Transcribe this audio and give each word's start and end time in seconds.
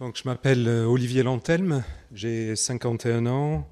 Donc, 0.00 0.16
je 0.16 0.22
m'appelle 0.24 0.66
euh, 0.66 0.86
Olivier 0.86 1.22
Lantelme, 1.22 1.84
j'ai 2.14 2.56
51 2.56 3.26
ans, 3.26 3.68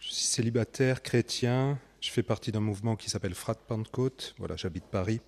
je 0.00 0.08
suis 0.08 0.24
célibataire, 0.24 1.00
chrétien, 1.00 1.78
je 2.00 2.10
fais 2.10 2.24
partie 2.24 2.50
d'un 2.50 2.58
mouvement 2.58 2.96
qui 2.96 3.08
s'appelle 3.08 3.34
Frat 3.34 3.54
Pentecôte, 3.54 4.34
voilà, 4.38 4.56
j'habite 4.56 4.82
Paris. 4.86 5.20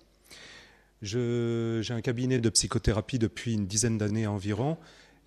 J'ai 1.01 1.85
un 1.91 2.01
cabinet 2.01 2.39
de 2.39 2.49
psychothérapie 2.49 3.19
depuis 3.19 3.53
une 3.53 3.67
dizaine 3.67 3.97
d'années 3.97 4.27
environ. 4.27 4.77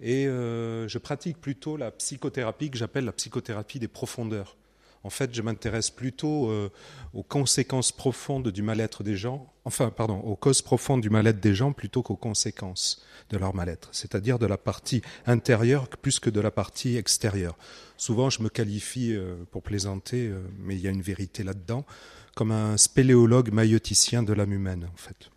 Et 0.03 0.27
euh, 0.27 0.87
je 0.87 0.99
pratique 0.99 1.41
plutôt 1.41 1.79
la 1.79 1.91
psychothérapie 1.93 2.71
que 2.71 2.77
j'appelle 2.77 3.07
la 3.07 3.13
psychothérapie 3.13 3.79
des 3.79 3.89
profondeurs. 3.89 4.59
En 5.07 5.11
fait, 5.11 5.33
je 5.33 5.41
m'intéresse 5.41 5.91
plutôt 5.91 6.51
euh, 6.51 6.69
aux 7.15 7.23
conséquences 7.23 7.93
profondes 7.93 8.49
du 8.49 8.61
mal-être 8.61 9.05
des 9.05 9.17
gens, 9.17 9.53
enfin, 9.65 9.91
pardon, 9.91 10.19
aux 10.19 10.35
causes 10.35 10.63
profondes 10.63 11.01
du 11.01 11.11
mal-être 11.11 11.39
des 11.39 11.55
gens 11.55 11.73
plutôt 11.73 12.03
qu'aux 12.03 12.17
conséquences 12.17 13.05
de 13.31 13.39
leur 13.39 13.55
mal-être, 13.55 13.89
c'est-à-dire 13.93 14.41
de 14.41 14.47
la 14.47 14.59
partie 14.59 15.03
intérieure 15.25 15.87
plus 15.87 16.19
que 16.19 16.29
de 16.29 16.41
la 16.41 16.51
partie 16.51 16.97
extérieure. 16.97 17.57
Souvent, 17.97 18.31
je 18.31 18.43
me 18.43 18.49
qualifie, 18.49 19.15
euh, 19.15 19.37
pour 19.53 19.63
plaisanter, 19.63 20.27
euh, 20.27 20.43
mais 20.59 20.75
il 20.75 20.81
y 20.81 20.89
a 20.89 20.91
une 20.91 21.03
vérité 21.03 21.45
là-dedans, 21.45 21.87
comme 22.35 22.51
un 22.51 22.77
spéléologue 22.77 23.53
maïoticien 23.53 24.25
de 24.25 24.33
l'âme 24.33 24.55
humaine, 24.55 24.89
en 24.93 24.97
fait. 24.97 25.31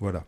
Voilà. 0.00 0.24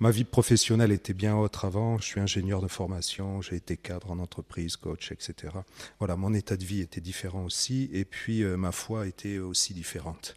Ma 0.00 0.12
vie 0.12 0.24
professionnelle 0.24 0.92
était 0.92 1.12
bien 1.12 1.36
autre 1.36 1.64
avant. 1.64 1.98
Je 1.98 2.04
suis 2.04 2.20
ingénieur 2.20 2.62
de 2.62 2.68
formation, 2.68 3.42
j'ai 3.42 3.56
été 3.56 3.76
cadre 3.76 4.12
en 4.12 4.20
entreprise, 4.20 4.76
coach, 4.76 5.10
etc. 5.10 5.54
Voilà, 5.98 6.16
mon 6.16 6.34
état 6.34 6.56
de 6.56 6.64
vie 6.64 6.80
était 6.80 7.00
différent 7.00 7.44
aussi, 7.44 7.90
et 7.92 8.04
puis 8.04 8.44
euh, 8.44 8.56
ma 8.56 8.70
foi 8.70 9.08
était 9.08 9.38
aussi 9.38 9.74
différente. 9.74 10.36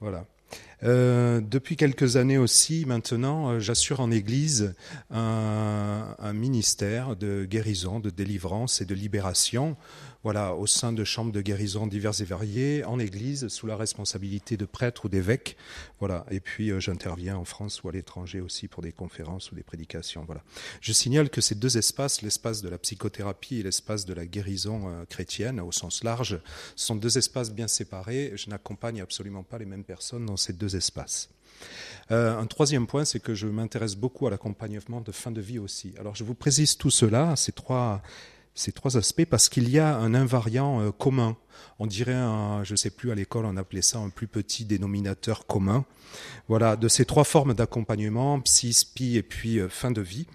Voilà. 0.00 0.24
Euh, 0.82 1.40
depuis 1.40 1.76
quelques 1.76 2.16
années 2.16 2.38
aussi, 2.38 2.84
maintenant, 2.86 3.50
euh, 3.50 3.60
j'assure 3.60 4.00
en 4.00 4.10
Église 4.10 4.74
un, 5.10 6.14
un, 6.18 6.32
ministère 6.32 7.16
de 7.16 7.44
guérison, 7.44 7.98
de 7.98 8.10
délivrance 8.10 8.80
et 8.80 8.84
de 8.84 8.94
libération 8.94 9.76
voilà, 10.26 10.56
au 10.56 10.66
sein 10.66 10.92
de 10.92 11.04
chambres 11.04 11.30
de 11.30 11.40
guérison 11.40 11.86
diverses 11.86 12.20
et 12.20 12.24
variées, 12.24 12.82
en 12.82 12.98
Église, 12.98 13.46
sous 13.46 13.68
la 13.68 13.76
responsabilité 13.76 14.56
de 14.56 14.64
prêtres 14.64 15.04
ou 15.04 15.08
d'évêques. 15.08 15.56
Voilà. 16.00 16.26
Et 16.32 16.40
puis, 16.40 16.72
euh, 16.72 16.80
j'interviens 16.80 17.36
en 17.36 17.44
France 17.44 17.84
ou 17.84 17.88
à 17.90 17.92
l'étranger 17.92 18.40
aussi 18.40 18.66
pour 18.66 18.82
des 18.82 18.90
conférences 18.90 19.52
ou 19.52 19.54
des 19.54 19.62
prédications. 19.62 20.24
Voilà. 20.24 20.42
Je 20.80 20.92
signale 20.92 21.30
que 21.30 21.40
ces 21.40 21.54
deux 21.54 21.78
espaces, 21.78 22.22
l'espace 22.22 22.60
de 22.60 22.68
la 22.68 22.76
psychothérapie 22.76 23.60
et 23.60 23.62
l'espace 23.62 24.04
de 24.04 24.14
la 24.14 24.26
guérison 24.26 24.88
euh, 24.88 25.04
chrétienne 25.04 25.60
au 25.60 25.70
sens 25.70 26.02
large, 26.02 26.40
sont 26.74 26.96
deux 26.96 27.18
espaces 27.18 27.52
bien 27.52 27.68
séparés. 27.68 28.32
Je 28.34 28.50
n'accompagne 28.50 29.00
absolument 29.00 29.44
pas 29.44 29.58
les 29.58 29.64
mêmes 29.64 29.84
personnes 29.84 30.26
dans 30.26 30.36
ces 30.36 30.54
deux 30.54 30.74
espaces. 30.74 31.30
Euh, 32.10 32.36
un 32.36 32.46
troisième 32.46 32.88
point, 32.88 33.04
c'est 33.04 33.20
que 33.20 33.34
je 33.36 33.46
m'intéresse 33.46 33.94
beaucoup 33.94 34.26
à 34.26 34.30
l'accompagnement 34.30 35.00
de 35.00 35.12
fin 35.12 35.30
de 35.30 35.40
vie 35.40 35.60
aussi. 35.60 35.94
Alors, 36.00 36.16
je 36.16 36.24
vous 36.24 36.34
précise 36.34 36.76
tout 36.76 36.90
cela, 36.90 37.36
ces 37.36 37.52
trois 37.52 38.02
ces 38.56 38.72
trois 38.72 38.96
aspects 38.96 39.26
parce 39.26 39.48
qu'il 39.48 39.68
y 39.68 39.78
a 39.78 39.96
un 39.96 40.14
invariant 40.14 40.80
euh, 40.80 40.90
commun. 40.90 41.36
On 41.78 41.86
dirait, 41.86 42.14
je 42.64 42.72
ne 42.72 42.76
sais 42.76 42.90
plus, 42.90 43.12
à 43.12 43.14
l'école, 43.14 43.44
on 43.44 43.56
appelait 43.56 43.82
ça 43.82 43.98
un 43.98 44.08
plus 44.08 44.26
petit 44.26 44.64
dénominateur 44.64 45.46
commun. 45.46 45.84
Voilà, 46.48 46.74
de 46.76 46.88
ces 46.88 47.04
trois 47.04 47.24
formes 47.24 47.54
d'accompagnement, 47.54 48.40
psy, 48.40 48.72
spi 48.72 49.16
et 49.16 49.22
puis 49.22 49.58
euh, 49.58 49.68
fin 49.68 49.90
de 49.90 50.00
vie. 50.00 50.26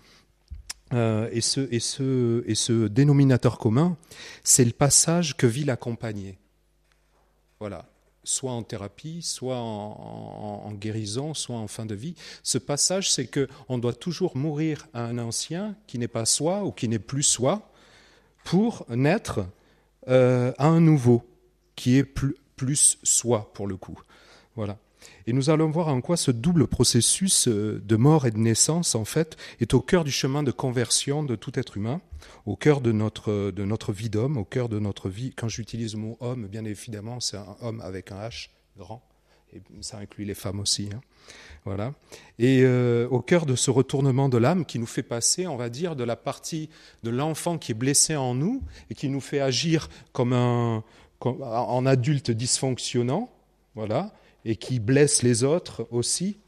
Euh, 0.94 1.30
et, 1.32 1.42
ce, 1.42 2.88
dénominateur 2.88 3.58
commun, 3.58 3.98
c'est 4.44 4.66
le 4.66 4.72
passage 4.72 5.36
que 5.36 5.48
vit 5.48 5.64
l'accompagné. 5.64 6.38
Voilà 7.60 7.88
soit 8.24 8.52
en 8.52 8.62
thérapie, 8.62 9.24
soit 9.24 9.58
en, 9.58 10.72
guérison, 10.74 11.34
soit 11.34 11.56
en 11.56 11.68
fin 11.68 11.88
de 11.88 11.96
vie. 11.96 12.14
Ce 12.44 12.60
passage, 12.60 13.12
c'est 13.12 13.26
que 13.26 13.48
on 13.68 13.80
doit 13.80 13.96
toujours 13.96 14.38
mourir 14.38 14.88
à 14.94 15.06
un 15.06 15.18
ancien 15.18 15.76
qui 15.88 15.98
n'est 15.98 16.08
pas 16.08 16.26
soi 16.26 16.64
ou 16.64 16.72
qui 16.72 16.88
n'est 16.88 17.00
plus 17.00 17.24
soi, 17.24 17.71
pour 18.44 18.86
naître 18.90 19.46
euh, 20.08 20.52
à 20.58 20.68
un 20.68 20.80
nouveau 20.80 21.24
qui 21.76 21.98
est 21.98 22.04
plus, 22.04 22.36
plus 22.56 22.98
soi 23.04 23.52
pour 23.54 23.68
le 23.68 23.78
coup. 23.78 24.00
Voilà. 24.56 24.78
Et 25.28 25.34
nous 25.34 25.50
allons 25.50 25.70
voir 25.70 25.88
en 25.88 26.02
quoi 26.02 26.18
ce 26.18 26.32
double 26.32 26.68
processus 26.68 27.48
euh, 27.48 27.82
de 27.84 27.96
mort 27.96 28.26
et 28.26 28.32
de 28.32 28.38
naissance, 28.38 28.96
en 28.96 29.06
fait, 29.06 29.38
est 29.60 29.74
au 29.74 29.82
cœur 29.82 30.04
du 30.04 30.12
chemin 30.12 30.44
de 30.44 30.52
conversion 30.52 31.24
de 31.24 31.36
tout 31.36 31.60
être 31.60 31.78
humain, 31.78 32.02
au 32.46 32.56
cœur 32.56 32.82
de 32.82 32.92
notre, 32.92 33.52
de 33.52 33.66
notre 33.66 33.94
vie 33.94 34.10
d'homme, 34.10 34.38
au 34.38 34.46
cœur 34.46 34.70
de 34.70 34.80
notre 34.80 35.10
vie. 35.10 35.34
Quand 35.36 35.48
j'utilise 35.48 35.94
le 35.94 36.02
mot 36.02 36.18
homme, 36.20 36.48
bien 36.48 36.66
évidemment, 36.66 37.20
c'est 37.20 37.38
un 37.38 37.56
homme 37.62 37.82
avec 37.82 38.12
un 38.12 38.20
H 38.20 38.50
grand, 38.78 39.04
et 39.54 39.62
ça 39.82 39.98
inclut 39.98 40.26
les 40.26 40.34
femmes 40.34 40.60
aussi. 40.60 40.90
Hein. 40.94 41.02
Voilà. 41.66 41.94
Et 42.40 42.62
euh, 42.64 43.08
au 43.10 43.22
cœur 43.22 43.46
de 43.46 43.56
ce 43.56 43.70
retournement 43.70 44.30
de 44.30 44.38
l'âme 44.38 44.66
qui 44.66 44.80
nous 44.80 44.88
fait 44.88 45.04
passer, 45.04 45.46
on 45.48 45.58
va 45.58 45.70
dire, 45.70 45.96
de 45.96 46.04
la 46.04 46.16
partie 46.16 46.70
de 47.04 47.12
l'enfant 47.12 47.58
qui 47.58 47.72
est 47.72 47.76
blessé 47.76 48.16
en 48.16 48.34
nous 48.34 48.64
et 48.90 48.96
qui 48.96 49.10
nous 49.10 49.22
fait 49.22 49.40
agir 49.42 49.90
comme 50.12 50.34
un 50.34 50.84
en 51.24 51.86
adulte 51.86 52.32
dysfonctionnant, 52.32 53.30
voilà, 53.76 54.12
et 54.46 54.56
qui 54.56 54.80
blesse 54.80 55.22
les 55.22 55.44
autres 55.44 55.88
aussi, 55.92 56.40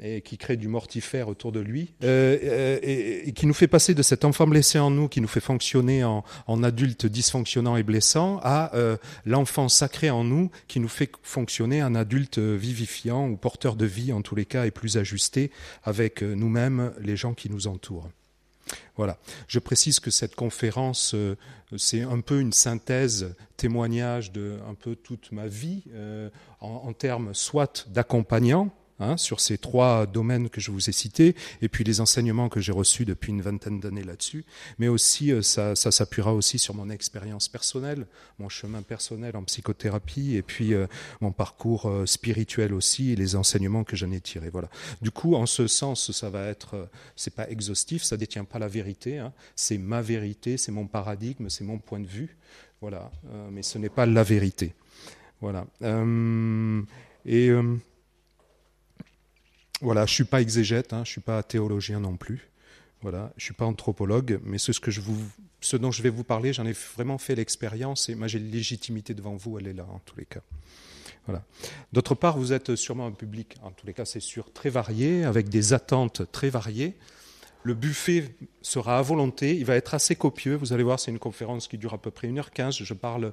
et 0.00 0.20
qui 0.22 0.38
crée 0.38 0.56
du 0.56 0.68
mortifère 0.68 1.28
autour 1.28 1.52
de 1.52 1.60
lui, 1.60 1.94
euh, 2.02 2.38
euh, 2.42 2.78
et, 2.82 3.32
qui 3.32 3.46
nous 3.46 3.54
fait 3.54 3.68
passer 3.68 3.94
de 3.94 4.02
cet 4.02 4.24
enfant 4.24 4.46
blessé 4.46 4.78
en 4.78 4.90
nous, 4.90 5.08
qui 5.08 5.20
nous 5.20 5.28
fait 5.28 5.40
fonctionner 5.40 6.04
en, 6.04 6.22
adulte 6.62 7.06
dysfonctionnant 7.06 7.76
et 7.76 7.82
blessant, 7.82 8.40
à 8.42 8.74
euh, 8.74 8.96
l'enfant 9.24 9.68
sacré 9.68 10.10
en 10.10 10.24
nous, 10.24 10.50
qui 10.68 10.80
nous 10.80 10.88
fait 10.88 11.10
fonctionner 11.22 11.82
en 11.82 11.94
adulte 11.94 12.38
vivifiant 12.38 13.28
ou 13.28 13.36
porteur 13.36 13.76
de 13.76 13.86
vie 13.86 14.12
en 14.12 14.22
tous 14.22 14.34
les 14.34 14.44
cas, 14.44 14.66
et 14.66 14.70
plus 14.70 14.96
ajusté 14.96 15.50
avec 15.84 16.22
nous-mêmes, 16.22 16.92
les 17.00 17.16
gens 17.16 17.34
qui 17.34 17.50
nous 17.50 17.66
entourent. 17.66 18.08
Voilà. 18.96 19.18
Je 19.48 19.58
précise 19.58 20.00
que 20.00 20.10
cette 20.10 20.34
conférence, 20.34 21.14
c'est 21.76 22.02
un 22.02 22.20
peu 22.20 22.40
une 22.40 22.52
synthèse, 22.52 23.34
témoignage 23.56 24.32
de 24.32 24.58
un 24.68 24.74
peu 24.74 24.94
toute 24.94 25.32
ma 25.32 25.46
vie, 25.46 25.82
en, 26.60 26.68
en 26.68 26.92
termes 26.92 27.34
soit 27.34 27.86
d'accompagnant, 27.90 28.70
Hein, 29.02 29.16
sur 29.16 29.40
ces 29.40 29.58
trois 29.58 30.06
domaines 30.06 30.48
que 30.48 30.60
je 30.60 30.70
vous 30.70 30.88
ai 30.88 30.92
cités, 30.92 31.34
et 31.60 31.68
puis 31.68 31.82
les 31.82 32.00
enseignements 32.00 32.48
que 32.48 32.60
j'ai 32.60 32.70
reçus 32.70 33.04
depuis 33.04 33.30
une 33.30 33.42
vingtaine 33.42 33.80
d'années 33.80 34.04
là-dessus. 34.04 34.44
Mais 34.78 34.86
aussi, 34.86 35.32
euh, 35.32 35.42
ça, 35.42 35.74
s'appuiera 35.74 36.32
aussi 36.32 36.60
sur 36.60 36.74
mon 36.74 36.88
expérience 36.88 37.48
personnelle, 37.48 38.06
mon 38.38 38.48
chemin 38.48 38.80
personnel 38.82 39.36
en 39.36 39.42
psychothérapie, 39.42 40.36
et 40.36 40.42
puis 40.42 40.72
euh, 40.72 40.86
mon 41.20 41.32
parcours 41.32 41.86
euh, 41.86 42.06
spirituel 42.06 42.72
aussi, 42.72 43.10
et 43.10 43.16
les 43.16 43.34
enseignements 43.34 43.82
que 43.82 43.96
j'en 43.96 44.12
ai 44.12 44.20
tirés. 44.20 44.50
Voilà. 44.50 44.68
Du 45.00 45.10
coup, 45.10 45.34
en 45.34 45.46
ce 45.46 45.66
sens, 45.66 46.12
ça 46.12 46.30
va 46.30 46.46
être, 46.46 46.88
c'est 47.16 47.34
pas 47.34 47.50
exhaustif, 47.50 48.04
ça 48.04 48.16
détient 48.16 48.44
pas 48.44 48.60
la 48.60 48.68
vérité, 48.68 49.18
hein. 49.18 49.32
c'est 49.56 49.78
ma 49.78 50.00
vérité, 50.00 50.56
c'est 50.56 50.72
mon 50.72 50.86
paradigme, 50.86 51.48
c'est 51.48 51.64
mon 51.64 51.78
point 51.78 51.98
de 51.98 52.06
vue. 52.06 52.36
Voilà. 52.80 53.12
mais 53.52 53.62
ce 53.62 53.78
n'est 53.78 53.88
pas 53.88 54.06
la 54.06 54.24
vérité. 54.24 54.74
Voilà. 55.40 55.66
et 57.24 57.50
voilà, 59.82 60.06
je 60.06 60.14
suis 60.14 60.24
pas 60.24 60.40
exégète, 60.40 60.92
hein, 60.92 61.02
je 61.04 61.10
suis 61.10 61.20
pas 61.20 61.42
théologien 61.42 62.00
non 62.00 62.16
plus. 62.16 62.48
Voilà, 63.02 63.32
je 63.36 63.44
suis 63.44 63.54
pas 63.54 63.64
anthropologue, 63.64 64.40
mais 64.44 64.58
ce, 64.58 65.76
dont 65.76 65.90
je 65.90 66.02
vais 66.02 66.08
vous 66.08 66.22
parler, 66.22 66.52
j'en 66.52 66.64
ai 66.64 66.72
vraiment 66.72 67.18
fait 67.18 67.34
l'expérience 67.34 68.08
et 68.08 68.14
moi 68.14 68.28
j'ai 68.28 68.38
légitimité 68.38 69.12
devant 69.12 69.34
vous, 69.34 69.58
elle 69.58 69.66
est 69.66 69.72
là 69.72 69.84
en 69.92 69.98
tous 70.04 70.16
les 70.16 70.24
cas. 70.24 70.42
Voilà. 71.26 71.42
D'autre 71.92 72.14
part, 72.14 72.38
vous 72.38 72.52
êtes 72.52 72.76
sûrement 72.76 73.06
un 73.06 73.12
public, 73.12 73.56
en 73.62 73.72
tous 73.72 73.86
les 73.86 73.92
cas 73.92 74.04
c'est 74.04 74.20
sûr, 74.20 74.52
très 74.52 74.70
varié, 74.70 75.24
avec 75.24 75.48
des 75.48 75.72
attentes 75.72 76.30
très 76.30 76.48
variées. 76.48 76.96
Le 77.64 77.74
buffet 77.74 78.34
sera 78.60 78.98
à 78.98 79.02
volonté, 79.02 79.56
il 79.56 79.64
va 79.64 79.74
être 79.76 79.94
assez 79.94 80.14
copieux. 80.16 80.54
Vous 80.54 80.72
allez 80.72 80.82
voir, 80.82 81.00
c'est 81.00 81.10
une 81.10 81.20
conférence 81.20 81.68
qui 81.68 81.78
dure 81.78 81.94
à 81.94 81.98
peu 81.98 82.10
près 82.10 82.28
1h15. 82.28 82.82
Je 82.82 82.94
parle 82.94 83.32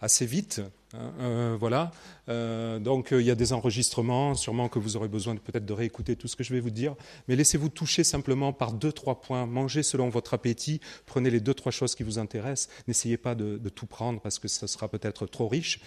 assez 0.00 0.26
vite. 0.26 0.62
Hein, 0.94 1.12
euh, 1.20 1.56
voilà. 1.58 1.90
Euh, 2.28 2.78
donc 2.78 3.12
euh, 3.12 3.20
il 3.20 3.26
y 3.26 3.30
a 3.30 3.34
des 3.34 3.52
enregistrements, 3.52 4.34
sûrement 4.34 4.68
que 4.68 4.78
vous 4.78 4.96
aurez 4.96 5.08
besoin 5.08 5.36
peut-être 5.36 5.66
de 5.66 5.72
réécouter 5.72 6.16
tout 6.16 6.28
ce 6.28 6.36
que 6.36 6.42
je 6.42 6.54
vais 6.54 6.60
vous 6.60 6.70
dire, 6.70 6.94
mais 7.28 7.36
laissez-vous 7.36 7.68
toucher 7.68 8.04
simplement 8.04 8.52
par 8.52 8.72
deux 8.72 8.92
trois 8.92 9.20
points. 9.20 9.44
Mangez 9.46 9.82
selon 9.82 10.08
votre 10.08 10.32
appétit. 10.34 10.80
Prenez 11.04 11.30
les 11.30 11.40
deux 11.40 11.54
trois 11.54 11.72
choses 11.72 11.94
qui 11.94 12.04
vous 12.04 12.18
intéressent. 12.18 12.70
N'essayez 12.86 13.18
pas 13.18 13.34
de, 13.34 13.58
tout 13.68 13.86
prendre 13.86 14.20
parce 14.20 14.38
que 14.38 14.48
ce 14.48 14.66
sera 14.66 14.88
peut-être 14.88 15.26
trop 15.26 15.46
riche. 15.46 15.80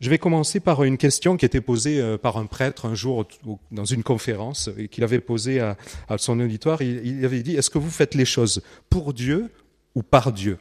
Je 0.00 0.10
vais 0.10 0.18
commencer 0.18 0.60
par 0.60 0.84
une 0.84 0.98
question 0.98 1.36
qui 1.36 1.44
était 1.44 1.60
posée 1.60 2.16
par 2.18 2.36
un 2.38 2.46
prêtre 2.46 2.86
un 2.86 2.94
jour 2.94 3.26
dans 3.70 3.84
une 3.84 4.02
conférence 4.02 4.68
et 4.76 4.88
qu'il 4.88 5.04
avait 5.04 5.20
posée 5.20 5.60
à, 5.60 5.76
son 6.18 6.40
auditoire. 6.40 6.82
il 6.82 7.24
avait 7.24 7.42
dit 7.42 7.56
Est-ce 7.56 7.70
que 7.70 7.78
vous 7.78 7.90
faites 7.90 8.14
les 8.14 8.24
choses 8.24 8.62
pour 8.90 9.12
Dieu 9.12 9.50
ou 9.94 10.02
par 10.02 10.32
Dieu? 10.32 10.58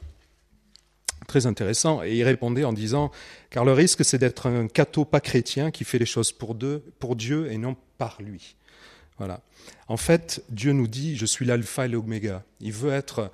Très 1.28 1.46
intéressant. 1.46 2.04
Et 2.04 2.16
il 2.16 2.24
répondait 2.24 2.64
en 2.64 2.74
disant, 2.74 3.12
car 3.50 3.66
le 3.66 3.74
risque, 3.74 4.06
c'est 4.06 4.18
d'être 4.18 4.48
un 4.48 4.68
catho 4.68 5.06
pas 5.06 5.20
chrétien 5.20 5.72
qui 5.72 5.84
fait 5.84 6.00
les 6.00 6.06
choses 6.06 6.32
pour, 6.32 6.58
pour 7.00 7.16
Dieu 7.16 7.52
et 7.52 7.58
non 7.58 7.76
par 7.98 8.22
lui. 8.22 8.56
Voilà. 9.18 9.42
En 9.88 9.98
fait, 9.98 10.44
Dieu 10.50 10.74
nous 10.74 10.88
dit, 10.88 11.16
je 11.16 11.26
suis 11.26 11.46
l'alpha 11.46 11.86
et 11.86 11.90
l'oméga. 11.90 12.44
Il 12.60 12.74
veut 12.74 12.92
être 12.92 13.32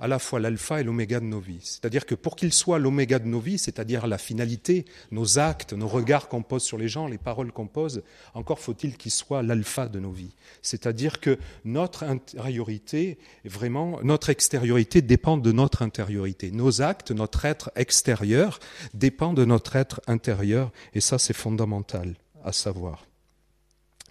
à 0.00 0.08
la 0.08 0.18
fois 0.18 0.40
l'alpha 0.40 0.80
et 0.80 0.84
l'oméga 0.84 1.20
de 1.20 1.24
nos 1.24 1.40
vies. 1.40 1.60
C'est-à-dire 1.62 2.04
que 2.04 2.14
pour 2.14 2.36
qu'il 2.36 2.52
soit 2.52 2.78
l'oméga 2.78 3.18
de 3.18 3.26
nos 3.26 3.40
vies, 3.40 3.58
c'est-à-dire 3.58 4.06
la 4.06 4.18
finalité, 4.18 4.84
nos 5.10 5.38
actes, 5.38 5.72
nos 5.72 5.86
regards 5.86 6.28
qu'on 6.28 6.42
pose 6.42 6.62
sur 6.62 6.78
les 6.78 6.88
gens, 6.88 7.06
les 7.06 7.18
paroles 7.18 7.52
qu'on 7.52 7.66
pose, 7.66 8.02
encore 8.34 8.58
faut-il 8.58 8.96
qu'il 8.96 9.12
soit 9.12 9.42
l'alpha 9.42 9.88
de 9.88 10.00
nos 10.00 10.10
vies. 10.10 10.34
C'est-à-dire 10.62 11.20
que 11.20 11.38
notre 11.64 12.02
intériorité, 12.02 13.18
vraiment, 13.44 14.00
notre 14.02 14.30
extériorité 14.30 15.00
dépend 15.00 15.36
de 15.36 15.52
notre 15.52 15.82
intériorité. 15.82 16.50
Nos 16.50 16.82
actes, 16.82 17.12
notre 17.12 17.44
être 17.44 17.70
extérieur 17.76 18.58
dépend 18.94 19.32
de 19.32 19.44
notre 19.44 19.76
être 19.76 20.00
intérieur, 20.06 20.72
et 20.92 21.00
ça 21.00 21.18
c'est 21.18 21.34
fondamental 21.34 22.14
à 22.44 22.52
savoir. 22.52 23.06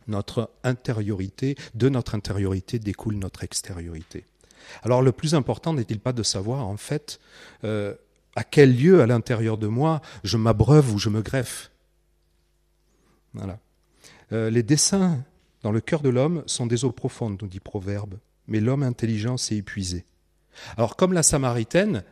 Notre 0.07 0.49
intériorité, 0.63 1.55
de 1.75 1.89
notre 1.89 2.15
intériorité 2.15 2.79
découle 2.79 3.15
notre 3.15 3.43
extériorité. 3.43 4.25
Alors 4.83 5.01
le 5.01 5.11
plus 5.11 5.35
important 5.35 5.73
n'est-il 5.73 5.99
pas 5.99 6.13
de 6.13 6.23
savoir 6.23 6.67
en 6.67 6.77
fait 6.77 7.19
euh, 7.63 7.93
à 8.35 8.43
quel 8.43 8.75
lieu 8.75 9.01
à 9.01 9.07
l'intérieur 9.07 9.57
de 9.57 9.67
moi 9.67 10.01
je 10.23 10.37
m'abreuve 10.37 10.93
ou 10.93 10.99
je 10.99 11.09
me 11.09 11.21
greffe? 11.21 11.71
Voilà. 13.33 13.59
Euh, 14.31 14.49
les 14.49 14.63
desseins 14.63 15.23
dans 15.61 15.71
le 15.71 15.81
cœur 15.81 16.01
de 16.01 16.09
l'homme 16.09 16.43
sont 16.45 16.65
des 16.65 16.85
eaux 16.85 16.91
profondes, 16.91 17.41
nous 17.41 17.47
dit 17.47 17.59
Proverbe, 17.59 18.19
mais 18.47 18.59
l'homme 18.59 18.83
intelligent 18.83 19.37
s'est 19.37 19.55
épuisé. 19.55 20.05
Alors 20.77 20.95
comme 20.95 21.13
la 21.13 21.23
Samaritaine, 21.23 22.03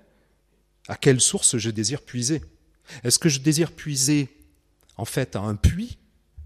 à 0.87 0.95
quelle 0.95 1.21
source 1.21 1.57
je 1.57 1.69
désire 1.69 2.01
puiser? 2.01 2.41
Est-ce 3.03 3.19
que 3.19 3.29
je 3.29 3.39
désire 3.39 3.71
puiser 3.71 4.29
en 4.97 5.05
fait 5.05 5.35
à 5.35 5.41
un 5.41 5.55
puits 5.55 5.97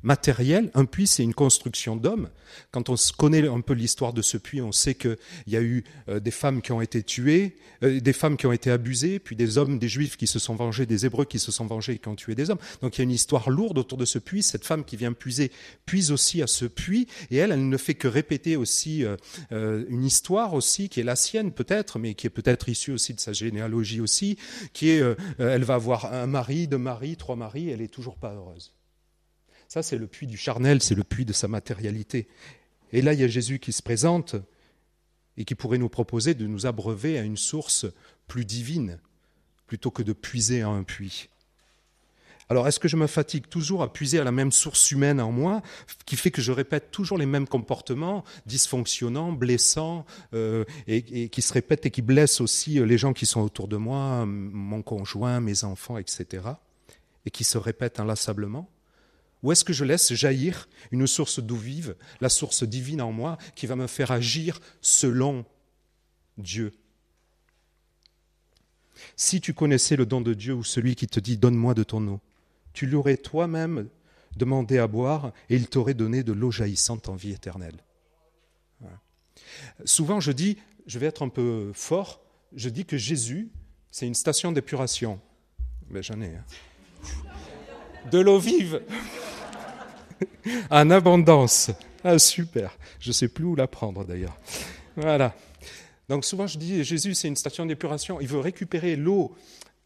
matériel. 0.05 0.69
Un 0.75 0.85
puits, 0.85 1.07
c'est 1.07 1.23
une 1.23 1.33
construction 1.33 1.95
d'hommes. 1.95 2.29
Quand 2.71 2.89
on 2.89 2.95
connaît 3.17 3.47
un 3.47 3.59
peu 3.59 3.73
l'histoire 3.73 4.13
de 4.13 4.21
ce 4.21 4.37
puits, 4.37 4.61
on 4.61 4.71
sait 4.71 4.95
qu'il 4.95 5.17
y 5.47 5.57
a 5.57 5.61
eu 5.61 5.83
euh, 6.07 6.19
des 6.19 6.31
femmes 6.31 6.61
qui 6.61 6.71
ont 6.71 6.79
été 6.79 7.03
tuées, 7.03 7.57
euh, 7.83 7.99
des 7.99 8.13
femmes 8.13 8.37
qui 8.37 8.45
ont 8.45 8.51
été 8.51 8.71
abusées, 8.71 9.19
puis 9.19 9.35
des 9.35 9.57
hommes, 9.57 9.79
des 9.79 9.89
juifs 9.89 10.15
qui 10.15 10.27
se 10.27 10.39
sont 10.39 10.55
vengés, 10.55 10.85
des 10.85 11.05
hébreux 11.05 11.25
qui 11.25 11.39
se 11.39 11.51
sont 11.51 11.65
vengés 11.65 11.93
et 11.93 11.97
qui 11.97 12.07
ont 12.07 12.15
tué 12.15 12.35
des 12.35 12.51
hommes. 12.51 12.59
Donc 12.81 12.97
il 12.97 12.99
y 12.99 13.01
a 13.01 13.03
une 13.03 13.11
histoire 13.11 13.49
lourde 13.49 13.79
autour 13.79 13.97
de 13.97 14.05
ce 14.05 14.19
puits. 14.19 14.43
Cette 14.43 14.63
femme 14.63 14.85
qui 14.85 14.95
vient 14.95 15.11
puiser 15.11 15.51
puise 15.85 16.11
aussi 16.11 16.41
à 16.43 16.47
ce 16.47 16.65
puits, 16.65 17.07
et 17.31 17.37
elle, 17.37 17.51
elle 17.51 17.67
ne 17.67 17.77
fait 17.77 17.95
que 17.95 18.07
répéter 18.07 18.55
aussi 18.55 19.03
euh, 19.03 19.85
une 19.89 20.05
histoire 20.05 20.53
aussi 20.53 20.87
qui 20.87 20.99
est 20.99 21.03
la 21.03 21.15
sienne 21.15 21.51
peut-être, 21.51 21.97
mais 21.97 22.13
qui 22.13 22.27
est 22.27 22.29
peut-être 22.29 22.69
issue 22.69 22.91
aussi 22.91 23.15
de 23.15 23.19
sa 23.19 23.33
généalogie 23.33 24.01
aussi, 24.01 24.37
qui 24.71 24.89
est, 24.89 25.03
elle 25.39 25.63
va 25.63 25.75
avoir 25.75 26.13
un 26.13 26.27
mari, 26.27 26.67
deux 26.67 26.77
maris, 26.77 27.17
trois 27.17 27.35
maris, 27.35 27.69
elle 27.69 27.81
est 27.81 27.87
toujours 27.87 28.17
pas 28.17 28.33
heureuse. 28.33 28.74
Ça, 29.67 29.83
c'est 29.83 29.97
le 29.97 30.07
puits 30.07 30.27
du 30.27 30.37
charnel, 30.37 30.81
c'est 30.81 30.95
le 30.95 31.03
puits 31.03 31.25
de 31.25 31.33
sa 31.33 31.47
matérialité. 31.47 32.27
Et 32.91 33.01
là, 33.01 33.13
il 33.13 33.19
y 33.19 33.23
a 33.23 33.27
Jésus 33.27 33.59
qui 33.59 33.71
se 33.71 33.81
présente 33.81 34.35
et 35.37 35.45
qui 35.45 35.55
pourrait 35.55 35.77
nous 35.77 35.89
proposer 35.89 36.33
de 36.33 36.47
nous 36.47 36.65
abreuver 36.65 37.17
à 37.17 37.23
une 37.23 37.37
source 37.37 37.85
plus 38.27 38.45
divine, 38.45 38.99
plutôt 39.67 39.91
que 39.91 40.03
de 40.03 40.13
puiser 40.13 40.61
à 40.61 40.69
un 40.69 40.83
puits. 40.83 41.29
Alors, 42.47 42.67
est-ce 42.67 42.79
que 42.79 42.87
je 42.87 42.95
me 42.95 43.07
fatigue 43.07 43.47
toujours 43.47 43.81
à 43.81 43.91
puiser 43.91 44.19
à 44.19 44.23
la 44.23 44.31
même 44.31 44.51
source 44.51 44.91
humaine 44.91 45.19
en 45.19 45.31
moi, 45.31 45.63
qui 46.05 46.15
fait 46.15 46.29
que 46.29 46.43
je 46.43 46.51
répète 46.51 46.91
toujours 46.91 47.17
les 47.17 47.25
mêmes 47.25 47.47
comportements 47.47 48.23
dysfonctionnants, 48.45 49.31
blessants, 49.31 50.05
euh, 50.33 50.63
et, 50.85 51.23
et, 51.23 51.29
qui 51.29 51.41
se 51.41 51.51
répètent 51.53 51.87
et 51.87 51.91
qui 51.91 52.03
blessent 52.03 52.41
aussi 52.41 52.79
les 52.85 52.97
gens 52.99 53.13
qui 53.13 53.25
sont 53.25 53.41
autour 53.41 53.67
de 53.67 53.77
moi, 53.77 54.25
mon 54.27 54.83
conjoint, 54.83 55.39
mes 55.39 55.63
enfants, 55.63 55.97
etc., 55.97 56.43
et 57.25 57.31
qui 57.31 57.43
se 57.43 57.57
répètent 57.57 57.99
inlassablement? 57.99 58.69
Ou 59.45 59.51
est-ce 59.51 59.63
que 59.63 59.73
je 59.73 59.85
laisse 59.85 60.11
jaillir 60.15 60.67
une 60.89 61.05
source 61.05 61.39
d'eau 61.39 61.55
vive, 61.55 61.95
la 62.19 62.29
source 62.29 62.63
divine 62.63 62.99
en 62.99 63.11
moi, 63.11 63.37
qui 63.53 63.67
va 63.67 63.75
me 63.75 63.85
faire 63.85 64.09
agir 64.09 64.59
selon 64.81 65.45
Dieu? 66.39 66.73
Si 69.15 69.41
tu 69.41 69.53
connaissais 69.53 69.97
le 69.97 70.07
don 70.07 70.19
de 70.19 70.33
Dieu 70.33 70.55
ou 70.55 70.63
celui 70.63 70.95
qui 70.95 71.05
te 71.05 71.19
dit 71.19 71.37
Donne-moi 71.37 71.75
de 71.75 71.83
ton 71.83 72.07
eau, 72.07 72.21
tu 72.73 72.87
l'aurais 72.87 73.17
toi-même 73.17 73.87
demandé 74.35 74.79
à 74.79 74.87
boire 74.87 75.31
et 75.51 75.55
il 75.55 75.67
t'aurait 75.67 75.93
donné 75.93 76.23
de 76.23 76.33
l'eau 76.33 76.49
jaillissante 76.49 77.07
en 77.07 77.15
vie 77.15 77.31
éternelle. 77.31 77.77
Souvent, 79.83 80.19
je 80.19 80.31
dis, 80.31 80.57
je 80.87 80.97
vais 80.97 81.05
être 81.05 81.21
un 81.21 81.29
peu 81.29 81.71
fort, 81.75 82.19
je 82.55 82.69
dis 82.69 82.85
que 82.85 82.97
Jésus, 82.97 83.51
c'est 83.91 84.07
une 84.07 84.15
station 84.15 84.51
d'épuration. 84.51 85.19
Mais 85.89 85.99
ben, 85.99 86.03
j'en 86.03 86.21
ai. 86.21 86.35
Hein. 86.35 86.45
De 88.09 88.17
l'eau 88.17 88.39
vive 88.39 88.81
en 90.69 90.89
abondance. 90.89 91.71
Ah, 92.03 92.19
super. 92.19 92.77
Je 92.99 93.09
ne 93.09 93.13
sais 93.13 93.27
plus 93.27 93.45
où 93.45 93.55
la 93.55 93.67
prendre 93.67 94.05
d'ailleurs. 94.05 94.37
Voilà. 94.95 95.35
Donc 96.07 96.23
souvent 96.23 96.47
je 96.47 96.57
dis, 96.57 96.83
Jésus 96.83 97.15
c'est 97.15 97.27
une 97.27 97.35
station 97.35 97.65
d'épuration. 97.65 98.21
Il 98.21 98.27
veut 98.27 98.39
récupérer 98.39 98.95
l'eau 98.95 99.35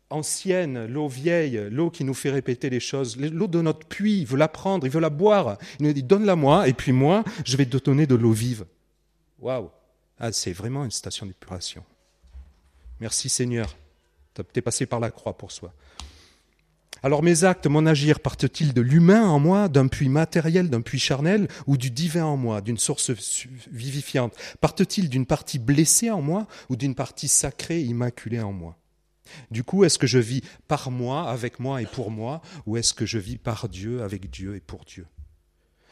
ancienne, 0.10 0.86
l'eau 0.88 1.08
vieille, 1.08 1.68
l'eau 1.70 1.90
qui 1.90 2.04
nous 2.04 2.14
fait 2.14 2.32
répéter 2.32 2.70
les 2.70 2.80
choses, 2.80 3.18
l'eau 3.18 3.48
de 3.48 3.62
notre 3.62 3.88
puits, 3.88 4.20
il 4.20 4.26
veut 4.26 4.38
la 4.38 4.48
prendre, 4.48 4.86
il 4.86 4.92
veut 4.92 5.00
la 5.00 5.10
boire. 5.10 5.58
Il 5.80 5.86
nous 5.86 5.94
dit, 5.94 6.04
donne-la 6.04 6.36
moi, 6.36 6.68
et 6.68 6.74
puis 6.74 6.92
moi, 6.92 7.24
je 7.46 7.56
vais 7.58 7.66
te 7.66 7.78
donner 7.78 8.08
de 8.08 8.16
l'eau 8.16 8.32
vive. 8.32 8.66
Waouh 9.40 9.70
ah, 10.20 10.32
C'est 10.32 10.52
vraiment 10.52 10.84
une 10.84 10.92
station 10.92 11.26
d'épuration. 11.26 11.84
Merci 13.00 13.30
Seigneur. 13.30 13.76
Tu 14.34 14.44
es 14.56 14.62
passé 14.62 14.86
par 14.86 15.00
la 15.00 15.12
croix 15.12 15.38
pour 15.38 15.52
soi. 15.52 15.74
Alors 17.02 17.24
mes 17.24 17.44
actes, 17.44 17.68
mon 17.68 17.86
agir 17.86 18.20
partent-ils 18.20 18.74
de 18.74 18.82
l'humain 18.82 19.28
en 19.28 19.40
moi, 19.40 19.70
d'un 19.70 19.88
puits 19.88 20.10
matériel, 20.10 20.70
d'un 20.70 20.82
puits 20.82 21.00
charnel, 21.00 21.48
ou 21.66 21.78
du 21.78 21.92
divin 21.92 22.26
en 22.26 22.38
moi, 22.38 22.62
d'une 22.62 22.78
source 22.78 23.12
vivifiante? 23.72 24.36
Partent-ils 24.60 25.10
d'une 25.10 25.26
partie 25.26 25.60
blessée 25.60 26.12
en 26.12 26.22
moi, 26.22 26.48
ou 26.70 26.76
d'une 26.76 26.96
partie 26.96 27.28
sacrée, 27.28 27.82
immaculée 27.82 28.42
en 28.42 28.52
moi? 28.52 28.78
Du 29.52 29.64
coup, 29.64 29.84
est-ce 29.84 30.00
que 30.00 30.08
je 30.08 30.18
vis 30.18 30.42
par 30.68 30.92
moi, 30.92 31.30
avec 31.30 31.60
moi 31.60 31.82
et 31.82 31.86
pour 31.86 32.12
moi, 32.12 32.42
ou 32.66 32.78
est-ce 32.78 32.94
que 32.94 33.06
je 33.06 33.18
vis 33.18 33.38
par 33.38 33.70
Dieu, 33.70 34.02
avec 34.02 34.30
Dieu 34.30 34.56
et 34.56 34.60
pour 34.60 34.86
Dieu? 34.86 35.06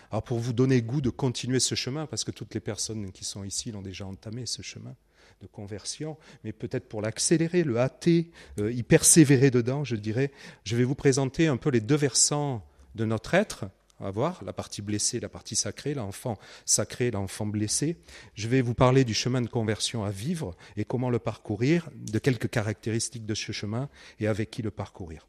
Alors 0.09 0.23
pour 0.23 0.39
vous 0.39 0.53
donner 0.53 0.81
goût 0.81 1.01
de 1.01 1.09
continuer 1.09 1.59
ce 1.59 1.75
chemin, 1.75 2.05
parce 2.05 2.23
que 2.23 2.31
toutes 2.31 2.53
les 2.53 2.61
personnes 2.61 3.11
qui 3.11 3.25
sont 3.25 3.43
ici 3.43 3.71
l'ont 3.71 3.81
déjà 3.81 4.05
entamé 4.05 4.45
ce 4.45 4.61
chemin, 4.61 4.95
de 5.41 5.47
conversion, 5.47 6.17
mais 6.43 6.51
peut-être 6.51 6.87
pour 6.87 7.01
l'accélérer, 7.01 7.63
le 7.63 7.79
hâter, 7.79 8.31
euh, 8.59 8.71
y 8.71 8.83
persévérer 8.83 9.51
dedans, 9.51 9.83
je 9.83 9.95
dirais, 9.95 10.31
je 10.63 10.75
vais 10.75 10.83
vous 10.83 10.95
présenter 10.95 11.47
un 11.47 11.57
peu 11.57 11.69
les 11.69 11.81
deux 11.81 11.95
versants 11.95 12.65
de 12.95 13.05
notre 13.05 13.33
être, 13.33 13.65
à 13.99 14.11
voir, 14.11 14.43
la 14.43 14.53
partie 14.53 14.81
blessée, 14.81 15.19
la 15.19 15.29
partie 15.29 15.55
sacrée, 15.55 15.93
l'enfant 15.93 16.37
sacré, 16.65 17.11
l'enfant 17.11 17.45
blessé. 17.45 17.97
Je 18.35 18.47
vais 18.47 18.61
vous 18.61 18.73
parler 18.73 19.03
du 19.03 19.13
chemin 19.13 19.41
de 19.41 19.47
conversion 19.47 20.03
à 20.03 20.11
vivre 20.11 20.55
et 20.75 20.85
comment 20.85 21.09
le 21.09 21.19
parcourir, 21.19 21.89
de 21.95 22.19
quelques 22.19 22.49
caractéristiques 22.49 23.25
de 23.25 23.33
ce 23.33 23.51
chemin 23.51 23.89
et 24.19 24.27
avec 24.27 24.51
qui 24.51 24.61
le 24.61 24.71
parcourir. 24.71 25.27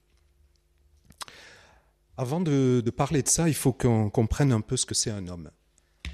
Avant 2.16 2.40
de, 2.40 2.82
parler 2.94 3.22
de 3.22 3.28
ça, 3.28 3.48
il 3.48 3.54
faut 3.54 3.72
qu'on 3.72 4.10
comprenne 4.10 4.52
un 4.52 4.60
peu 4.60 4.76
ce 4.76 4.86
que 4.86 4.94
c'est 4.94 5.10
un 5.10 5.28
homme, 5.28 5.50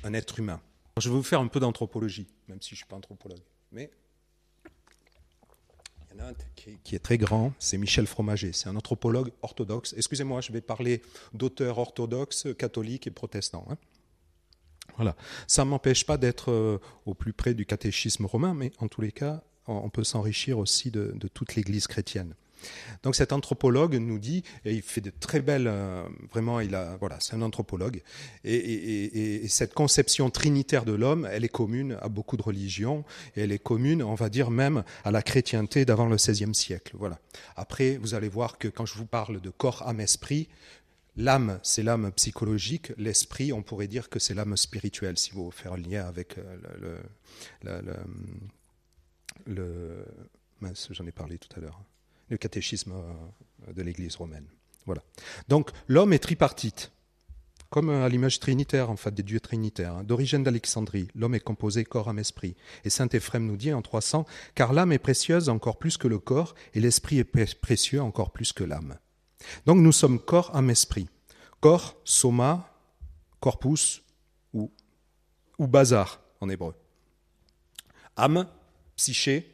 un 0.02 0.12
être 0.12 0.38
humain. 0.38 0.60
Je 1.00 1.08
vais 1.08 1.16
vous 1.16 1.22
faire 1.22 1.40
un 1.40 1.48
peu 1.48 1.60
d'anthropologie, 1.60 2.28
même 2.46 2.60
si 2.60 2.70
je 2.70 2.74
ne 2.74 2.76
suis 2.76 2.86
pas 2.86 2.96
anthropologue. 2.96 3.40
Mais 3.74 3.90
il 6.12 6.16
y 6.16 6.20
en 6.20 6.24
a 6.24 6.28
un 6.28 6.34
qui 6.54 6.94
est, 6.94 7.00
très 7.00 7.18
grand, 7.18 7.52
c'est 7.58 7.76
Michel 7.76 8.06
Fromager, 8.06 8.52
c'est 8.52 8.68
un 8.68 8.76
anthropologue 8.76 9.32
orthodoxe. 9.42 9.94
Excusez-moi, 9.96 10.40
je 10.40 10.52
vais 10.52 10.60
parler 10.60 11.02
d'auteurs 11.34 11.78
orthodoxes, 11.78 12.46
catholiques 12.56 13.08
et 13.08 13.10
protestants. 13.10 13.66
Hein. 13.68 13.76
Voilà. 14.96 15.16
Ça 15.48 15.64
ne 15.64 15.70
m'empêche 15.70 16.06
pas 16.06 16.16
d'être 16.16 16.52
euh, 16.52 16.78
au 17.04 17.14
plus 17.14 17.32
près 17.32 17.52
du 17.52 17.66
catéchisme 17.66 18.26
romain, 18.26 18.54
mais 18.54 18.70
en 18.78 18.86
tous 18.86 19.00
les 19.00 19.12
cas, 19.12 19.42
on 19.66 19.90
peut 19.90 20.04
s'enrichir 20.04 20.58
aussi 20.58 20.90
de 20.90 21.28
toute 21.32 21.56
l'Église 21.56 21.86
chrétienne. 21.86 22.34
Donc 23.02 23.14
cet 23.14 23.32
anthropologue 23.32 23.94
nous 23.94 24.18
dit, 24.18 24.42
et 24.64 24.72
il 24.72 24.82
fait 24.82 25.00
de 25.00 25.10
très 25.10 25.40
belles, 25.40 25.66
euh, 25.66 26.04
vraiment, 26.30 26.60
il 26.60 26.74
a, 26.74 26.96
voilà, 26.98 27.18
c'est 27.20 27.34
un 27.34 27.42
anthropologue, 27.42 28.02
et, 28.44 29.46
cette 29.48 29.74
conception 29.74 30.30
trinitaire 30.30 30.84
de 30.84 30.92
l'homme, 30.92 31.28
elle 31.30 31.44
est 31.44 31.48
commune 31.48 31.96
à 32.00 32.08
beaucoup 32.08 32.36
de 32.36 32.42
religions, 32.42 33.04
et 33.36 33.42
elle 33.42 33.52
est 33.52 33.58
commune, 33.58 34.02
on 34.02 34.14
va 34.14 34.28
dire 34.28 34.50
même, 34.50 34.84
à 35.04 35.10
la 35.10 35.22
chrétienté 35.22 35.84
d'avant 35.84 36.06
le 36.06 36.16
XVIe 36.16 36.54
siècle. 36.54 36.96
Voilà. 36.98 37.18
Après, 37.56 37.96
vous 37.98 38.14
allez 38.14 38.28
voir 38.28 38.58
que 38.58 38.68
quand 38.68 38.86
je 38.86 38.94
vous 38.94 39.06
parle 39.06 39.40
de 39.40 39.50
corps, 39.50 39.86
âme, 39.86 40.00
esprit, 40.00 40.48
L'âme, 41.16 41.60
c'est 41.62 41.84
l'âme 41.84 42.10
psychologique. 42.12 42.92
L'esprit, 42.96 43.52
on 43.52 43.62
pourrait 43.62 43.86
dire 43.86 44.08
que 44.08 44.18
c'est 44.18 44.34
l'âme 44.34 44.56
spirituelle, 44.56 45.16
si 45.16 45.30
vous 45.30 45.50
faire 45.50 45.74
un 45.74 45.76
lien 45.76 46.06
avec 46.06 46.38
euh, 46.38 46.56
le. 46.80 46.98
le, 47.62 47.94
le 49.46 50.04
j'en 50.90 51.06
ai 51.06 51.12
parlé 51.12 51.38
tout 51.38 51.48
à 51.56 51.60
l'heure 51.60 51.80
le 52.28 52.36
catéchisme 52.36 52.92
euh, 52.92 53.72
de 53.72 53.82
l'Église 53.82 54.16
romaine. 54.16 54.46
Voilà. 54.86 55.02
Donc 55.48 55.70
l'homme 55.88 56.12
est 56.12 56.18
tripartite, 56.18 56.92
comme 57.70 57.90
à 57.90 58.08
l'image 58.08 58.38
trinitaire, 58.38 58.90
en 58.90 58.96
fait, 58.96 59.12
des 59.12 59.22
dieux 59.22 59.40
trinitaires. 59.40 59.94
Hein. 59.94 60.04
D'origine 60.04 60.42
d'Alexandrie, 60.42 61.08
l'homme 61.14 61.34
est 61.34 61.40
composé 61.40 61.84
corps, 61.84 62.08
âme, 62.08 62.18
esprit. 62.18 62.54
Et 62.84 62.90
saint 62.90 63.08
Éphrem 63.08 63.46
nous 63.46 63.56
dit 63.56 63.72
en 63.72 63.82
300, 63.82 64.26
car 64.54 64.72
l'âme 64.72 64.92
est 64.92 64.98
précieuse 64.98 65.48
encore 65.48 65.78
plus 65.78 65.96
que 65.96 66.06
le 66.06 66.18
corps, 66.18 66.54
et 66.74 66.80
l'esprit 66.80 67.18
est 67.18 67.54
précieux 67.56 68.00
encore 68.00 68.30
plus 68.30 68.52
que 68.52 68.62
l'âme. 68.62 68.98
Donc 69.66 69.78
nous 69.78 69.92
sommes 69.92 70.20
corps, 70.20 70.54
âme, 70.54 70.70
esprit. 70.70 71.08
Corps, 71.60 71.96
soma, 72.04 72.70
corpus 73.40 74.02
ou, 74.52 74.70
ou 75.58 75.66
bazar 75.66 76.20
en 76.40 76.48
hébreu. 76.48 76.74
Âme, 78.16 78.46
psyché, 78.96 79.53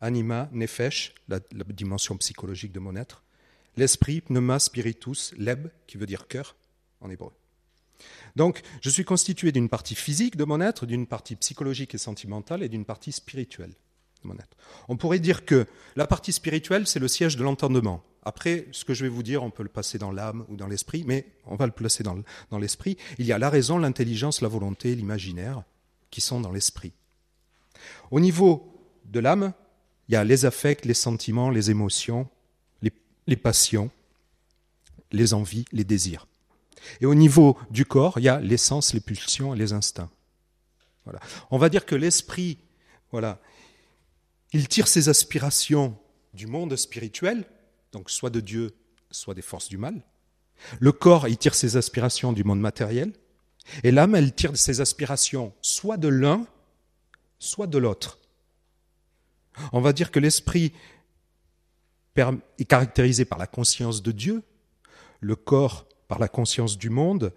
anima, 0.00 0.48
nefesh, 0.52 1.14
la, 1.28 1.40
dimension 1.68 2.16
psychologique 2.16 2.72
de 2.72 2.80
mon 2.80 2.96
être, 2.96 3.22
l'esprit, 3.76 4.20
pneuma, 4.20 4.58
spiritus, 4.58 5.34
leb, 5.36 5.68
qui 5.86 5.96
veut 5.96 6.06
dire 6.06 6.28
cœur 6.28 6.56
en 7.00 7.10
hébreu. 7.10 7.32
Donc, 8.34 8.60
je 8.82 8.90
suis 8.90 9.04
constitué 9.04 9.52
d'une 9.52 9.68
partie 9.68 9.94
physique 9.94 10.36
de 10.36 10.44
mon 10.44 10.60
être, 10.60 10.86
d'une 10.86 11.06
partie 11.06 11.36
psychologique 11.36 11.94
et 11.94 11.98
sentimentale 11.98 12.62
et 12.62 12.68
d'une 12.68 12.84
partie 12.84 13.12
spirituelle 13.12 13.72
de 14.22 14.28
mon 14.28 14.34
être. 14.34 14.56
On 14.88 14.96
pourrait 14.96 15.18
dire 15.18 15.44
que 15.44 15.66
la 15.96 16.06
partie 16.06 16.32
spirituelle, 16.32 16.86
c'est 16.86 16.98
le 16.98 17.08
siège 17.08 17.36
de 17.36 17.42
l'entendement. 17.42 18.04
Après, 18.22 18.66
ce 18.72 18.84
que 18.84 18.92
je 18.92 19.04
vais 19.04 19.08
vous 19.08 19.22
dire, 19.22 19.42
on 19.42 19.50
peut 19.50 19.62
le 19.62 19.68
passer 19.68 19.98
dans 19.98 20.10
l'âme 20.10 20.44
ou 20.48 20.56
dans 20.56 20.66
l'esprit, 20.66 21.04
mais 21.06 21.26
on 21.46 21.54
va 21.54 21.64
le 21.64 21.72
placer 21.72 22.02
dans 22.02 22.58
l'esprit. 22.58 22.98
Il 23.18 23.26
y 23.26 23.32
a 23.32 23.38
la 23.38 23.48
raison, 23.48 23.78
l'intelligence, 23.78 24.42
la 24.42 24.48
volonté, 24.48 24.94
l'imaginaire, 24.94 25.62
qui 26.10 26.20
sont 26.20 26.40
dans 26.40 26.50
l'esprit. 26.50 26.92
Au 28.10 28.20
niveau 28.20 28.72
de 29.04 29.20
l'âme, 29.20 29.52
il 30.08 30.12
y 30.12 30.16
a 30.16 30.24
les 30.24 30.44
affects, 30.44 30.84
les 30.84 30.94
sentiments, 30.94 31.50
les 31.50 31.70
émotions, 31.70 32.28
les, 32.82 32.92
les 33.26 33.36
passions, 33.36 33.90
les 35.12 35.34
envies, 35.34 35.64
les 35.72 35.84
désirs. 35.84 36.26
Et 37.00 37.06
au 37.06 37.14
niveau 37.14 37.58
du 37.70 37.84
corps, 37.84 38.18
il 38.18 38.24
y 38.24 38.28
a 38.28 38.40
l'essence, 38.40 38.94
les 38.94 39.00
pulsions 39.00 39.54
et 39.54 39.58
les 39.58 39.72
instincts. 39.72 40.10
Voilà. 41.04 41.20
On 41.50 41.58
va 41.58 41.68
dire 41.68 41.86
que 41.86 41.94
l'esprit, 41.94 42.58
voilà, 43.12 43.40
il 44.52 44.68
tire 44.68 44.88
ses 44.88 45.08
aspirations 45.08 45.98
du 46.34 46.46
monde 46.46 46.76
spirituel, 46.76 47.44
donc 47.92 48.10
soit 48.10 48.30
de 48.30 48.40
Dieu, 48.40 48.74
soit 49.10 49.34
des 49.34 49.42
forces 49.42 49.68
du 49.68 49.78
mal. 49.78 50.02
Le 50.78 50.92
corps, 50.92 51.28
il 51.28 51.36
tire 51.36 51.54
ses 51.54 51.76
aspirations 51.76 52.32
du 52.32 52.44
monde 52.44 52.60
matériel. 52.60 53.12
Et 53.82 53.90
l'âme, 53.90 54.14
elle 54.14 54.32
tire 54.32 54.56
ses 54.56 54.80
aspirations 54.80 55.52
soit 55.60 55.96
de 55.96 56.08
l'un, 56.08 56.46
soit 57.38 57.66
de 57.66 57.78
l'autre. 57.78 58.18
On 59.72 59.80
va 59.80 59.92
dire 59.92 60.10
que 60.10 60.20
l'esprit 60.20 60.72
est 62.16 62.64
caractérisé 62.64 63.24
par 63.24 63.38
la 63.38 63.46
conscience 63.46 64.02
de 64.02 64.12
Dieu, 64.12 64.42
le 65.20 65.36
corps 65.36 65.86
par 66.08 66.18
la 66.18 66.28
conscience 66.28 66.78
du 66.78 66.90
monde, 66.90 67.32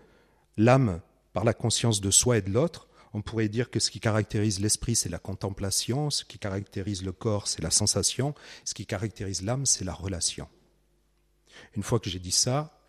l'âme 0.58 1.02
par 1.34 1.44
la 1.44 1.54
conscience 1.54 2.02
de 2.02 2.12
soi 2.12 2.38
et 2.38 2.42
de 2.42 2.52
l'autre. 2.52 2.88
On 3.14 3.22
pourrait 3.22 3.50
dire 3.50 3.72
que 3.72 3.80
ce 3.80 3.90
qui 3.90 4.00
caractérise 4.00 4.60
l'esprit, 4.60 4.96
c'est 4.96 5.10
la 5.10 5.18
contemplation, 5.18 6.10
ce 6.12 6.24
qui 6.24 6.38
caractérise 6.38 7.04
le 7.04 7.12
corps, 7.12 7.48
c'est 7.48 7.62
la 7.62 7.72
sensation, 7.72 8.36
ce 8.66 8.74
qui 8.74 8.86
caractérise 8.86 9.42
l'âme, 9.42 9.66
c'est 9.66 9.84
la 9.84 9.94
relation. 9.94 10.48
Une 11.76 11.84
fois 11.84 12.00
que 12.00 12.10
j'ai 12.10 12.20
dit 12.20 12.32
ça, 12.32 12.80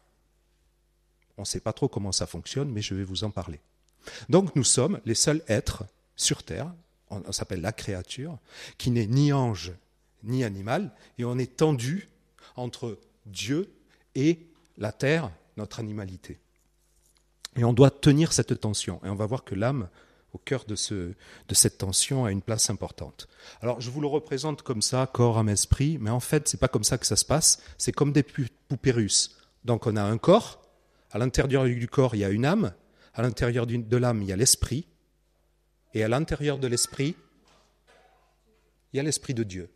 on 1.39 1.43
ne 1.43 1.47
sait 1.47 1.61
pas 1.61 1.73
trop 1.73 1.89
comment 1.89 2.13
ça 2.13 2.27
fonctionne, 2.27 2.71
mais 2.71 2.83
je 2.83 2.95
vais 2.95 3.05
vous 3.05 3.25
en 3.25 3.31
parler. 3.31 3.61
Donc 4.29 4.55
nous 4.57 4.65
sommes 4.65 5.01
les 5.07 5.15
seuls 5.15 5.43
êtres 5.49 5.85
sur 6.17 6.43
Terre, 6.43 6.73
on 7.11 7.33
s'appelle 7.33 7.61
la 7.61 7.73
créature, 7.73 8.39
qui 8.79 8.91
n'est 8.91 9.07
ni 9.07 9.33
ange 9.33 9.73
ni 10.23 10.45
animal, 10.45 10.93
et 11.19 11.25
on 11.25 11.39
est 11.39 11.57
tendu 11.57 12.09
entre 12.57 12.99
Dieu 13.27 13.73
et 14.15 14.47
la 14.79 14.93
Terre 14.93 15.31
notre 15.57 15.81
animalité. 15.81 16.39
Et 17.57 17.65
on 17.65 17.73
doit 17.73 17.91
tenir 17.91 18.33
cette 18.33 18.61
tension. 18.61 19.01
Et 19.05 19.09
on 19.09 19.15
va 19.15 19.27
voir 19.27 19.45
que 19.45 19.55
l'âme, 19.55 19.89
au 20.33 20.39
cœur 20.39 20.65
de, 20.65 20.77
ce, 20.77 20.95
de 21.49 21.55
cette 21.55 21.79
tension, 21.79 22.25
a 22.25 22.31
une 22.31 22.43
place 22.43 22.71
importante. 22.71 23.29
Alors, 23.61 23.81
je 23.81 23.91
vous 23.91 24.01
le 24.01 24.07
représente 24.07 24.63
comme 24.63 24.83
ça, 24.83 25.09
corps, 25.13 25.39
âme, 25.39 25.49
esprit, 25.49 25.99
mais 26.01 26.11
en 26.11 26.21
fait, 26.21 26.49
c'est 26.49 26.61
pas 26.61 26.69
comme 26.69 26.85
ça 26.85 26.99
que 26.99 27.07
ça 27.07 27.17
se 27.17 27.25
passe. 27.25 27.61
C'est 27.77 27.93
comme 27.93 28.13
des 28.13 28.23
poupées. 28.23 29.07
Donc, 29.65 29.87
on 29.87 29.97
a 29.97 30.03
un 30.03 30.19
corps. 30.19 30.63
À 31.11 31.19
l'intérieur 31.19 31.65
du 31.65 31.89
corps, 31.89 32.15
il 32.15 32.19
y 32.19 32.25
a 32.25 32.31
une 32.31 32.47
âme. 32.47 32.73
À 33.15 33.23
l'intérieur 33.23 33.67
de 33.67 33.97
l'âme, 33.97 34.23
il 34.23 34.29
y 34.29 34.33
a 34.33 34.37
l'esprit. 34.37 34.87
Et 35.95 36.05
à 36.05 36.09
l'intérieur 36.09 36.59
de 36.59 36.67
l'esprit, 36.67 37.17
il 38.93 38.97
y 38.97 39.01
a 39.01 39.03
l'esprit 39.03 39.35
de 39.35 39.43
Dieu. 39.43 39.71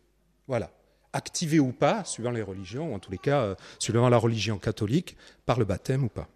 Voilà 0.47 0.71
activé 1.15 1.59
ou 1.59 1.71
pas, 1.71 2.03
suivant 2.03 2.31
les 2.31 2.41
religions, 2.41 2.91
ou 2.91 2.93
en 2.93 2.99
tous 2.99 3.09
les 3.09 3.17
cas, 3.17 3.41
euh, 3.41 3.55
suivant 3.79 4.09
la 4.09 4.17
religion 4.17 4.59
catholique, 4.59 5.15
par 5.45 5.57
le 5.57 5.65
baptême 5.65 6.03
ou 6.03 6.09
pas. 6.09 6.27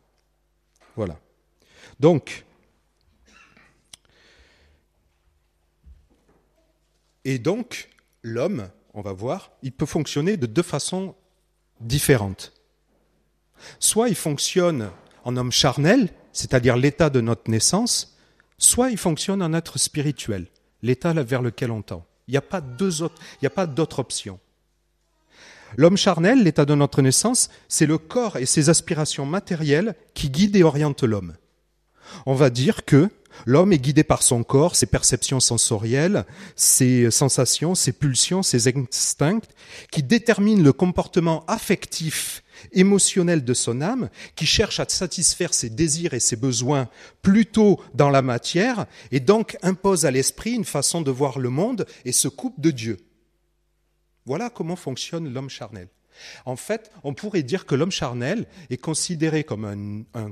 Voilà. 0.96 1.20
Donc, 2.00 2.46
et 7.26 7.40
donc, 7.40 7.90
l'homme, 8.24 8.70
on 8.94 9.02
va 9.02 9.12
voir, 9.12 9.52
il 9.64 9.74
peut 9.74 9.86
fonctionner 9.86 10.38
de 10.38 10.46
deux 10.46 10.64
façons 10.64 11.14
différentes. 11.82 12.54
Soit 13.80 14.08
il 14.08 14.16
fonctionne 14.16 14.92
en 15.26 15.36
homme 15.36 15.52
charnel, 15.52 16.10
c'est-à-dire 16.32 16.78
l'état 16.78 17.10
de 17.10 17.20
notre 17.20 17.52
naissance, 17.52 18.18
soit 18.60 18.92
il 18.92 18.98
fonctionne 18.98 19.42
en 19.42 19.54
être 19.54 19.80
spirituel, 19.80 20.46
l'état 20.84 21.14
vers 21.14 21.42
lequel 21.42 21.72
on 21.72 21.82
tend. 21.82 22.06
Il 22.28 22.32
n'y 22.32 22.38
a 22.38 22.42
pas 22.42 22.62
d'autre 23.66 24.00
option. 24.00 24.40
L'homme 25.78 25.98
charnel, 25.98 26.44
l'état 26.44 26.66
de 26.66 26.76
notre 26.76 27.02
naissance, 27.02 27.50
c'est 27.68 27.86
le 27.86 27.98
corps 27.98 28.38
et 28.38 28.46
ses 28.46 28.70
aspirations 28.70 29.26
matérielles 29.26 29.96
qui 30.14 30.30
guident 30.30 30.56
et 30.56 30.64
orientent 30.64 31.04
l'homme. 31.04 31.36
On 32.26 32.34
va 32.34 32.50
dire 32.50 32.86
que 32.86 33.10
l'homme 33.46 33.72
est 33.72 33.80
guidé 33.80 34.04
par 34.04 34.24
son 34.24 34.44
corps, 34.44 34.76
ses 34.76 34.88
perceptions 34.88 35.40
sensorielles, 35.40 36.26
ses 36.56 37.12
sensations, 37.12 37.76
ses 37.76 37.94
pulsions, 37.94 38.44
ses 38.44 38.68
instincts, 38.68 39.42
qui 39.92 40.04
déterminent 40.04 40.64
le 40.64 40.74
comportement 40.74 41.46
affectif, 41.48 42.44
émotionnel 42.72 43.44
de 43.44 43.54
son 43.54 43.82
âme, 43.82 44.10
qui 44.36 44.46
cherche 44.46 44.80
à 44.80 44.86
satisfaire 44.88 45.54
ses 45.54 45.70
désirs 45.70 46.14
et 46.14 46.20
ses 46.20 46.36
besoins 46.36 46.90
plutôt 47.22 47.82
dans 47.94 48.10
la 48.10 48.22
matière, 48.22 48.86
et 49.12 49.20
donc 49.20 49.58
impose 49.62 50.06
à 50.06 50.12
l'esprit 50.12 50.54
une 50.54 50.66
façon 50.66 51.02
de 51.02 51.12
voir 51.12 51.40
le 51.40 51.50
monde 51.50 51.86
et 52.06 52.12
se 52.12 52.28
coupe 52.28 52.60
de 52.60 52.72
Dieu. 52.72 52.98
Voilà 54.26 54.50
comment 54.50 54.76
fonctionne 54.76 55.32
l'homme 55.34 55.50
charnel. 55.50 55.88
En 56.46 56.56
fait, 56.56 56.92
on 57.04 57.14
pourrait 57.14 57.44
dire 57.44 57.66
que 57.66 57.76
l'homme 57.76 57.92
charnel 57.92 58.46
est 58.70 58.78
considéré 58.78 59.44
comme 59.44 60.06
un, 60.14 60.32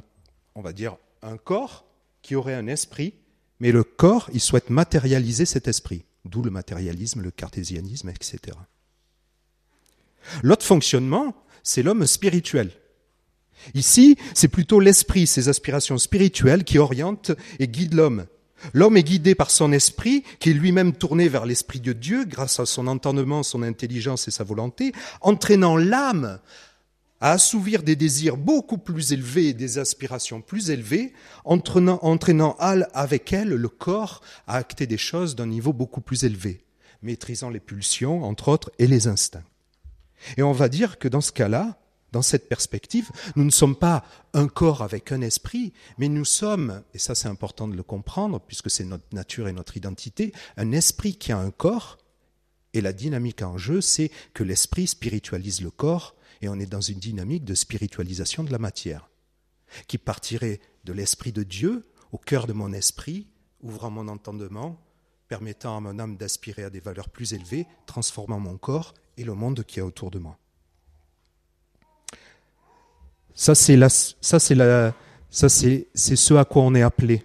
on 0.55 0.61
va 0.61 0.73
dire, 0.73 0.97
un 1.21 1.37
corps 1.37 1.85
qui 2.21 2.35
aurait 2.35 2.55
un 2.55 2.67
esprit, 2.67 3.13
mais 3.59 3.71
le 3.71 3.83
corps, 3.83 4.29
il 4.33 4.41
souhaite 4.41 4.69
matérialiser 4.69 5.45
cet 5.45 5.67
esprit, 5.67 6.03
d'où 6.25 6.43
le 6.43 6.51
matérialisme, 6.51 7.21
le 7.21 7.31
cartésianisme, 7.31 8.09
etc. 8.09 8.57
L'autre 10.43 10.65
fonctionnement, 10.65 11.33
c'est 11.67 11.83
l'homme 11.83 12.07
spirituel. 12.07 12.71
Ici, 13.73 14.17
c'est 14.33 14.47
plutôt 14.47 14.79
l'esprit, 14.79 15.27
ses 15.27 15.49
aspirations 15.49 15.97
spirituelles 15.97 16.63
qui 16.63 16.79
orientent 16.79 17.33
et 17.59 17.67
guident 17.67 17.95
l'homme. 17.95 18.25
L'homme 18.73 18.95
est 18.95 19.03
guidé 19.03 19.35
par 19.35 19.51
son 19.51 19.73
esprit, 19.73 20.23
qui 20.39 20.51
est 20.51 20.53
lui-même 20.53 20.93
tourné 20.93 21.27
vers 21.27 21.45
l'esprit 21.45 21.81
de 21.81 21.91
Dieu 21.91 22.23
grâce 22.23 22.61
à 22.61 22.65
son 22.65 22.87
entendement, 22.87 23.43
son 23.43 23.63
intelligence 23.63 24.29
et 24.29 24.31
sa 24.31 24.45
volonté, 24.45 24.93
entraînant 25.19 25.75
l'âme 25.75 26.39
à 27.19 27.33
assouvir 27.33 27.83
des 27.83 27.97
désirs 27.97 28.37
beaucoup 28.37 28.77
plus 28.77 29.11
élevés 29.11 29.49
et 29.49 29.53
des 29.53 29.77
aspirations 29.77 30.39
plus 30.41 30.69
élevées, 30.69 31.11
entraînant, 31.43 31.99
entraînant 32.01 32.55
avec 32.59 33.33
elle 33.33 33.49
le 33.49 33.69
corps 33.69 34.21
à 34.47 34.55
acter 34.55 34.87
des 34.87 34.97
choses 34.97 35.35
d'un 35.35 35.47
niveau 35.47 35.73
beaucoup 35.73 36.01
plus 36.01 36.23
élevé, 36.23 36.63
maîtrisant 37.01 37.49
les 37.49 37.59
pulsions, 37.59 38.23
entre 38.23 38.47
autres, 38.47 38.71
et 38.79 38.87
les 38.87 39.07
instincts. 39.07 39.43
Et 40.37 40.43
on 40.43 40.51
va 40.51 40.69
dire 40.69 40.99
que 40.99 41.07
dans 41.07 41.21
ce 41.21 41.31
cas-là, 41.31 41.79
dans 42.11 42.21
cette 42.21 42.47
perspective, 42.47 43.11
nous 43.35 43.43
ne 43.43 43.51
sommes 43.51 43.75
pas 43.75 44.03
un 44.33 44.47
corps 44.47 44.81
avec 44.81 45.11
un 45.11 45.21
esprit, 45.21 45.73
mais 45.97 46.07
nous 46.07 46.25
sommes, 46.25 46.83
et 46.93 46.99
ça 46.99 47.15
c'est 47.15 47.27
important 47.27 47.67
de 47.67 47.75
le 47.75 47.83
comprendre, 47.83 48.39
puisque 48.39 48.69
c'est 48.69 48.85
notre 48.85 49.13
nature 49.13 49.47
et 49.47 49.53
notre 49.53 49.77
identité, 49.77 50.33
un 50.55 50.71
esprit 50.71 51.15
qui 51.15 51.31
a 51.31 51.37
un 51.37 51.51
corps, 51.51 51.97
et 52.73 52.81
la 52.81 52.93
dynamique 52.93 53.41
en 53.41 53.57
jeu, 53.57 53.81
c'est 53.81 54.11
que 54.33 54.43
l'esprit 54.43 54.87
spiritualise 54.87 55.61
le 55.61 55.71
corps, 55.71 56.15
et 56.41 56.49
on 56.49 56.59
est 56.59 56.65
dans 56.65 56.81
une 56.81 56.99
dynamique 56.99 57.43
de 57.43 57.55
spiritualisation 57.55 58.43
de 58.43 58.51
la 58.51 58.59
matière, 58.59 59.09
qui 59.87 59.97
partirait 59.97 60.61
de 60.85 60.93
l'esprit 60.93 61.31
de 61.31 61.43
Dieu 61.43 61.87
au 62.11 62.17
cœur 62.17 62.47
de 62.47 62.53
mon 62.53 62.71
esprit, 62.71 63.27
ouvrant 63.61 63.89
mon 63.89 64.07
entendement, 64.07 64.79
permettant 65.27 65.75
à 65.75 65.81
mon 65.81 65.99
âme 65.99 66.15
d'aspirer 66.15 66.63
à 66.63 66.69
des 66.69 66.79
valeurs 66.79 67.09
plus 67.09 67.33
élevées, 67.33 67.67
transformant 67.85 68.39
mon 68.39 68.57
corps 68.57 68.93
et 69.17 69.23
le 69.23 69.33
monde 69.33 69.63
qui 69.63 69.79
est 69.79 69.83
autour 69.83 70.11
de 70.11 70.19
moi. 70.19 70.37
Ça, 73.33 73.55
c'est 73.55 73.75
la, 73.75 73.89
ça, 73.89 74.39
c'est 74.39 74.55
la, 74.55 74.93
ça, 75.29 75.49
c'est, 75.49 75.87
c'est 75.93 76.15
ce 76.15 76.33
à 76.35 76.45
quoi 76.45 76.63
on 76.63 76.73
est 76.75 76.81
appelé. 76.81 77.23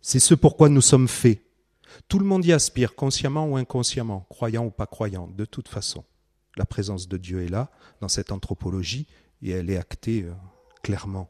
C'est 0.00 0.20
ce 0.20 0.34
pourquoi 0.34 0.68
nous 0.68 0.80
sommes 0.80 1.08
faits. 1.08 1.42
Tout 2.08 2.18
le 2.18 2.24
monde 2.24 2.44
y 2.44 2.52
aspire, 2.52 2.94
consciemment 2.94 3.46
ou 3.46 3.56
inconsciemment, 3.56 4.26
croyant 4.30 4.64
ou 4.64 4.70
pas 4.70 4.86
croyant, 4.86 5.28
de 5.28 5.44
toute 5.44 5.68
façon. 5.68 6.04
La 6.56 6.64
présence 6.64 7.08
de 7.08 7.16
Dieu 7.16 7.42
est 7.44 7.48
là, 7.48 7.70
dans 8.00 8.08
cette 8.08 8.32
anthropologie, 8.32 9.06
et 9.42 9.50
elle 9.50 9.70
est 9.70 9.76
actée 9.76 10.22
euh, 10.22 10.32
clairement. 10.82 11.28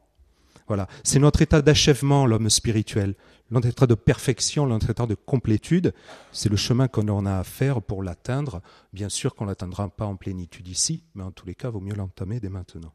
Voilà. 0.68 0.86
C'est 1.02 1.18
notre 1.18 1.42
état 1.42 1.62
d'achèvement, 1.62 2.26
l'homme 2.26 2.50
spirituel. 2.50 3.14
Notre 3.50 3.68
état 3.68 3.86
de 3.86 3.94
perfection, 3.94 4.66
notre 4.66 4.90
état 4.90 5.06
de 5.06 5.14
complétude. 5.14 5.94
C'est 6.32 6.50
le 6.50 6.56
chemin 6.56 6.86
qu'on 6.86 7.26
a 7.26 7.38
à 7.38 7.44
faire 7.44 7.80
pour 7.80 8.02
l'atteindre. 8.02 8.60
Bien 8.92 9.08
sûr 9.08 9.34
qu'on 9.34 9.44
ne 9.44 9.50
l'atteindra 9.50 9.88
pas 9.88 10.04
en 10.04 10.16
plénitude 10.16 10.68
ici, 10.68 11.02
mais 11.14 11.24
en 11.24 11.30
tous 11.30 11.46
les 11.46 11.54
cas, 11.54 11.70
vaut 11.70 11.80
mieux 11.80 11.94
l'entamer 11.94 12.40
dès 12.40 12.50
maintenant. 12.50 12.92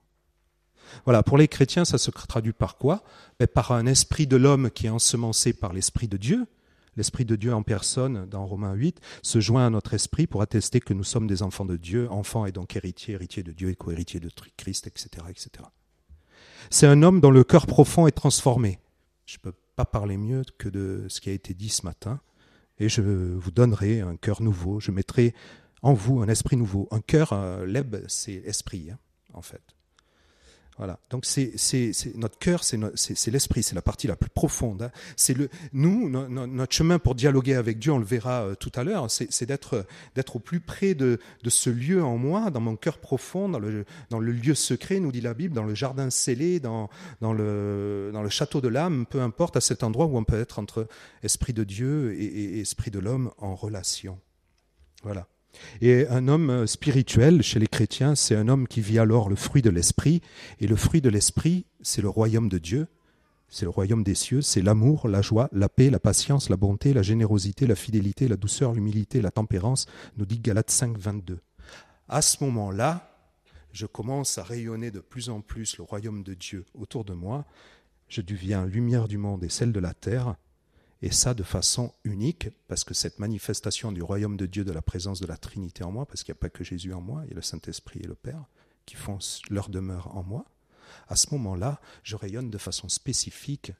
Voilà, 1.06 1.24
pour 1.24 1.38
les 1.38 1.48
chrétiens, 1.48 1.86
ça 1.86 1.98
se 1.98 2.12
traduit 2.12 2.53
par 2.53 2.77
quoi? 2.77 3.03
Ben, 3.39 3.48
Par 3.48 3.72
un 3.72 3.86
esprit 3.86 4.27
de 4.27 4.36
l'homme 4.36 4.70
qui 4.70 4.86
est 4.86 4.89
ensemencé 4.89 5.53
par 5.53 5.74
l'esprit 5.74 6.08
de 6.08 6.18
Dieu, 6.18 6.46
l'Esprit 6.96 7.25
de 7.25 7.36
Dieu 7.36 7.53
en 7.53 7.63
personne, 7.63 8.27
dans 8.27 8.46
Romains 8.46 8.74
8, 8.74 9.00
se 9.24 9.39
joint 9.39 9.65
à 9.65 9.70
notre 9.70 9.94
esprit 9.94 10.27
pour 10.27 10.42
attester 10.42 10.80
que 10.80 10.94
nous 10.94 11.03
sommes 11.03 11.25
des 11.25 11.42
enfants 11.42 11.65
de 11.65 11.77
Dieu, 11.77 12.08
enfants 12.12 12.46
et 12.46 12.51
donc 12.51 12.75
héritiers, 12.75 13.15
héritiers 13.15 13.44
de 13.44 13.51
Dieu 13.51 13.70
et 13.70 13.75
co-héritiers 13.75 14.20
de 14.20 14.30
Christ, 14.58 14.86
etc. 14.86 15.25
etc. 15.30 15.65
C'est 16.70 16.88
un 16.88 17.03
homme 17.03 17.22
dont 17.22 17.32
le 17.32 17.43
cœur 17.43 17.67
profond 17.67 18.08
est 18.08 18.12
transformé. 18.12 18.79
Je 19.25 19.38
ne 19.38 19.41
peux 19.41 19.58
pas 19.75 19.86
parler 19.86 20.17
mieux 20.17 20.43
que 20.58 20.70
de 20.70 21.05
ce 21.10 21.22
qui 21.22 21.29
a 21.29 21.34
été 21.34 21.53
dit 21.53 21.70
ce 21.70 21.86
matin. 21.86 22.20
Et 22.79 22.89
je 22.89 23.01
vous 23.01 23.51
donnerai 23.51 24.01
un 24.01 24.15
cœur 24.15 24.41
nouveau. 24.41 24.79
Je 24.79 24.91
mettrai 24.91 25.34
en 25.82 25.93
vous 25.93 26.22
un 26.22 26.27
esprit 26.27 26.58
nouveau. 26.58 26.88
Un 26.91 27.01
cœur, 27.01 27.34
euh, 27.34 27.65
leb, 27.65 27.96
c'est 28.08 28.34
esprit, 28.34 28.89
hein, 28.91 28.98
en 29.34 29.41
fait. 29.41 29.73
Voilà. 30.77 31.00
Donc 31.12 31.25
c'est, 31.25 31.53
notre 32.15 32.39
cœur, 32.39 32.63
c'est, 32.63 32.77
l'esprit, 33.27 33.62
c'est 33.62 33.75
la 33.75 33.82
partie 33.82 34.08
la 34.08 34.15
plus 34.15 34.30
profonde. 34.30 34.84
Hein. 34.84 34.92
C'est 35.15 35.38
le, 35.38 35.50
nous, 35.72 36.10
notre 36.10 36.74
chemin 36.74 36.98
pour 36.98 37.13
dialoguer 37.13 37.56
avec 37.56 37.77
Dieu, 37.77 37.92
on 37.92 38.00
le 38.00 38.06
verra 38.06 38.44
euh, 38.44 38.56
tout 38.56 38.72
à 38.75 38.84
l'heure, 38.84 39.10
c'est, 39.10 39.46
d'être, 39.46 39.86
d'être 40.15 40.38
au 40.38 40.39
plus 40.39 40.60
près 40.60 40.96
de, 40.96 41.20
ce 41.48 41.70
lieu 41.70 42.03
en 42.03 42.18
moi, 42.18 42.50
dans 42.50 42.60
mon 42.60 42.75
cœur 42.75 42.98
profond, 42.98 43.50
dans 43.50 43.60
le, 43.60 43.86
dans 44.10 44.20
le 44.20 44.32
lieu 44.32 44.56
secret, 44.56 45.00
nous 45.00 45.12
dit 45.12 45.22
la 45.22 45.36
Bible, 45.36 45.53
dans 45.53 45.63
le 45.63 45.75
jardin 45.75 46.10
scellé, 46.10 46.60
dans, 46.60 46.89
dans, 47.22 47.34
le, 47.34 48.10
dans 48.12 48.24
le 48.24 48.30
château 48.30 48.60
de 48.60 48.68
l'âme, 48.68 49.06
peu 49.06 49.22
importe, 49.22 49.58
à 49.58 49.62
cet 49.62 49.84
endroit 49.84 50.08
où 50.08 50.18
on 50.18 50.24
peut 50.24 50.39
être 50.39 50.58
entre 50.58 50.88
esprit 51.22 51.53
de 51.53 51.63
Dieu 51.63 52.13
et 52.20 52.60
esprit 52.60 52.89
de 52.89 53.00
l'homme 53.00 53.32
en 53.38 53.53
relation. 53.53 54.20
Voilà. 55.03 55.27
Et 55.81 56.07
un 56.07 56.27
homme 56.27 56.50
euh, 56.50 56.67
spirituel, 56.67 57.41
chez 57.41 57.60
les 57.60 57.67
chrétiens, 57.67 58.15
c'est 58.15 58.36
un 58.36 58.48
homme 58.48 58.67
qui 58.67 58.81
vit 58.81 59.00
alors 59.00 59.29
le 59.29 59.36
fruit 59.36 59.62
de 59.62 59.69
l'esprit. 59.69 60.22
Et 60.60 60.67
le 60.67 60.75
fruit 60.75 61.01
de 61.01 61.10
l'esprit, 61.10 61.65
c'est 61.81 62.01
le 62.01 62.10
royaume 62.10 62.50
de 62.50 62.57
Dieu, 62.57 62.88
c'est 63.50 63.65
le 63.65 63.69
royaume 63.69 64.03
des 64.03 64.15
cieux, 64.15 64.41
c'est 64.41 64.62
l'amour, 64.62 65.07
la 65.07 65.22
joie, 65.22 65.50
la 65.51 65.69
paix, 65.69 65.89
la 65.89 66.00
patience, 66.00 66.50
la 66.50 66.57
bonté, 66.57 66.93
la 66.93 67.03
générosité, 67.03 67.67
la 67.67 67.75
fidélité, 67.75 68.27
la 68.27 68.36
douceur, 68.36 68.74
l'humilité, 68.74 69.22
la 69.22 69.31
tempérance, 69.31 69.86
nous 70.17 70.25
dit 70.25 70.39
Galates 70.39 70.72
5, 70.72 70.98
22. 70.98 71.39
À 72.10 72.22
ce 72.22 72.43
moment-là, 72.43 73.13
je 73.72 73.86
commence 73.86 74.38
à 74.38 74.43
rayonner 74.43 74.91
de 74.91 75.00
plus 75.00 75.29
en 75.29 75.41
plus 75.41 75.77
le 75.77 75.83
royaume 75.83 76.24
de 76.24 76.33
Dieu 76.33 76.65
autour 76.74 77.05
de 77.05 77.13
moi. 77.13 77.45
Je 78.07 78.22
deviens 78.22 78.65
lumière 78.65 79.07
du 79.07 79.17
monde 79.17 79.43
et 79.43 79.50
celle 79.50 79.72
de 79.72 79.79
la 79.79 79.93
terre 79.93 80.36
et 81.03 81.12
ça 81.12 81.33
de 81.33 81.43
façon 81.43 81.93
unique, 82.05 82.48
parce 82.69 82.86
que 82.86 82.93
cette 82.93 83.19
manifestation 83.19 83.91
du 83.91 84.01
royaume 84.01 84.38
de 84.38 84.45
Dieu, 84.45 84.63
de 84.63 84.72
la 84.72 84.81
présence 84.81 85.19
de 85.19 85.27
la 85.27 85.36
Trinité 85.36 85.83
en 85.83 85.91
moi, 85.91 86.05
parce 86.05 86.24
qu'il 86.24 86.31
n'y 86.31 86.38
a 86.38 86.39
pas 86.39 86.50
que 86.50 86.63
Jésus 86.63 86.93
en 86.93 87.01
moi, 87.01 87.24
il 87.25 87.31
y 87.31 87.33
a 87.33 87.36
le 87.36 87.41
Saint-Esprit 87.41 88.00
et 88.01 88.07
le 88.07 88.15
Père 88.15 88.45
qui 88.86 88.95
font 88.95 89.19
leur 89.50 89.67
demeure 89.67 90.15
en 90.15 90.24
moi, 90.24 90.45
à 91.10 91.17
ce 91.17 91.27
moment-là, 91.31 91.81
je 92.03 92.15
rayonne 92.15 92.50
de 92.50 92.57
façon 92.57 92.88
spécifique 92.88 93.74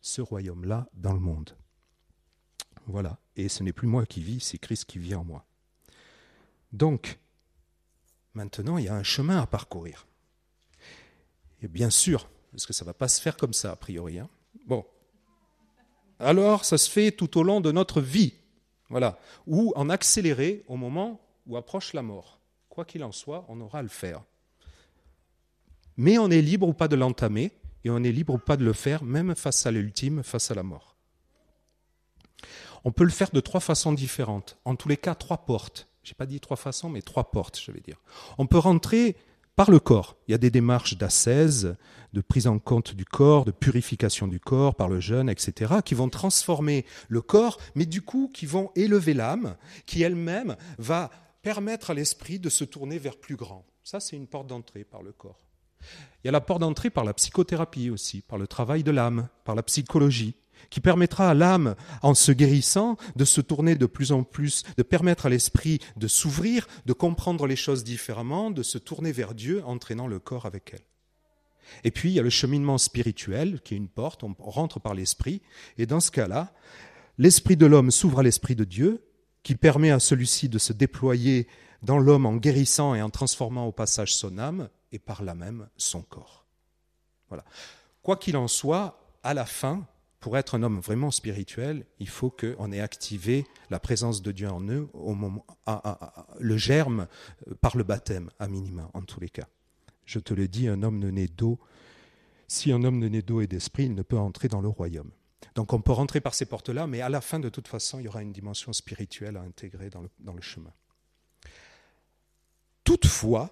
ce 0.00 0.22
royaume-là 0.22 0.88
dans 0.94 1.12
le 1.12 1.20
monde. 1.20 1.54
Voilà, 2.86 3.18
et 3.36 3.50
ce 3.50 3.62
n'est 3.62 3.74
plus 3.74 3.86
moi 3.86 4.06
qui 4.06 4.22
vis, 4.22 4.40
c'est 4.40 4.56
Christ 4.56 4.86
qui 4.86 4.98
vit 4.98 5.14
en 5.14 5.24
moi. 5.24 5.44
Donc, 6.72 7.18
maintenant, 8.32 8.78
il 8.78 8.86
y 8.86 8.88
a 8.88 8.94
un 8.94 9.02
chemin 9.02 9.42
à 9.42 9.46
parcourir. 9.46 10.06
Et 11.60 11.68
bien 11.68 11.90
sûr, 11.90 12.26
parce 12.52 12.64
que 12.64 12.72
ça 12.72 12.86
ne 12.86 12.88
va 12.88 12.94
pas 12.94 13.08
se 13.08 13.20
faire 13.20 13.36
comme 13.36 13.52
ça, 13.52 13.72
a 13.72 13.76
priori. 13.76 14.18
Hein. 14.18 14.30
Bon, 14.66 14.86
alors 16.18 16.64
ça 16.64 16.78
se 16.78 16.90
fait 16.90 17.12
tout 17.12 17.38
au 17.38 17.42
long 17.42 17.60
de 17.60 17.72
notre 17.72 18.00
vie, 18.00 18.34
voilà, 18.88 19.18
ou 19.46 19.72
en 19.76 19.90
accéléré 19.90 20.64
au 20.68 20.76
moment 20.76 21.20
où 21.46 21.56
approche 21.56 21.92
la 21.92 22.02
mort. 22.02 22.40
Quoi 22.68 22.84
qu'il 22.84 23.04
en 23.04 23.12
soit, 23.12 23.44
on 23.48 23.60
aura 23.60 23.78
à 23.78 23.82
le 23.82 23.88
faire. 23.88 24.22
Mais 25.96 26.18
on 26.18 26.30
est 26.30 26.42
libre 26.42 26.68
ou 26.68 26.72
pas 26.72 26.88
de 26.88 26.96
l'entamer, 26.96 27.52
et 27.84 27.90
on 27.90 28.02
est 28.02 28.12
libre 28.12 28.34
ou 28.34 28.38
pas 28.38 28.56
de 28.56 28.64
le 28.64 28.72
faire, 28.72 29.02
même 29.04 29.34
face 29.34 29.64
à 29.64 29.70
l'ultime, 29.70 30.22
face 30.22 30.50
à 30.50 30.54
la 30.54 30.62
mort. 30.62 30.96
On 32.84 32.92
peut 32.92 33.04
le 33.04 33.10
faire 33.10 33.30
de 33.30 33.40
trois 33.40 33.60
façons 33.60 33.92
différentes. 33.92 34.58
En 34.64 34.76
tous 34.76 34.88
les 34.88 34.96
cas, 34.96 35.14
trois 35.14 35.38
portes. 35.38 35.88
Je 36.02 36.10
n'ai 36.10 36.14
pas 36.14 36.26
dit 36.26 36.38
trois 36.38 36.56
façons, 36.56 36.88
mais 36.88 37.02
trois 37.02 37.30
portes, 37.30 37.60
je 37.60 37.72
vais 37.72 37.80
dire. 37.80 38.00
On 38.38 38.46
peut 38.46 38.58
rentrer 38.58 39.16
par 39.56 39.70
le 39.70 39.80
corps. 39.80 40.16
Il 40.28 40.32
y 40.32 40.34
a 40.34 40.38
des 40.38 40.50
démarches 40.50 40.96
d'ascèse, 40.98 41.76
de 42.12 42.20
prise 42.20 42.46
en 42.46 42.58
compte 42.58 42.94
du 42.94 43.04
corps, 43.04 43.44
de 43.44 43.50
purification 43.50 44.28
du 44.28 44.38
corps 44.38 44.74
par 44.74 44.88
le 44.88 45.00
jeûne, 45.00 45.28
etc., 45.28 45.76
qui 45.84 45.94
vont 45.94 46.08
transformer 46.08 46.84
le 47.08 47.22
corps, 47.22 47.58
mais 47.74 47.86
du 47.86 48.02
coup 48.02 48.30
qui 48.32 48.46
vont 48.46 48.70
élever 48.76 49.14
l'âme, 49.14 49.56
qui 49.86 50.02
elle-même 50.02 50.56
va 50.78 51.10
permettre 51.42 51.90
à 51.90 51.94
l'esprit 51.94 52.38
de 52.38 52.50
se 52.50 52.64
tourner 52.64 52.98
vers 52.98 53.16
plus 53.16 53.36
grand. 53.36 53.64
Ça, 53.82 53.98
c'est 54.00 54.16
une 54.16 54.26
porte 54.26 54.46
d'entrée 54.46 54.84
par 54.84 55.02
le 55.02 55.12
corps. 55.12 55.40
Il 56.22 56.26
y 56.26 56.28
a 56.28 56.32
la 56.32 56.40
porte 56.40 56.60
d'entrée 56.60 56.90
par 56.90 57.04
la 57.04 57.14
psychothérapie 57.14 57.90
aussi, 57.90 58.22
par 58.22 58.38
le 58.38 58.46
travail 58.46 58.82
de 58.82 58.90
l'âme, 58.90 59.28
par 59.44 59.54
la 59.54 59.62
psychologie 59.62 60.34
qui 60.70 60.80
permettra 60.80 61.30
à 61.30 61.34
l'âme, 61.34 61.74
en 62.02 62.14
se 62.14 62.32
guérissant, 62.32 62.96
de 63.16 63.24
se 63.24 63.40
tourner 63.40 63.74
de 63.74 63.86
plus 63.86 64.12
en 64.12 64.22
plus, 64.22 64.62
de 64.76 64.82
permettre 64.82 65.26
à 65.26 65.28
l'esprit 65.28 65.80
de 65.96 66.08
s'ouvrir, 66.08 66.66
de 66.86 66.92
comprendre 66.92 67.46
les 67.46 67.56
choses 67.56 67.84
différemment, 67.84 68.50
de 68.50 68.62
se 68.62 68.78
tourner 68.78 69.12
vers 69.12 69.34
Dieu, 69.34 69.62
entraînant 69.64 70.06
le 70.06 70.18
corps 70.18 70.46
avec 70.46 70.70
elle. 70.72 70.84
Et 71.84 71.90
puis, 71.90 72.10
il 72.10 72.14
y 72.14 72.20
a 72.20 72.22
le 72.22 72.30
cheminement 72.30 72.78
spirituel, 72.78 73.60
qui 73.62 73.74
est 73.74 73.78
une 73.78 73.88
porte, 73.88 74.22
on 74.22 74.34
rentre 74.38 74.80
par 74.80 74.94
l'esprit, 74.94 75.42
et 75.78 75.86
dans 75.86 76.00
ce 76.00 76.10
cas-là, 76.10 76.52
l'esprit 77.18 77.56
de 77.56 77.66
l'homme 77.66 77.90
s'ouvre 77.90 78.20
à 78.20 78.22
l'esprit 78.22 78.54
de 78.54 78.64
Dieu, 78.64 79.04
qui 79.42 79.54
permet 79.54 79.90
à 79.90 80.00
celui-ci 80.00 80.48
de 80.48 80.58
se 80.58 80.72
déployer 80.72 81.48
dans 81.82 81.98
l'homme 81.98 82.26
en 82.26 82.36
guérissant 82.36 82.94
et 82.94 83.02
en 83.02 83.10
transformant 83.10 83.66
au 83.66 83.72
passage 83.72 84.14
son 84.14 84.38
âme, 84.38 84.68
et 84.92 84.98
par 84.98 85.22
là 85.22 85.34
même 85.34 85.68
son 85.76 86.02
corps. 86.02 86.46
Voilà. 87.28 87.44
Quoi 88.02 88.16
qu'il 88.16 88.36
en 88.36 88.48
soit, 88.48 89.00
à 89.22 89.34
la 89.34 89.46
fin, 89.46 89.86
pour 90.20 90.36
être 90.38 90.54
un 90.54 90.62
homme 90.62 90.80
vraiment 90.80 91.10
spirituel, 91.10 91.86
il 91.98 92.08
faut 92.08 92.30
qu'on 92.30 92.72
ait 92.72 92.80
activé 92.80 93.46
la 93.70 93.78
présence 93.78 94.22
de 94.22 94.32
Dieu 94.32 94.48
en 94.48 94.62
eux, 94.68 94.88
le 96.38 96.56
germe 96.56 97.06
euh, 97.46 97.54
par 97.60 97.76
le 97.76 97.84
baptême, 97.84 98.30
à 98.38 98.48
minima, 98.48 98.90
en 98.94 99.02
tous 99.02 99.20
les 99.20 99.28
cas. 99.28 99.48
Je 100.04 100.18
te 100.18 100.34
le 100.34 100.48
dis, 100.48 100.68
un 100.68 100.82
homme 100.82 100.98
ne 100.98 101.10
naît 101.10 101.28
d'eau. 101.28 101.58
Si 102.48 102.72
un 102.72 102.82
homme 102.84 102.98
ne 102.98 103.08
naît 103.08 103.22
d'eau 103.22 103.40
et 103.40 103.46
d'esprit, 103.46 103.84
il 103.84 103.94
ne 103.94 104.02
peut 104.02 104.18
entrer 104.18 104.48
dans 104.48 104.60
le 104.60 104.68
royaume. 104.68 105.10
Donc 105.54 105.72
on 105.72 105.80
peut 105.80 105.92
rentrer 105.92 106.20
par 106.20 106.34
ces 106.34 106.46
portes-là, 106.46 106.86
mais 106.86 107.00
à 107.00 107.08
la 107.08 107.20
fin, 107.20 107.40
de 107.40 107.48
toute 107.48 107.68
façon, 107.68 107.98
il 107.98 108.04
y 108.04 108.08
aura 108.08 108.22
une 108.22 108.32
dimension 108.32 108.72
spirituelle 108.72 109.36
à 109.36 109.40
intégrer 109.40 109.90
dans 109.90 110.32
le 110.34 110.42
chemin. 110.42 110.72
Toutefois, 112.84 113.50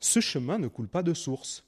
ce 0.00 0.20
chemin 0.20 0.58
ne 0.58 0.68
coule 0.68 0.88
pas 0.88 1.02
de 1.02 1.14
source. 1.14 1.64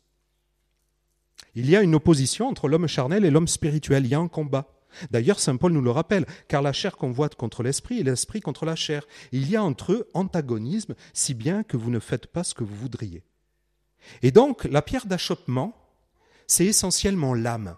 Il 1.54 1.68
y 1.68 1.76
a 1.76 1.82
une 1.82 1.94
opposition 1.94 2.48
entre 2.48 2.68
l'homme 2.68 2.86
charnel 2.86 3.24
et 3.24 3.30
l'homme 3.30 3.48
spirituel, 3.48 4.04
il 4.04 4.10
y 4.10 4.14
a 4.14 4.18
un 4.18 4.28
combat. 4.28 4.74
D'ailleurs, 5.10 5.40
Saint 5.40 5.56
Paul 5.56 5.72
nous 5.72 5.82
le 5.82 5.90
rappelle, 5.90 6.26
car 6.48 6.62
la 6.62 6.72
chair 6.72 6.96
convoite 6.96 7.34
contre 7.34 7.62
l'esprit 7.62 7.98
et 7.98 8.02
l'esprit 8.02 8.40
contre 8.40 8.64
la 8.64 8.76
chair. 8.76 9.06
Il 9.32 9.48
y 9.48 9.56
a 9.56 9.62
entre 9.62 9.92
eux 9.92 10.08
antagonisme, 10.14 10.94
si 11.12 11.34
bien 11.34 11.62
que 11.62 11.76
vous 11.76 11.90
ne 11.90 11.98
faites 11.98 12.26
pas 12.26 12.44
ce 12.44 12.54
que 12.54 12.64
vous 12.64 12.76
voudriez. 12.76 13.22
Et 14.22 14.30
donc, 14.30 14.64
la 14.64 14.82
pierre 14.82 15.06
d'achoppement, 15.06 15.76
c'est 16.46 16.66
essentiellement 16.66 17.34
l'âme, 17.34 17.76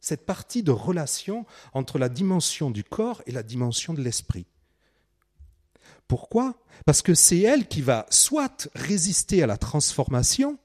cette 0.00 0.24
partie 0.24 0.62
de 0.62 0.70
relation 0.70 1.44
entre 1.74 1.98
la 1.98 2.08
dimension 2.08 2.70
du 2.70 2.84
corps 2.84 3.22
et 3.26 3.32
la 3.32 3.42
dimension 3.42 3.92
de 3.92 4.00
l'esprit. 4.00 4.46
Pourquoi? 6.06 6.54
Parce 6.86 7.02
que 7.02 7.14
c'est 7.14 7.40
elle 7.40 7.68
qui 7.68 7.82
va 7.82 8.06
soit 8.08 8.70
résister 8.74 9.42
à 9.42 9.46
la 9.46 9.58
transformation, 9.58 10.58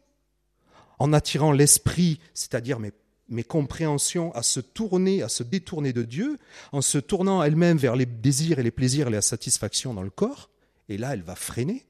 en 1.03 1.11
attirant 1.11 1.51
l'esprit, 1.51 2.21
c'est-à-dire 2.33 2.79
mes, 2.79 3.43
compréhensions, 3.43 4.33
à 4.35 4.41
se 4.41 4.61
tourner, 4.61 5.21
à 5.21 5.27
se 5.27 5.43
détourner 5.43 5.91
de 5.91 6.03
Dieu, 6.03 6.39
en 6.71 6.81
se 6.81 6.97
tournant 6.97 7.43
elle-même 7.43 7.77
vers 7.77 7.97
les 7.97 8.05
désirs 8.05 8.57
et 8.57 8.63
les 8.63 8.71
plaisirs 8.71 9.09
et 9.09 9.11
la 9.11 9.21
satisfaction 9.21 9.93
dans 9.93 10.01
le 10.01 10.09
corps, 10.09 10.49
et 10.87 10.97
là 10.97 11.13
elle 11.13 11.21
va 11.21 11.35
freiner, 11.35 11.85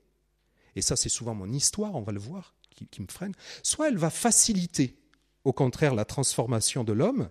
et 0.76 0.82
ça 0.82 0.96
c'est 0.96 1.10
souvent 1.10 1.36
mon 1.36 1.52
histoire, 1.52 1.94
on 1.94 2.02
va 2.02 2.12
le 2.12 2.20
voir, 2.20 2.56
qui 2.90 3.02
me 3.04 3.08
freine, 3.08 3.34
soit 3.62 3.90
elle 3.90 4.00
va 4.00 4.10
faciliter, 4.10 4.98
au 5.44 5.54
contraire, 5.54 5.94
la 5.94 6.06
transformation 6.06 6.84
de 6.84 6.94
l'homme, 6.94 7.30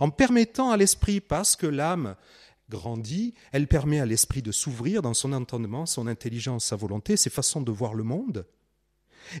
en 0.00 0.08
permettant 0.08 0.70
à 0.70 0.78
l'esprit, 0.78 1.20
parce 1.20 1.56
que 1.56 1.66
l'âme 1.66 2.16
grandit, 2.70 3.34
elle 3.52 3.68
permet 3.68 4.00
à 4.00 4.06
l'esprit 4.06 4.40
de 4.40 4.50
s'ouvrir 4.50 5.02
dans 5.02 5.12
son 5.12 5.34
entendement, 5.34 5.84
son 5.84 6.06
intelligence, 6.06 6.64
sa 6.64 6.76
volonté, 6.76 7.18
ses 7.18 7.28
façons 7.28 7.60
de 7.60 7.70
voir 7.70 7.92
le 7.92 8.02
monde, 8.02 8.46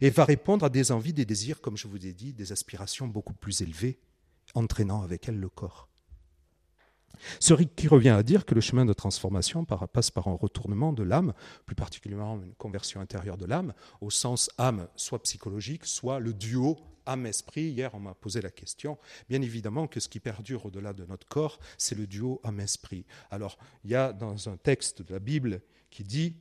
et 0.00 0.10
va 0.10 0.24
répondre 0.24 0.64
à 0.64 0.68
des 0.68 0.92
envies, 0.92 1.12
des 1.12 1.24
désirs, 1.24 1.60
comme 1.60 1.76
je 1.76 1.88
vous 1.88 2.06
ai 2.06 2.12
dit, 2.12 2.32
des 2.32 2.52
aspirations 2.52 3.06
beaucoup 3.06 3.34
plus 3.34 3.62
élevées, 3.62 3.98
entraînant 4.54 5.02
avec 5.02 5.28
elles 5.28 5.38
le 5.38 5.48
corps. 5.48 5.88
Ce 7.40 7.54
qui 7.54 7.88
revient 7.88 8.10
à 8.10 8.22
dire 8.22 8.44
que 8.44 8.54
le 8.54 8.60
chemin 8.60 8.84
de 8.84 8.92
transformation 8.92 9.64
passe 9.64 10.10
par 10.10 10.28
un 10.28 10.34
retournement 10.34 10.92
de 10.92 11.02
l'âme, 11.02 11.34
plus 11.66 11.76
particulièrement 11.76 12.42
une 12.42 12.54
conversion 12.54 13.00
intérieure 13.00 13.36
de 13.36 13.46
l'âme, 13.46 13.74
au 14.00 14.10
sens 14.10 14.50
âme 14.58 14.88
soit 14.96 15.22
psychologique, 15.22 15.84
soit 15.84 16.18
le 16.18 16.32
duo 16.32 16.78
âme-esprit. 17.06 17.70
Hier, 17.70 17.90
on 17.94 18.00
m'a 18.00 18.14
posé 18.14 18.40
la 18.40 18.50
question. 18.50 18.98
Bien 19.28 19.42
évidemment 19.42 19.86
que 19.86 20.00
ce 20.00 20.08
qui 20.08 20.20
perdure 20.20 20.66
au-delà 20.66 20.92
de 20.92 21.04
notre 21.04 21.26
corps, 21.26 21.58
c'est 21.78 21.96
le 21.96 22.06
duo 22.06 22.40
âme-esprit. 22.44 23.04
Alors, 23.30 23.58
il 23.84 23.90
y 23.90 23.94
a 23.94 24.12
dans 24.12 24.48
un 24.48 24.56
texte 24.56 25.02
de 25.02 25.12
la 25.12 25.20
Bible 25.20 25.62
qui 25.90 26.04
dit 26.04 26.36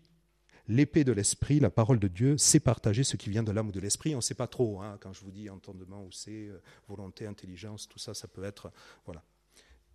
l'épée 0.72 1.04
de 1.04 1.12
l'esprit, 1.12 1.60
la 1.60 1.70
parole 1.70 2.00
de 2.00 2.08
Dieu, 2.08 2.38
c'est 2.38 2.60
partager 2.60 3.04
ce 3.04 3.18
qui 3.18 3.30
vient 3.30 3.44
de 3.44 3.52
l'âme 3.52 3.68
ou 3.68 3.72
de 3.72 3.80
l'esprit. 3.80 4.14
On 4.16 4.20
ne 4.20 4.22
sait 4.22 4.34
pas 4.36 4.48
trop, 4.48 4.82
hein, 4.82 4.98
quand 5.02 5.14
je 5.14 5.22
vous 5.22 5.32
dis 5.32 5.50
entendement 5.50 6.04
ou 6.04 6.12
c'est 6.12 6.48
euh, 6.48 6.62
volonté, 6.88 7.28
intelligence, 7.28 7.88
tout 7.88 8.00
ça, 8.00 8.14
ça 8.14 8.28
peut 8.28 8.44
être. 8.44 8.72
Voilà. 9.06 9.24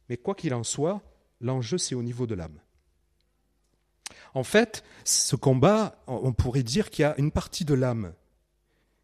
Mais 0.08 0.16
quoi 0.16 0.34
qu'il 0.34 0.54
en 0.54 0.64
soit, 0.64 1.02
l'enjeu, 1.40 1.78
c'est 1.78 1.94
au 1.94 2.02
niveau 2.02 2.26
de 2.26 2.34
l'âme. 2.34 2.60
En 4.34 4.44
fait, 4.44 4.84
ce 5.04 5.34
combat, 5.34 6.02
on 6.06 6.32
pourrait 6.32 6.62
dire 6.62 6.90
qu'il 6.90 7.02
y 7.02 7.06
a 7.06 7.18
une 7.18 7.32
partie 7.32 7.64
de 7.64 7.74
l'âme 7.74 8.12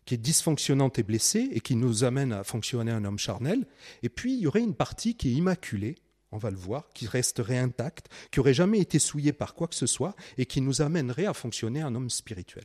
qui 0.05 0.15
est 0.15 0.19
dysfonctionnante 0.19 0.99
et 0.99 1.03
blessée 1.03 1.49
et 1.53 1.61
qui 1.61 1.77
nous 1.77 2.05
amène 2.05 2.33
à 2.33 2.45
fonctionner 2.45 2.93
un 2.93 3.05
homme 3.05 3.19
charnel. 3.19 3.67
Et 4.03 4.09
puis, 4.09 4.35
il 4.35 4.41
y 4.41 4.47
aurait 4.47 4.61
une 4.61 4.75
partie 4.75 5.17
qui 5.17 5.31
est 5.31 5.33
immaculée, 5.33 5.97
on 6.33 6.39
va 6.39 6.51
le 6.51 6.57
voir, 6.57 6.89
qui 6.95 7.07
resterait 7.07 7.59
intacte, 7.59 8.09
qui 8.31 8.41
aurait 8.41 8.55
jamais 8.55 8.81
été 8.81 8.99
souillée 8.99 9.33
par 9.33 9.55
quoi 9.55 9.69
que 9.69 9.75
ce 9.75 9.87
soit 9.87 10.17
et 10.39 10.47
qui 10.47 10.61
nous 10.61 10.83
amènerait 10.83 11.27
à 11.27 11.35
fonctionner 11.35 11.83
un 11.83 11.95
homme 11.95 12.11
spirituel. 12.11 12.65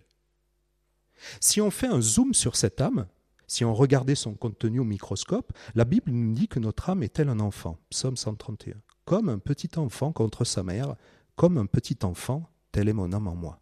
Si 1.41 1.61
on 1.61 1.71
fait 1.71 1.87
un 1.87 2.01
zoom 2.01 2.33
sur 2.33 2.55
cette 2.55 2.81
âme, 2.81 3.07
si 3.47 3.63
on 3.65 3.73
regardait 3.73 4.15
son 4.15 4.33
contenu 4.33 4.79
au 4.79 4.83
microscope, 4.83 5.53
la 5.75 5.85
Bible 5.85 6.11
nous 6.11 6.33
dit 6.33 6.47
que 6.47 6.59
notre 6.59 6.89
âme 6.89 7.03
est 7.03 7.13
telle 7.13 7.29
un 7.29 7.39
enfant, 7.39 7.79
Psaume 7.89 8.17
131, 8.17 8.75
comme 9.05 9.29
un 9.29 9.39
petit 9.39 9.77
enfant 9.77 10.11
contre 10.11 10.43
sa 10.43 10.63
mère, 10.63 10.95
comme 11.35 11.57
un 11.57 11.65
petit 11.65 11.97
enfant, 12.03 12.49
tel 12.71 12.89
est 12.89 12.93
mon 12.93 13.13
âme 13.13 13.27
en 13.27 13.35
moi. 13.35 13.61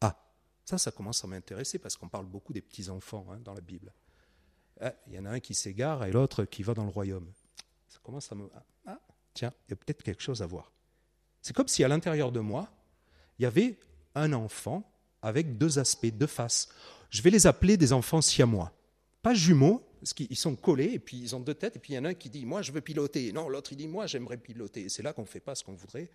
Ah, 0.00 0.16
ça, 0.64 0.78
ça 0.78 0.90
commence 0.90 1.24
à 1.24 1.28
m'intéresser 1.28 1.78
parce 1.78 1.96
qu'on 1.96 2.08
parle 2.08 2.26
beaucoup 2.26 2.52
des 2.52 2.62
petits-enfants 2.62 3.26
hein, 3.30 3.38
dans 3.44 3.54
la 3.54 3.60
Bible. 3.60 3.92
Ah, 4.80 4.94
il 5.06 5.14
y 5.14 5.18
en 5.18 5.26
a 5.26 5.30
un 5.30 5.40
qui 5.40 5.54
s'égare 5.54 6.04
et 6.04 6.12
l'autre 6.12 6.44
qui 6.44 6.62
va 6.62 6.74
dans 6.74 6.84
le 6.84 6.90
royaume. 6.90 7.30
Ça 7.88 7.98
commence 8.02 8.32
à 8.32 8.34
me... 8.34 8.48
Ah, 8.86 9.00
tiens, 9.34 9.52
il 9.66 9.70
y 9.70 9.74
a 9.74 9.76
peut-être 9.76 10.02
quelque 10.02 10.22
chose 10.22 10.42
à 10.42 10.46
voir. 10.46 10.72
C'est 11.42 11.54
comme 11.54 11.68
si 11.68 11.84
à 11.84 11.88
l'intérieur 11.88 12.32
de 12.32 12.40
moi, 12.40 12.68
il 13.38 13.42
y 13.42 13.46
avait 13.46 13.78
un 14.14 14.32
enfant 14.32 14.90
avec 15.20 15.58
deux 15.58 15.78
aspects, 15.78 16.06
deux 16.06 16.26
faces. 16.26 16.68
Je 17.10 17.20
vais 17.22 17.30
les 17.30 17.46
appeler 17.46 17.76
des 17.76 17.92
enfants 17.92 18.22
siamois 18.22 18.72
pas 19.24 19.32
jumeaux, 19.32 19.82
parce 20.00 20.12
qu'ils 20.12 20.36
sont 20.36 20.54
collés, 20.54 20.92
et 20.92 20.98
puis 20.98 21.16
ils 21.16 21.34
ont 21.34 21.40
deux 21.40 21.54
têtes, 21.54 21.76
et 21.76 21.78
puis 21.78 21.94
il 21.94 21.96
y 21.96 21.98
en 21.98 22.04
a 22.04 22.10
un 22.10 22.14
qui 22.14 22.28
dit 22.28 22.44
Moi, 22.44 22.60
je 22.60 22.70
veux 22.70 22.82
piloter. 22.82 23.32
Non, 23.32 23.48
l'autre, 23.48 23.72
il 23.72 23.76
dit 23.76 23.88
Moi, 23.88 24.06
j'aimerais 24.06 24.36
piloter. 24.36 24.90
c'est 24.90 25.02
là 25.02 25.14
qu'on 25.14 25.22
ne 25.22 25.26
fait 25.26 25.40
pas 25.40 25.54
ce 25.54 25.64
qu'on 25.64 25.72
voudrait, 25.72 26.10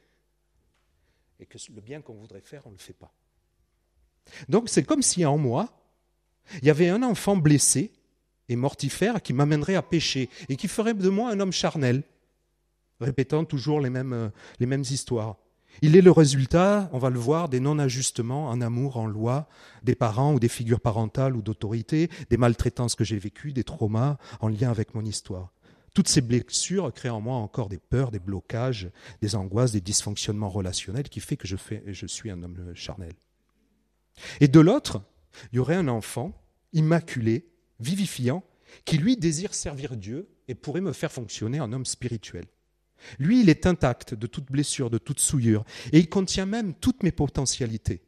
et 1.40 1.48
que 1.48 1.58
le 1.74 1.82
bien 1.82 2.02
qu'on 2.02 2.14
voudrait 2.14 2.42
faire, 2.42 2.62
on 2.68 2.70
ne 2.70 2.76
le 2.76 2.80
fait 2.80 2.94
pas. 2.94 3.12
Donc, 4.48 4.70
c'est 4.70 4.84
comme 4.84 5.02
si 5.02 5.26
en 5.26 5.40
moi, 5.40 5.74
il 6.62 6.66
y 6.66 6.70
avait 6.70 6.90
un 6.90 7.02
enfant 7.02 7.36
blessé 7.36 7.92
et 8.48 8.56
mortifère 8.56 9.24
qui 9.24 9.34
m'amènerait 9.34 9.76
à 9.76 9.82
pécher, 9.82 10.30
et 10.48 10.56
qui 10.56 10.68
ferait 10.68 10.94
de 10.94 11.10
moi 11.10 11.32
un 11.32 11.40
homme 11.40 11.52
charnel, 11.52 12.04
répétant 13.00 13.46
toujours 13.46 13.82
les 13.82 13.90
mêmes, 13.90 14.14
euh, 14.14 14.30
les 14.60 14.66
mêmes 14.66 14.82
histoires. 14.82 15.38
Il 15.82 15.96
est 15.96 16.02
le 16.02 16.12
résultat, 16.12 16.90
on 16.92 16.98
va 16.98 17.10
le 17.10 17.20
voir, 17.20 17.48
des 17.48 17.60
non-ajustements 17.60 18.50
en 18.50 18.60
amour, 18.60 18.98
en 18.98 19.08
loi, 19.08 19.48
des 19.84 19.96
parents 19.96 20.34
ou 20.34 20.40
des 20.40 20.50
figures 20.50 20.82
parentales 20.82 21.36
ou 21.36 21.42
d'autorité, 21.42 22.10
des 22.30 22.38
maltraitances 22.38 22.96
que 22.96 23.04
j'ai 23.04 23.18
vécues, 23.18 23.54
des 23.54 23.64
traumas 23.64 24.18
en 24.42 24.50
lien 24.50 24.70
avec 24.70 24.94
mon 24.94 25.06
histoire. 25.06 25.54
Toutes 25.94 26.08
ces 26.08 26.22
blessures 26.22 26.92
créent 26.94 27.10
en 27.10 27.22
moi 27.22 27.36
encore 27.36 27.70
des 27.70 27.78
peurs, 27.78 28.12
des 28.12 28.20
blocages, 28.20 28.90
des 29.22 29.36
angoisses, 29.36 29.72
des 29.72 29.82
dysfonctionnements 29.82 30.50
relationnels 30.50 31.10
qui 31.10 31.20
fait 31.20 31.38
que 31.38 31.48
je, 31.48 31.56
je 31.88 32.06
suis 32.06 32.30
un 32.30 32.44
homme 32.44 32.74
charnel. 32.76 33.14
Et 34.42 34.48
de 34.48 34.60
l'autre, 34.60 35.02
il 35.52 35.58
y 35.58 35.60
aurait 35.60 35.76
un 35.76 35.88
enfant 35.88 36.34
immaculé, 36.74 37.48
vivifiant, 37.80 38.44
qui 38.86 38.98
lui 38.98 39.18
désire 39.18 39.54
servir 39.54 39.96
Dieu 39.96 40.30
et 40.48 40.56
pourrait 40.56 40.82
me 40.82 40.94
faire 40.94 41.12
fonctionner 41.12 41.60
en 41.60 41.72
homme 41.74 41.86
spirituel. 41.86 42.46
Lui, 43.18 43.42
il 43.42 43.50
est 43.50 43.66
intact 43.66 44.14
de 44.14 44.28
toute 44.28 44.52
blessure, 44.52 44.90
de 44.90 44.98
toute 44.98 45.20
souillure, 45.20 45.64
et 45.92 46.00
il 46.00 46.10
contient 46.10 46.46
même 46.46 46.74
toutes 46.74 47.04
mes 47.04 47.12
potentialités. 47.12 48.02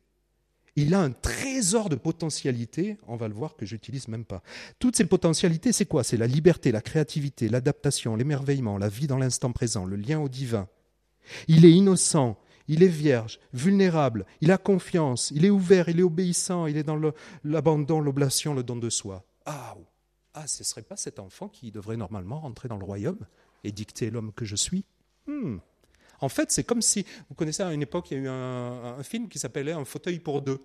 Il 0.78 0.94
a 0.94 1.02
un 1.02 1.12
trésor 1.12 1.90
de 1.90 1.96
potentialités, 1.96 2.98
on 3.08 3.18
va 3.18 3.28
le 3.28 3.34
voir, 3.34 3.58
que 3.58 3.66
j'utilise 3.66 4.08
même 4.08 4.24
pas. 4.24 4.42
Toutes 4.80 4.96
ces 4.96 5.06
potentialités, 5.06 5.74
c'est 5.74 5.86
quoi? 5.86 6.04
C'est 6.04 6.18
la 6.18 6.28
liberté, 6.28 6.72
la 6.72 6.82
créativité, 6.82 7.50
l'adaptation, 7.50 8.16
l'émerveillement, 8.16 8.78
la 8.78 8.88
vie 8.88 9.08
dans 9.08 9.18
l'instant 9.18 9.52
présent, 9.52 9.86
le 9.86 9.98
lien 9.98 10.20
au 10.20 10.30
divin. 10.30 10.70
Il 11.50 11.66
est 11.66 11.72
innocent, 11.72 12.38
il 12.70 12.84
est 12.84 12.88
vierge, 12.88 13.40
vulnérable, 13.54 14.26
il 14.40 14.50
a 14.52 14.58
confiance, 14.58 15.32
il 15.36 15.44
est 15.44 15.50
ouvert, 15.50 15.90
il 15.90 16.00
est 16.00 16.04
obéissant, 16.04 16.68
il 16.68 16.78
est 16.78 16.84
dans 16.84 17.00
l'abandon, 17.44 18.00
l'oblation, 18.00 18.54
le 18.54 18.64
don 18.64 18.78
de 18.78 18.90
soi. 18.90 19.26
Ah, 19.46 19.76
ah, 20.34 20.48
ce 20.48 20.64
ne 20.64 20.66
serait 20.66 20.84
pas 20.84 20.96
cet 20.96 21.20
enfant 21.20 21.50
qui 21.50 21.72
devrait 21.72 21.98
normalement 21.98 22.40
rentrer 22.40 22.70
dans 22.70 22.78
le 22.78 22.86
royaume? 22.86 23.20
Et 23.64 23.72
dicter 23.72 24.10
l'homme 24.10 24.32
que 24.34 24.46
je 24.46 24.56
suis 24.56 24.86
hmm. 25.28 25.58
En 26.22 26.30
fait, 26.30 26.52
c'est 26.52 26.64
comme 26.64 26.82
si, 26.82 27.06
vous 27.30 27.36
connaissez 27.36 27.64
à 27.64 27.74
une 27.74 27.82
époque, 27.82 28.12
il 28.12 28.18
y 28.18 28.20
a 28.20 28.24
eu 28.24 28.28
un, 28.28 29.02
film 29.04 29.28
qui 29.28 29.40
s'appelait 29.40 29.72
Un 29.72 29.86
fauteuil 29.86 30.20
pour 30.20 30.42
deux. 30.42 30.60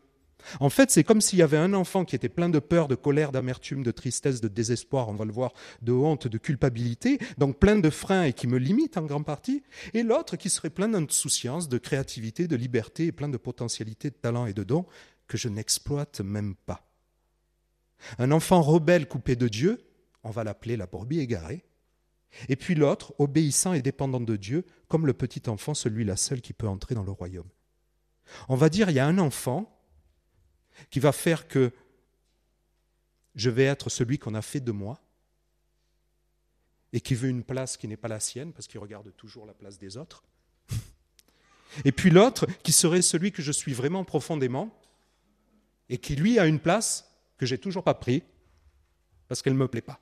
En 0.60 0.68
fait, 0.68 0.90
c'est 0.90 1.02
comme 1.02 1.22
s'il 1.22 1.38
y 1.38 1.42
avait 1.42 1.56
un 1.56 1.72
enfant 1.72 2.04
qui 2.04 2.14
était 2.14 2.28
plein 2.28 2.50
de 2.50 2.58
peur, 2.58 2.88
de 2.88 2.94
colère, 2.94 3.32
d'amertume, 3.32 3.82
de 3.82 3.90
tristesse, 3.90 4.42
de 4.42 4.48
désespoir, 4.48 5.08
on 5.08 5.14
va 5.14 5.24
le 5.24 5.32
voir, 5.32 5.54
de 5.80 5.92
honte, 5.92 6.28
de 6.28 6.36
culpabilité, 6.36 7.18
donc 7.38 7.58
plein 7.58 7.76
de 7.76 7.88
freins 7.88 8.24
et 8.24 8.34
qui 8.34 8.46
me 8.46 8.58
limite 8.58 8.98
en 8.98 9.02
grande 9.06 9.24
partie, 9.24 9.62
et 9.94 10.02
l'autre 10.02 10.36
qui 10.36 10.50
serait 10.50 10.68
plein 10.68 10.88
d'insouciance, 10.88 11.70
de 11.70 11.78
créativité, 11.78 12.48
de 12.48 12.56
liberté 12.56 13.06
et 13.06 13.12
plein 13.12 13.30
de 13.30 13.38
potentialités, 13.38 14.10
de 14.10 14.16
talent 14.16 14.44
et 14.44 14.52
de 14.52 14.62
dons 14.62 14.84
que 15.26 15.38
je 15.38 15.48
n'exploite 15.48 16.20
même 16.20 16.54
pas. 16.54 16.86
Un 18.18 18.30
enfant 18.30 18.60
rebelle 18.60 19.08
coupé 19.08 19.36
de 19.36 19.48
Dieu, 19.48 19.78
on 20.22 20.30
va 20.30 20.44
l'appeler 20.44 20.76
la 20.76 20.86
brebis 20.86 21.20
égarée, 21.20 21.64
et 22.48 22.56
puis 22.56 22.74
l'autre, 22.74 23.14
obéissant 23.18 23.72
et 23.72 23.82
dépendant 23.82 24.20
de 24.20 24.36
Dieu, 24.36 24.64
comme 24.88 25.06
le 25.06 25.12
petit 25.12 25.48
enfant, 25.48 25.74
celui-là 25.74 26.16
seul 26.16 26.40
qui 26.40 26.52
peut 26.52 26.68
entrer 26.68 26.94
dans 26.94 27.04
le 27.04 27.10
royaume. 27.10 27.48
On 28.48 28.56
va 28.56 28.68
dire, 28.68 28.90
il 28.90 28.96
y 28.96 28.98
a 28.98 29.06
un 29.06 29.18
enfant 29.18 29.72
qui 30.90 31.00
va 31.00 31.12
faire 31.12 31.48
que 31.48 31.72
je 33.34 33.50
vais 33.50 33.64
être 33.64 33.90
celui 33.90 34.18
qu'on 34.18 34.34
a 34.34 34.42
fait 34.42 34.60
de 34.60 34.72
moi, 34.72 35.00
et 36.92 37.00
qui 37.00 37.14
veut 37.14 37.28
une 37.28 37.44
place 37.44 37.76
qui 37.76 37.88
n'est 37.88 37.96
pas 37.96 38.08
la 38.08 38.20
sienne, 38.20 38.52
parce 38.52 38.66
qu'il 38.66 38.80
regarde 38.80 39.14
toujours 39.16 39.44
la 39.44 39.52
place 39.52 39.78
des 39.78 39.96
autres. 39.96 40.24
Et 41.84 41.92
puis 41.92 42.10
l'autre, 42.10 42.46
qui 42.62 42.72
serait 42.72 43.02
celui 43.02 43.32
que 43.32 43.42
je 43.42 43.52
suis 43.52 43.74
vraiment 43.74 44.04
profondément, 44.04 44.74
et 45.88 45.98
qui 45.98 46.16
lui 46.16 46.38
a 46.38 46.46
une 46.46 46.58
place 46.58 47.10
que 47.36 47.44
j'ai 47.44 47.58
toujours 47.58 47.84
pas 47.84 47.94
pris, 47.94 48.22
parce 49.28 49.42
qu'elle 49.42 49.52
ne 49.52 49.58
me 49.58 49.68
plaît 49.68 49.82
pas. 49.82 50.00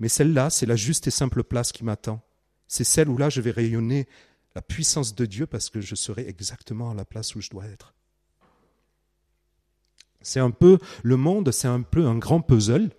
Mais 0.00 0.08
celle-là, 0.08 0.50
c'est 0.50 0.66
la 0.66 0.76
juste 0.76 1.06
et 1.06 1.10
simple 1.10 1.44
place 1.44 1.70
qui 1.70 1.84
m'attend. 1.84 2.22
C'est 2.66 2.84
celle 2.84 3.08
où 3.08 3.16
là, 3.16 3.28
je 3.28 3.40
vais 3.40 3.50
rayonner 3.50 4.08
la 4.54 4.62
puissance 4.62 5.14
de 5.14 5.26
Dieu 5.26 5.46
parce 5.46 5.70
que 5.70 5.80
je 5.80 5.94
serai 5.94 6.26
exactement 6.26 6.90
à 6.90 6.94
la 6.94 7.04
place 7.04 7.34
où 7.34 7.40
je 7.40 7.50
dois 7.50 7.66
être. 7.66 7.94
C'est 10.22 10.40
un 10.40 10.50
peu, 10.50 10.78
le 11.02 11.16
monde, 11.16 11.50
c'est 11.52 11.68
un 11.68 11.82
peu 11.82 12.06
un 12.06 12.18
grand 12.18 12.40
puzzle. 12.40 12.90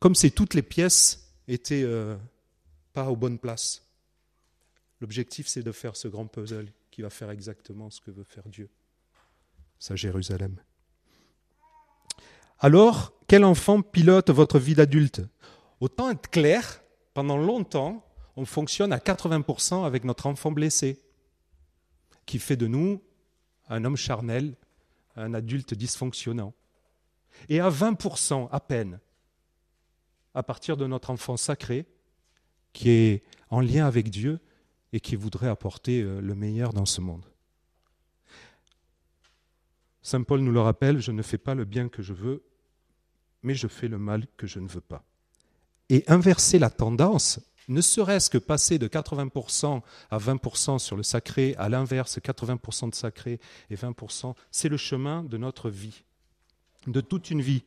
Comme 0.00 0.14
si 0.14 0.30
toutes 0.30 0.54
les 0.54 0.62
pièces 0.62 1.32
étaient 1.48 1.82
euh, 1.84 2.16
pas 2.92 3.10
aux 3.10 3.16
bonnes 3.16 3.38
places. 3.38 3.82
L'objectif, 5.00 5.46
c'est 5.48 5.62
de 5.62 5.72
faire 5.72 5.96
ce 5.96 6.08
grand 6.08 6.26
puzzle 6.26 6.72
qui 6.90 7.02
va 7.02 7.10
faire 7.10 7.30
exactement 7.30 7.90
ce 7.90 8.00
que 8.00 8.10
veut 8.10 8.24
faire 8.24 8.48
Dieu, 8.48 8.70
sa 9.78 9.96
Jérusalem. 9.96 10.56
Alors, 12.58 13.12
quel 13.26 13.44
enfant 13.44 13.82
pilote 13.82 14.30
votre 14.30 14.58
vie 14.58 14.74
d'adulte? 14.74 15.22
Autant 15.80 16.10
être 16.10 16.30
clair, 16.30 16.82
pendant 17.12 17.36
longtemps, 17.36 18.04
on 18.36 18.44
fonctionne 18.44 18.92
à 18.92 18.98
80% 18.98 19.84
avec 19.84 20.04
notre 20.04 20.26
enfant 20.26 20.50
blessé, 20.50 21.02
qui 22.24 22.38
fait 22.38 22.56
de 22.56 22.66
nous 22.66 23.02
un 23.68 23.84
homme 23.84 23.96
charnel, 23.96 24.56
un 25.16 25.34
adulte 25.34 25.74
dysfonctionnant. 25.74 26.54
Et 27.48 27.60
à 27.60 27.68
20% 27.68 28.48
à 28.50 28.60
peine, 28.60 29.00
à 30.34 30.42
partir 30.42 30.76
de 30.76 30.86
notre 30.86 31.10
enfant 31.10 31.36
sacré, 31.36 31.86
qui 32.72 32.90
est 32.90 33.22
en 33.50 33.60
lien 33.60 33.86
avec 33.86 34.10
Dieu 34.10 34.40
et 34.92 35.00
qui 35.00 35.16
voudrait 35.16 35.48
apporter 35.48 36.02
euh, 36.02 36.20
le 36.20 36.34
meilleur 36.34 36.72
dans 36.72 36.86
ce 36.86 37.00
monde. 37.00 37.24
Saint 40.02 40.22
Paul 40.22 40.40
nous 40.40 40.52
le 40.52 40.60
rappelle, 40.60 41.00
je 41.00 41.10
ne 41.10 41.22
fais 41.22 41.38
pas 41.38 41.54
le 41.54 41.64
bien 41.64 41.88
que 41.88 42.02
je 42.02 42.12
veux, 42.12 42.44
mais 43.42 43.54
je 43.54 43.66
fais 43.66 43.88
le 43.88 43.98
mal 43.98 44.26
que 44.36 44.46
je 44.46 44.60
ne 44.60 44.68
veux 44.68 44.80
pas 44.80 45.04
et 45.90 46.04
inverser 46.08 46.58
la 46.58 46.70
tendance, 46.70 47.40
ne 47.68 47.80
serait-ce 47.80 48.30
que 48.30 48.38
passer 48.38 48.78
de 48.78 48.86
80% 48.86 49.82
à 50.10 50.18
20% 50.18 50.78
sur 50.78 50.96
le 50.96 51.02
sacré, 51.02 51.54
à 51.58 51.68
l'inverse, 51.68 52.18
80% 52.18 52.90
de 52.90 52.94
sacré 52.94 53.40
et 53.70 53.76
20%, 53.76 54.34
c'est 54.50 54.68
le 54.68 54.76
chemin 54.76 55.24
de 55.24 55.36
notre 55.36 55.68
vie, 55.68 56.04
de 56.86 57.00
toute 57.00 57.30
une 57.30 57.42
vie. 57.42 57.64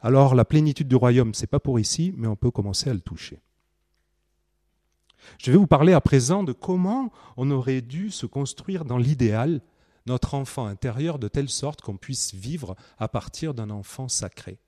Alors 0.00 0.34
la 0.34 0.44
plénitude 0.44 0.88
du 0.88 0.96
royaume, 0.96 1.32
ce 1.34 1.42
n'est 1.42 1.46
pas 1.46 1.60
pour 1.60 1.78
ici, 1.78 2.12
mais 2.16 2.26
on 2.26 2.36
peut 2.36 2.50
commencer 2.50 2.90
à 2.90 2.94
le 2.94 3.00
toucher. 3.00 3.40
Je 5.38 5.52
vais 5.52 5.56
vous 5.56 5.68
parler 5.68 5.92
à 5.92 6.00
présent 6.00 6.42
de 6.42 6.52
comment 6.52 7.12
on 7.36 7.50
aurait 7.50 7.80
dû 7.80 8.10
se 8.10 8.26
construire 8.26 8.84
dans 8.84 8.98
l'idéal 8.98 9.60
notre 10.06 10.34
enfant 10.34 10.66
intérieur 10.66 11.20
de 11.20 11.28
telle 11.28 11.48
sorte 11.48 11.80
qu'on 11.80 11.96
puisse 11.96 12.34
vivre 12.34 12.74
à 12.98 13.06
partir 13.06 13.54
d'un 13.54 13.70
enfant 13.70 14.08
sacré. 14.08 14.58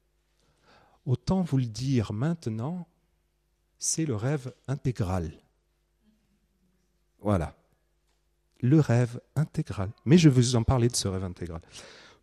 Autant 1.07 1.43
vous 1.43 1.59
le 1.59 1.67
dire 1.67 2.13
maintenant, 2.13 2.87
c'est 3.79 4.07
le 4.07 4.17
rêve 4.17 4.53
intégral. 4.69 5.33
Voilà. 7.21 7.55
Le 8.61 8.81
rêve 8.81 9.21
intégral. 9.37 9.91
Mais 10.05 10.17
je 10.17 10.29
vais 10.29 10.35
vous 10.35 10.57
en 10.57 10.63
parler 10.63 10.89
de 10.89 10.97
ce 10.97 11.09
rêve 11.09 11.25
intégral. 11.25 11.61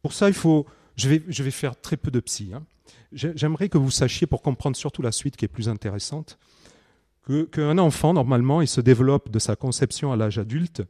Pour 0.02 0.14
ça, 0.14 0.28
il 0.28 0.34
faut 0.34 0.66
je 0.96 1.44
vais, 1.44 1.52
faire 1.52 1.80
très 1.80 1.98
peu 1.98 2.12
de 2.12 2.20
psy. 2.20 2.52
Hein. 2.54 2.64
J'aimerais 3.12 3.70
que 3.70 3.78
vous 3.78 3.92
sachiez, 3.92 4.28
pour 4.28 4.42
comprendre 4.42 4.76
surtout 4.76 5.02
la 5.02 5.12
suite 5.12 5.36
qui 5.36 5.46
est 5.46 5.50
plus 5.50 5.70
intéressante, 5.70 6.38
qu'un 7.52 7.78
enfant, 7.78 8.14
normalement, 8.14 8.62
il 8.62 8.68
se 8.68 8.82
développe 8.82 9.30
de 9.30 9.40
sa 9.40 9.56
conception 9.56 10.12
à 10.12 10.16
l'âge 10.16 10.38
adulte 10.38 10.84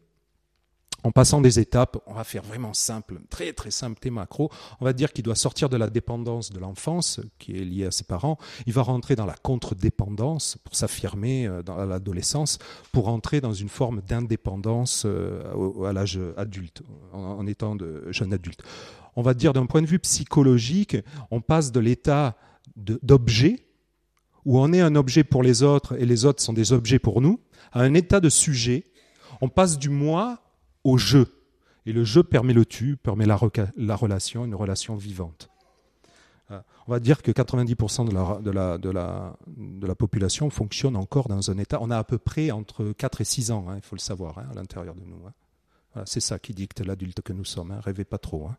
en 1.04 1.12
passant 1.12 1.42
des 1.42 1.60
étapes, 1.60 1.98
on 2.06 2.14
va 2.14 2.24
faire 2.24 2.44
vraiment 2.44 2.74
simple, 2.74 3.20
très 3.30 3.54
très 3.54 3.72
simple, 3.72 4.00
thé 4.00 4.10
macro, 4.10 4.52
on 4.80 4.86
va 4.86 4.94
dire 4.94 5.14
qu'il 5.14 5.24
doit 5.24 5.36
sortir 5.36 5.70
de 5.70 5.78
la 5.78 5.90
dépendance 5.90 6.52
de 6.52 6.60
l'enfance, 6.60 7.20
qui 7.40 7.58
est 7.58 7.66
liée 7.66 7.86
à 7.86 7.92
ses 7.92 8.04
parents, 8.04 8.38
il 8.66 8.74
va 8.74 8.82
rentrer 8.84 9.16
dans 9.16 9.26
la 9.26 9.36
contre-dépendance 9.36 10.58
pour 10.64 10.76
s'affirmer 10.76 11.48
euh, 11.48 11.64
dans 11.64 11.78
l'adolescence, 11.86 12.60
pour 12.92 13.06
rentrer 13.06 13.42
dans 13.42 13.54
une 13.54 13.70
forme 13.70 14.02
d'indépendance 14.02 15.04
euh, 15.06 15.84
à 15.86 15.94
l'âge 15.94 16.20
adulte, 16.38 16.84
en 17.14 17.46
étant 17.48 17.78
jeune 18.10 18.34
adulte. 18.34 18.62
On 19.16 19.22
va 19.22 19.34
dire 19.34 19.54
d'un 19.54 19.66
point 19.66 19.82
de 19.82 19.88
vue 19.88 20.00
psychologique, 20.00 20.98
on 21.32 21.42
passe 21.42 21.72
de 21.72 21.80
l'état 21.80 22.36
d'objet, 22.76 23.66
où 24.46 24.60
on 24.60 24.74
est 24.74 24.82
un 24.82 24.96
objet 24.96 25.24
pour 25.24 25.44
les 25.44 25.64
autres 25.64 26.00
et 26.00 26.06
les 26.06 26.26
autres 26.26 26.42
sont 26.42 26.54
des 26.54 26.74
objets 26.74 27.00
pour 27.00 27.22
nous, 27.22 27.40
à 27.72 27.82
un 27.82 27.94
état 27.94 28.20
de 28.20 28.30
sujet. 28.30 28.86
On 29.42 29.50
passe 29.50 29.78
du 29.78 29.90
moi 29.90 30.40
au 30.84 30.98
jeu. 30.98 31.28
Et 31.86 31.94
le 31.94 32.04
jeu 32.04 32.24
permet 32.24 32.54
le 32.54 32.66
tu, 32.66 32.96
permet 32.96 33.26
la, 33.26 33.40
la 33.76 33.96
relation, 33.96 34.46
une 34.46 34.56
relation 34.56 34.96
vivante. 34.96 35.50
Euh, 36.52 36.60
on 36.88 36.92
va 36.92 37.00
dire 37.00 37.22
que 37.22 37.32
90% 37.32 38.08
de 38.08 39.86
la, 39.88 39.96
population 39.96 40.50
fonctionne 40.50 40.96
encore 40.96 41.28
dans 41.28 41.52
un 41.52 41.58
état. 41.58 41.80
On 41.82 41.90
a 41.90 41.98
à 41.98 42.04
peu 42.04 42.18
près 42.18 42.52
entre 42.52 42.92
4 42.92 43.22
et 43.22 43.26
6 43.26 43.52
ans, 43.52 43.66
hein, 43.70 43.76
il 43.78 43.82
faut 43.82 43.96
le 43.96 44.02
savoir, 44.02 44.38
hein, 44.38 44.48
à 44.52 44.54
l'intérieur 44.54 44.96
de 44.96 45.02
nous. 45.02 45.22
Hein. 45.28 46.04
c'est 46.06 46.20
ça 46.20 46.40
qui 46.40 46.54
dicte 46.54 46.82
l'adulte 46.82 47.22
que 47.22 47.34
nous 47.34 47.46
sommes. 47.46 47.72
Rêvez 47.84 48.04
pas 48.04 48.18
trop. 48.18 48.50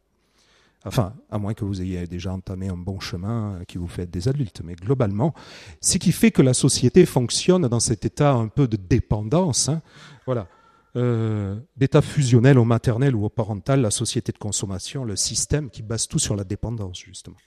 Enfin, 0.85 1.15
à 1.31 1.39
moins 1.39 1.55
que 1.55 1.65
vous 1.65 1.81
ayez 1.81 2.07
déjà 2.09 2.33
entamé 2.33 2.69
un 2.69 2.77
bon 2.77 2.99
chemin 2.99 3.61
qui 3.69 3.79
vous 3.79 3.87
fait 3.87 4.07
des 4.07 4.27
adultes. 4.27 4.63
Mais 4.65 4.75
globalement, 4.75 5.33
ce 5.81 5.99
qui 5.99 6.11
fait 6.11 6.33
que 6.33 6.43
la 6.43 6.55
société 6.55 7.07
fonctionne 7.07 7.69
dans 7.69 7.79
cet 7.79 8.05
état 8.05 8.33
un 8.33 8.49
peu 8.49 8.67
de 8.67 8.77
dépendance. 8.77 9.71
Voilà. 10.27 10.49
Euh, 10.95 11.59
d'état 11.75 12.03
fusionnel 12.03 12.59
au 12.59 12.67
maternel 12.67 13.17
ou 13.17 13.25
au 13.25 13.31
parental, 13.31 13.81
la 13.81 13.91
société 13.91 14.31
de 14.31 14.37
consommation, 14.37 15.05
le 15.05 15.17
système 15.17 15.71
qui 15.71 15.83
base 15.83 16.07
tout 16.07 16.19
sur 16.19 16.37
la 16.37 16.45
dépendance, 16.45 16.99
justement. 16.99 17.39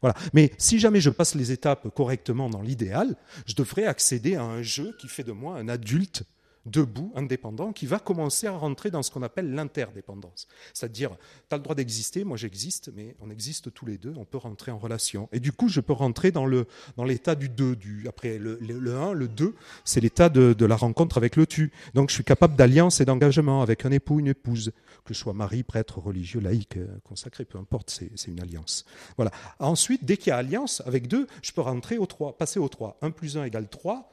Voilà. 0.00 0.16
Mais 0.32 0.52
si 0.56 0.78
jamais 0.78 1.02
je 1.02 1.10
passe 1.10 1.34
les 1.34 1.52
étapes 1.52 1.94
correctement 1.94 2.48
dans 2.48 2.62
l'idéal, 2.62 3.16
je 3.46 3.54
devrais 3.54 3.84
accéder 3.84 4.36
à 4.36 4.42
un 4.42 4.62
jeu 4.62 4.96
qui 4.98 5.06
fait 5.06 5.22
de 5.22 5.32
moi 5.32 5.56
un 5.58 5.68
adulte 5.68 6.24
debout, 6.70 7.12
indépendant, 7.14 7.72
qui 7.72 7.86
va 7.86 7.98
commencer 7.98 8.46
à 8.46 8.52
rentrer 8.52 8.90
dans 8.90 9.02
ce 9.02 9.10
qu'on 9.10 9.22
appelle 9.22 9.52
l'interdépendance. 9.52 10.48
C'est-à-dire, 10.74 11.10
tu 11.48 11.54
as 11.54 11.56
le 11.56 11.62
droit 11.62 11.74
d'exister, 11.74 12.24
moi 12.24 12.36
j'existe, 12.36 12.90
mais 12.94 13.16
on 13.20 13.30
existe 13.30 13.72
tous 13.72 13.86
les 13.86 13.98
deux, 13.98 14.14
on 14.16 14.24
peut 14.24 14.38
rentrer 14.38 14.70
en 14.70 14.78
relation. 14.78 15.28
Et 15.32 15.40
du 15.40 15.52
coup, 15.52 15.68
je 15.68 15.80
peux 15.80 15.92
rentrer 15.92 16.30
dans, 16.30 16.46
le, 16.46 16.66
dans 16.96 17.04
l'état 17.04 17.34
du 17.34 17.48
2. 17.48 17.76
Du, 17.76 18.06
après, 18.08 18.38
le, 18.38 18.58
le, 18.60 18.96
1, 18.96 19.12
le 19.12 19.28
2, 19.28 19.54
c'est 19.84 20.00
l'état 20.00 20.28
de, 20.28 20.52
de, 20.52 20.66
la 20.66 20.76
rencontre 20.76 21.16
avec 21.16 21.36
le 21.36 21.46
tu. 21.46 21.72
Donc 21.94 22.10
je 22.10 22.14
suis 22.14 22.24
capable 22.24 22.56
d'alliance 22.56 23.00
et 23.00 23.04
d'engagement 23.04 23.62
avec 23.62 23.84
un 23.84 23.90
époux, 23.90 24.20
une 24.20 24.28
épouse, 24.28 24.72
que 25.04 25.14
je 25.14 25.18
sois 25.18 25.32
mari, 25.32 25.62
prêtre, 25.62 25.98
religieux, 25.98 26.40
laïque, 26.40 26.76
euh, 26.76 26.86
consacré, 27.04 27.44
peu 27.44 27.58
importe, 27.58 27.90
c'est, 27.90 28.28
une 28.28 28.40
alliance. 28.40 28.84
Voilà. 29.16 29.30
Ensuite, 29.58 30.04
dès 30.04 30.16
qu'il 30.16 30.28
y 30.28 30.32
a 30.32 30.36
alliance 30.36 30.82
avec 30.86 31.08
2, 31.08 31.26
je 31.42 31.52
peux 31.52 31.62
rentrer 31.62 31.98
au 31.98 32.06
3, 32.06 32.36
passer 32.36 32.58
au 32.58 32.68
3. 32.68 32.98
1 33.00 33.10
plus 33.10 33.36
1 33.36 33.44
égale 33.44 33.68
3 33.68 34.10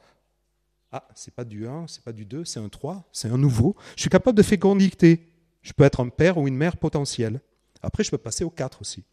ah, 0.92 1.06
c'est 1.14 1.34
pas 1.34 1.44
du 1.44 1.66
1, 1.66 1.86
c'est 1.88 2.02
pas 2.02 2.12
du 2.12 2.24
2, 2.24 2.44
c'est 2.44 2.60
un 2.60 2.68
3, 2.68 3.08
c'est 3.12 3.28
un 3.28 3.38
nouveau. 3.38 3.76
Je 3.96 4.02
suis 4.02 4.10
capable 4.10 4.36
de 4.36 4.42
fécondité. 4.42 5.28
Je 5.62 5.72
peux 5.72 5.84
être 5.84 6.00
un 6.00 6.08
père 6.08 6.38
ou 6.38 6.46
une 6.46 6.56
mère 6.56 6.76
potentielle. 6.76 7.40
Après, 7.82 8.04
je 8.04 8.10
peux 8.10 8.18
passer 8.18 8.44
au 8.44 8.50
4 8.50 8.80
aussi. 8.80 9.04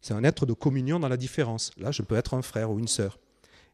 C'est 0.00 0.14
un 0.14 0.22
être 0.22 0.46
de 0.46 0.52
communion 0.52 1.00
dans 1.00 1.08
la 1.08 1.16
différence. 1.16 1.72
Là, 1.76 1.90
je 1.90 2.02
peux 2.02 2.14
être 2.14 2.34
un 2.34 2.42
frère 2.42 2.70
ou 2.70 2.78
une 2.78 2.88
sœur. 2.88 3.18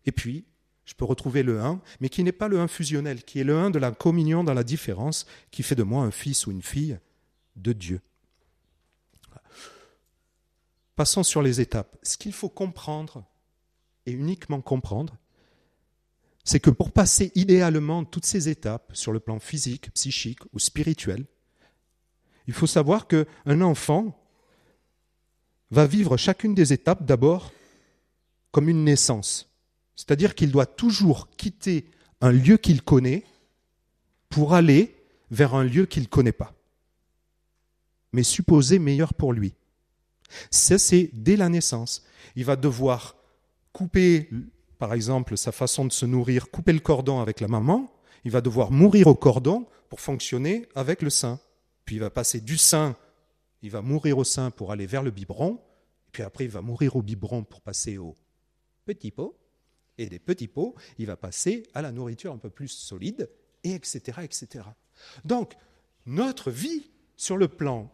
Et 0.07 0.13
puis, 0.13 0.47
je 0.87 0.95
peux 0.95 1.05
retrouver 1.05 1.43
le 1.43 1.61
1, 1.61 1.81
mais 2.01 2.09
qui 2.09 2.25
n'est 2.25 2.33
pas 2.33 2.49
le 2.49 2.59
1 2.59 2.69
fusionnel, 2.69 3.25
qui 3.25 3.41
est 3.41 3.45
le 3.45 3.57
1 3.57 3.71
de 3.71 3.79
la 3.79 3.91
communion 3.91 4.43
dans 4.43 4.55
la 4.55 4.65
différence, 4.65 5.27
qui 5.51 5.63
fait 5.63 5.75
de 5.75 5.83
moi 5.83 6.03
un 6.03 6.11
fils 6.11 6.47
ou 6.47 6.51
une 6.51 6.63
fille 6.63 6.99
de 7.57 7.73
Dieu. 7.73 8.01
Passons 10.97 11.25
sur 11.25 11.43
les 11.43 11.61
étapes. 11.61 11.97
Ce 12.03 12.17
qu'il 12.17 12.33
faut 12.33 12.49
comprendre, 12.49 13.25
et 14.07 14.13
uniquement 14.13 14.61
comprendre, 14.61 15.17
c'est 16.45 16.61
que 16.61 16.71
pour 16.71 16.93
passer 16.93 17.33
idéalement 17.35 18.05
toutes 18.05 18.27
ces 18.27 18.49
étapes 18.49 18.93
sur 18.95 19.13
le 19.13 19.21
plan 19.21 19.39
physique, 19.41 19.91
psychique 19.93 20.41
ou 20.53 20.59
spirituel, 20.59 21.25
il 22.47 22.53
faut 22.53 22.67
savoir 22.67 23.09
qu'un 23.09 23.61
enfant 23.63 24.21
va 25.71 25.87
vivre 25.87 26.17
chacune 26.17 26.55
des 26.55 26.73
étapes 26.73 27.05
d'abord 27.05 27.53
comme 28.53 28.69
une 28.69 28.85
naissance. 28.85 29.51
C'est-à-dire 29.97 30.35
qu'il 30.35 30.53
doit 30.53 30.67
toujours 30.67 31.31
quitter 31.37 31.91
un 32.21 32.31
lieu 32.31 32.59
qu'il 32.59 32.83
connaît 32.83 33.25
pour 34.29 34.55
aller 34.55 34.95
vers 35.31 35.55
un 35.55 35.65
lieu 35.65 35.87
qu'il 35.87 36.03
ne 36.03 36.09
connaît 36.09 36.33
pas, 36.33 36.55
mais 38.13 38.23
supposé 38.23 38.79
meilleur 38.79 39.15
pour 39.15 39.33
lui. 39.33 39.55
Ça, 40.51 40.79
c'est 40.79 41.11
dès 41.13 41.37
la 41.37 41.49
naissance. 41.49 42.05
Il 42.37 42.45
va 42.45 42.57
devoir 42.57 43.17
couper 43.73 44.29
par 44.85 44.93
exemple, 44.93 45.39
sa 45.39 45.51
façon 45.51 45.87
de 45.87 45.93
se 45.93 46.05
nourrir, 46.05 46.51
couper 46.51 46.75
le 46.75 46.79
cordon 46.79 47.21
avec 47.21 47.41
la 47.41 47.49
maman, 47.49 47.91
il 48.27 48.31
va 48.31 48.43
devoir 48.43 48.71
mourir 48.71 49.07
au 49.07 49.15
cordon 49.15 49.67
pour 49.89 49.99
fonctionner 49.99 50.69
avec 50.75 51.01
le 51.01 51.09
sein. 51.09 51.41
Puis 51.87 51.97
il 51.97 52.01
va 52.01 52.11
passer 52.11 52.43
du 52.43 52.59
sein, 52.59 52.95
il 53.63 53.71
va 53.71 53.81
mourir 53.81 54.19
au 54.19 54.25
sein 54.25 54.51
pour 54.51 54.73
aller 54.73 54.85
vers 54.85 55.03
le 55.03 55.11
biberon, 55.11 55.55
et 55.55 56.11
puis 56.13 56.23
après 56.23 56.45
il 56.45 56.51
va 56.51 56.61
mourir 56.61 56.97
au 56.97 57.03
biberon 57.03 57.45
pour 57.45 57.63
passer 57.63 57.97
au 57.97 58.15
petit 58.85 59.11
pot, 59.11 59.39
et 59.97 60.11
des 60.11 60.19
petits 60.19 60.49
pots, 60.49 60.75
il 60.99 61.07
va 61.07 61.17
passer 61.17 61.63
à 61.73 61.81
la 61.81 61.91
nourriture 61.91 62.35
un 62.35 62.39
peu 62.39 62.51
plus 62.51 62.69
solide, 62.69 63.31
et 63.63 63.73
etc. 63.73 64.19
etc. 64.23 64.67
Donc, 65.25 65.55
notre 66.05 66.51
vie, 66.51 66.91
sur 67.17 67.39
le 67.39 67.49
plan 67.49 67.91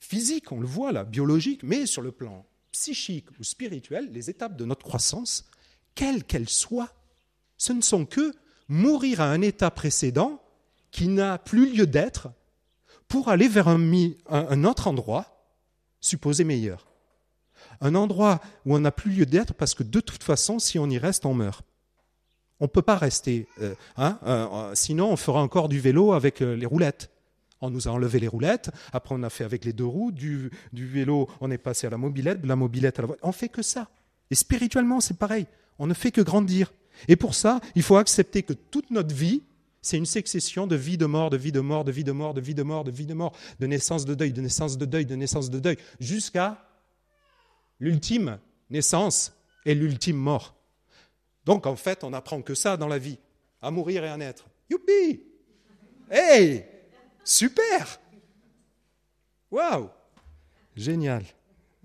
physique, 0.00 0.50
on 0.50 0.58
le 0.58 0.66
voit 0.66 0.90
là, 0.90 1.04
biologique, 1.04 1.62
mais 1.62 1.86
sur 1.86 2.02
le 2.02 2.10
plan 2.10 2.44
psychique 2.72 3.30
ou 3.38 3.44
spirituel, 3.44 4.10
les 4.10 4.28
étapes 4.28 4.56
de 4.56 4.64
notre 4.64 4.84
croissance, 4.84 5.48
quelle 5.94 6.24
qu'elle 6.24 6.48
soit, 6.48 6.92
ce 7.56 7.72
ne 7.72 7.82
sont 7.82 8.06
que 8.06 8.32
mourir 8.68 9.20
à 9.20 9.30
un 9.30 9.42
état 9.42 9.70
précédent 9.70 10.42
qui 10.90 11.08
n'a 11.08 11.38
plus 11.38 11.74
lieu 11.74 11.86
d'être 11.86 12.30
pour 13.08 13.28
aller 13.28 13.48
vers 13.48 13.68
un, 13.68 14.64
autre 14.64 14.88
endroit 14.88 15.26
supposé 16.00 16.44
meilleur. 16.44 16.86
Un 17.80 17.94
endroit 17.94 18.40
où 18.64 18.74
on 18.74 18.80
n'a 18.80 18.92
plus 18.92 19.10
lieu 19.10 19.26
d'être 19.26 19.54
parce 19.54 19.74
que 19.74 19.82
de 19.82 20.00
toute 20.00 20.22
façon, 20.22 20.58
si 20.58 20.78
on 20.78 20.88
y 20.88 20.98
reste, 20.98 21.26
on 21.26 21.34
meurt. 21.34 21.64
On 22.60 22.64
ne 22.64 22.70
peut 22.70 22.82
pas 22.82 22.96
rester. 22.96 23.48
Euh, 23.60 23.74
hein, 23.96 24.18
euh, 24.24 24.46
euh, 24.52 24.74
sinon, 24.74 25.10
on 25.10 25.16
fera 25.16 25.42
encore 25.42 25.68
du 25.68 25.80
vélo 25.80 26.12
avec 26.12 26.40
les 26.40 26.66
roulettes. 26.66 27.10
On 27.60 27.70
nous 27.70 27.86
a 27.86 27.92
enlevé 27.92 28.18
les 28.18 28.28
roulettes, 28.28 28.70
après 28.92 29.14
on 29.14 29.22
a 29.22 29.30
fait 29.30 29.44
avec 29.44 29.64
les 29.64 29.72
deux 29.72 29.86
roues, 29.86 30.10
du, 30.10 30.50
vélo, 30.72 31.28
on 31.40 31.50
est 31.50 31.58
passé 31.58 31.86
à 31.86 31.90
la 31.90 31.96
mobilette, 31.96 32.40
de 32.40 32.48
la 32.48 32.56
mobilette 32.56 32.98
à 32.98 33.02
la 33.02 33.06
voiture. 33.06 33.24
On 33.24 33.30
fait 33.30 33.48
que 33.48 33.62
ça. 33.62 33.88
Et 34.32 34.34
spirituellement, 34.34 35.00
c'est 35.00 35.16
pareil. 35.16 35.46
On 35.78 35.86
ne 35.86 35.94
fait 35.94 36.10
que 36.10 36.20
grandir. 36.20 36.72
Et 37.08 37.16
pour 37.16 37.34
ça, 37.34 37.60
il 37.74 37.82
faut 37.82 37.96
accepter 37.96 38.42
que 38.42 38.52
toute 38.52 38.90
notre 38.90 39.14
vie, 39.14 39.42
c'est 39.80 39.96
une 39.96 40.06
succession 40.06 40.66
de 40.66 40.76
vie, 40.76 40.96
de 40.96 41.06
mort, 41.06 41.30
de 41.30 41.36
vie, 41.36 41.50
de 41.52 41.60
mort, 41.60 41.84
de 41.84 41.90
vie, 41.90 42.04
de 42.04 42.12
mort, 42.12 42.34
de 42.34 42.40
vie, 42.40 42.54
de 42.54 42.62
mort, 42.62 42.84
de 42.84 42.90
vie, 42.90 43.06
de 43.06 43.14
mort, 43.14 43.36
de 43.58 43.66
naissance, 43.66 44.04
de 44.04 44.14
deuil, 44.14 44.32
de 44.32 44.40
naissance, 44.40 44.78
de 44.78 44.84
deuil, 44.84 45.06
de 45.06 45.16
naissance, 45.16 45.50
de 45.50 45.58
deuil, 45.58 45.76
jusqu'à 45.98 46.64
l'ultime 47.80 48.38
naissance 48.70 49.32
et 49.64 49.74
l'ultime 49.74 50.16
mort. 50.16 50.54
Donc 51.44 51.66
en 51.66 51.76
fait, 51.76 52.04
on 52.04 52.10
n'apprend 52.10 52.42
que 52.42 52.54
ça 52.54 52.76
dans 52.76 52.88
la 52.88 52.98
vie, 52.98 53.18
à 53.60 53.70
mourir 53.70 54.04
et 54.04 54.08
à 54.08 54.16
naître. 54.16 54.46
Youpi 54.70 55.22
Hey 56.10 56.64
Super 57.24 58.00
Waouh 59.50 59.88
Génial. 60.76 61.24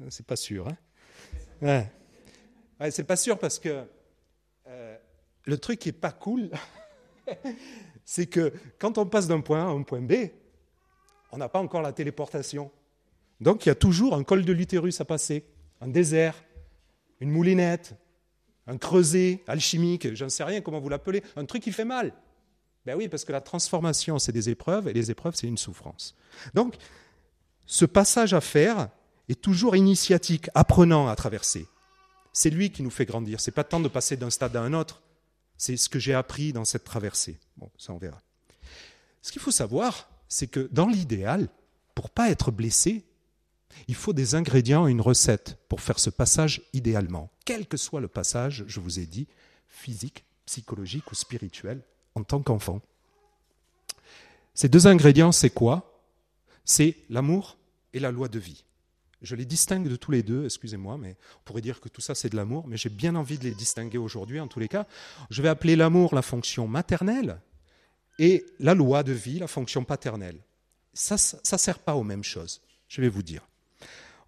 C'est 0.10 0.26
pas 0.26 0.36
sûr, 0.36 0.68
hein? 1.62 1.86
C'est 2.92 3.04
pas 3.04 3.16
sûr 3.16 3.40
parce 3.40 3.60
que 3.60 3.84
euh, 4.68 4.98
le 5.46 5.58
truc 5.58 5.80
qui 5.80 5.90
est 5.90 5.94
pas 5.94 6.12
cool, 6.12 6.50
c'est 8.06 8.28
que 8.28 8.54
quand 8.80 8.98
on 8.98 9.06
passe 9.06 9.28
d'un 9.28 9.42
point 9.42 9.64
A 9.64 9.68
à 9.68 9.72
un 9.72 9.84
point 9.84 10.02
B, 10.02 10.14
on 11.32 11.38
n'a 11.38 11.50
pas 11.50 11.60
encore 11.60 11.82
la 11.82 11.94
téléportation. 11.94 12.72
Donc 13.42 13.66
il 13.66 13.70
y 13.70 13.72
a 13.72 13.76
toujours 13.76 14.16
un 14.16 14.24
col 14.24 14.46
de 14.46 14.54
l'utérus 14.54 15.00
à 15.02 15.06
passer, 15.06 15.46
un 15.82 15.88
désert, 15.88 16.44
une 17.20 17.32
moulinette, 17.32 17.96
un 18.68 18.78
creuset 18.78 19.44
alchimique, 19.48 20.14
je 20.14 20.24
ne 20.24 20.30
sais 20.30 20.44
rien 20.44 20.62
comment 20.62 20.80
vous 20.80 20.90
l'appelez, 20.90 21.24
un 21.36 21.46
truc 21.46 21.64
qui 21.64 21.72
fait 21.72 21.86
mal. 21.86 22.14
Ben 22.86 22.96
oui, 22.96 23.10
parce 23.10 23.26
que 23.26 23.32
la 23.32 23.42
transformation, 23.42 24.18
c'est 24.18 24.32
des 24.32 24.50
épreuves, 24.50 24.88
et 24.88 24.94
les 24.94 25.12
épreuves, 25.12 25.36
c'est 25.36 25.48
une 25.48 25.58
souffrance. 25.58 26.16
Donc, 26.54 26.76
ce 27.66 27.86
passage 27.86 28.34
à 28.34 28.40
faire 28.40 28.90
est 29.28 29.42
toujours 29.42 29.76
initiatique, 29.76 30.50
apprenant 30.54 31.08
à 31.08 31.16
traverser. 31.16 31.68
C'est 32.40 32.52
lui 32.52 32.70
qui 32.70 32.84
nous 32.84 32.92
fait 32.92 33.08
grandir. 33.08 33.40
C'est 33.40 33.50
pas 33.50 33.64
tant 33.64 33.80
de 33.80 33.88
passer 33.88 34.16
d'un 34.16 34.30
stade 34.30 34.56
à 34.56 34.62
un 34.62 34.74
autre. 34.74 35.02
C'est 35.58 35.76
ce 35.76 35.90
que 35.90 35.98
j'ai 35.98 36.14
appris 36.14 36.54
dans 36.54 36.66
cette 36.66 36.84
traversée. 36.84 37.40
Bon, 37.56 37.68
ça 37.80 37.94
on 37.94 37.98
verra. 37.98 38.22
Ce 39.24 39.32
qu'il 39.32 39.42
faut 39.42 39.50
savoir, 39.50 40.08
c'est 40.30 40.46
que 40.46 40.70
dans 40.72 40.86
l'idéal, 40.88 41.50
pour 41.96 42.12
pas 42.12 42.30
être 42.30 42.52
blessé, 42.52 43.04
Il 43.88 43.96
faut 43.96 44.14
des 44.14 44.36
ingrédients 44.36 44.88
et 44.88 44.92
une 44.92 45.02
recette 45.02 45.58
pour 45.70 45.82
faire 45.82 46.00
ce 46.00 46.10
passage 46.10 46.62
idéalement. 46.74 47.30
Quel 47.46 47.68
que 47.68 47.78
soit 47.78 48.02
le 48.02 48.08
passage, 48.08 48.64
je 48.68 48.80
vous 48.80 49.00
ai 49.00 49.06
dit, 49.06 49.28
physique, 49.68 50.26
psychologique 50.46 51.12
ou 51.12 51.16
spirituel, 51.16 51.82
en 52.16 52.24
tant 52.24 52.42
qu'enfant. 52.42 52.82
Ces 54.54 54.70
deux 54.70 54.88
ingrédients, 54.88 55.32
c'est 55.32 55.50
quoi? 55.50 56.02
C'est 56.66 56.98
l'amour 57.10 57.58
et 57.94 58.00
la 58.00 58.12
loi 58.12 58.28
de 58.28 58.40
vie. 58.40 58.64
Je 59.22 59.36
les 59.36 59.46
distingue 59.46 59.88
de 59.88 59.96
tous 59.96 60.12
les 60.12 60.22
deux, 60.22 60.46
excusez-moi, 60.46 60.98
mais 60.98 61.16
on 61.40 61.44
pourrait 61.44 61.62
dire 61.62 61.80
que 61.80 61.90
tout 61.90 62.02
ça 62.02 62.14
c'est 62.14 62.30
de 62.30 62.36
l'amour, 62.36 62.68
mais 62.68 62.78
j'ai 62.78 62.90
bien 62.90 63.16
envie 63.16 63.38
de 63.38 63.46
les 63.46 63.56
distinguer 63.56 63.98
aujourd'hui 63.98 64.40
en 64.40 64.48
tous 64.48 64.60
les 64.60 64.68
cas. 64.68 64.86
Je 65.30 65.42
vais 65.42 65.50
appeler 65.50 65.76
l'amour 65.76 66.14
la 66.14 66.22
fonction 66.22 66.68
maternelle 66.68 67.42
et 68.20 68.46
la 68.60 68.74
loi 68.74 69.04
de 69.04 69.14
vie 69.14 69.40
la 69.40 69.48
fonction 69.48 69.84
paternelle. 69.84 70.40
Ça 70.94 71.16
ne 71.16 71.58
sert 71.58 71.80
pas 71.80 71.96
aux 71.96 72.04
mêmes 72.04 72.24
choses, 72.24 72.62
je 72.88 73.02
vais 73.02 73.10
vous 73.10 73.24
dire. 73.24 73.48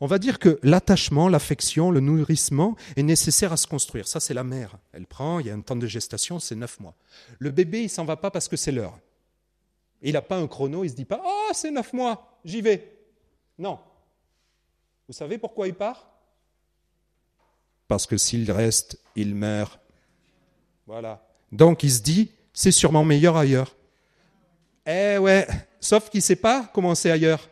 On 0.02 0.08
va 0.08 0.18
dire 0.18 0.40
que 0.40 0.60
l'attachement, 0.64 1.28
l'affection, 1.28 1.92
le 1.92 2.00
nourrissement 2.00 2.76
est 2.96 3.04
nécessaire 3.04 3.52
à 3.52 3.58
se 3.58 3.68
construire. 3.68 4.08
Ça, 4.08 4.22
c'est 4.22 4.34
la 4.34 4.46
mère. 4.46 4.78
Elle 4.94 5.06
prend, 5.06 5.40
il 5.40 5.48
y 5.48 5.50
a 5.50 5.54
un 5.54 5.60
temps 5.60 5.76
de 5.76 5.88
gestation, 5.88 6.40
c'est 6.40 6.56
neuf 6.56 6.80
mois. 6.80 6.96
Le 7.38 7.52
bébé, 7.52 7.84
il 7.84 7.90
s'en 7.90 8.06
va 8.06 8.16
pas 8.16 8.32
parce 8.32 8.48
que 8.48 8.56
c'est 8.56 8.72
l'heure. 8.72 8.98
Il 10.02 10.14
n'a 10.14 10.22
pas 10.22 10.38
un 10.38 10.48
chrono, 10.48 10.86
il 10.86 10.90
se 10.90 10.96
dit 10.96 11.06
pas 11.06 11.22
Oh, 11.24 11.50
c'est 11.54 11.72
neuf 11.72 11.92
mois, 11.92 12.40
j'y 12.46 12.62
vais. 12.62 12.98
Non. 13.58 13.80
Vous 15.10 15.14
savez 15.14 15.40
pourquoi 15.40 15.68
il 15.68 15.74
part? 15.74 16.08
Parce 17.88 18.06
que 18.06 18.16
s'il 18.16 18.52
reste, 18.52 19.00
il 19.16 19.34
meurt. 19.34 19.80
Voilà. 20.86 21.28
Donc 21.52 21.82
il 21.82 21.90
se 21.90 22.04
dit 22.04 22.32
C'est 22.54 22.72
sûrement 22.72 23.04
meilleur 23.04 23.36
ailleurs. 23.36 23.76
Eh 24.86 25.18
ouais, 25.18 25.48
sauf 25.80 26.12
qu'il 26.12 26.20
ne 26.20 26.24
sait 26.24 26.36
pas 26.36 26.70
comment 26.76 26.94
c'est 26.94 27.10
ailleurs. 27.10 27.50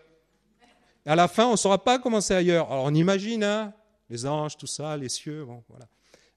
À 1.04 1.16
la 1.16 1.28
fin, 1.28 1.48
on 1.48 1.54
ne 1.54 1.56
saura 1.56 1.84
pas 1.84 1.98
comment 1.98 2.22
c'est 2.22 2.36
ailleurs. 2.36 2.72
Alors 2.72 2.84
on 2.84 2.94
imagine, 2.94 3.44
hein, 3.44 3.74
les 4.08 4.28
anges, 4.28 4.56
tout 4.56 4.68
ça, 4.68 4.96
les 4.96 5.10
cieux, 5.10 5.44
bon, 5.44 5.64
voilà. 5.68 5.88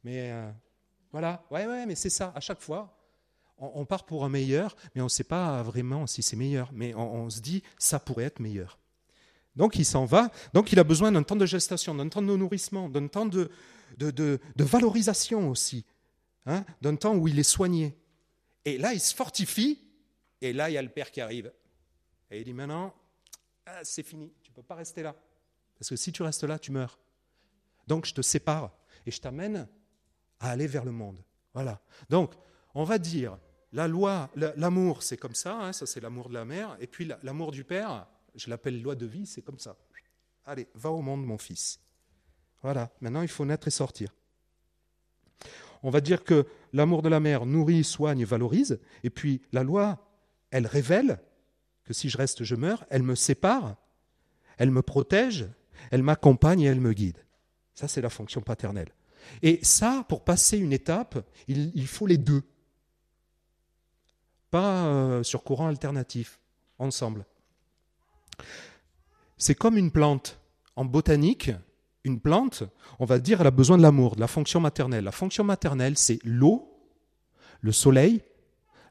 Mais 0.03 0.33
euh, 0.33 0.51
voilà, 1.13 1.45
ouais, 1.51 1.67
ouais, 1.67 1.85
mais 1.85 1.97
c'est 1.97 2.09
ça. 2.09 2.33
À 2.35 2.41
chaque 2.41 2.63
fois, 2.63 2.97
on, 3.59 3.85
part 3.85 4.05
pour 4.05 4.25
un 4.25 4.31
meilleur, 4.31 4.75
mais 4.95 5.03
on 5.03 5.05
ne 5.05 5.11
sait 5.11 5.23
pas 5.23 5.63
vraiment 5.63 6.07
si 6.07 6.23
c'est 6.23 6.37
meilleur. 6.37 6.71
Mais 6.73 6.95
on, 6.95 7.29
se 7.29 7.41
dit, 7.41 7.63
ça 7.79 7.99
pourrait 7.99 8.25
être 8.25 8.41
meilleur. 8.41 8.80
Donc 9.61 9.77
il 9.77 9.85
s'en 9.85 10.07
va. 10.07 10.31
Donc 10.55 10.73
il 10.73 10.79
a 10.79 10.85
besoin 10.85 11.13
d'un 11.13 11.23
temps 11.23 11.37
de 11.37 11.45
gestation, 11.45 11.95
d'un 11.95 12.09
temps 12.09 12.23
de 12.23 12.35
nourrissement, 12.35 12.89
d'un 12.89 13.09
temps 13.09 13.27
de, 13.27 13.51
de, 13.99 14.41
valorisation 14.57 15.51
aussi, 15.51 15.85
hein, 16.47 16.65
d'un 16.81 16.97
temps 16.97 17.15
où 17.15 17.29
il 17.29 17.39
est 17.39 17.43
soigné. 17.43 17.95
Et 18.65 18.79
là, 18.79 18.95
il 18.95 19.01
se 19.01 19.15
fortifie. 19.15 19.79
Et 20.41 20.55
là, 20.55 20.71
il 20.71 20.73
y 20.73 20.79
a 20.79 20.83
le 20.83 20.89
père 20.89 21.11
qui 21.11 21.21
arrive. 21.21 21.53
Et 22.31 22.39
il 22.39 22.45
dit 22.45 22.55
maintenant, 22.55 22.95
ah, 23.67 23.81
c'est 23.83 24.03
fini. 24.03 24.33
Tu 24.43 24.51
ne 24.51 24.55
peux 24.55 24.63
pas 24.63 24.77
rester 24.77 25.03
là. 25.03 25.15
Parce 25.79 25.91
que 25.91 25.97
si 25.97 26.11
tu 26.11 26.23
restes 26.23 26.45
là, 26.45 26.59
tu 26.59 26.73
meurs. 26.73 26.99
Donc 27.87 28.07
je 28.07 28.15
te 28.15 28.23
sépare 28.23 28.73
et 29.05 29.11
je 29.11 29.21
t'amène 29.21 29.69
à 30.39 30.53
aller 30.53 30.69
vers 30.69 30.87
le 30.87 30.93
monde. 30.93 31.23
Voilà. 31.53 31.83
Donc, 32.09 32.33
on 32.73 32.85
va 32.85 32.97
dire, 32.97 33.37
la 33.75 33.87
loi, 33.87 34.31
l'amour, 34.57 35.03
c'est 35.03 35.19
comme 35.19 35.35
ça, 35.35 35.55
hein, 35.55 35.75
ça 35.75 35.85
c'est 35.85 36.01
l'amour 36.01 36.31
de 36.31 36.35
la 36.35 36.47
mère, 36.47 36.79
et 36.81 36.87
puis 36.87 37.13
l'amour 37.23 37.51
du 37.51 37.63
père, 37.63 38.07
je 38.35 38.51
l'appelle 38.51 38.81
loi 38.81 38.95
de 38.95 39.07
vie, 39.07 39.27
c'est 39.27 39.43
comme 39.43 39.59
ça. 39.59 39.77
Allez, 40.45 40.69
va 40.75 40.91
au 40.91 41.03
monde, 41.03 41.25
mon 41.25 41.39
fils. 41.39 41.81
Voilà, 42.63 42.91
maintenant 43.01 43.23
il 43.23 43.29
faut 43.29 43.45
naître 43.45 43.69
et 43.69 43.71
sortir. 43.71 44.15
On 45.83 45.91
va 45.91 46.01
dire 46.01 46.25
que 46.25 46.47
l'amour 46.73 47.03
de 47.03 47.09
la 47.09 47.21
mère 47.21 47.47
nourrit, 47.47 47.85
soigne, 47.85 48.25
valorise, 48.25 48.81
et 49.03 49.11
puis 49.11 49.43
la 49.53 49.63
loi, 49.63 50.07
elle 50.51 50.67
révèle 50.67 51.21
que 51.85 51.93
si 51.93 52.09
je 52.09 52.19
reste, 52.19 52.45
je 52.45 52.55
meurs, 52.55 52.85
elle 52.91 53.03
me 53.03 53.15
sépare, 53.15 53.77
elle 54.59 54.71
me 54.71 54.83
protège, 54.83 55.49
elle 55.91 56.03
m'accompagne 56.03 56.61
et 56.61 56.67
elle 56.67 56.81
me 56.81 56.93
guide. 56.93 57.25
Ça, 57.75 57.89
c'est 57.89 58.03
la 58.03 58.11
fonction 58.11 58.43
paternelle. 58.43 58.93
Et 59.43 59.59
ça, 59.63 60.05
pour 60.09 60.25
passer 60.25 60.59
une 60.59 60.73
étape, 60.73 61.19
il, 61.49 61.87
faut 61.87 62.07
les 62.07 62.19
deux. 62.19 62.43
Pas 64.51 64.87
euh, 64.87 65.23
sur 65.23 65.43
courant 65.43 65.69
alternatif, 65.69 66.41
ensemble. 66.79 67.25
C'est 69.37 69.55
comme 69.55 69.77
une 69.77 69.91
plante. 69.91 70.39
En 70.77 70.85
botanique, 70.85 71.51
une 72.05 72.21
plante, 72.21 72.63
on 72.99 73.05
va 73.05 73.19
dire, 73.19 73.41
elle 73.41 73.47
a 73.47 73.51
besoin 73.51 73.77
de 73.77 73.83
l'amour, 73.83 74.17
de 74.17 74.21
la 74.21 74.27
fonction 74.27 74.61
maternelle. 74.61 75.05
La 75.05 75.13
fonction 75.13 75.45
maternelle, 75.45 75.97
c'est 75.99 76.19
l'eau, 76.25 76.71
le 77.61 77.73
soleil, 77.73 78.23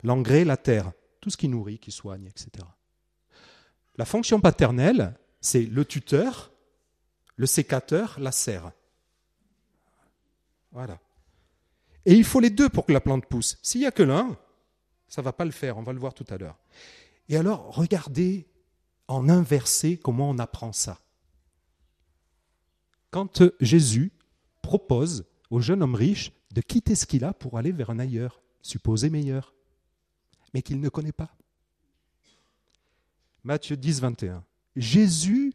l'engrais, 0.04 0.46
la 0.46 0.58
terre, 0.58 0.92
tout 1.22 1.30
ce 1.30 1.38
qui 1.38 1.48
nourrit, 1.48 1.80
qui 1.80 1.92
soigne, 1.92 2.28
etc. 2.28 2.66
La 3.98 4.06
fonction 4.06 4.40
paternelle, 4.40 5.16
c'est 5.42 5.64
le 5.64 5.86
tuteur, 5.86 6.52
le 7.36 7.46
sécateur, 7.46 8.18
la 8.20 8.32
serre. 8.32 8.72
Voilà. 10.72 11.00
Et 12.06 12.14
il 12.14 12.24
faut 12.24 12.40
les 12.40 12.50
deux 12.50 12.70
pour 12.70 12.86
que 12.86 12.94
la 12.94 13.02
plante 13.02 13.26
pousse. 13.26 13.58
S'il 13.62 13.82
n'y 13.82 13.88
a 13.88 13.92
que 13.92 14.04
l'un, 14.04 14.38
ça 15.08 15.22
ne 15.22 15.26
va 15.26 15.34
pas 15.34 15.46
le 15.46 15.52
faire, 15.52 15.78
on 15.78 15.84
va 15.84 15.94
le 15.94 16.00
voir 16.00 16.14
tout 16.14 16.26
à 16.30 16.38
l'heure. 16.38 16.58
Et 17.28 17.38
alors, 17.38 17.76
regardez 17.76 18.48
en 19.10 19.28
inversé 19.28 19.98
comment 19.98 20.30
on 20.30 20.38
apprend 20.38 20.72
ça. 20.72 21.02
Quand 23.10 23.42
Jésus 23.60 24.14
propose 24.62 25.26
au 25.50 25.60
jeune 25.60 25.82
homme 25.82 25.96
riche 25.96 26.32
de 26.52 26.62
quitter 26.62 26.94
ce 26.94 27.08
qu'il 27.08 27.26
a 27.26 27.34
pour 27.34 27.58
aller 27.58 27.72
vers 27.72 27.90
un 27.90 27.98
ailleurs, 27.98 28.40
supposé 28.62 29.10
meilleur, 29.10 29.56
mais 30.54 30.62
qu'il 30.62 30.80
ne 30.80 30.90
connaît 30.90 31.12
pas. 31.12 31.36
Matthieu 33.44 33.76
10, 33.76 34.00
21. 34.00 34.46
Jésus, 34.76 35.54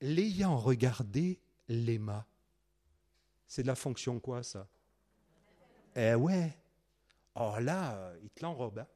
l'ayant 0.00 0.56
regardé, 0.56 1.38
l'aima. 1.68 2.26
C'est 3.46 3.62
de 3.62 3.66
la 3.66 3.74
fonction 3.74 4.18
quoi 4.20 4.42
ça? 4.42 4.66
Eh 5.94 6.14
ouais. 6.14 6.56
Oh 7.34 7.52
là, 7.60 8.12
il 8.22 8.30
te 8.30 8.42
l'enrobe. 8.42 8.78
Hein. 8.78 8.86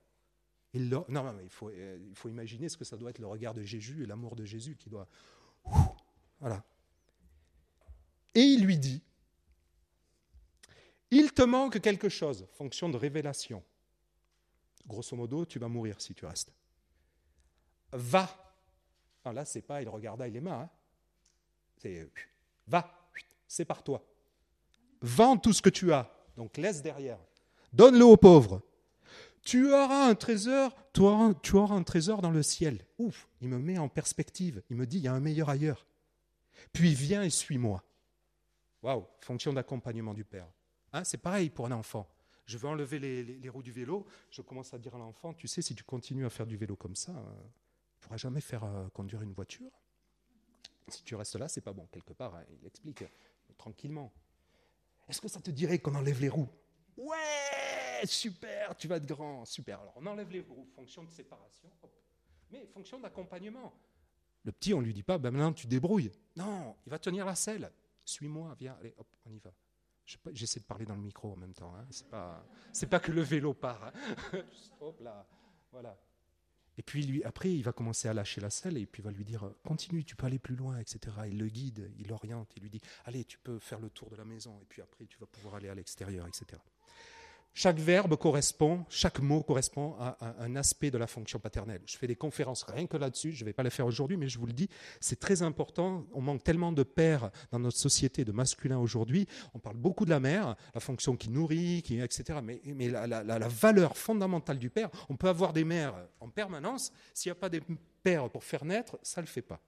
Non, 0.81 1.33
mais 1.33 1.45
il 1.45 1.51
faut, 1.51 1.69
euh, 1.71 1.99
il 2.09 2.15
faut 2.15 2.29
imaginer 2.29 2.69
ce 2.69 2.77
que 2.77 2.85
ça 2.85 2.97
doit 2.97 3.11
être 3.11 3.19
le 3.19 3.27
regard 3.27 3.55
de 3.55 3.63
Jésus 3.63 4.03
et 4.03 4.07
l'amour 4.07 4.35
de 4.35 4.45
Jésus 4.45 4.77
qui 4.77 4.91
doit. 4.91 5.09
Voilà. 6.41 6.65
Et 8.35 8.41
il 8.41 8.65
lui 8.65 8.79
dit 8.79 9.03
Il 11.11 11.33
te 11.33 11.43
manque 11.43 11.81
quelque 11.81 12.09
chose, 12.09 12.47
fonction 12.55 12.89
de 12.89 12.97
révélation. 12.97 13.63
Grosso 14.87 15.17
modo, 15.17 15.47
tu 15.47 15.59
vas 15.59 15.69
mourir 15.69 16.01
si 16.01 16.15
tu 16.15 16.27
restes. 16.27 16.53
Va 17.93 18.45
non, 19.25 19.33
là, 19.33 19.45
c'est 19.45 19.63
pas 19.63 19.81
il 19.81 19.89
regarda 19.89 20.29
il 20.29 20.37
aima. 20.37 20.55
Hein. 20.55 20.71
C'est 21.79 22.11
va, 22.67 23.09
c'est 23.47 23.65
par 23.65 23.83
toi. 23.83 24.05
Vends 25.01 25.37
tout 25.37 25.53
ce 25.53 25.63
que 25.63 25.71
tu 25.71 25.93
as, 25.93 26.11
donc 26.37 26.57
laisse 26.57 26.83
derrière. 26.83 27.19
Donne-le 27.73 28.05
aux 28.05 28.17
pauvres. 28.17 28.63
Tu 29.45 29.73
auras 29.73 30.09
un 30.09 30.15
trésor, 30.15 30.75
tu 30.93 31.03
auras 31.03 31.75
un 31.75 31.83
trésor 31.83 32.23
dans 32.23 32.31
le 32.31 32.43
ciel. 32.43 32.85
Ouf, 32.99 33.29
il 33.43 33.49
me 33.49 33.59
met 33.59 33.79
en 33.79 33.89
perspective. 33.89 34.63
Il 34.71 34.77
me 34.77 34.87
dit, 34.87 34.97
il 34.97 35.05
y 35.05 35.09
a 35.09 35.13
un 35.13 35.21
meilleur 35.21 35.51
ailleurs. 35.51 35.87
Puis 36.73 36.95
viens 36.95 37.23
et 37.23 37.31
suis-moi. 37.31 37.85
Waouh, 38.83 39.07
fonction 39.21 39.53
d'accompagnement 39.53 40.15
du 40.15 40.25
Père. 40.25 40.49
Hein, 40.93 41.05
c'est 41.05 41.19
pareil 41.19 41.51
pour 41.51 41.67
un 41.67 41.73
enfant. 41.73 42.09
Je 42.47 42.59
veux 42.59 42.69
enlever 42.69 42.99
les, 42.99 43.49
roues 43.49 43.63
du 43.63 43.73
vélo. 43.73 44.07
Je 44.31 44.43
commence 44.43 44.73
à 44.75 44.79
dire 44.79 44.95
à 44.95 44.99
l'enfant, 44.99 45.33
tu 45.35 45.49
sais, 45.49 45.63
si 45.63 45.75
tu 45.75 45.85
continues 45.85 46.27
à 46.27 46.31
faire 46.31 46.47
du 46.47 46.57
vélo 46.57 46.77
comme 46.77 46.95
ça, 46.95 47.13
euh, 47.13 47.15
ne 47.15 48.01
pourras 48.01 48.17
jamais 48.17 48.41
faire 48.41 48.65
euh, 48.65 48.89
conduire 48.91 49.23
une 49.23 49.33
voiture. 49.33 49.71
Si 50.89 51.03
tu 51.03 51.15
restes 51.15 51.37
là, 51.37 51.49
c'est 51.49 51.63
pas 51.63 51.73
bon. 51.73 51.87
Quelque 51.91 52.13
part, 52.13 52.35
hein, 52.35 52.45
il 52.61 52.67
explique 52.67 53.03
euh, 53.03 53.09
tranquillement. 53.57 54.13
Est-ce 55.09 55.21
que 55.21 55.29
ça 55.29 55.41
te 55.41 55.51
dirait 55.51 55.79
qu'on 55.79 55.95
enlève 55.95 56.21
les 56.21 56.29
roues? 56.29 56.49
Ouais, 56.97 58.05
super, 58.05 58.77
tu 58.77 58.87
vas 58.87 58.97
être 58.97 59.07
grand, 59.07 59.45
super. 59.45 59.81
Alors 59.81 59.95
on 59.97 60.07
enlève 60.07 60.31
les 60.31 60.41
roues, 60.41 60.67
fonction 60.75 61.03
de 61.03 61.11
séparation, 61.11 61.71
mais 62.51 62.67
fonction 62.67 63.01
d'accompagnement. 63.01 63.75
Le 64.45 64.53
petit, 64.53 64.75
on 64.75 64.81
lui 64.81 64.93
dit 64.93 65.03
pas, 65.03 65.19
ben 65.19 65.31
maintenant 65.31 65.53
tu 65.53 65.67
débrouilles. 65.67 66.13
Non, 66.37 66.77
il 66.87 66.91
va 66.91 66.99
tenir 66.99 67.25
la 67.27 67.35
selle. 67.35 67.73
Suis-moi, 68.05 68.55
viens, 68.59 68.77
allez, 68.79 68.95
hop, 68.99 69.09
on 69.25 69.33
y 69.33 69.39
va. 69.39 69.53
J'essaie 70.33 70.61
de 70.61 70.67
parler 70.67 70.85
dans 70.85 70.95
le 70.95 71.01
micro 71.01 71.33
en 71.33 71.37
même 71.37 71.55
temps. 71.55 71.75
Hein. 71.75 71.87
C'est 71.91 72.09
pas, 72.09 72.45
pas 72.91 73.01
que 73.01 73.11
le 73.11 73.23
vélo 73.23 73.55
part. 73.55 73.85
Hein. 73.85 73.93
hop 74.81 75.01
là, 75.01 75.27
voilà. 75.73 75.99
Et 76.77 76.83
puis 76.83 77.05
lui, 77.05 77.23
après, 77.25 77.53
il 77.53 77.63
va 77.63 77.73
commencer 77.73 78.09
à 78.09 78.15
lâcher 78.15 78.41
la 78.41 78.51
selle 78.51 78.77
et 78.77 78.87
puis 78.87 79.03
il 79.03 79.05
va 79.05 79.13
lui 79.13 79.25
dire 79.25 79.51
continue, 79.65 80.05
tu 80.05 80.17
peux 80.17 80.27
aller 80.27 80.39
plus 80.39 80.57
loin, 80.57 80.79
etc. 80.79 80.99
Il 81.27 81.39
le 81.39 81.49
guide, 81.49 81.91
il 81.99 82.09
l'oriente, 82.09 82.51
il 82.57 82.63
lui 82.63 82.71
dit 82.71 82.81
allez, 83.05 83.25
tu 83.25 83.39
peux 83.39 83.59
faire 83.59 83.81
le 83.81 83.91
tour 83.91 84.11
de 84.11 84.17
la 84.17 84.25
maison 84.25 84.59
et 84.61 84.65
puis 84.69 84.83
après 84.83 85.07
tu 85.07 85.19
vas 85.19 85.27
pouvoir 85.27 85.57
aller 85.57 85.69
à 85.69 85.75
l'extérieur, 85.75 86.27
etc. 86.27 86.61
Chaque 87.57 87.79
verbe 87.79 88.17
correspond, 88.17 88.85
chaque 88.89 89.21
mot 89.21 89.45
correspond 89.45 89.95
à, 90.01 90.35
un 90.41 90.57
aspect 90.57 90.91
de 90.91 90.99
la 90.99 91.07
fonction 91.07 91.39
paternelle. 91.39 91.83
Je 91.87 91.97
fais 91.97 92.09
des 92.09 92.17
conférences 92.17 92.65
rien 92.65 92.89
que 92.89 92.97
là-dessus, 92.97 93.31
je 93.31 93.45
ne 93.45 93.47
vais 93.47 93.53
pas 93.53 93.63
les 93.63 93.71
faire 93.71 93.87
aujourd'hui, 93.87 94.17
mais 94.17 94.29
je 94.29 94.41
vous 94.41 94.47
le 94.47 94.53
dis, 94.53 94.69
c'est 95.01 95.21
très 95.21 95.43
important. 95.43 96.05
On 96.13 96.21
manque 96.21 96.43
tellement 96.43 96.73
de 96.73 96.83
pères 96.83 97.31
dans 97.53 97.61
notre 97.61 97.77
société, 97.77 98.25
de 98.25 98.33
masculins 98.33 98.79
aujourd'hui. 98.79 99.29
On 99.55 99.61
parle 99.61 99.77
beaucoup 99.77 100.05
de 100.05 100.11
la 100.11 100.19
mère, 100.19 100.57
la 100.75 100.81
fonction 100.81 101.17
qui 101.17 101.31
nourrit, 101.31 101.83
qui, 101.83 102.01
etc. 102.01 102.41
Mais, 102.43 102.61
la, 102.89 103.49
valeur 103.49 103.97
fondamentale 103.97 104.59
du 104.59 104.69
père, 104.69 104.91
on 105.09 105.17
peut 105.17 105.29
avoir 105.29 105.53
des 105.53 105.63
mères 105.63 105.95
en 106.19 106.29
permanence. 106.29 106.93
S'il 107.15 107.31
n'y 107.31 107.37
a 107.37 107.41
pas 107.41 107.49
des 107.49 107.63
pères 108.03 108.29
pour 108.31 108.43
faire 108.43 108.65
naître, 108.65 108.99
ça 109.01 109.21
ne 109.21 109.27
le 109.27 109.31
fait 109.31 109.43
pas. 109.43 109.61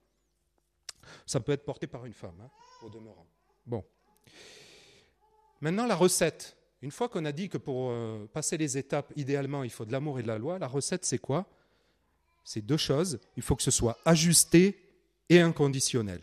Ça 1.24 1.38
peut 1.38 1.52
être 1.52 1.64
porté 1.64 1.86
par 1.86 2.04
une 2.04 2.14
femme, 2.14 2.40
hein, 2.42 2.50
au 2.82 2.90
demeurant. 2.90 3.26
Bon. 3.64 3.84
Maintenant, 5.60 5.86
la 5.86 5.94
recette. 5.94 6.56
Une 6.82 6.90
fois 6.90 7.08
qu'on 7.08 7.24
a 7.24 7.32
dit 7.32 7.48
que 7.48 7.58
pour 7.58 7.90
euh, 7.90 8.28
passer 8.32 8.56
les 8.56 8.76
étapes, 8.76 9.12
idéalement, 9.16 9.64
il 9.64 9.70
faut 9.70 9.84
de 9.84 9.92
l'amour 9.92 10.18
et 10.18 10.22
de 10.22 10.28
la 10.28 10.38
loi, 10.38 10.58
la 10.58 10.68
recette, 10.68 11.04
c'est 11.04 11.18
quoi? 11.18 11.46
C'est 12.44 12.62
deux 12.62 12.76
choses. 12.76 13.18
Il 13.36 13.42
faut 13.42 13.56
que 13.56 13.62
ce 13.62 13.70
soit 13.70 13.98
ajusté 14.04 14.78
et 15.28 15.40
inconditionnel. 15.40 16.20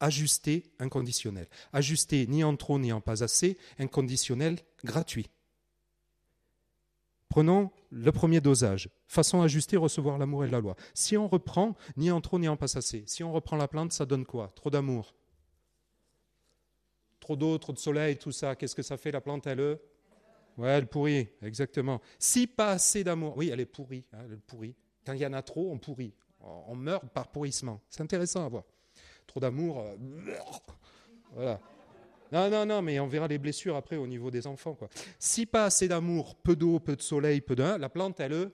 Ajusté, 0.00 0.64
inconditionnel. 0.78 1.48
Ajusté 1.72 2.26
ni 2.26 2.44
en 2.44 2.56
trop 2.56 2.78
ni 2.78 2.92
en 2.92 3.00
pas 3.00 3.22
assez, 3.22 3.56
inconditionnel, 3.78 4.58
gratuit. 4.84 5.30
Prenons 7.28 7.70
le 7.90 8.12
premier 8.12 8.40
dosage. 8.40 8.90
Façon 9.06 9.42
ajustée, 9.42 9.76
recevoir 9.76 10.18
l'amour 10.18 10.44
et 10.44 10.50
la 10.50 10.60
loi. 10.60 10.76
Si 10.94 11.16
on 11.16 11.28
reprend, 11.28 11.76
ni 11.96 12.10
en 12.10 12.20
trop 12.20 12.38
ni 12.38 12.48
en 12.48 12.56
pas 12.56 12.76
assez. 12.76 13.04
Si 13.06 13.22
on 13.24 13.32
reprend 13.32 13.56
la 13.56 13.68
plante, 13.68 13.92
ça 13.92 14.06
donne 14.06 14.26
quoi? 14.26 14.48
Trop 14.54 14.70
d'amour. 14.70 15.14
Trop 17.28 17.36
d'eau, 17.36 17.58
trop 17.58 17.74
de 17.74 17.78
soleil, 17.78 18.16
tout 18.16 18.32
ça. 18.32 18.56
Qu'est-ce 18.56 18.74
que 18.74 18.80
ça 18.80 18.96
fait 18.96 19.10
la 19.10 19.20
plante 19.20 19.46
Elle 19.46 19.60
Ouais, 20.56 20.70
elle 20.70 20.86
pourrit, 20.86 21.28
exactement. 21.42 22.00
Si 22.18 22.46
pas 22.46 22.70
assez 22.70 23.04
d'amour, 23.04 23.36
oui, 23.36 23.50
elle 23.52 23.60
est 23.60 23.66
pourrie, 23.66 24.06
hein, 24.14 24.20
elle 24.24 24.38
pourrit. 24.38 24.74
Quand 25.04 25.12
il 25.12 25.20
y 25.20 25.26
en 25.26 25.34
a 25.34 25.42
trop, 25.42 25.70
on 25.70 25.76
pourrit. 25.76 26.14
On 26.40 26.74
meurt 26.74 27.06
par 27.10 27.28
pourrissement. 27.28 27.82
C'est 27.90 28.02
intéressant 28.02 28.46
à 28.46 28.48
voir. 28.48 28.64
Trop 29.26 29.40
d'amour, 29.40 29.80
euh, 29.80 29.94
voilà. 31.34 31.60
Non, 32.32 32.48
non, 32.48 32.64
non, 32.64 32.80
mais 32.80 32.98
on 32.98 33.06
verra 33.06 33.28
les 33.28 33.36
blessures 33.36 33.76
après 33.76 33.96
au 33.96 34.06
niveau 34.06 34.30
des 34.30 34.46
enfants. 34.46 34.72
Quoi. 34.72 34.88
Si 35.18 35.44
pas 35.44 35.66
assez 35.66 35.86
d'amour, 35.86 36.34
peu 36.34 36.56
d'eau, 36.56 36.80
peu 36.80 36.96
de 36.96 37.02
soleil, 37.02 37.42
peu 37.42 37.54
d'un, 37.54 37.76
la 37.76 37.90
plante, 37.90 38.20
elle, 38.20 38.50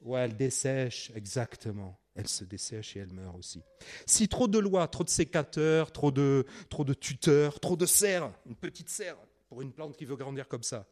ouais, 0.00 0.20
elle 0.20 0.36
dessèche, 0.38 1.12
exactement. 1.14 1.97
Elle 2.18 2.26
se 2.26 2.42
dessèche 2.42 2.96
et 2.96 3.00
elle 3.00 3.12
meurt 3.12 3.36
aussi. 3.38 3.62
Si 4.04 4.26
trop 4.26 4.48
de 4.48 4.58
lois, 4.58 4.88
trop 4.88 5.04
de 5.04 5.08
sécateurs, 5.08 5.92
trop 5.92 6.10
de, 6.10 6.44
trop 6.68 6.82
de 6.82 6.92
tuteurs, 6.92 7.60
trop 7.60 7.76
de 7.76 7.86
serre, 7.86 8.32
une 8.44 8.56
petite 8.56 8.88
serre 8.88 9.16
pour 9.48 9.62
une 9.62 9.72
plante 9.72 9.96
qui 9.96 10.04
veut 10.04 10.16
grandir 10.16 10.48
comme 10.48 10.64
ça. 10.64 10.84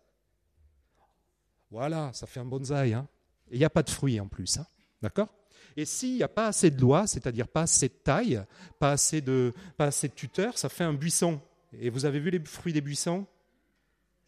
Voilà, 1.73 2.13
ça 2.13 2.29
fait 2.29 2.39
un 2.39 2.45
bonsaï. 2.45 2.95
Hein. 2.95 3.09
Et 3.51 3.57
il 3.57 3.59
n'y 3.59 3.65
a 3.65 3.71
pas 3.71 3.83
de 3.83 3.91
fruits 3.91 4.21
en 4.21 4.29
plus. 4.29 4.59
Hein. 4.59 4.67
D'accord? 5.03 5.29
Et 5.77 5.85
s'il 5.85 6.15
n'y 6.15 6.23
a 6.23 6.29
pas 6.29 6.47
assez 6.47 6.71
de 6.71 6.81
lois, 6.81 7.09
c'est-à-dire 7.09 7.49
pas 7.49 7.63
assez 7.63 7.89
de 7.89 7.95
taille, 7.95 8.41
pas 8.79 8.93
assez 8.93 9.21
de, 9.21 9.53
pas 9.77 9.87
assez 9.87 10.07
de 10.07 10.15
tuteurs, 10.15 10.57
ça 10.57 10.69
fait 10.69 10.85
un 10.85 10.95
buisson. 10.95 11.41
Et 11.73 11.91
vous 11.91 12.05
avez 12.05 12.21
vu 12.21 12.31
les 12.31 12.39
fruits 12.39 12.73
des 12.73 12.81
buissons? 12.81 13.27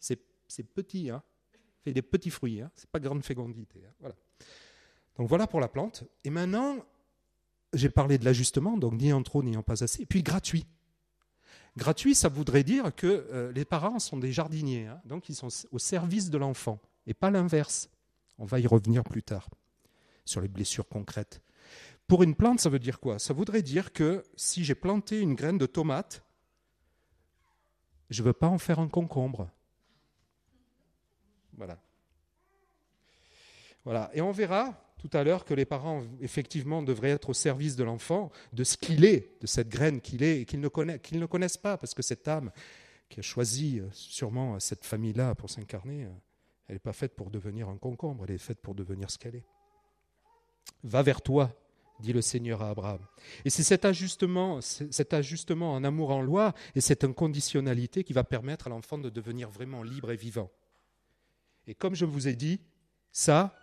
C'est 0.01 0.63
petit, 0.63 1.11
hein 1.11 1.23
fait 1.83 1.93
des 1.93 2.01
petits 2.01 2.29
fruits, 2.31 2.59
hein 2.59 2.71
c'est 2.75 2.89
pas 2.89 2.99
grande 2.99 3.23
fécondité. 3.23 3.83
Hein 3.87 3.93
voilà. 3.99 4.15
Donc 5.19 5.27
voilà 5.27 5.47
pour 5.47 5.59
la 5.59 5.67
plante. 5.67 6.05
Et 6.23 6.29
maintenant, 6.29 6.77
j'ai 7.73 7.89
parlé 7.89 8.17
de 8.17 8.23
l'ajustement, 8.23 8.77
donc 8.77 8.93
ni 8.93 9.11
en 9.11 9.21
trop 9.21 9.43
ni 9.43 9.55
en 9.57 9.61
pas 9.61 9.83
assez. 9.83 10.01
Et 10.01 10.05
puis 10.05 10.23
gratuit. 10.23 10.65
Gratuit, 11.75 12.15
ça 12.15 12.29
voudrait 12.29 12.63
dire 12.63 12.95
que 12.95 13.27
euh, 13.31 13.51
les 13.51 13.65
parents 13.65 13.99
sont 13.99 14.17
des 14.17 14.31
jardiniers, 14.31 14.87
hein. 14.87 15.01
donc 15.03 15.27
ils 15.27 15.35
sont 15.35 15.49
au 15.71 15.77
service 15.77 16.29
de 16.29 16.37
l'enfant, 16.37 16.79
et 17.05 17.13
pas 17.13 17.31
l'inverse. 17.31 17.89
On 18.37 18.45
va 18.45 18.61
y 18.61 18.65
revenir 18.65 19.03
plus 19.03 19.21
tard 19.21 19.49
sur 20.23 20.39
les 20.39 20.47
blessures 20.47 20.87
concrètes. 20.87 21.41
Pour 22.07 22.23
une 22.23 22.33
plante, 22.33 22.61
ça 22.61 22.69
veut 22.69 22.79
dire 22.79 23.01
quoi? 23.01 23.19
Ça 23.19 23.33
voudrait 23.33 23.61
dire 23.61 23.91
que 23.91 24.23
si 24.37 24.63
j'ai 24.63 24.73
planté 24.73 25.19
une 25.19 25.35
graine 25.35 25.57
de 25.57 25.65
tomate, 25.65 26.23
je 28.09 28.21
ne 28.21 28.27
veux 28.27 28.33
pas 28.33 28.47
en 28.47 28.57
faire 28.57 28.79
un 28.79 28.87
concombre. 28.87 29.49
Voilà. 31.57 31.77
Voilà. 33.83 34.09
Et 34.13 34.21
on 34.21 34.31
verra 34.31 34.88
tout 34.99 35.09
à 35.13 35.23
l'heure 35.23 35.45
que 35.45 35.53
les 35.53 35.65
parents, 35.65 36.03
effectivement, 36.21 36.83
devraient 36.83 37.11
être 37.11 37.29
au 37.29 37.33
service 37.33 37.75
de 37.77 37.85
l'enfant, 37.85 38.31
de 38.51 38.65
ce 38.65 38.75
qu'il 38.75 39.05
est, 39.05 39.41
de 39.41 39.47
cette 39.47 39.69
graine 39.69 40.01
qu'il 40.01 40.23
est, 40.23 40.41
et 40.41 40.45
qu'ils 40.45 40.59
ne, 40.59 40.67
connaissent 40.67 41.57
pas, 41.57 41.77
parce 41.77 41.93
que 41.93 42.01
cette 42.01 42.27
âme 42.27 42.51
qui 43.07 43.19
a 43.19 43.23
choisi 43.23 43.79
euh, 43.79 43.87
sûrement 43.91 44.59
cette 44.59 44.85
famille-là 44.85 45.35
pour 45.35 45.49
s'incarner, 45.49 46.03
euh, 46.03 46.09
elle 46.67 46.75
n'est 46.75 46.79
pas 46.79 46.93
faite 46.93 47.15
pour 47.15 47.31
devenir 47.31 47.69
un 47.69 47.77
concombre, 47.77 48.25
elle 48.27 48.35
est 48.35 48.37
faite 48.37 48.59
pour 48.61 48.75
devenir 48.75 49.09
ce 49.09 49.17
qu'elle 49.17 49.35
est. 49.35 49.45
Va 50.83 51.01
vers 51.01 51.21
toi, 51.21 51.57
dit 52.01 52.13
le 52.13 52.21
Seigneur 52.21 52.61
à 52.61 52.69
Abraham. 52.69 52.99
Et 53.45 53.49
c'est 53.49 53.63
cet 53.63 53.85
ajustement, 53.85 54.59
cet 54.61 55.13
ajustement 55.13 55.73
en 55.73 55.83
amour 55.85 56.11
en 56.11 56.21
loi 56.21 56.53
et 56.75 56.81
cette 56.81 57.05
inconditionnalité 57.05 58.03
qui 58.03 58.13
va 58.13 58.25
permettre 58.25 58.67
à 58.67 58.69
l'enfant 58.69 58.97
de 58.97 59.09
devenir 59.09 59.49
vraiment 59.49 59.81
libre 59.81 60.11
et 60.11 60.17
vivant. 60.17 60.51
Et 61.67 61.73
comme 61.73 61.95
je 61.95 62.05
vous 62.05 62.27
ai 62.27 62.35
dit, 62.35 62.61
ça, 63.11 63.58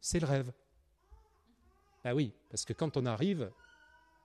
c'est 0.00 0.20
le 0.20 0.26
rêve. 0.26 0.52
Ah 2.04 2.14
oui, 2.14 2.32
parce 2.48 2.64
que 2.64 2.72
quand 2.72 2.96
on 2.96 3.06
arrive, 3.06 3.50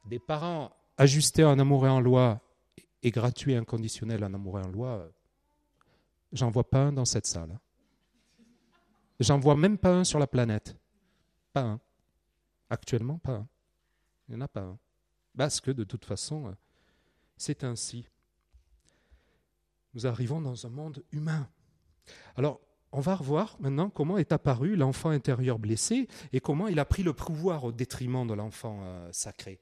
des 0.05 0.19
parents 0.19 0.71
ajustés 0.97 1.43
en 1.43 1.59
amour 1.59 1.85
et 1.85 1.89
en 1.89 1.99
loi 1.99 2.41
et 3.03 3.11
gratuits 3.11 3.53
et 3.53 3.57
inconditionnels 3.57 4.23
en 4.23 4.33
amour 4.33 4.59
et 4.59 4.63
en 4.63 4.69
loi, 4.69 5.09
j'en 6.31 6.49
vois 6.49 6.69
pas 6.69 6.79
un 6.79 6.93
dans 6.93 7.05
cette 7.05 7.25
salle. 7.25 7.59
J'en 9.19 9.39
vois 9.39 9.55
même 9.55 9.77
pas 9.77 9.93
un 9.93 10.03
sur 10.03 10.19
la 10.19 10.27
planète. 10.27 10.75
Pas 11.53 11.61
un. 11.61 11.81
Actuellement, 12.69 13.17
pas. 13.17 13.45
Il 14.27 14.35
n'y 14.35 14.41
en 14.41 14.45
a 14.45 14.47
pas. 14.47 14.77
Parce 15.37 15.61
que 15.61 15.71
de 15.71 15.83
toute 15.83 16.05
façon, 16.05 16.47
euh, 16.47 16.53
c'est 17.37 17.63
ainsi. 17.63 18.07
Nous 19.93 20.07
arrivons 20.07 20.41
dans 20.41 20.65
un 20.65 20.69
monde 20.69 21.03
humain. 21.11 21.47
Alors, 22.35 22.59
on 22.95 23.01
va 23.01 23.15
revoir 23.15 23.57
maintenant 23.59 23.89
comment 23.89 24.17
est 24.17 24.31
apparu 24.31 24.77
l'enfant 24.77 25.09
intérieur 25.09 25.59
blessé 25.59 26.07
et 26.31 26.39
comment 26.39 26.69
il 26.69 26.79
a 26.79 26.85
pris 26.85 27.03
le 27.03 27.11
pouvoir 27.11 27.65
au 27.65 27.73
détriment 27.73 28.25
de 28.25 28.33
l'enfant 28.33 28.79
euh, 28.83 29.09
sacré. 29.11 29.59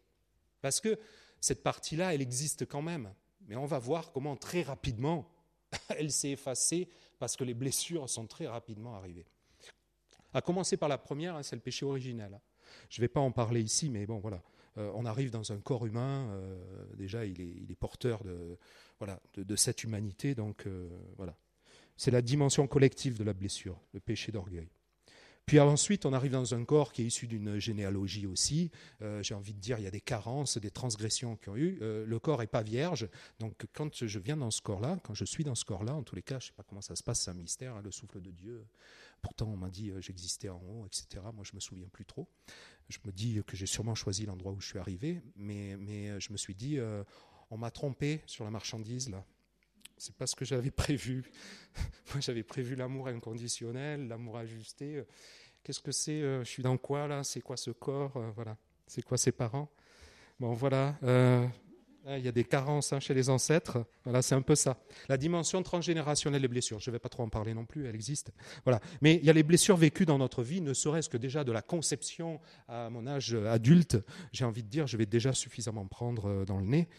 Parce 0.62 0.80
que 0.80 1.00
cette 1.42 1.64
partie-là, 1.64 2.14
elle 2.14 2.22
existe 2.22 2.68
quand 2.68 2.84
même. 2.84 3.12
Mais 3.48 3.56
on 3.56 3.66
va 3.66 3.80
voir 3.80 4.12
comment 4.12 4.36
très 4.36 4.62
rapidement 4.62 5.28
elle 5.98 6.12
s'est 6.12 6.32
effacée 6.32 6.88
parce 7.18 7.36
que 7.36 7.44
les 7.44 7.56
blessures 7.56 8.08
sont 8.08 8.28
très 8.28 8.48
rapidement 8.48 8.96
arrivées. 8.96 9.26
À 10.36 10.42
commencer 10.42 10.78
par 10.78 10.90
la 10.90 11.00
première, 11.00 11.36
hein, 11.36 11.44
c'est 11.44 11.56
le 11.56 11.62
péché 11.62 11.86
originel. 11.86 12.36
Hein. 12.36 12.42
Je 12.90 13.02
ne 13.02 13.04
vais 13.04 13.10
pas 13.10 13.20
en 13.20 13.32
parler 13.32 13.62
ici, 13.62 13.90
mais 13.90 14.06
bon, 14.06 14.20
voilà. 14.20 14.44
Euh, 14.78 14.92
on 14.94 15.06
arrive 15.06 15.32
dans 15.32 15.52
un 15.52 15.60
corps 15.60 15.88
humain, 15.88 16.30
euh, 16.32 16.86
déjà 16.96 17.26
il 17.26 17.42
est, 17.42 17.76
porteur 17.76 18.24
de, 18.24 19.56
cette 19.56 19.84
humanité, 19.84 20.36
donc 20.36 20.68
voilà. 21.18 21.36
C'est 21.98 22.12
la 22.12 22.22
dimension 22.22 22.68
collective 22.68 23.18
de 23.18 23.24
la 23.24 23.34
blessure, 23.34 23.80
le 23.94 24.00
péché 24.00 24.32
d'orgueil. 24.32 24.70
Puis 25.46 25.60
ensuite, 25.60 26.06
on 26.06 26.14
arrive 26.14 26.32
dans 26.32 26.54
un 26.54 26.64
corps 26.64 26.94
qui 26.94 27.02
est 27.02 27.06
issu 27.06 27.28
d'une 27.28 27.60
généalogie 27.60 28.26
aussi. 28.26 28.72
Euh, 29.02 29.22
j'ai 29.22 29.34
envie 29.34 29.54
de 29.54 29.60
dire, 29.60 29.78
il 29.78 29.84
y 29.84 29.88
a 29.88 29.92
des 29.92 30.02
carences, 30.02 30.58
des 30.58 30.72
transgressions 30.72 31.36
qui 31.36 31.50
ont 31.50 31.58
eu. 31.58 31.80
Euh, 31.82 32.06
le 32.06 32.20
corps 32.20 32.40
n'est 32.40 32.48
pas 32.48 32.64
vierge. 32.64 33.10
Donc 33.40 33.66
quand 33.74 34.06
je 34.06 34.20
viens 34.20 34.38
dans 34.38 34.52
ce 34.52 34.62
corps-là, 34.62 34.98
quand 35.04 35.14
je 35.14 35.26
suis 35.26 35.44
dans 35.44 35.56
ce 35.56 35.66
corps-là, 35.66 35.96
en 35.96 36.04
tous 36.04 36.16
les 36.16 36.22
cas, 36.22 36.40
je 36.40 36.46
ne 36.46 36.48
sais 36.48 36.54
pas 36.54 36.64
comment 36.64 36.82
ça 36.82 36.96
se 36.96 37.04
passe, 37.04 37.22
c'est 37.22 37.32
un 37.32 37.36
mystère, 37.36 37.76
hein, 37.76 37.82
le 37.84 37.92
souffle 37.92 38.22
de 38.22 38.32
Dieu. 38.32 38.66
Pourtant, 39.22 39.48
on 39.48 39.58
m'a 39.58 39.70
dit 39.70 39.92
euh, 39.92 40.00
j'existais 40.00 40.50
en 40.50 40.62
haut, 40.62 40.86
etc. 40.86 41.24
Moi, 41.34 41.44
je 41.44 41.56
me 41.56 41.60
souviens 41.60 41.90
plus 41.92 42.06
trop. 42.06 42.30
Je 42.88 43.00
me 43.06 43.12
dis 43.12 43.42
que 43.46 43.58
j'ai 43.58 43.66
sûrement 43.66 43.96
choisi 43.96 44.26
l'endroit 44.26 44.54
où 44.54 44.62
je 44.62 44.68
suis 44.68 44.80
arrivé, 44.80 45.22
mais, 45.36 45.76
mais 45.78 46.20
je 46.20 46.32
me 46.32 46.38
suis 46.38 46.54
dit, 46.54 46.78
on 47.50 47.58
m'a 47.58 47.72
trompé 47.72 48.22
sur 48.28 48.44
la 48.44 48.52
marchandise, 48.52 49.10
là. 49.10 49.26
C'est 49.98 50.16
pas 50.16 50.28
ce 50.28 50.36
que 50.36 50.46
j'avais 50.46 50.72
prévu. 50.84 51.24
Moi, 52.14 52.20
j'avais 52.20 52.44
prévu 52.44 52.76
l'amour 52.76 53.08
inconditionnel, 53.08 54.08
l'amour 54.08 54.38
ajusté. 54.38 55.04
Qu'est-ce 55.64 55.80
que 55.80 55.94
c'est 55.94 56.22
euh, 56.22 56.44
Je 56.44 56.50
suis 56.50 56.64
dans 56.64 56.78
quoi 56.78 57.08
là? 57.08 57.24
C'est 57.24 57.42
quoi 57.42 57.56
ce 57.56 57.72
corps? 57.72 58.18
Euh, 58.18 58.32
Voilà. 58.36 58.58
C'est 58.86 59.02
quoi 59.02 59.18
ses 59.18 59.32
parents? 59.32 59.70
Bon, 60.40 60.52
voilà. 60.54 60.98
Euh, 61.04 61.48
il 62.06 62.20
y 62.20 62.28
a 62.28 62.34
des 62.34 62.44
carences 62.44 62.92
hein, 62.92 63.00
chez 63.00 63.14
les 63.14 63.30
ancêtres. 63.30 63.86
Voilà, 64.04 64.22
c'est 64.22 64.36
un 64.36 64.42
peu 64.42 64.56
ça. 64.56 64.78
La 65.08 65.16
dimension 65.16 65.64
transgénérationnelle 65.64 66.42
des 66.42 66.50
blessures. 66.50 66.82
Je 66.82 66.90
ne 66.90 66.94
vais 66.94 67.00
pas 67.00 67.08
trop 67.08 67.24
en 67.24 67.30
parler 67.30 67.54
non 67.54 67.66
plus, 67.66 67.88
elle 67.88 67.96
existe. 67.96 68.34
Voilà. 68.66 68.82
Mais 69.02 69.16
il 69.16 69.24
y 69.24 69.30
a 69.30 69.34
les 69.34 69.44
blessures 69.44 69.78
vécues 69.78 70.06
dans 70.06 70.18
notre 70.18 70.44
vie, 70.44 70.60
ne 70.60 70.74
serait-ce 70.74 71.08
que 71.08 71.16
déjà 71.16 71.46
de 71.46 71.54
la 71.54 71.62
conception 71.62 72.42
à 72.68 72.90
mon 72.90 73.08
âge 73.08 73.34
adulte. 73.34 73.98
J'ai 74.34 74.44
envie 74.44 74.64
de 74.64 74.68
dire, 74.68 74.86
je 74.86 74.98
vais 74.98 75.06
déjà 75.06 75.32
suffisamment 75.32 75.88
prendre 75.88 76.44
dans 76.44 76.58
le 76.58 76.66
nez. 76.66 76.90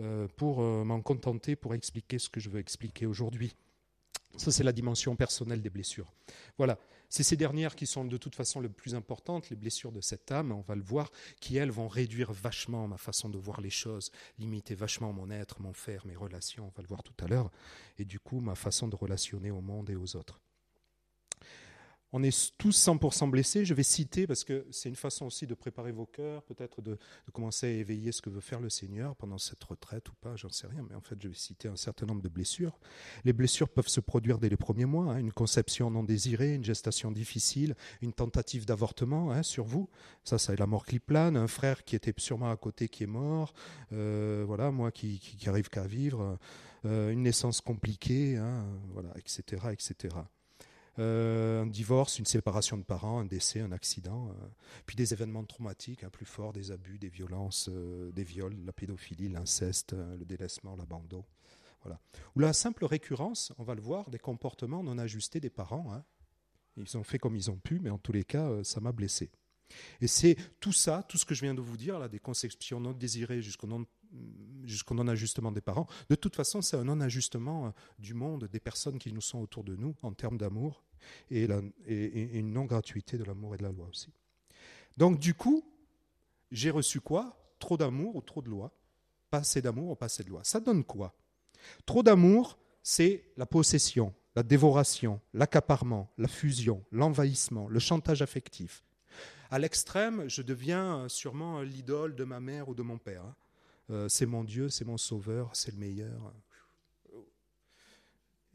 Euh, 0.00 0.26
pour 0.36 0.60
euh, 0.60 0.82
m'en 0.82 1.00
contenter 1.00 1.54
pour 1.54 1.72
expliquer 1.72 2.18
ce 2.18 2.28
que 2.28 2.40
je 2.40 2.50
veux 2.50 2.58
expliquer 2.58 3.06
aujourd'hui. 3.06 3.54
Ça, 4.36 4.50
c'est 4.50 4.64
la 4.64 4.72
dimension 4.72 5.14
personnelle 5.14 5.62
des 5.62 5.70
blessures. 5.70 6.12
Voilà. 6.58 6.78
C'est 7.08 7.22
ces 7.22 7.36
dernières 7.36 7.76
qui 7.76 7.86
sont 7.86 8.04
de 8.04 8.16
toute 8.16 8.34
façon 8.34 8.60
les 8.60 8.68
plus 8.68 8.96
importantes, 8.96 9.50
les 9.50 9.56
blessures 9.56 9.92
de 9.92 10.00
cette 10.00 10.32
âme, 10.32 10.50
on 10.50 10.62
va 10.62 10.74
le 10.74 10.82
voir, 10.82 11.12
qui, 11.40 11.56
elles, 11.56 11.70
vont 11.70 11.86
réduire 11.86 12.32
vachement 12.32 12.88
ma 12.88 12.96
façon 12.96 13.28
de 13.28 13.38
voir 13.38 13.60
les 13.60 13.70
choses, 13.70 14.10
limiter 14.40 14.74
vachement 14.74 15.12
mon 15.12 15.30
être, 15.30 15.60
mon 15.60 15.72
faire, 15.72 16.04
mes 16.06 16.16
relations, 16.16 16.64
on 16.66 16.72
va 16.76 16.82
le 16.82 16.88
voir 16.88 17.04
tout 17.04 17.14
à 17.24 17.28
l'heure, 17.28 17.52
et 17.98 18.04
du 18.04 18.18
coup, 18.18 18.40
ma 18.40 18.56
façon 18.56 18.88
de 18.88 18.96
relationner 18.96 19.52
au 19.52 19.60
monde 19.60 19.90
et 19.90 19.94
aux 19.94 20.16
autres. 20.16 20.40
On 22.16 22.22
est 22.22 22.56
tous 22.58 22.86
100% 22.86 23.28
blessés. 23.28 23.64
Je 23.64 23.74
vais 23.74 23.82
citer, 23.82 24.28
parce 24.28 24.44
que 24.44 24.64
c'est 24.70 24.88
une 24.88 24.94
façon 24.94 25.26
aussi 25.26 25.48
de 25.48 25.54
préparer 25.54 25.90
vos 25.90 26.06
cœurs, 26.06 26.44
peut-être 26.44 26.80
de, 26.80 26.96
commencer 27.32 27.66
à 27.66 27.70
éveiller 27.70 28.12
ce 28.12 28.22
que 28.22 28.30
veut 28.30 28.40
faire 28.40 28.60
le 28.60 28.70
Seigneur 28.70 29.16
pendant 29.16 29.36
cette 29.36 29.62
retraite 29.64 30.08
ou 30.10 30.12
pas, 30.20 30.36
j'en 30.36 30.48
sais 30.48 30.68
rien, 30.68 30.86
mais 30.88 30.94
en 30.94 31.00
fait, 31.00 31.20
je 31.20 31.26
vais 31.26 31.34
citer 31.34 31.66
un 31.66 31.74
certain 31.74 32.06
nombre 32.06 32.22
de 32.22 32.28
blessures. 32.28 32.78
Les 33.24 33.32
blessures 33.32 33.68
peuvent 33.68 33.88
se 33.88 33.98
produire 33.98 34.38
dès 34.38 34.48
les 34.48 34.56
premiers 34.56 34.84
mois, 34.84 35.14
hein. 35.14 35.18
une 35.18 35.32
conception 35.32 35.90
non 35.90 36.04
désirée, 36.04 36.54
une 36.54 36.64
gestation 36.64 37.10
difficile, 37.10 37.74
une 38.00 38.12
tentative 38.12 38.64
d'avortement 38.64 39.32
hein, 39.32 39.42
sur 39.42 39.64
vous. 39.64 39.88
Ça, 40.22 40.38
c'est 40.38 40.56
la 40.56 40.68
mort 40.68 40.86
qui 40.86 41.00
plane, 41.00 41.36
un 41.36 41.48
frère 41.48 41.82
qui 41.82 41.96
était 41.96 42.14
sûrement 42.18 42.52
à 42.52 42.56
côté 42.56 42.88
qui 42.88 43.02
est 43.02 43.08
mort, 43.08 43.54
euh, 43.92 44.44
voilà, 44.46 44.70
moi 44.70 44.92
qui, 44.92 45.18
qui, 45.18 45.48
arrive 45.48 45.68
qu'à 45.68 45.88
vivre, 45.88 46.38
euh, 46.84 47.10
une 47.10 47.22
naissance 47.22 47.60
compliquée, 47.60 48.36
hein, 48.36 48.64
voilà, 48.92 49.10
etc., 49.18 49.66
etc. 49.72 50.14
Euh, 51.00 51.62
un 51.62 51.66
divorce, 51.66 52.18
une 52.18 52.24
séparation 52.26 52.78
de 52.78 52.84
parents, 52.84 53.18
un 53.18 53.24
décès, 53.24 53.60
un 53.60 53.72
accident, 53.72 54.28
euh, 54.28 54.46
puis 54.86 54.94
des 54.94 55.12
événements 55.12 55.44
traumatiques 55.44 56.04
hein, 56.04 56.10
plus 56.10 56.26
forts, 56.26 56.52
des 56.52 56.70
abus, 56.70 56.98
des 56.98 57.08
violences, 57.08 57.68
euh, 57.68 58.12
des 58.12 58.22
viols, 58.22 58.56
la 58.64 58.72
pédophilie, 58.72 59.28
l'inceste, 59.28 59.92
le 59.92 60.24
délaissement, 60.24 60.76
l'abandon. 60.76 61.24
Voilà. 61.82 62.00
Ou 62.36 62.40
la 62.40 62.52
simple 62.52 62.84
récurrence, 62.84 63.52
on 63.58 63.64
va 63.64 63.74
le 63.74 63.82
voir, 63.82 64.08
des 64.10 64.18
comportements 64.18 64.82
non 64.82 64.98
ajustés 64.98 65.40
des 65.40 65.50
parents. 65.50 65.92
Hein. 65.92 66.04
Ils 66.76 66.96
ont 66.96 67.04
fait 67.04 67.18
comme 67.18 67.36
ils 67.36 67.50
ont 67.50 67.58
pu, 67.58 67.80
mais 67.80 67.90
en 67.90 67.98
tous 67.98 68.12
les 68.12 68.24
cas, 68.24 68.62
ça 68.62 68.80
m'a 68.80 68.92
blessé. 68.92 69.30
Et 70.00 70.06
c'est 70.06 70.36
tout 70.60 70.72
ça, 70.72 71.02
tout 71.08 71.18
ce 71.18 71.24
que 71.24 71.34
je 71.34 71.42
viens 71.42 71.54
de 71.54 71.60
vous 71.60 71.76
dire, 71.76 71.98
là, 71.98 72.08
des 72.08 72.20
conceptions 72.20 72.80
non 72.80 72.92
désirées 72.92 73.42
jusqu'au 73.42 73.66
non 73.66 73.84
jusqu'au 74.64 74.94
non-ajustement 74.94 75.52
des 75.52 75.60
parents. 75.60 75.86
De 76.08 76.14
toute 76.14 76.36
façon, 76.36 76.62
c'est 76.62 76.76
un 76.76 76.84
non-ajustement 76.84 77.74
du 77.98 78.14
monde, 78.14 78.48
des 78.50 78.60
personnes 78.60 78.98
qui 78.98 79.12
nous 79.12 79.20
sont 79.20 79.40
autour 79.40 79.64
de 79.64 79.76
nous 79.76 79.94
en 80.02 80.12
termes 80.12 80.38
d'amour 80.38 80.82
et, 81.30 81.44
une 81.44 82.52
non-gratuité 82.52 83.18
de 83.18 83.24
l'amour 83.24 83.54
et 83.54 83.58
de 83.58 83.62
la 83.62 83.72
loi 83.72 83.86
aussi. 83.88 84.12
Donc 84.96 85.18
du 85.18 85.34
coup, 85.34 85.64
j'ai 86.50 86.70
reçu 86.70 87.00
quoi? 87.00 87.36
Trop 87.58 87.76
d'amour 87.76 88.16
ou 88.16 88.20
trop 88.20 88.42
de 88.42 88.48
loi? 88.48 88.72
Pas 89.30 89.38
assez 89.38 89.60
d'amour 89.60 89.90
ou 89.90 89.96
pas 89.96 90.06
assez 90.06 90.22
de 90.22 90.30
loi? 90.30 90.42
Ça 90.44 90.60
donne 90.60 90.84
quoi? 90.84 91.14
Trop 91.86 92.02
d'amour, 92.02 92.58
c'est 92.82 93.32
la 93.36 93.46
possession, 93.46 94.14
la 94.36 94.42
dévoration, 94.42 95.20
l'accaparement, 95.32 96.12
la 96.18 96.28
fusion, 96.28 96.84
l'envahissement, 96.92 97.68
le 97.68 97.78
chantage 97.78 98.22
affectif. 98.22 98.84
À 99.50 99.58
l'extrême, 99.58 100.28
je 100.28 100.42
deviens 100.42 101.08
sûrement 101.08 101.62
l'idole 101.62 102.14
de 102.14 102.24
ma 102.24 102.40
mère 102.40 102.68
ou 102.68 102.74
de 102.74 102.82
mon 102.82 102.98
père. 102.98 103.24
Euh, 103.90 104.08
c'est 104.08 104.26
mon 104.26 104.44
Dieu, 104.44 104.68
c'est 104.68 104.84
mon 104.84 104.96
sauveur, 104.96 105.50
c'est 105.54 105.72
le 105.72 105.78
meilleur. 105.78 106.34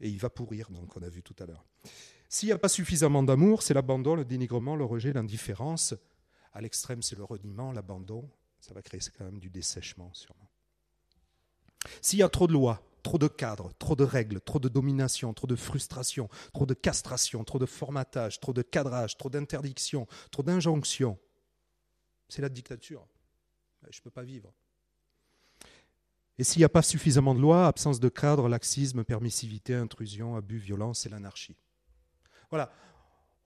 Et 0.00 0.08
il 0.08 0.18
va 0.18 0.30
pourrir, 0.30 0.70
donc 0.70 0.96
on 0.96 1.02
a 1.02 1.08
vu 1.08 1.22
tout 1.22 1.36
à 1.38 1.46
l'heure. 1.46 1.64
S'il 2.28 2.48
n'y 2.48 2.52
a 2.52 2.58
pas 2.58 2.68
suffisamment 2.68 3.22
d'amour, 3.22 3.62
c'est 3.62 3.74
l'abandon, 3.74 4.14
le 4.14 4.24
dénigrement, 4.24 4.76
le 4.76 4.84
rejet, 4.84 5.12
l'indifférence. 5.12 5.94
À 6.52 6.60
l'extrême, 6.60 7.02
c'est 7.02 7.16
le 7.16 7.24
reniement, 7.24 7.72
l'abandon. 7.72 8.28
Ça 8.60 8.74
va 8.74 8.82
créer 8.82 9.00
quand 9.16 9.24
même 9.24 9.38
du 9.38 9.50
dessèchement, 9.50 10.10
sûrement. 10.14 10.48
S'il 12.00 12.18
y 12.18 12.22
a 12.22 12.28
trop 12.28 12.46
de 12.46 12.52
lois, 12.52 12.82
trop 13.02 13.18
de 13.18 13.28
cadres, 13.28 13.72
trop 13.78 13.96
de 13.96 14.04
règles, 14.04 14.40
trop 14.40 14.58
de 14.58 14.68
domination, 14.68 15.32
trop 15.32 15.46
de 15.46 15.56
frustration, 15.56 16.28
trop 16.52 16.66
de 16.66 16.74
castration, 16.74 17.42
trop 17.44 17.58
de 17.58 17.66
formatage, 17.66 18.40
trop 18.40 18.52
de 18.52 18.62
cadrage, 18.62 19.16
trop 19.16 19.30
d'interdiction, 19.30 20.06
trop 20.30 20.42
d'injonctions, 20.42 21.18
c'est 22.28 22.42
la 22.42 22.48
dictature. 22.48 23.06
Je 23.90 23.98
ne 23.98 24.02
peux 24.02 24.10
pas 24.10 24.22
vivre. 24.22 24.52
Et 26.40 26.42
s'il 26.42 26.60
n'y 26.60 26.64
a 26.64 26.70
pas 26.70 26.80
suffisamment 26.80 27.34
de 27.34 27.40
lois, 27.40 27.66
absence 27.66 28.00
de 28.00 28.08
cadre, 28.08 28.48
laxisme, 28.48 29.04
permissivité, 29.04 29.74
intrusion, 29.74 30.36
abus, 30.36 30.56
violence, 30.56 31.00
c'est 31.00 31.10
l'anarchie. 31.10 31.54
Voilà. 32.48 32.72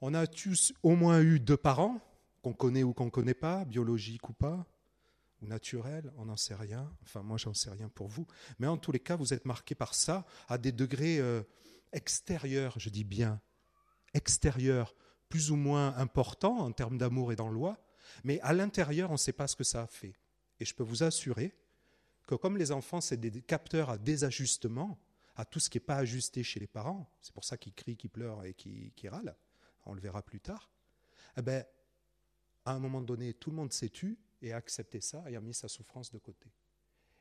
On 0.00 0.14
a 0.14 0.28
tous 0.28 0.72
au 0.84 0.94
moins 0.94 1.20
eu 1.20 1.40
deux 1.40 1.56
parents, 1.56 2.00
qu'on 2.40 2.52
connaît 2.52 2.84
ou 2.84 2.94
qu'on 2.94 3.06
ne 3.06 3.10
connaît 3.10 3.34
pas, 3.34 3.64
biologiques 3.64 4.28
ou 4.28 4.32
pas, 4.32 4.64
ou 5.42 5.48
naturels, 5.48 6.12
on 6.18 6.26
n'en 6.26 6.36
sait 6.36 6.54
rien. 6.54 6.88
Enfin, 7.02 7.24
moi, 7.24 7.36
j'en 7.36 7.52
sais 7.52 7.68
rien 7.68 7.88
pour 7.88 8.06
vous. 8.06 8.28
Mais 8.60 8.68
en 8.68 8.76
tous 8.76 8.92
les 8.92 9.00
cas, 9.00 9.16
vous 9.16 9.34
êtes 9.34 9.44
marqués 9.44 9.74
par 9.74 9.92
ça 9.92 10.24
à 10.46 10.56
des 10.56 10.70
degrés 10.70 11.18
euh, 11.18 11.42
extérieurs, 11.92 12.78
je 12.78 12.90
dis 12.90 13.02
bien 13.02 13.40
extérieurs, 14.16 14.94
plus 15.28 15.50
ou 15.50 15.56
moins 15.56 15.96
importants 15.96 16.58
en 16.58 16.70
termes 16.70 16.96
d'amour 16.96 17.32
et 17.32 17.36
loi. 17.36 17.76
Mais 18.22 18.38
à 18.42 18.52
l'intérieur, 18.52 19.10
on 19.10 19.14
ne 19.14 19.18
sait 19.18 19.32
pas 19.32 19.48
ce 19.48 19.56
que 19.56 19.64
ça 19.64 19.82
a 19.82 19.86
fait. 19.88 20.14
Et 20.60 20.64
je 20.64 20.72
peux 20.76 20.84
vous 20.84 21.02
assurer 21.02 21.56
que 22.26 22.34
comme 22.34 22.56
les 22.56 22.72
enfants, 22.72 23.00
c'est 23.00 23.16
des 23.16 23.42
capteurs 23.42 23.90
à 23.90 23.98
désajustement, 23.98 24.98
à 25.36 25.44
tout 25.44 25.60
ce 25.60 25.68
qui 25.68 25.76
n'est 25.78 25.84
pas 25.84 25.96
ajusté 25.96 26.42
chez 26.42 26.60
les 26.60 26.66
parents, 26.66 27.10
c'est 27.20 27.34
pour 27.34 27.44
ça 27.44 27.56
qu'ils 27.56 27.74
crient, 27.74 27.96
qu'ils 27.96 28.10
pleurent 28.10 28.44
et 28.44 28.54
qu'ils 28.54 29.08
râlent, 29.08 29.36
on 29.84 29.94
le 29.94 30.00
verra 30.00 30.22
plus 30.22 30.40
tard, 30.40 30.70
eh 31.36 31.42
ben, 31.42 31.64
à 32.64 32.72
un 32.72 32.78
moment 32.78 33.02
donné, 33.02 33.34
tout 33.34 33.50
le 33.50 33.56
monde 33.56 33.72
s'est 33.72 33.90
tu 33.90 34.18
et 34.40 34.52
a 34.52 34.56
accepté 34.56 35.00
ça 35.00 35.24
et 35.28 35.36
a 35.36 35.40
mis 35.40 35.54
sa 35.54 35.68
souffrance 35.68 36.10
de 36.10 36.18
côté. 36.18 36.50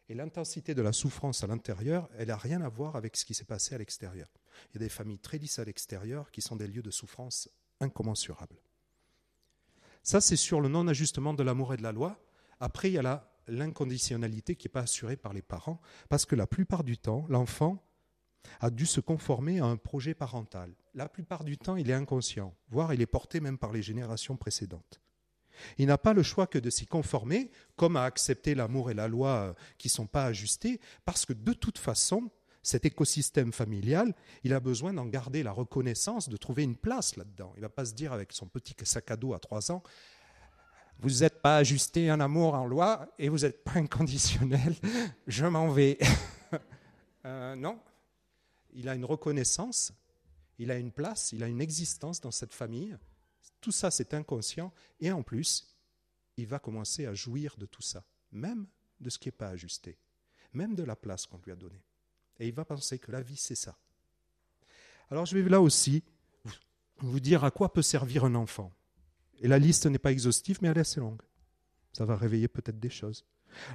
Et 0.10 0.14
l'intensité 0.14 0.76
de 0.76 0.82
la 0.82 0.94
souffrance 0.94 1.44
à 1.44 1.48
l'intérieur, 1.48 2.10
elle 2.18 2.28
n'a 2.28 2.38
rien 2.38 2.62
à 2.62 2.70
voir 2.70 2.96
avec 2.96 3.16
ce 3.16 3.26
qui 3.26 3.34
s'est 3.34 3.46
passé 3.46 3.74
à 3.74 3.78
l'extérieur. 3.78 4.30
Il 4.70 4.76
y 4.76 4.84
a 4.84 4.86
des 4.86 4.90
familles 4.90 5.20
très 5.20 5.38
lisses 5.38 5.60
à 5.60 5.66
l'extérieur 5.66 6.30
qui 6.32 6.42
sont 6.42 6.56
des 6.56 6.68
lieux 6.68 6.82
de 6.82 6.92
souffrance 6.92 7.50
incommensurables. 7.80 8.62
Ça, 10.04 10.20
c'est 10.20 10.36
sur 10.36 10.60
le 10.60 10.68
non-ajustement 10.68 11.34
de 11.34 11.44
l'amour 11.44 11.74
et 11.74 11.78
de 11.78 11.84
la 11.84 11.94
loi. 11.94 12.22
Après, 12.60 12.90
il 12.90 12.94
y 12.94 12.98
a 12.98 13.33
l'inconditionnalité 13.48 14.56
qui 14.56 14.68
n'est 14.68 14.72
pas 14.72 14.82
assurée 14.82 15.18
par 15.18 15.34
les 15.34 15.42
parents, 15.42 15.82
parce 16.10 16.26
que 16.26 16.36
la 16.36 16.48
plupart 16.48 16.84
du 16.84 16.98
temps, 16.98 17.26
l'enfant 17.30 17.84
a 18.60 18.70
dû 18.70 18.86
se 18.86 19.00
conformer 19.00 19.60
à 19.60 19.66
un 19.66 19.78
projet 19.78 20.14
parental. 20.14 20.74
La 20.94 21.10
plupart 21.10 21.44
du 21.44 21.58
temps, 21.58 21.76
il 21.76 21.90
est 21.90 21.94
inconscient, 21.94 22.56
voire 22.70 22.94
il 22.94 23.02
est 23.02 23.08
porté 23.08 23.40
même 23.40 23.58
par 23.58 23.72
les 23.72 23.82
générations 23.82 24.38
précédentes. 24.38 25.02
Il 25.78 25.88
n'a 25.88 25.98
pas 25.98 26.14
le 26.14 26.24
choix 26.24 26.48
que 26.48 26.60
de 26.60 26.70
s'y 26.70 26.88
conformer, 26.88 27.52
comme 27.76 27.96
à 27.96 28.04
accepter 28.04 28.56
l'amour 28.56 28.92
et 28.92 28.94
la 28.94 29.08
loi 29.08 29.30
euh, 29.30 29.54
qui 29.78 29.88
ne 29.88 29.92
sont 29.94 30.08
pas 30.08 30.26
ajustés, 30.26 30.80
parce 31.06 31.26
que 31.26 31.34
de 31.34 31.54
toute 31.54 31.78
façon, 31.78 32.32
cet 32.64 32.86
écosystème 32.86 33.52
familial, 33.52 34.16
il 34.44 34.54
a 34.54 34.60
besoin 34.60 34.94
d'en 34.94 35.06
garder 35.06 35.44
la 35.44 35.52
reconnaissance, 35.52 36.30
de 36.30 36.38
trouver 36.38 36.64
une 36.64 36.78
place 36.78 37.18
là-dedans. 37.18 37.52
Il 37.56 37.60
ne 37.60 37.66
va 37.66 37.70
pas 37.70 37.86
se 37.86 37.94
dire 37.94 38.14
avec 38.14 38.32
son 38.32 38.48
petit 38.48 38.76
sac 38.84 39.12
à 39.12 39.18
dos 39.18 39.34
à 39.34 39.40
trois 39.40 39.72
ans, 39.72 39.84
vous 41.04 41.20
n'êtes 41.20 41.42
pas 41.42 41.58
ajusté 41.58 42.10
en 42.10 42.22
amour, 42.22 42.54
en 42.54 42.66
loi, 42.66 43.14
et 43.20 43.28
vous 43.28 43.40
n'êtes 43.40 43.64
pas 43.64 43.74
inconditionnel, 43.76 44.74
je 45.28 45.46
m'en 45.46 45.70
vais. 45.70 45.98
Euh, 47.26 47.56
non, 47.56 47.80
il 48.74 48.90
a 48.90 48.96
une 48.96 49.06
reconnaissance, 49.06 49.94
il 50.60 50.70
a 50.72 50.78
une 50.78 50.92
place, 50.92 51.32
il 51.32 51.42
a 51.42 51.48
une 51.48 51.62
existence 51.62 52.20
dans 52.20 52.32
cette 52.32 52.54
famille. 52.54 52.98
Tout 53.62 53.72
ça, 53.72 53.92
c'est 53.92 54.14
inconscient. 54.14 54.74
Et 55.00 55.10
en 55.10 55.24
plus, 55.24 55.74
il 56.36 56.48
va 56.48 56.60
commencer 56.60 57.06
à 57.06 57.14
jouir 57.14 57.56
de 57.58 57.66
tout 57.66 57.82
ça, 57.82 58.04
même 58.34 58.68
de 59.00 59.10
ce 59.10 59.18
qui 59.18 59.30
n'est 59.30 59.32
pas 59.32 59.48
ajusté, 59.48 59.98
même 60.52 60.76
de 60.76 60.84
la 60.84 60.98
place 60.98 61.26
qu'on 61.26 61.40
lui 61.46 61.54
a 61.54 61.56
donnée. 61.56 61.86
Et 62.42 62.50
il 62.50 62.54
va 62.54 62.66
penser 62.66 63.00
que 63.00 63.14
la 63.14 63.22
vie, 63.22 63.38
c'est 63.38 63.56
ça. 63.56 63.78
Alors 65.10 65.26
je 65.26 65.38
vais 65.38 65.50
là 65.50 65.62
aussi 65.62 66.04
vous 66.98 67.22
dire 67.22 67.46
à 67.46 67.52
quoi 67.52 67.72
peut 67.72 67.82
servir 67.82 68.26
un 68.26 68.36
enfant. 68.36 68.70
Et 69.42 69.48
la 69.48 69.60
liste 69.60 69.86
n'est 69.86 70.00
pas 70.00 70.12
exhaustive, 70.12 70.60
mais 70.62 70.70
elle 70.70 70.78
est 70.78 70.82
assez 70.82 71.00
longue. 71.00 71.22
Ça 71.92 72.06
va 72.06 72.16
réveiller 72.16 72.48
peut-être 72.48 72.80
des 72.80 72.90
choses. 72.90 73.26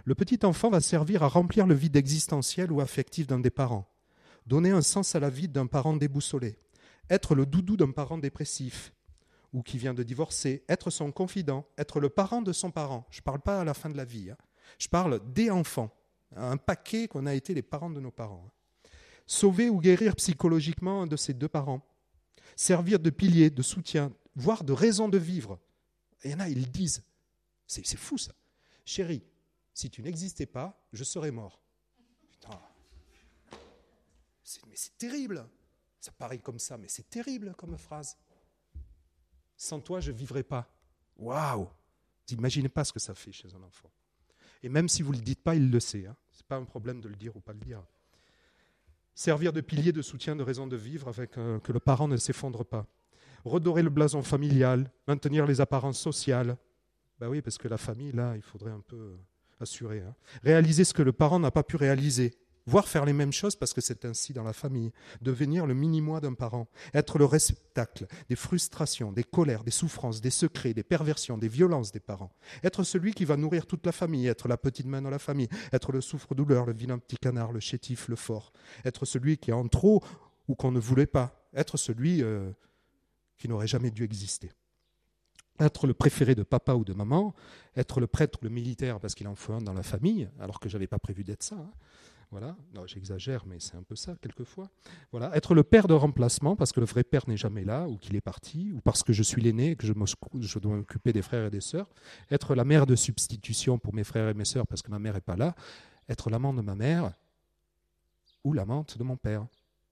Le 0.04 0.14
petit 0.14 0.44
enfant 0.44 0.70
va 0.70 0.80
servir 0.80 1.22
à 1.22 1.28
remplir 1.28 1.66
le 1.66 1.74
vide 1.74 1.96
existentiel 1.96 2.72
ou 2.72 2.80
affectif 2.80 3.26
d'un 3.26 3.38
des 3.38 3.50
parents 3.50 3.88
donner 4.48 4.70
un 4.70 4.82
sens 4.82 5.14
à 5.14 5.20
la 5.20 5.30
vie 5.30 5.46
d'un 5.46 5.66
parent 5.66 5.94
déboussolé, 5.94 6.56
être 7.10 7.34
le 7.34 7.46
doudou 7.46 7.76
d'un 7.76 7.92
parent 7.92 8.18
dépressif 8.18 8.92
ou 9.52 9.62
qui 9.62 9.78
vient 9.78 9.94
de 9.94 10.02
divorcer, 10.02 10.64
être 10.68 10.90
son 10.90 11.12
confident, 11.12 11.66
être 11.78 12.00
le 12.00 12.08
parent 12.08 12.42
de 12.42 12.52
son 12.52 12.70
parent. 12.70 13.06
Je 13.10 13.20
ne 13.20 13.24
parle 13.24 13.40
pas 13.40 13.60
à 13.60 13.64
la 13.64 13.74
fin 13.74 13.88
de 13.90 13.96
la 13.96 14.04
vie, 14.04 14.30
hein. 14.30 14.36
je 14.78 14.88
parle 14.88 15.20
des 15.32 15.50
enfants, 15.50 15.90
un 16.34 16.56
paquet 16.56 17.08
qu'on 17.08 17.26
a 17.26 17.34
été 17.34 17.54
les 17.54 17.62
parents 17.62 17.90
de 17.90 18.00
nos 18.00 18.10
parents. 18.10 18.44
Hein. 18.46 18.88
Sauver 19.26 19.68
ou 19.68 19.80
guérir 19.80 20.16
psychologiquement 20.16 21.02
un 21.02 21.06
de 21.06 21.16
ses 21.16 21.34
deux 21.34 21.48
parents, 21.48 21.82
servir 22.56 22.98
de 22.98 23.10
pilier, 23.10 23.50
de 23.50 23.62
soutien, 23.62 24.12
voire 24.38 24.64
de 24.64 24.72
raison 24.72 25.08
de 25.08 25.18
vivre. 25.18 25.58
il 26.24 26.30
y 26.30 26.34
en 26.34 26.40
a, 26.40 26.48
ils 26.48 26.60
le 26.60 26.66
disent. 26.66 27.02
C'est 27.66 27.96
fou 27.96 28.16
ça. 28.16 28.32
Chérie, 28.84 29.22
si 29.74 29.90
tu 29.90 30.00
n'existais 30.02 30.46
pas, 30.46 30.80
je 30.92 31.04
serais 31.04 31.30
mort. 31.30 31.60
Putain, 32.30 32.58
mais 34.66 34.76
c'est 34.76 34.96
terrible. 34.96 35.46
Ça 36.00 36.12
paraît 36.12 36.38
comme 36.38 36.58
ça, 36.58 36.78
mais 36.78 36.88
c'est 36.88 37.10
terrible 37.10 37.54
comme 37.56 37.76
phrase. 37.76 38.16
Sans 39.56 39.80
toi, 39.80 40.00
je 40.00 40.12
ne 40.12 40.16
vivrai 40.16 40.44
pas. 40.44 40.72
Waouh 41.16 41.64
Vous 41.64 42.36
n'imaginez 42.36 42.68
pas 42.68 42.84
ce 42.84 42.92
que 42.92 43.00
ça 43.00 43.14
fait 43.14 43.32
chez 43.32 43.52
un 43.54 43.62
enfant. 43.62 43.90
Et 44.62 44.68
même 44.68 44.88
si 44.88 45.02
vous 45.02 45.12
ne 45.12 45.18
le 45.18 45.24
dites 45.24 45.42
pas, 45.42 45.56
il 45.56 45.70
le 45.70 45.80
sait. 45.80 46.06
Hein. 46.06 46.16
Ce 46.30 46.38
n'est 46.38 46.46
pas 46.46 46.56
un 46.56 46.64
problème 46.64 47.00
de 47.00 47.08
le 47.08 47.16
dire 47.16 47.36
ou 47.36 47.40
pas 47.40 47.52
le 47.52 47.60
dire. 47.60 47.84
Servir 49.14 49.52
de 49.52 49.60
pilier 49.60 49.92
de 49.92 50.00
soutien, 50.00 50.36
de 50.36 50.44
raison 50.44 50.68
de 50.68 50.76
vivre, 50.76 51.08
avec 51.08 51.32
que 51.32 51.72
le 51.72 51.80
parent 51.80 52.06
ne 52.06 52.16
s'effondre 52.16 52.64
pas. 52.64 52.86
Redorer 53.44 53.82
le 53.82 53.90
blason 53.90 54.22
familial, 54.22 54.90
maintenir 55.06 55.46
les 55.46 55.60
apparences 55.60 55.98
sociales. 55.98 56.56
Ben 57.20 57.28
oui, 57.28 57.42
parce 57.42 57.58
que 57.58 57.68
la 57.68 57.78
famille, 57.78 58.12
là, 58.12 58.34
il 58.36 58.42
faudrait 58.42 58.72
un 58.72 58.82
peu 58.86 59.16
assurer. 59.60 60.00
Hein. 60.00 60.14
Réaliser 60.42 60.84
ce 60.84 60.94
que 60.94 61.02
le 61.02 61.12
parent 61.12 61.38
n'a 61.38 61.50
pas 61.50 61.62
pu 61.62 61.76
réaliser. 61.76 62.34
Voire 62.68 62.86
faire 62.86 63.06
les 63.06 63.14
mêmes 63.14 63.32
choses 63.32 63.56
parce 63.56 63.72
que 63.72 63.80
c'est 63.80 64.04
ainsi 64.04 64.34
dans 64.34 64.42
la 64.42 64.52
famille, 64.52 64.92
devenir 65.22 65.64
le 65.64 65.72
mini-moi 65.72 66.20
d'un 66.20 66.34
parent, 66.34 66.68
être 66.92 67.16
le 67.16 67.24
réceptacle 67.24 68.06
des 68.28 68.36
frustrations, 68.36 69.10
des 69.10 69.24
colères, 69.24 69.64
des 69.64 69.70
souffrances, 69.70 70.20
des 70.20 70.28
secrets, 70.28 70.74
des 70.74 70.82
perversions, 70.82 71.38
des 71.38 71.48
violences 71.48 71.92
des 71.92 72.00
parents, 72.00 72.30
être 72.62 72.82
celui 72.82 73.14
qui 73.14 73.24
va 73.24 73.38
nourrir 73.38 73.64
toute 73.64 73.86
la 73.86 73.92
famille, 73.92 74.26
être 74.26 74.48
la 74.48 74.58
petite 74.58 74.84
main 74.84 75.00
dans 75.00 75.08
la 75.08 75.18
famille, 75.18 75.48
être 75.72 75.92
le 75.92 76.02
souffre-douleur, 76.02 76.66
le 76.66 76.74
vilain 76.74 76.98
petit 76.98 77.16
canard, 77.16 77.52
le 77.52 77.60
chétif, 77.60 78.06
le 78.06 78.16
fort, 78.16 78.52
être 78.84 79.06
celui 79.06 79.38
qui 79.38 79.48
est 79.48 79.54
en 79.54 79.66
trop 79.66 80.04
ou 80.46 80.54
qu'on 80.54 80.70
ne 80.70 80.78
voulait 80.78 81.06
pas, 81.06 81.48
être 81.54 81.78
celui 81.78 82.22
euh, 82.22 82.52
qui 83.38 83.48
n'aurait 83.48 83.66
jamais 83.66 83.90
dû 83.90 84.04
exister 84.04 84.50
être 85.60 85.88
le 85.88 85.94
préféré 85.94 86.36
de 86.36 86.44
papa 86.44 86.74
ou 86.74 86.84
de 86.84 86.92
maman, 86.92 87.34
être 87.76 87.98
le 87.98 88.06
prêtre 88.06 88.38
ou 88.40 88.44
le 88.44 88.50
militaire 88.50 89.00
parce 89.00 89.16
qu'il 89.16 89.26
en 89.26 89.34
faut 89.34 89.54
un 89.54 89.60
dans 89.60 89.72
la 89.72 89.82
famille, 89.82 90.28
alors 90.38 90.60
que 90.60 90.68
je 90.68 90.76
n'avais 90.76 90.86
pas 90.86 91.00
prévu 91.00 91.24
d'être 91.24 91.42
ça, 91.42 91.56
hein. 91.56 91.70
Voilà, 92.30 92.58
j'exagère, 92.84 93.46
mais 93.46 93.58
c'est 93.58 93.76
un 93.76 93.82
peu 93.82 93.96
ça 93.96 94.14
quelquefois. 94.20 94.68
Voilà, 95.12 95.34
être 95.34 95.54
le 95.54 95.62
père 95.62 95.88
de 95.88 95.94
remplacement 95.94 96.56
parce 96.56 96.72
que 96.72 96.80
le 96.80 96.84
vrai 96.84 97.02
père 97.02 97.26
n'est 97.26 97.38
jamais 97.38 97.64
là 97.64 97.88
ou 97.88 97.96
qu'il 97.96 98.16
est 98.16 98.20
parti 98.20 98.70
ou 98.74 98.82
parce 98.82 99.02
que 99.02 99.14
je 99.14 99.22
suis 99.22 99.40
l'aîné 99.40 99.70
et 99.70 99.76
que 99.76 99.86
je, 99.86 99.94
je 100.40 100.58
dois 100.58 100.76
m'occuper 100.76 101.14
des 101.14 101.22
frères 101.22 101.46
et 101.46 101.50
des 101.50 101.62
sœurs. 101.62 101.88
Être 102.30 102.54
la 102.54 102.64
mère 102.64 102.84
de 102.84 102.96
substitution 102.96 103.78
pour 103.78 103.94
mes 103.94 104.04
frères 104.04 104.28
et 104.28 104.34
mes 104.34 104.44
sœurs 104.44 104.66
parce 104.66 104.82
que 104.82 104.90
ma 104.90 104.98
mère 104.98 105.14
n'est 105.14 105.22
pas 105.22 105.36
là. 105.36 105.54
Être 106.06 106.28
l'amant 106.28 106.52
de 106.52 106.60
ma 106.60 106.74
mère 106.74 107.14
ou 108.44 108.52
l'amante 108.52 108.98
de 108.98 109.04
mon 109.04 109.16
père. 109.16 109.46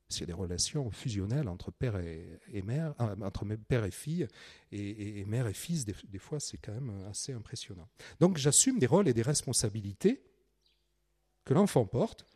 A 0.09 0.25
des 0.25 0.33
relations 0.33 0.91
fusionnelles 0.93 1.49
entre 1.49 1.73
père 1.73 1.97
et, 1.97 2.63
mère, 2.63 2.95
euh, 3.01 3.17
entre 3.23 3.45
père 3.57 3.85
et 3.85 3.91
fille 3.91 4.29
et, 4.71 5.25
mère 5.25 5.49
et 5.49 5.53
fils, 5.53 5.85
des 5.85 6.19
fois 6.19 6.39
c'est 6.39 6.59
quand 6.59 6.73
même 6.73 7.05
assez 7.11 7.33
impressionnant. 7.33 7.89
Donc 8.21 8.39
j'assume 8.39 8.79
des 8.79 8.87
rôles 8.87 9.09
et 9.09 9.15
des 9.15 9.23
responsabilités 9.23 10.23
que 11.45 11.55
l'enfant 11.55 11.87
porte, 11.87 12.27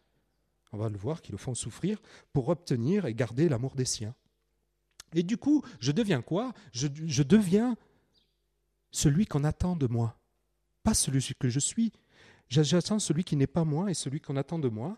on 0.73 0.79
va 0.79 0.89
le 0.89 0.97
voir, 0.97 1.23
qui 1.23 1.33
le 1.33 1.39
font 1.39 1.55
souffrir, 1.55 1.99
pour 2.33 2.49
obtenir 2.49 3.07
et 3.07 3.15
garder 3.15 3.49
l'amour 3.49 3.75
des 3.75 3.85
siens. 3.85 4.15
Et 5.15 5.23
du 5.23 5.37
coup, 5.37 5.63
je 5.81 5.93
deviens 5.93 6.23
quoi? 6.23 6.55
Je, 6.73 6.87
deviens 7.23 7.77
celui 8.91 9.27
qu'on 9.27 9.45
attend 9.45 9.77
de 9.77 9.87
moi, 9.87 10.19
pas 10.83 10.95
celui 10.95 11.35
que 11.39 11.49
je 11.49 11.61
suis. 11.61 11.93
J'attends 12.49 12.99
celui 12.99 13.25
qui 13.25 13.37
n'est 13.37 13.47
pas 13.47 13.65
moi 13.65 13.91
et 13.91 13.95
celui 13.95 14.21
qu'on 14.21 14.37
attend 14.37 14.59
de 14.59 14.69
moi. 14.69 14.97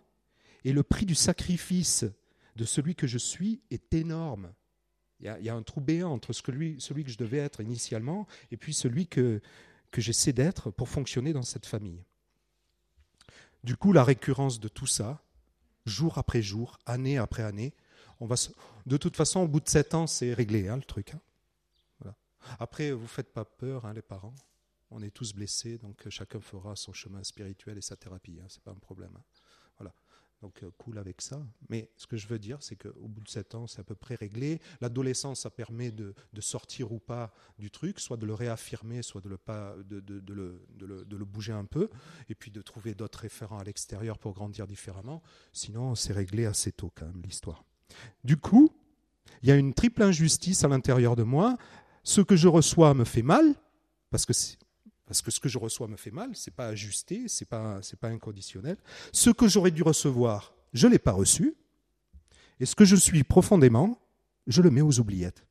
Et 0.65 0.73
le 0.73 0.83
prix 0.83 1.07
du 1.07 1.15
sacrifice 1.15 2.05
de 2.57 2.65
celui 2.65 2.95
que 2.95 3.07
je 3.07 3.19
suis 3.19 3.63
est 3.71 3.95
énorme. 3.95 4.53
Il 5.21 5.27
y 5.41 5.49
a, 5.49 5.55
un 5.55 5.63
trou 5.63 5.81
béant 5.81 6.13
entre 6.13 6.33
ce 6.33 6.43
que 6.43 6.51
lui, 6.51 6.77
celui 6.81 7.05
que 7.05 7.11
je 7.11 7.17
devais 7.17 7.39
être 7.39 7.61
initialement 7.61 8.27
et 8.51 8.57
puis 8.57 8.75
celui 8.75 9.07
que, 9.07 9.41
que 9.93 10.01
j'essaie 10.01 10.33
d'être 10.33 10.73
pour 10.73 10.89
fonctionner 10.89 11.33
dans 11.33 11.43
cette 11.43 11.67
famille. 11.67 12.03
Du 13.63 13.77
coup, 13.77 13.93
la 13.93 14.03
récurrence 14.03 14.59
de 14.59 14.67
tout 14.67 14.89
ça, 14.89 15.23
jour 15.87 16.19
après 16.19 16.43
jour, 16.43 16.79
année 16.87 17.19
après 17.19 17.45
année, 17.45 17.73
on 18.19 18.27
va 18.27 18.35
de 18.87 18.97
toute 18.97 19.17
façon, 19.17 19.41
au 19.41 19.49
bout 19.49 19.61
de 19.61 19.69
sept 19.69 19.95
ans, 19.95 20.09
c'est 20.09 20.35
réglé 20.35 20.69
hein, 20.69 20.77
le 20.77 20.83
truc. 20.83 21.15
Hein. 21.15 21.21
Voilà. 22.01 22.17
Après, 22.59 22.91
vous 22.91 23.07
faites 23.07 23.33
pas 23.33 23.45
peur, 23.45 23.85
hein, 23.85 23.95
les 23.95 24.03
parents. 24.03 24.35
On 24.91 25.03
est 25.03 25.11
tous 25.11 25.33
blessés, 25.33 25.79
donc 25.79 26.09
chacun 26.09 26.41
fera 26.41 26.75
son 26.77 26.93
chemin 26.93 27.23
spirituel 27.23 27.79
et 27.79 27.81
sa 27.81 27.97
thérapie. 27.97 28.41
Ce 28.49 28.57
n'est 28.57 28.63
pas 28.63 28.73
un 28.73 28.75
problème. 28.75 29.17
Donc 30.43 30.63
euh, 30.63 30.71
cool 30.77 30.99
avec 30.99 31.23
ça. 31.23 31.41
Mais 31.69 31.89
ce 31.97 32.07
que 32.07 32.17
je 32.17 32.27
veux 32.27 32.39
dire, 32.39 32.59
c'est 32.61 32.77
qu'au 32.77 33.09
bout 33.09 33.23
de 33.23 33.29
7 33.29 33.55
ans, 33.55 33.67
c'est 33.67 33.81
à 33.81 33.85
peu 33.85 33.95
près 33.95 34.17
réglé. 34.17 34.61
L'adolescence, 34.81 35.41
ça 35.41 35.51
permet 35.51 35.93
de, 35.93 36.15
sortir 36.41 36.93
ou 36.93 36.99
pas 36.99 37.33
du 37.59 37.71
truc, 37.71 38.01
soit 38.01 38.17
de 38.17 38.27
le 38.27 38.35
réaffirmer, 38.35 39.03
soit 39.03 39.21
de 39.21 39.29
le, 39.29 39.39
pas, 39.39 39.75
de, 39.89 40.01
de, 40.01 40.33
le, 40.33 40.61
de 40.77 41.17
le, 41.17 41.25
bouger 41.25 41.53
un 41.53 41.65
peu, 41.65 41.89
et 42.29 42.35
puis 42.35 42.51
de 42.51 42.61
trouver 42.61 42.95
d'autres 42.95 43.21
référents 43.21 43.59
à 43.59 43.65
l'extérieur 43.65 44.19
pour 44.19 44.35
grandir 44.35 44.67
différemment. 44.67 45.23
Sinon, 45.53 45.95
c'est 45.95 46.13
réglé 46.13 46.45
assez 46.45 46.73
tôt 46.73 46.91
quand 46.95 47.07
même 47.07 47.23
l'histoire. 47.23 47.65
Du 48.25 48.37
coup, 48.37 48.73
il 49.43 49.49
y 49.49 49.53
a 49.53 49.57
une 49.57 49.75
triple 49.75 50.03
injustice 50.03 50.65
à 50.65 50.69
l'intérieur 50.69 51.15
de 51.15 51.23
moi. 51.23 51.57
Ce 52.03 52.21
que 52.21 52.35
je 52.35 52.49
reçois 52.49 52.95
me 52.95 53.05
fait 53.05 53.23
mal, 53.23 53.55
parce 54.11 54.27
que 54.27 54.33
parce 55.13 55.23
que 55.23 55.31
ce 55.31 55.41
que 55.41 55.49
je 55.49 55.59
reçois 55.59 55.89
me 55.89 55.97
fait 55.97 56.11
mal, 56.11 56.35
ce 56.35 56.49
n'est 56.49 56.55
pas 56.55 56.69
ajusté, 56.69 57.29
ce 57.29 57.45
n'est 57.45 57.49
pas, 57.49 57.81
pas 58.01 58.09
inconditionnel. 58.09 58.79
Ce 59.13 59.29
que 59.29 59.47
j'aurais 59.47 59.71
dû 59.71 59.83
recevoir, 59.83 60.55
je 60.73 60.89
l'ai 60.89 60.99
pas 60.99 61.13
reçu. 61.13 61.55
Et 62.61 62.67
ce 62.67 62.75
que 62.75 62.87
je 62.87 62.97
suis 62.97 63.23
profondément, 63.23 64.01
je 64.47 64.63
le 64.63 64.71
mets 64.71 64.81
aux 64.81 64.99
oubliettes. 65.01 65.45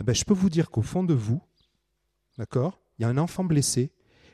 Eh 0.00 0.04
ben, 0.04 0.14
je 0.14 0.24
peux 0.24 0.34
vous 0.34 0.50
dire 0.50 0.70
qu'au 0.70 0.82
fond 0.82 1.02
de 1.02 1.14
vous, 1.14 1.42
d'accord, 2.38 2.80
il 2.98 3.02
y 3.02 3.04
a 3.04 3.08
un 3.08 3.18
enfant 3.18 3.42
blessé 3.42 3.90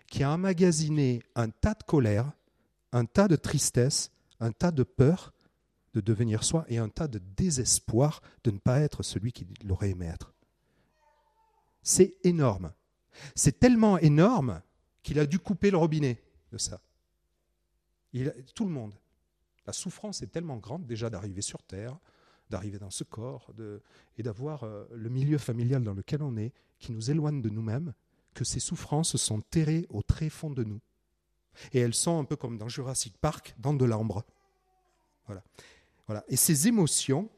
qui 0.06 0.22
a 0.22 0.30
emmagasiné 0.30 1.22
un 1.34 1.48
tas 1.48 1.74
de 1.74 1.82
colère, 1.84 2.30
un 2.92 3.06
tas 3.06 3.28
de 3.28 3.36
tristesse, 3.36 4.10
un 4.38 4.52
tas 4.52 4.70
de 4.70 4.82
peur 4.82 5.32
de 5.94 6.00
devenir 6.00 6.44
soi 6.44 6.66
et 6.68 6.78
un 6.78 6.88
tas 6.88 7.08
de 7.08 7.20
désespoir 7.36 8.20
de 8.44 8.50
ne 8.50 8.58
pas 8.58 8.80
être 8.80 9.02
celui 9.02 9.32
qu'il 9.32 9.48
aurait 9.70 9.90
aimé 9.90 10.06
être. 10.06 10.34
C'est 11.82 12.16
énorme. 12.24 12.72
C'est 13.34 13.58
tellement 13.58 13.98
énorme 13.98 14.62
qu'il 15.02 15.18
a 15.18 15.26
dû 15.26 15.38
couper 15.38 15.70
le 15.70 15.76
robinet 15.76 16.22
de 16.50 16.58
ça. 16.58 16.80
tout 18.54 18.64
le 18.64 18.70
monde. 18.70 18.94
La 19.66 19.72
souffrance 19.72 20.22
est 20.22 20.28
tellement 20.28 20.56
grande 20.56 20.86
déjà 20.86 21.08
d'arriver 21.08 21.42
sur 21.42 21.62
Terre, 21.62 21.98
d'arriver 22.50 22.78
dans 22.78 22.90
ce 22.90 23.04
corps, 23.04 23.52
et 24.18 24.22
d'avoir 24.22 24.64
euh, 24.64 24.84
le 24.92 25.08
milieu 25.08 25.38
familial 25.38 25.82
dans 25.84 25.94
lequel 25.94 26.22
on 26.22 26.36
est, 26.36 26.52
qui 26.78 26.92
nous 26.92 27.10
éloigne 27.10 27.40
de 27.40 27.48
nous-mêmes, 27.48 27.94
que 28.34 28.44
ces 28.44 28.60
souffrances 28.60 29.16
sont 29.16 29.40
terrées 29.40 29.86
au 29.88 30.02
très 30.02 30.28
fond 30.28 30.50
de 30.50 30.64
nous. 30.64 30.80
Et 31.72 31.80
elles 31.80 31.94
sont 31.94 32.18
un 32.18 32.24
peu 32.24 32.36
comme 32.36 32.58
dans 32.58 32.68
Jurassic 32.68 33.16
Park, 33.18 33.54
dans 33.58 33.74
de 33.74 33.84
l'ambre. 33.84 34.24
Voilà. 35.26 35.42
voilà. 36.06 36.24
Et 36.28 36.36
ces 36.36 36.66
émotions, 36.66 37.30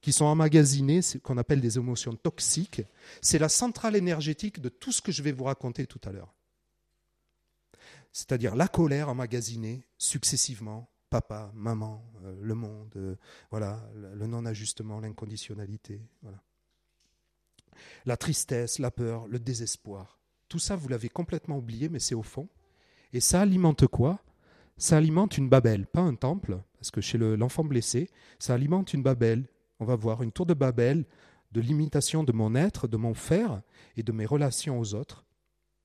qui 0.00 0.12
sont 0.12 0.24
emmagasinés, 0.24 1.02
ce 1.02 1.18
qu'on 1.18 1.38
appelle 1.38 1.60
des 1.60 1.76
émotions 1.76 2.14
toxiques, 2.14 2.82
c'est 3.20 3.38
la 3.38 3.48
centrale 3.48 3.96
énergétique 3.96 4.60
de 4.60 4.68
tout 4.68 4.92
ce 4.92 5.02
que 5.02 5.12
je 5.12 5.22
vais 5.22 5.32
vous 5.32 5.44
raconter 5.44 5.86
tout 5.86 6.00
à 6.04 6.12
l'heure. 6.12 6.34
C'est-à-dire 8.12 8.56
la 8.56 8.66
colère 8.66 9.08
emmagasinée 9.08 9.86
successivement, 9.98 10.90
papa, 11.10 11.50
maman, 11.54 12.04
euh, 12.24 12.36
le 12.40 12.54
monde, 12.54 12.92
euh, 12.96 13.16
voilà, 13.50 13.80
le 13.94 14.26
non-ajustement, 14.26 15.00
l'inconditionnalité, 15.00 16.00
voilà. 16.22 16.42
La 18.04 18.16
tristesse, 18.16 18.78
la 18.78 18.90
peur, 18.90 19.26
le 19.26 19.38
désespoir. 19.38 20.18
Tout 20.48 20.58
ça, 20.58 20.76
vous 20.76 20.88
l'avez 20.88 21.08
complètement 21.08 21.58
oublié, 21.58 21.88
mais 21.88 21.98
c'est 21.98 22.14
au 22.14 22.22
fond. 22.22 22.48
Et 23.12 23.20
ça 23.20 23.40
alimente 23.40 23.86
quoi? 23.86 24.20
Ça 24.76 24.96
alimente 24.96 25.38
une 25.38 25.48
babelle, 25.48 25.86
pas 25.86 26.00
un 26.00 26.14
temple, 26.14 26.60
parce 26.78 26.90
que 26.90 27.00
chez 27.00 27.18
l'enfant 27.18 27.64
blessé, 27.64 28.10
ça 28.38 28.54
alimente 28.54 28.94
une 28.94 29.02
babelle, 29.02 29.46
on 29.80 29.84
va 29.84 29.96
voir 29.96 30.22
une 30.22 30.32
tour 30.32 30.46
de 30.46 30.54
Babel 30.54 31.04
de 31.52 31.60
l'imitation 31.60 32.22
de 32.22 32.32
mon 32.32 32.54
être, 32.54 32.86
de 32.86 32.96
mon 32.96 33.14
faire 33.14 33.62
et 33.96 34.02
de 34.02 34.12
mes 34.12 34.26
relations 34.26 34.78
aux 34.78 34.94
autres. 34.94 35.24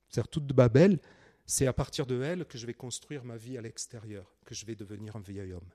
C'est-à-dire 0.09 0.29
toute 0.29 0.47
Babel, 0.47 0.99
c'est 1.45 1.67
à 1.67 1.73
partir 1.73 2.05
de 2.05 2.21
elle 2.21 2.45
que 2.45 2.57
je 2.57 2.65
vais 2.65 2.73
construire 2.73 3.23
ma 3.23 3.37
vie 3.37 3.57
à 3.57 3.61
l'extérieur, 3.61 4.35
que 4.45 4.53
je 4.53 4.65
vais 4.65 4.75
devenir 4.75 5.15
un 5.15 5.21
vieil 5.21 5.53
homme. 5.53 5.69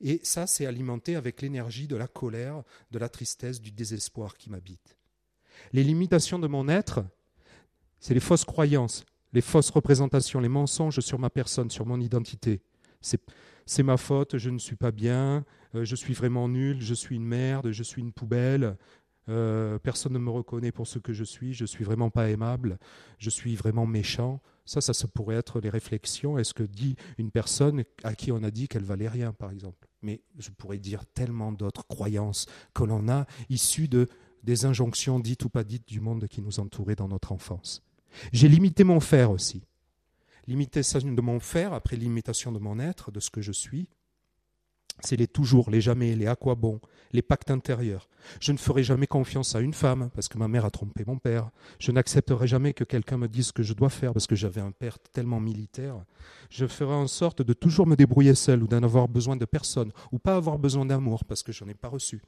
Et 0.00 0.20
ça, 0.22 0.46
c'est 0.46 0.66
alimenté 0.66 1.16
avec 1.16 1.40
l'énergie 1.40 1.86
de 1.86 1.96
la 1.96 2.08
colère, 2.08 2.62
de 2.90 2.98
la 2.98 3.08
tristesse, 3.08 3.60
du 3.60 3.70
désespoir 3.70 4.36
qui 4.36 4.50
m'habite. 4.50 4.96
Les 5.72 5.84
limitations 5.84 6.38
de 6.38 6.46
mon 6.46 6.68
être, 6.68 7.04
c'est 8.00 8.14
les 8.14 8.20
fausses 8.20 8.44
croyances, 8.44 9.04
les 9.32 9.40
fausses 9.40 9.70
représentations, 9.70 10.40
les 10.40 10.48
mensonges 10.48 11.00
sur 11.00 11.18
ma 11.18 11.30
personne, 11.30 11.70
sur 11.70 11.86
mon 11.86 12.00
identité. 12.00 12.60
C'est 13.00 13.22
c'est 13.68 13.82
ma 13.82 13.98
faute, 13.98 14.38
je 14.38 14.48
ne 14.48 14.58
suis 14.58 14.76
pas 14.76 14.90
bien, 14.90 15.44
euh, 15.74 15.84
je 15.84 15.94
suis 15.94 16.14
vraiment 16.14 16.48
nul, 16.48 16.80
je 16.80 16.94
suis 16.94 17.16
une 17.16 17.26
merde, 17.26 17.70
je 17.70 17.82
suis 17.82 18.00
une 18.00 18.12
poubelle, 18.12 18.78
euh, 19.28 19.78
personne 19.78 20.14
ne 20.14 20.18
me 20.18 20.30
reconnaît 20.30 20.72
pour 20.72 20.86
ce 20.86 20.98
que 20.98 21.12
je 21.12 21.22
suis, 21.22 21.52
je 21.52 21.66
suis 21.66 21.84
vraiment 21.84 22.08
pas 22.08 22.30
aimable, 22.30 22.78
je 23.18 23.28
suis 23.28 23.54
vraiment 23.56 23.84
méchant. 23.84 24.40
Ça, 24.64 24.80
ça, 24.80 24.94
pourrait 25.08 25.36
être 25.36 25.60
les 25.60 25.70
réflexions. 25.70 26.38
Est-ce 26.38 26.52
que 26.52 26.62
dit 26.62 26.96
une 27.16 27.30
personne 27.30 27.84
à 28.04 28.14
qui 28.14 28.32
on 28.32 28.42
a 28.42 28.50
dit 28.50 28.68
qu'elle 28.68 28.84
valait 28.84 29.08
rien, 29.08 29.32
par 29.32 29.50
exemple? 29.50 29.86
Mais 30.02 30.22
je 30.38 30.50
pourrais 30.50 30.78
dire 30.78 31.04
tellement 31.06 31.52
d'autres 31.52 31.86
croyances 31.86 32.46
que 32.74 32.84
l'on 32.84 33.08
a 33.08 33.26
issues 33.48 33.88
de 33.88 34.08
des 34.44 34.64
injonctions 34.64 35.20
dites 35.20 35.44
ou 35.44 35.48
pas 35.50 35.64
dites 35.64 35.88
du 35.88 36.00
monde 36.00 36.26
qui 36.28 36.40
nous 36.40 36.60
entourait 36.60 36.94
dans 36.94 37.08
notre 37.08 37.32
enfance. 37.32 37.82
J'ai 38.32 38.48
limité 38.48 38.84
mon 38.84 39.00
faire 39.00 39.30
aussi 39.30 39.62
l'imitation 40.48 41.12
de 41.12 41.20
mon 41.20 41.38
faire, 41.38 41.74
après 41.74 41.96
l'imitation 41.96 42.50
de 42.50 42.58
mon 42.58 42.80
être, 42.80 43.12
de 43.12 43.20
ce 43.20 43.30
que 43.30 43.42
je 43.42 43.52
suis, 43.52 43.86
c'est 45.00 45.16
les 45.16 45.28
toujours, 45.28 45.70
les 45.70 45.80
jamais, 45.80 46.16
les 46.16 46.26
à 46.26 46.34
quoi 46.34 46.56
bon, 46.56 46.80
les 47.12 47.22
pactes 47.22 47.50
intérieurs. 47.50 48.08
Je 48.40 48.50
ne 48.50 48.56
ferai 48.56 48.82
jamais 48.82 49.06
confiance 49.06 49.54
à 49.54 49.60
une 49.60 49.74
femme 49.74 50.10
parce 50.14 50.26
que 50.26 50.38
ma 50.38 50.48
mère 50.48 50.64
a 50.64 50.70
trompé 50.70 51.04
mon 51.06 51.18
père. 51.18 51.50
Je 51.78 51.92
n'accepterai 51.92 52.48
jamais 52.48 52.72
que 52.72 52.82
quelqu'un 52.82 53.18
me 53.18 53.28
dise 53.28 53.48
ce 53.48 53.52
que 53.52 53.62
je 53.62 53.74
dois 53.74 53.90
faire 53.90 54.12
parce 54.12 54.26
que 54.26 54.34
j'avais 54.34 54.60
un 54.60 54.72
père 54.72 54.98
tellement 55.12 55.38
militaire. 55.38 56.02
Je 56.50 56.66
ferai 56.66 56.94
en 56.94 57.06
sorte 57.06 57.42
de 57.42 57.52
toujours 57.52 57.86
me 57.86 57.94
débrouiller 57.94 58.34
seul 58.34 58.62
ou 58.62 58.66
d'en 58.66 58.82
avoir 58.82 59.06
besoin 59.06 59.36
de 59.36 59.44
personne 59.44 59.92
ou 60.10 60.18
pas 60.18 60.34
avoir 60.34 60.58
besoin 60.58 60.86
d'amour 60.86 61.24
parce 61.24 61.42
que 61.42 61.52
je 61.52 61.62
n'en 61.62 61.70
ai 61.70 61.74
pas 61.74 61.88
reçu 61.88 62.22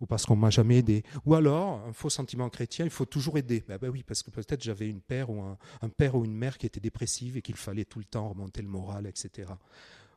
ou 0.00 0.06
parce 0.06 0.26
qu'on 0.26 0.36
m'a 0.36 0.50
jamais 0.50 0.78
aidé. 0.78 1.02
Ou 1.24 1.34
alors, 1.34 1.84
un 1.86 1.92
faux 1.92 2.10
sentiment 2.10 2.48
chrétien, 2.48 2.84
il 2.84 2.90
faut 2.90 3.04
toujours 3.04 3.38
aider. 3.38 3.64
Ben, 3.66 3.78
oui, 3.90 4.02
parce 4.02 4.22
que 4.22 4.30
peut-être 4.30 4.62
j'avais 4.62 4.88
une 4.88 5.00
père 5.00 5.30
ou 5.30 5.42
un, 5.42 5.58
père 5.88 6.14
ou 6.14 6.24
une 6.24 6.34
mère 6.34 6.58
qui 6.58 6.66
était 6.66 6.80
dépressive 6.80 7.36
et 7.36 7.42
qu'il 7.42 7.56
fallait 7.56 7.84
tout 7.84 7.98
le 7.98 8.04
temps 8.04 8.28
remonter 8.28 8.62
le 8.62 8.68
moral, 8.68 9.06
etc. 9.06 9.52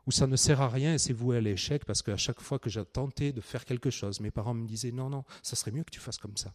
où 0.06 0.12
ça 0.12 0.28
ne 0.28 0.36
sert 0.36 0.62
à 0.62 0.70
rien 0.70 0.94
et 0.94 0.98
c'est 0.98 1.14
voué 1.14 1.38
à 1.38 1.42
l'échec 1.42 1.86
parce 1.86 2.02
qu'à 2.02 2.18
chaque 2.18 2.42
fois 2.42 2.60
que 2.60 2.70
j'ai 2.70 2.84
tenté 2.86 3.32
de 3.32 3.42
faire 3.42 3.66
quelque 3.66 3.90
chose, 3.90 4.20
mes 4.20 4.32
parents 4.32 4.54
me 4.54 4.68
disaient 4.68 4.92
non, 4.92 5.10
non, 5.10 5.24
ça 5.42 5.56
serait 5.56 5.72
mieux 5.72 5.84
que 5.84 5.92
tu 5.92 6.00
fasses 6.00 6.18
comme 6.18 6.38
ça, 6.38 6.54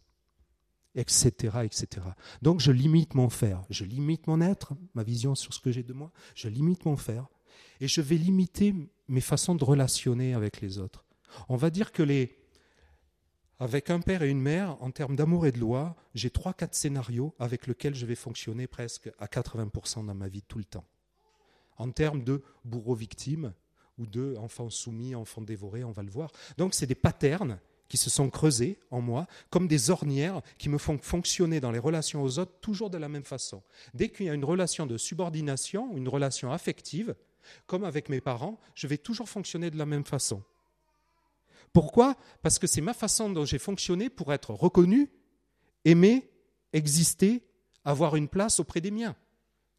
etc., 0.94 1.58
etc. 1.64 2.06
Donc 2.42 2.60
je 2.60 2.70
limite 2.70 3.14
mon 3.14 3.28
faire, 3.28 3.62
je 3.70 3.84
limite 3.84 4.26
mon 4.26 4.40
être, 4.40 4.74
ma 4.94 5.02
vision 5.02 5.34
sur 5.34 5.52
ce 5.52 5.60
que 5.60 5.72
j'ai 5.72 5.82
de 5.82 5.92
moi, 5.92 6.12
je 6.34 6.48
limite 6.48 6.84
mon 6.84 6.96
faire 6.96 7.26
et 7.80 7.88
je 7.88 8.00
vais 8.00 8.16
limiter 8.16 8.74
mes 9.08 9.20
façons 9.20 9.54
de 9.54 9.64
relationner 9.64 10.34
avec 10.34 10.60
les 10.60 10.78
autres. 10.78 11.04
On 11.48 11.56
va 11.56 11.70
dire 11.70 11.92
que 11.92 12.02
les, 12.02 12.36
avec 13.58 13.90
un 13.90 14.00
père 14.00 14.22
et 14.22 14.30
une 14.30 14.40
mère, 14.40 14.76
en 14.82 14.90
termes 14.90 15.16
d'amour 15.16 15.46
et 15.46 15.52
de 15.52 15.58
loi, 15.58 15.96
j'ai 16.14 16.30
trois, 16.30 16.52
quatre 16.52 16.74
scénarios 16.74 17.34
avec 17.38 17.66
lesquels 17.66 17.94
je 17.94 18.06
vais 18.06 18.14
fonctionner 18.14 18.66
presque 18.66 19.10
à 19.18 19.26
80% 19.26 20.06
dans 20.06 20.14
ma 20.14 20.28
vie 20.28 20.42
tout 20.42 20.58
le 20.58 20.64
temps 20.64 20.84
en 21.78 21.90
termes 21.90 22.22
de 22.22 22.42
bourreau-victime 22.64 23.52
ou 23.98 24.06
de 24.06 24.36
enfant 24.36 24.70
soumis, 24.70 25.14
enfant 25.14 25.42
dévoré, 25.42 25.84
on 25.84 25.92
va 25.92 26.02
le 26.02 26.10
voir. 26.10 26.30
Donc 26.58 26.74
c'est 26.74 26.86
des 26.86 26.94
patterns 26.94 27.58
qui 27.88 27.96
se 27.96 28.10
sont 28.10 28.30
creusés 28.30 28.78
en 28.90 29.00
moi 29.00 29.26
comme 29.48 29.68
des 29.68 29.90
ornières 29.90 30.42
qui 30.58 30.68
me 30.68 30.78
font 30.78 30.98
fonctionner 30.98 31.60
dans 31.60 31.70
les 31.70 31.78
relations 31.78 32.22
aux 32.22 32.38
autres 32.38 32.58
toujours 32.60 32.90
de 32.90 32.98
la 32.98 33.08
même 33.08 33.24
façon. 33.24 33.62
Dès 33.94 34.08
qu'il 34.08 34.26
y 34.26 34.30
a 34.30 34.34
une 34.34 34.44
relation 34.44 34.86
de 34.86 34.98
subordination, 34.98 35.96
une 35.96 36.08
relation 36.08 36.52
affective, 36.52 37.14
comme 37.66 37.84
avec 37.84 38.08
mes 38.08 38.20
parents, 38.20 38.58
je 38.74 38.86
vais 38.86 38.98
toujours 38.98 39.28
fonctionner 39.28 39.70
de 39.70 39.78
la 39.78 39.86
même 39.86 40.04
façon. 40.04 40.42
Pourquoi? 41.76 42.16
Parce 42.40 42.58
que 42.58 42.66
c'est 42.66 42.80
ma 42.80 42.94
façon 42.94 43.28
dont 43.28 43.44
j'ai 43.44 43.58
fonctionné 43.58 44.08
pour 44.08 44.32
être 44.32 44.52
reconnu, 44.52 45.10
aimé, 45.84 46.30
exister, 46.72 47.44
avoir 47.84 48.16
une 48.16 48.28
place 48.28 48.60
auprès 48.60 48.80
des 48.80 48.90
miens. 48.90 49.14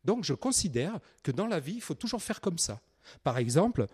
Donc 0.04 0.24
je 0.24 0.36
considère 0.36 1.00
que 1.24 1.32
dans 1.32 1.48
la 1.48 1.60
vie, 1.60 1.74
il 1.74 1.82
faut 1.82 1.96
toujours 1.96 2.22
faire 2.22 2.40
comme 2.40 2.60
ça. 2.60 2.82
Par 3.24 3.40
exemple, 3.40 3.88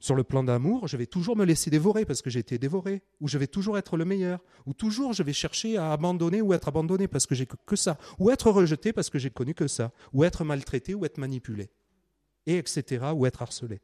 sur 0.00 0.16
le 0.16 0.24
plan 0.24 0.42
d'amour, 0.42 0.88
je 0.88 0.96
vais 0.96 1.06
toujours 1.06 1.36
me 1.36 1.44
laisser 1.44 1.70
dévorer 1.70 2.04
parce 2.04 2.22
que 2.22 2.28
j'ai 2.28 2.40
été 2.40 2.58
dévoré, 2.58 3.04
ou 3.20 3.28
je 3.28 3.38
vais 3.38 3.46
toujours 3.46 3.78
être 3.78 3.96
le 3.96 4.04
meilleur, 4.04 4.40
ou 4.66 4.74
toujours 4.74 5.12
je 5.12 5.22
vais 5.22 5.32
chercher 5.32 5.76
à 5.76 5.92
abandonner 5.92 6.42
ou 6.42 6.52
être 6.54 6.66
abandonné 6.66 7.06
parce 7.06 7.26
que 7.28 7.36
j'ai 7.36 7.46
que 7.46 7.76
ça, 7.76 7.98
ou 8.18 8.30
être 8.30 8.50
rejeté 8.50 8.92
parce 8.92 9.10
que 9.10 9.20
j'ai 9.20 9.30
connu 9.30 9.54
que 9.54 9.68
ça, 9.68 9.92
ou 10.12 10.24
être 10.24 10.42
maltraité 10.42 10.92
ou 10.92 11.04
être 11.04 11.18
manipulé, 11.18 11.70
et 12.46 12.58
etc., 12.58 13.12
ou 13.14 13.26
être 13.26 13.42
harcelé. 13.42 13.80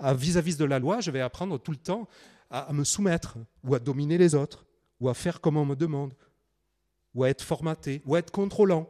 Vis-à-vis 0.00 0.56
de 0.56 0.64
la 0.64 0.80
loi, 0.80 1.00
je 1.00 1.12
vais 1.12 1.20
apprendre 1.20 1.56
tout 1.58 1.70
le 1.70 1.76
temps 1.76 2.08
à 2.50 2.72
me 2.72 2.84
soumettre, 2.84 3.38
ou 3.62 3.74
à 3.74 3.78
dominer 3.78 4.18
les 4.18 4.34
autres, 4.34 4.66
ou 5.00 5.08
à 5.08 5.14
faire 5.14 5.40
comme 5.40 5.56
on 5.56 5.66
me 5.66 5.76
demande, 5.76 6.14
ou 7.14 7.24
à 7.24 7.30
être 7.30 7.42
formaté, 7.42 8.02
ou 8.06 8.14
à 8.14 8.20
être 8.20 8.30
contrôlant. 8.30 8.88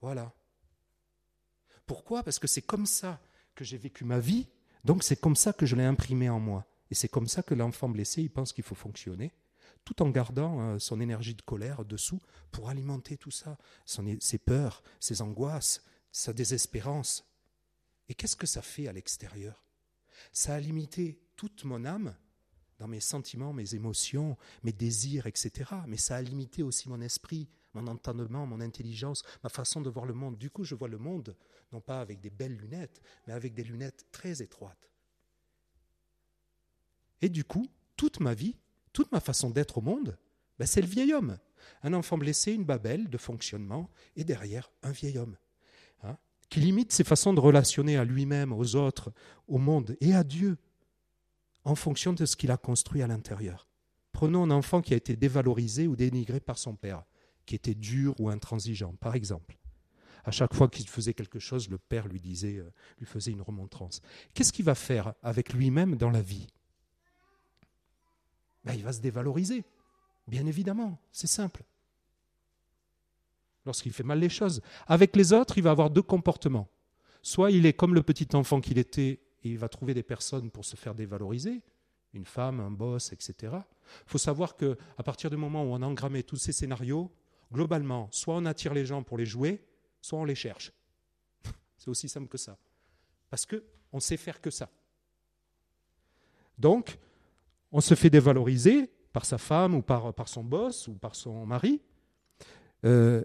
Voilà. 0.00 0.32
Pourquoi? 1.86 2.22
Parce 2.22 2.38
que 2.38 2.46
c'est 2.46 2.62
comme 2.62 2.86
ça 2.86 3.20
que 3.54 3.64
j'ai 3.64 3.78
vécu 3.78 4.04
ma 4.04 4.18
vie, 4.18 4.48
donc 4.84 5.02
c'est 5.02 5.20
comme 5.20 5.36
ça 5.36 5.52
que 5.52 5.66
je 5.66 5.76
l'ai 5.76 5.84
imprimé 5.84 6.28
en 6.28 6.40
moi. 6.40 6.66
Et 6.90 6.94
c'est 6.94 7.08
comme 7.08 7.26
ça 7.26 7.42
que 7.42 7.54
l'enfant 7.54 7.88
blessé, 7.88 8.22
il 8.22 8.30
pense 8.30 8.52
qu'il 8.52 8.64
faut 8.64 8.74
fonctionner, 8.74 9.32
tout 9.84 10.02
en 10.02 10.10
gardant 10.10 10.60
euh, 10.60 10.78
son 10.78 11.00
énergie 11.00 11.34
de 11.34 11.42
colère 11.42 11.84
dessous 11.84 12.20
pour 12.50 12.68
alimenter 12.68 13.16
tout 13.16 13.30
ça, 13.30 13.56
ses 13.84 14.38
peurs, 14.38 14.82
ses 15.00 15.22
angoisses, 15.22 15.82
sa 16.12 16.32
désespérance. 16.32 17.24
Et 18.08 18.14
qu'est-ce 18.14 18.36
que 18.36 18.46
ça 18.46 18.62
fait 18.62 18.88
à 18.88 18.92
l'extérieur? 18.92 19.64
Ça 20.32 20.54
a 20.54 20.60
limité 20.60 21.20
toute 21.36 21.64
mon 21.64 21.84
âme 21.84 22.14
dans 22.78 22.88
mes 22.88 23.00
sentiments, 23.00 23.52
mes 23.52 23.74
émotions, 23.74 24.36
mes 24.62 24.72
désirs, 24.72 25.26
etc. 25.26 25.70
Mais 25.86 25.96
ça 25.96 26.16
a 26.16 26.22
limité 26.22 26.62
aussi 26.62 26.88
mon 26.88 27.00
esprit, 27.00 27.48
mon 27.74 27.86
entendement, 27.86 28.46
mon 28.46 28.60
intelligence, 28.60 29.22
ma 29.42 29.48
façon 29.48 29.80
de 29.80 29.90
voir 29.90 30.06
le 30.06 30.14
monde. 30.14 30.38
Du 30.38 30.50
coup, 30.50 30.64
je 30.64 30.74
vois 30.74 30.88
le 30.88 30.98
monde, 30.98 31.36
non 31.72 31.80
pas 31.80 32.00
avec 32.00 32.20
des 32.20 32.30
belles 32.30 32.56
lunettes, 32.56 33.00
mais 33.26 33.32
avec 33.32 33.54
des 33.54 33.64
lunettes 33.64 34.06
très 34.12 34.42
étroites. 34.42 34.90
Et 37.22 37.28
du 37.28 37.44
coup, 37.44 37.68
toute 37.96 38.20
ma 38.20 38.34
vie, 38.34 38.56
toute 38.92 39.10
ma 39.12 39.20
façon 39.20 39.50
d'être 39.50 39.78
au 39.78 39.80
monde, 39.80 40.18
ben, 40.58 40.66
c'est 40.66 40.80
le 40.80 40.86
vieil 40.86 41.12
homme. 41.12 41.38
Un 41.82 41.92
enfant 41.92 42.18
blessé, 42.18 42.52
une 42.52 42.64
babelle 42.64 43.08
de 43.08 43.18
fonctionnement, 43.18 43.90
et 44.16 44.24
derrière, 44.24 44.70
un 44.82 44.92
vieil 44.92 45.18
homme. 45.18 45.36
Hein, 46.02 46.16
qui 46.48 46.60
limite 46.60 46.92
ses 46.92 47.04
façons 47.04 47.32
de 47.32 47.40
relationner 47.40 47.96
à 47.96 48.04
lui-même, 48.04 48.52
aux 48.52 48.76
autres, 48.76 49.12
au 49.48 49.58
monde 49.58 49.96
et 50.00 50.14
à 50.14 50.24
Dieu, 50.24 50.58
en 51.66 51.74
fonction 51.74 52.12
de 52.12 52.24
ce 52.24 52.36
qu'il 52.36 52.52
a 52.52 52.56
construit 52.56 53.02
à 53.02 53.08
l'intérieur. 53.08 53.66
Prenons 54.12 54.44
un 54.44 54.50
enfant 54.52 54.80
qui 54.80 54.94
a 54.94 54.96
été 54.96 55.16
dévalorisé 55.16 55.88
ou 55.88 55.96
dénigré 55.96 56.38
par 56.38 56.58
son 56.58 56.76
père 56.76 57.02
qui 57.44 57.56
était 57.56 57.74
dur 57.74 58.14
ou 58.20 58.30
intransigeant, 58.30 58.94
par 59.00 59.14
exemple. 59.14 59.58
À 60.24 60.30
chaque 60.30 60.54
fois 60.54 60.68
qu'il 60.68 60.88
faisait 60.88 61.12
quelque 61.12 61.40
chose, 61.40 61.68
le 61.68 61.78
père 61.78 62.06
lui 62.06 62.20
disait, 62.20 62.56
euh, 62.56 62.72
lui 62.98 63.06
faisait 63.06 63.32
une 63.32 63.42
remontrance. 63.42 64.00
Qu'est-ce 64.32 64.52
qu'il 64.52 64.64
va 64.64 64.74
faire 64.74 65.14
avec 65.22 65.52
lui-même 65.52 65.96
dans 65.96 66.10
la 66.10 66.22
vie? 66.22 66.46
Ben, 68.64 68.74
Il 68.74 68.82
va 68.82 68.92
se 68.92 69.00
dévaloriser, 69.00 69.64
bien 70.28 70.46
évidemment, 70.46 71.00
c'est 71.10 71.28
simple. 71.28 71.64
Lorsqu'il 73.64 73.92
fait 73.92 74.04
mal 74.04 74.20
les 74.20 74.28
choses. 74.28 74.62
Avec 74.86 75.16
les 75.16 75.32
autres, 75.32 75.58
il 75.58 75.64
va 75.64 75.72
avoir 75.72 75.90
deux 75.90 76.02
comportements. 76.02 76.68
Soit 77.22 77.50
il 77.50 77.66
est 77.66 77.72
comme 77.72 77.94
le 77.94 78.04
petit 78.04 78.28
enfant 78.34 78.60
qu'il 78.60 78.78
était 78.78 79.25
et 79.42 79.50
il 79.50 79.58
va 79.58 79.68
trouver 79.68 79.94
des 79.94 80.02
personnes 80.02 80.50
pour 80.50 80.64
se 80.64 80.76
faire 80.76 80.94
dévaloriser, 80.94 81.62
une 82.14 82.24
femme, 82.24 82.60
un 82.60 82.70
boss, 82.70 83.12
etc. 83.12 83.34
Il 83.42 84.10
faut 84.10 84.18
savoir 84.18 84.56
qu'à 84.56 85.02
partir 85.04 85.30
du 85.30 85.36
moment 85.36 85.64
où 85.64 85.68
on 85.68 85.82
a 85.82 85.86
engrammé 85.86 86.22
tous 86.22 86.36
ces 86.36 86.52
scénarios, 86.52 87.10
globalement, 87.52 88.08
soit 88.10 88.34
on 88.34 88.44
attire 88.46 88.74
les 88.74 88.86
gens 88.86 89.02
pour 89.02 89.18
les 89.18 89.26
jouer, 89.26 89.64
soit 90.00 90.18
on 90.18 90.24
les 90.24 90.34
cherche. 90.34 90.72
C'est 91.78 91.88
aussi 91.88 92.08
simple 92.08 92.28
que 92.28 92.38
ça. 92.38 92.56
Parce 93.30 93.46
qu'on 93.46 94.00
sait 94.00 94.16
faire 94.16 94.40
que 94.40 94.50
ça. 94.50 94.70
Donc, 96.58 96.98
on 97.70 97.80
se 97.80 97.94
fait 97.94 98.10
dévaloriser 98.10 98.90
par 99.12 99.24
sa 99.24 99.38
femme 99.38 99.74
ou 99.74 99.82
par, 99.82 100.14
par 100.14 100.28
son 100.28 100.44
boss 100.44 100.88
ou 100.88 100.94
par 100.94 101.14
son 101.14 101.44
mari. 101.44 101.80
Euh, 102.84 103.22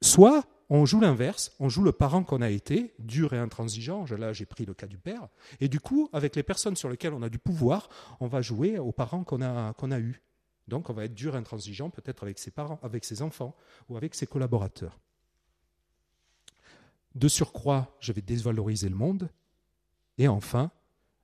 soit 0.00 0.44
on 0.74 0.86
joue 0.86 1.00
l'inverse, 1.00 1.52
on 1.60 1.68
joue 1.68 1.82
le 1.82 1.92
parent 1.92 2.24
qu'on 2.24 2.40
a 2.40 2.48
été, 2.48 2.94
dur 2.98 3.34
et 3.34 3.38
intransigeant. 3.38 4.06
Là, 4.06 4.32
j'ai 4.32 4.46
pris 4.46 4.64
le 4.64 4.72
cas 4.72 4.86
du 4.86 4.96
père. 4.96 5.28
Et 5.60 5.68
du 5.68 5.80
coup, 5.80 6.08
avec 6.14 6.34
les 6.34 6.42
personnes 6.42 6.76
sur 6.76 6.88
lesquelles 6.88 7.12
on 7.12 7.20
a 7.20 7.28
du 7.28 7.38
pouvoir, 7.38 7.90
on 8.20 8.26
va 8.26 8.40
jouer 8.40 8.78
aux 8.78 8.90
parents 8.90 9.22
qu'on 9.22 9.42
a, 9.42 10.00
eus. 10.00 10.22
Donc 10.68 10.88
on 10.88 10.94
va 10.94 11.04
être 11.04 11.12
dur, 11.12 11.36
intransigeant, 11.36 11.90
peut-être 11.90 12.22
avec 12.22 12.38
ses 12.38 12.50
parents, 12.50 12.80
avec 12.82 13.04
ses 13.04 13.20
enfants 13.20 13.54
ou 13.90 13.98
avec 13.98 14.14
ses 14.14 14.26
collaborateurs. 14.26 14.98
De 17.14 17.28
surcroît, 17.28 17.94
je 18.00 18.12
vais 18.12 18.22
dévaloriser 18.22 18.88
le 18.88 18.96
monde. 18.96 19.28
Et 20.16 20.26
enfin, 20.26 20.70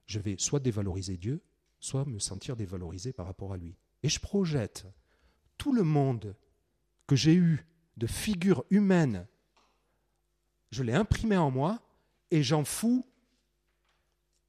je 0.05 0.19
vais 0.19 0.37
soit 0.37 0.61
dévaloriser 0.61 1.17
Dieu, 1.17 1.41
soit 1.81 2.05
me 2.05 2.19
sentir 2.19 2.55
dévalorisé 2.55 3.15
par 3.15 3.25
rapport 3.25 3.55
à 3.55 3.57
lui. 3.57 3.79
Et 4.03 4.11
je 4.11 4.21
projette 4.21 4.85
tout 5.57 5.73
le 5.73 5.85
monde 5.85 6.37
que 7.07 7.17
j'ai 7.17 7.35
eu 7.35 7.67
de 7.97 8.07
figures 8.07 8.65
humaines, 8.69 9.27
je 10.71 10.83
l'ai 10.83 10.95
imprimé 10.95 11.37
en 11.37 11.51
moi 11.51 11.81
et 12.31 12.43
j'en 12.43 12.65
fous 12.65 13.07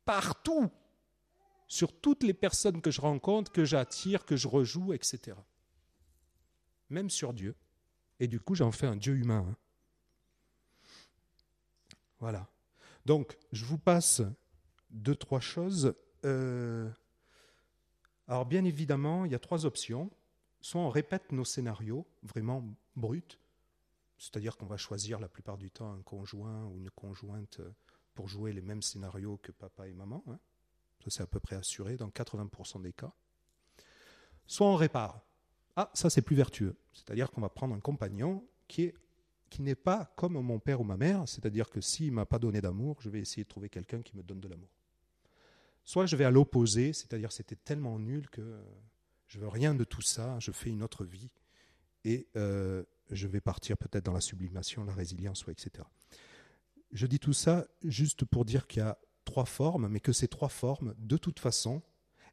partout 0.05 0.69
sur 1.67 1.93
toutes 1.99 2.23
les 2.23 2.33
personnes 2.33 2.81
que 2.81 2.91
je 2.91 2.99
rencontre, 2.99 3.51
que 3.51 3.63
j'attire, 3.63 4.25
que 4.25 4.35
je 4.35 4.47
rejoue, 4.47 4.93
etc. 4.93 5.37
Même 6.89 7.09
sur 7.09 7.33
Dieu. 7.33 7.55
Et 8.19 8.27
du 8.27 8.39
coup, 8.39 8.55
j'en 8.55 8.71
fais 8.71 8.87
un 8.87 8.95
Dieu 8.95 9.15
humain. 9.15 9.45
Hein. 9.49 9.55
Voilà. 12.19 12.47
Donc, 13.05 13.37
je 13.51 13.63
vous 13.65 13.77
passe 13.77 14.21
deux, 14.89 15.15
trois 15.15 15.39
choses. 15.39 15.93
Euh, 16.25 16.89
alors, 18.27 18.45
bien 18.45 18.65
évidemment, 18.65 19.25
il 19.25 19.31
y 19.31 19.35
a 19.35 19.39
trois 19.39 19.65
options. 19.65 20.11
Soit 20.61 20.81
on 20.81 20.89
répète 20.89 21.31
nos 21.31 21.45
scénarios, 21.45 22.05
vraiment 22.23 22.65
bruts, 22.95 23.37
c'est-à-dire 24.19 24.57
qu'on 24.57 24.65
va 24.67 24.77
choisir 24.77 25.19
la 25.19 25.29
plupart 25.29 25.57
du 25.57 25.71
temps 25.71 25.91
un 25.91 26.01
conjoint 26.01 26.65
ou 26.65 26.77
une 26.77 26.91
conjointe 26.91 27.61
pour 28.13 28.27
jouer 28.27 28.53
les 28.53 28.61
mêmes 28.61 28.81
scénarios 28.81 29.37
que 29.37 29.51
papa 29.51 29.87
et 29.87 29.93
maman. 29.93 30.23
Hein. 30.27 30.39
Ça, 31.03 31.09
c'est 31.09 31.23
à 31.23 31.27
peu 31.27 31.39
près 31.39 31.55
assuré 31.55 31.95
dans 31.95 32.09
80% 32.09 32.81
des 32.81 32.91
cas. 32.93 33.13
Soit 34.45 34.67
on 34.67 34.75
répare. 34.75 35.21
Ah, 35.77 35.89
ça, 35.93 36.09
c'est 36.09 36.21
plus 36.21 36.35
vertueux. 36.35 36.75
C'est-à-dire 36.91 37.31
qu'on 37.31 37.41
va 37.41 37.49
prendre 37.49 37.73
un 37.73 37.79
compagnon 37.79 38.45
qui 38.67 38.83
est 38.83 38.95
qui 39.49 39.61
n'est 39.61 39.75
pas 39.75 40.13
comme 40.15 40.33
mon 40.33 40.59
père 40.59 40.81
ou 40.81 40.83
ma 40.83 40.97
mère, 40.97 41.27
c'est-à-dire 41.27 41.69
que 41.69 41.81
s'il 41.81 42.11
ne 42.11 42.15
m'a 42.15 42.25
pas 42.25 42.39
donné 42.39 42.61
d'amour, 42.61 43.01
je 43.01 43.09
vais 43.09 43.19
essayer 43.19 43.43
de 43.43 43.47
trouver 43.47 43.69
quelqu'un 43.69 44.01
qui 44.01 44.15
me 44.15 44.23
donne 44.23 44.39
de 44.39 44.47
l'amour. 44.47 44.69
Soit 45.85 46.05
je 46.05 46.15
vais 46.15 46.25
à 46.25 46.31
l'opposé, 46.31 46.93
c'est-à-dire 46.93 47.31
c'était 47.31 47.55
tellement 47.55 47.97
nul 47.97 48.29
que 48.29 48.59
je 49.27 49.39
veux 49.39 49.47
rien 49.47 49.73
de 49.73 49.83
tout 49.83 50.01
ça, 50.01 50.37
je 50.39 50.51
fais 50.51 50.69
une 50.69 50.83
autre 50.83 51.03
vie 51.03 51.29
et 52.03 52.27
euh, 52.35 52.83
je 53.09 53.27
vais 53.27 53.41
partir 53.41 53.77
peut-être 53.77 54.05
dans 54.05 54.13
la 54.13 54.21
sublimation, 54.21 54.83
la 54.83 54.93
résilience, 54.93 55.45
etc. 55.47 55.85
Je 56.91 57.07
dis 57.07 57.19
tout 57.19 57.33
ça 57.33 57.67
juste 57.83 58.25
pour 58.25 58.45
dire 58.45 58.67
qu'il 58.67 58.81
y 58.81 58.85
a 58.85 58.97
trois 59.25 59.45
formes, 59.45 59.87
mais 59.87 59.99
que 59.99 60.11
ces 60.11 60.27
trois 60.27 60.49
formes, 60.49 60.95
de 60.97 61.17
toute 61.17 61.39
façon, 61.39 61.81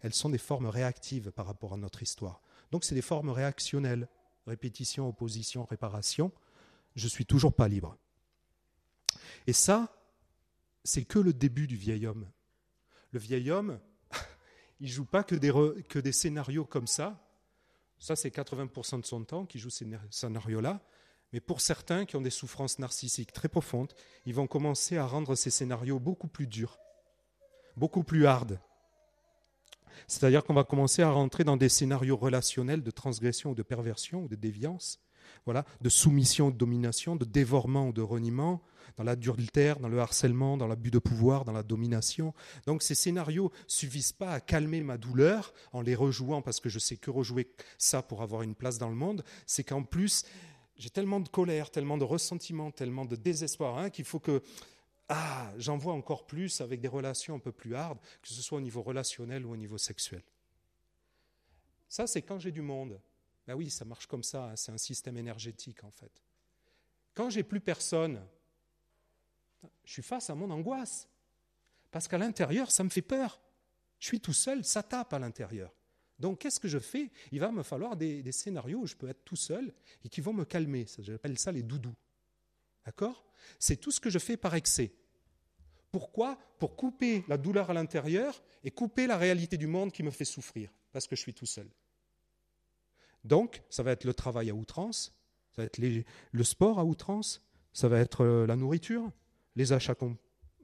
elles 0.00 0.14
sont 0.14 0.30
des 0.30 0.38
formes 0.38 0.66
réactives 0.66 1.30
par 1.30 1.46
rapport 1.46 1.74
à 1.74 1.76
notre 1.76 2.02
histoire. 2.02 2.40
Donc 2.70 2.84
c'est 2.84 2.94
des 2.94 3.02
formes 3.02 3.30
réactionnelles, 3.30 4.08
répétition, 4.46 5.08
opposition, 5.08 5.64
réparation. 5.64 6.32
Je 6.94 7.08
suis 7.08 7.26
toujours 7.26 7.54
pas 7.54 7.68
libre. 7.68 7.96
Et 9.46 9.52
ça, 9.52 9.94
c'est 10.84 11.04
que 11.04 11.18
le 11.18 11.32
début 11.32 11.66
du 11.66 11.76
vieil 11.76 12.06
homme. 12.06 12.28
Le 13.12 13.18
vieil 13.18 13.50
homme, 13.50 13.80
il 14.80 14.88
joue 14.88 15.04
pas 15.04 15.24
que 15.24 15.98
des 15.98 16.12
scénarios 16.12 16.64
comme 16.64 16.86
ça. 16.86 17.25
Ça, 17.98 18.16
c'est 18.16 18.34
80% 18.34 19.00
de 19.00 19.06
son 19.06 19.24
temps 19.24 19.46
qui 19.46 19.58
joue 19.58 19.70
ces 19.70 19.86
scénarios-là. 20.10 20.80
Mais 21.32 21.40
pour 21.40 21.60
certains 21.60 22.04
qui 22.04 22.16
ont 22.16 22.20
des 22.20 22.30
souffrances 22.30 22.78
narcissiques 22.78 23.32
très 23.32 23.48
profondes, 23.48 23.92
ils 24.26 24.34
vont 24.34 24.46
commencer 24.46 24.96
à 24.96 25.06
rendre 25.06 25.34
ces 25.34 25.50
scénarios 25.50 25.98
beaucoup 25.98 26.28
plus 26.28 26.46
durs, 26.46 26.78
beaucoup 27.76 28.04
plus 28.04 28.26
hard. 28.26 28.60
C'est-à-dire 30.06 30.44
qu'on 30.44 30.54
va 30.54 30.64
commencer 30.64 31.02
à 31.02 31.10
rentrer 31.10 31.42
dans 31.42 31.56
des 31.56 31.68
scénarios 31.68 32.16
relationnels 32.16 32.82
de 32.82 32.90
transgression 32.90 33.50
ou 33.50 33.54
de 33.54 33.62
perversion 33.62 34.24
ou 34.24 34.28
de 34.28 34.36
déviance, 34.36 35.00
voilà, 35.44 35.64
de 35.80 35.88
soumission, 35.88 36.50
de 36.50 36.56
domination, 36.56 37.16
de 37.16 37.24
dévorement 37.24 37.88
ou 37.88 37.92
de 37.92 38.02
reniement, 38.02 38.62
dans 38.96 39.04
l'adultère, 39.04 39.78
dans 39.78 39.88
le 39.88 40.00
harcèlement, 40.00 40.56
dans 40.56 40.66
l'abus 40.66 40.90
de 40.90 40.98
pouvoir, 40.98 41.44
dans 41.44 41.52
la 41.52 41.62
domination. 41.62 42.34
Donc 42.66 42.82
ces 42.82 42.94
scénarios 42.94 43.52
suffisent 43.66 44.12
pas 44.12 44.32
à 44.32 44.40
calmer 44.40 44.82
ma 44.82 44.96
douleur 44.96 45.52
en 45.72 45.80
les 45.80 45.94
rejouant 45.94 46.42
parce 46.42 46.60
que 46.60 46.68
je 46.68 46.78
sais 46.78 46.96
que 46.96 47.10
rejouer 47.10 47.50
ça 47.78 48.02
pour 48.02 48.22
avoir 48.22 48.42
une 48.42 48.54
place 48.54 48.78
dans 48.78 48.88
le 48.88 48.94
monde, 48.94 49.22
c'est 49.46 49.64
qu'en 49.64 49.82
plus 49.82 50.24
j'ai 50.76 50.90
tellement 50.90 51.20
de 51.20 51.28
colère, 51.28 51.70
tellement 51.70 51.98
de 51.98 52.04
ressentiment, 52.04 52.70
tellement 52.70 53.04
de 53.04 53.16
désespoir 53.16 53.78
hein, 53.78 53.90
qu'il 53.90 54.04
faut 54.04 54.20
que 54.20 54.42
ah, 55.08 55.52
j'en 55.56 55.76
vois 55.76 55.94
encore 55.94 56.26
plus 56.26 56.60
avec 56.60 56.80
des 56.80 56.88
relations 56.88 57.36
un 57.36 57.38
peu 57.38 57.52
plus 57.52 57.74
hardes, 57.74 57.98
que 58.22 58.28
ce 58.28 58.42
soit 58.42 58.58
au 58.58 58.62
niveau 58.62 58.82
relationnel 58.82 59.46
ou 59.46 59.52
au 59.52 59.56
niveau 59.56 59.78
sexuel. 59.78 60.22
Ça, 61.88 62.08
c'est 62.08 62.22
quand 62.22 62.40
j'ai 62.40 62.50
du 62.50 62.62
monde. 62.62 63.00
Ben 63.46 63.54
oui, 63.54 63.70
ça 63.70 63.84
marche 63.84 64.06
comme 64.06 64.22
ça, 64.22 64.52
c'est 64.56 64.72
un 64.72 64.78
système 64.78 65.16
énergétique 65.16 65.84
en 65.84 65.90
fait. 65.90 66.22
Quand 67.14 67.30
j'ai 67.30 67.42
plus 67.42 67.60
personne, 67.60 68.20
je 69.84 69.92
suis 69.92 70.02
face 70.02 70.28
à 70.30 70.34
mon 70.34 70.50
angoisse. 70.50 71.08
Parce 71.90 72.08
qu'à 72.08 72.18
l'intérieur, 72.18 72.70
ça 72.70 72.84
me 72.84 72.88
fait 72.90 73.02
peur. 73.02 73.40
Je 73.98 74.08
suis 74.08 74.20
tout 74.20 74.32
seul, 74.32 74.64
ça 74.64 74.82
tape 74.82 75.12
à 75.12 75.18
l'intérieur. 75.18 75.72
Donc, 76.18 76.40
qu'est-ce 76.40 76.60
que 76.60 76.68
je 76.68 76.78
fais? 76.78 77.10
Il 77.30 77.40
va 77.40 77.50
me 77.50 77.62
falloir 77.62 77.96
des, 77.96 78.22
des, 78.22 78.32
scénarios 78.32 78.80
où 78.80 78.86
je 78.86 78.96
peux 78.96 79.08
être 79.08 79.24
tout 79.24 79.36
seul 79.36 79.72
et 80.04 80.08
qui 80.08 80.20
vont 80.20 80.32
me 80.32 80.44
calmer. 80.44 80.86
J'appelle 80.98 81.38
ça 81.38 81.52
les 81.52 81.62
doudous. 81.62 81.94
D'accord? 82.84 83.24
C'est 83.58 83.76
tout 83.76 83.90
ce 83.90 84.00
que 84.00 84.10
je 84.10 84.18
fais 84.18 84.36
par 84.36 84.54
excès. 84.54 84.92
Pourquoi? 85.90 86.38
Pour 86.58 86.76
couper 86.76 87.24
la 87.28 87.36
douleur 87.36 87.70
à 87.70 87.74
l'intérieur 87.74 88.42
et 88.64 88.70
couper 88.70 89.06
la 89.06 89.16
réalité 89.16 89.56
du 89.56 89.66
monde 89.66 89.92
qui 89.92 90.02
me 90.02 90.10
fait 90.10 90.24
souffrir, 90.24 90.70
parce 90.92 91.06
que 91.06 91.16
je 91.16 91.20
suis 91.20 91.34
tout 91.34 91.46
seul. 91.46 91.68
Donc, 93.26 93.62
ça 93.68 93.82
va 93.82 93.92
être 93.92 94.04
le 94.04 94.14
travail 94.14 94.50
à 94.50 94.54
outrance, 94.54 95.14
ça 95.52 95.62
va 95.62 95.66
être 95.66 95.78
le 95.78 96.44
sport 96.44 96.78
à 96.78 96.84
outrance, 96.84 97.42
ça 97.72 97.88
va 97.88 97.98
être 97.98 98.22
euh, 98.24 98.46
la 98.46 98.56
nourriture, 98.56 99.10
les 99.54 99.72
achats, 99.72 99.96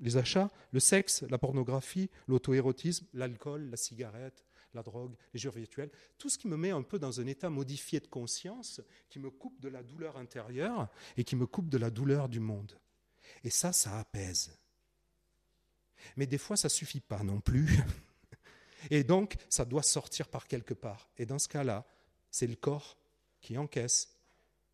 les 0.01 0.17
achats 0.17 0.51
le 0.71 0.81
sexe, 0.81 1.23
la 1.29 1.39
pornographie, 1.39 2.11
l'auto-érotisme, 2.27 3.07
l'alcool, 3.13 3.69
la 3.71 3.77
cigarette, 3.77 4.45
la 4.75 4.83
drogue, 4.83 5.15
les 5.35 5.41
jeux 5.41 5.51
virtuels, 5.51 5.91
tout 6.19 6.29
ce 6.29 6.39
qui 6.39 6.49
me 6.49 6.57
met 6.57 6.71
un 6.71 6.83
peu 6.83 6.99
dans 6.99 7.21
un 7.21 7.27
état 7.27 7.51
modifié 7.51 8.01
de 8.01 8.07
conscience, 8.07 8.81
qui 9.09 9.19
me 9.19 9.31
coupe 9.31 9.61
de 9.61 9.69
la 9.69 9.83
douleur 9.83 10.17
intérieure 10.17 10.89
et 11.17 11.25
qui 11.25 11.37
me 11.37 11.47
coupe 11.47 11.69
de 11.69 11.79
la 11.79 11.91
douleur 11.91 12.29
du 12.29 12.41
monde. 12.41 12.79
Et 13.45 13.51
ça, 13.51 13.73
ça 13.73 13.99
apaise. 13.99 14.59
Mais 16.17 16.27
des 16.27 16.39
fois, 16.39 16.57
ça 16.57 16.67
ne 16.67 16.73
suffit 16.73 17.01
pas 17.01 17.23
non 17.23 17.41
plus. 17.41 17.79
Et 18.91 19.05
donc, 19.05 19.37
ça 19.49 19.65
doit 19.65 19.83
sortir 19.83 20.29
par 20.29 20.49
quelque 20.49 20.75
part. 20.75 21.09
Et 21.17 21.27
dans 21.27 21.39
ce 21.39 21.49
cas-là, 21.49 21.87
c'est 22.33 22.49
le 22.49 22.57
corps 22.57 22.99
qui 23.41 23.57
encaisse. 23.57 24.17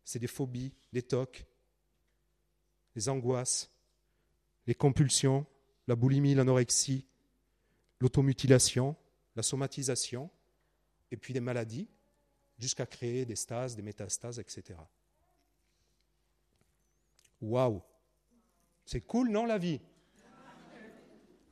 C'est 0.03 0.17
des 0.17 0.27
phobies, 0.27 0.73
des 0.91 1.03
tocs, 1.03 1.45
les 2.95 3.09
angoisses, 3.09 3.69
les 4.65 4.73
compulsions, 4.73 5.45
la 5.87 5.95
boulimie, 5.95 6.33
l'anorexie, 6.33 7.05
l'automutilation, 7.99 8.95
la 9.35 9.43
somatisation, 9.43 10.31
et 11.11 11.17
puis 11.17 11.33
des 11.33 11.39
maladies, 11.39 11.87
jusqu'à 12.57 12.85
créer 12.85 13.25
des 13.25 13.35
stases, 13.35 13.75
des 13.75 13.81
métastases, 13.81 14.39
etc. 14.39 14.79
Waouh 17.41 17.81
C'est 18.85 19.01
cool, 19.01 19.29
non, 19.29 19.45
la 19.45 19.57
vie? 19.57 19.79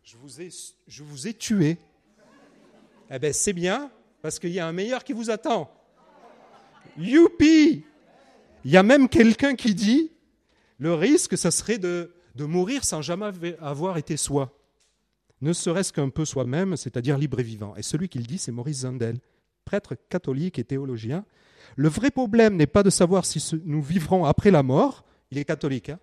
Je 0.04 0.16
vous, 0.16 0.42
ai, 0.42 0.50
je 0.88 1.04
vous 1.04 1.28
ai 1.28 1.34
tué. 1.34 1.78
Eh 3.10 3.20
bien, 3.20 3.34
c'est 3.34 3.54
bien, 3.54 3.92
parce 4.22 4.40
qu'il 4.40 4.52
y 4.52 4.60
a 4.60 4.68
un 4.68 4.72
meilleur 4.72 5.04
qui 5.04 5.14
vous 5.14 5.30
attend. 5.30 5.77
Youpi 6.98 7.84
Il 8.66 8.72
y 8.72 8.78
a 8.78 8.84
même 8.84 9.10
quelqu'un 9.10 9.56
qui 9.56 9.76
dit, 9.76 10.12
le 10.80 10.94
risque, 10.94 11.38
ça 11.38 11.52
serait 11.52 11.78
de, 11.78 12.12
mourir 12.40 12.84
sans 12.84 13.02
jamais 13.02 13.32
avoir 13.60 13.98
été 13.98 14.16
soi 14.16 14.54
ne 15.42 15.54
serait-ce 15.54 15.94
qu'un 15.94 16.10
peu 16.10 16.26
soi-même, 16.26 16.76
c'est-à-dire 16.78 17.18
libre 17.18 17.40
et 17.40 17.44
vivant. 17.44 17.76
Et 17.76 17.84
celui 17.84 18.10
qui 18.10 18.18
le 18.18 18.26
dit, 18.26 18.38
c'est 18.38 18.52
Maurice 18.52 18.80
Zandel, 18.80 19.20
prêtre 19.66 19.96
catholique 20.10 20.60
et 20.60 20.64
théologien. 20.64 21.26
Le 21.76 21.90
vrai 21.90 22.12
problème 22.12 22.56
n'est 22.56 22.68
pas 22.68 22.84
de 22.84 22.90
savoir 22.90 23.26
si 23.26 23.44
nous 23.66 23.82
vivrons 23.82 24.26
après 24.26 24.52
la 24.52 24.64
mort, 24.64 25.06
il 25.32 25.38
est 25.38 25.46
catholique, 25.46 25.90
hein, 25.90 26.00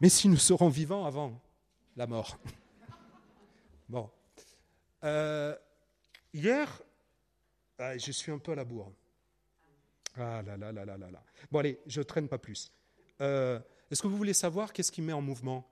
mais 0.00 0.08
si 0.08 0.28
nous 0.28 0.36
serons 0.36 0.68
vivants 0.68 1.04
avant 1.04 1.40
la 1.96 2.06
mort. 2.06 2.38
bon. 3.88 4.08
Euh, 5.04 5.54
hier, 6.32 6.80
ah, 7.78 7.98
je 7.98 8.12
suis 8.12 8.32
un 8.32 8.38
peu 8.38 8.52
à 8.52 8.54
la 8.54 8.64
bourre. 8.64 8.92
Ah 10.16 10.42
là 10.42 10.56
là 10.56 10.72
là 10.72 10.84
là 10.84 10.96
là 10.96 11.10
là. 11.10 11.22
Bon 11.50 11.60
allez, 11.60 11.78
je 11.86 12.02
traîne 12.02 12.28
pas 12.28 12.38
plus. 12.38 12.72
Euh, 13.20 13.58
est-ce 13.90 14.02
que 14.02 14.08
vous 14.08 14.16
voulez 14.16 14.32
savoir 14.32 14.72
qu'est-ce 14.72 14.92
qui 14.92 15.02
met 15.02 15.12
en 15.12 15.20
mouvement? 15.20 15.66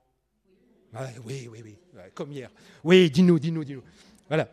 Oui, 1.23 1.47
oui, 1.51 1.61
oui, 1.63 1.77
comme 2.15 2.31
hier. 2.31 2.49
Oui, 2.83 3.11
dis-nous, 3.11 3.37
dis-nous, 3.37 3.63
dis-nous. 3.63 3.83
Voilà. 4.27 4.49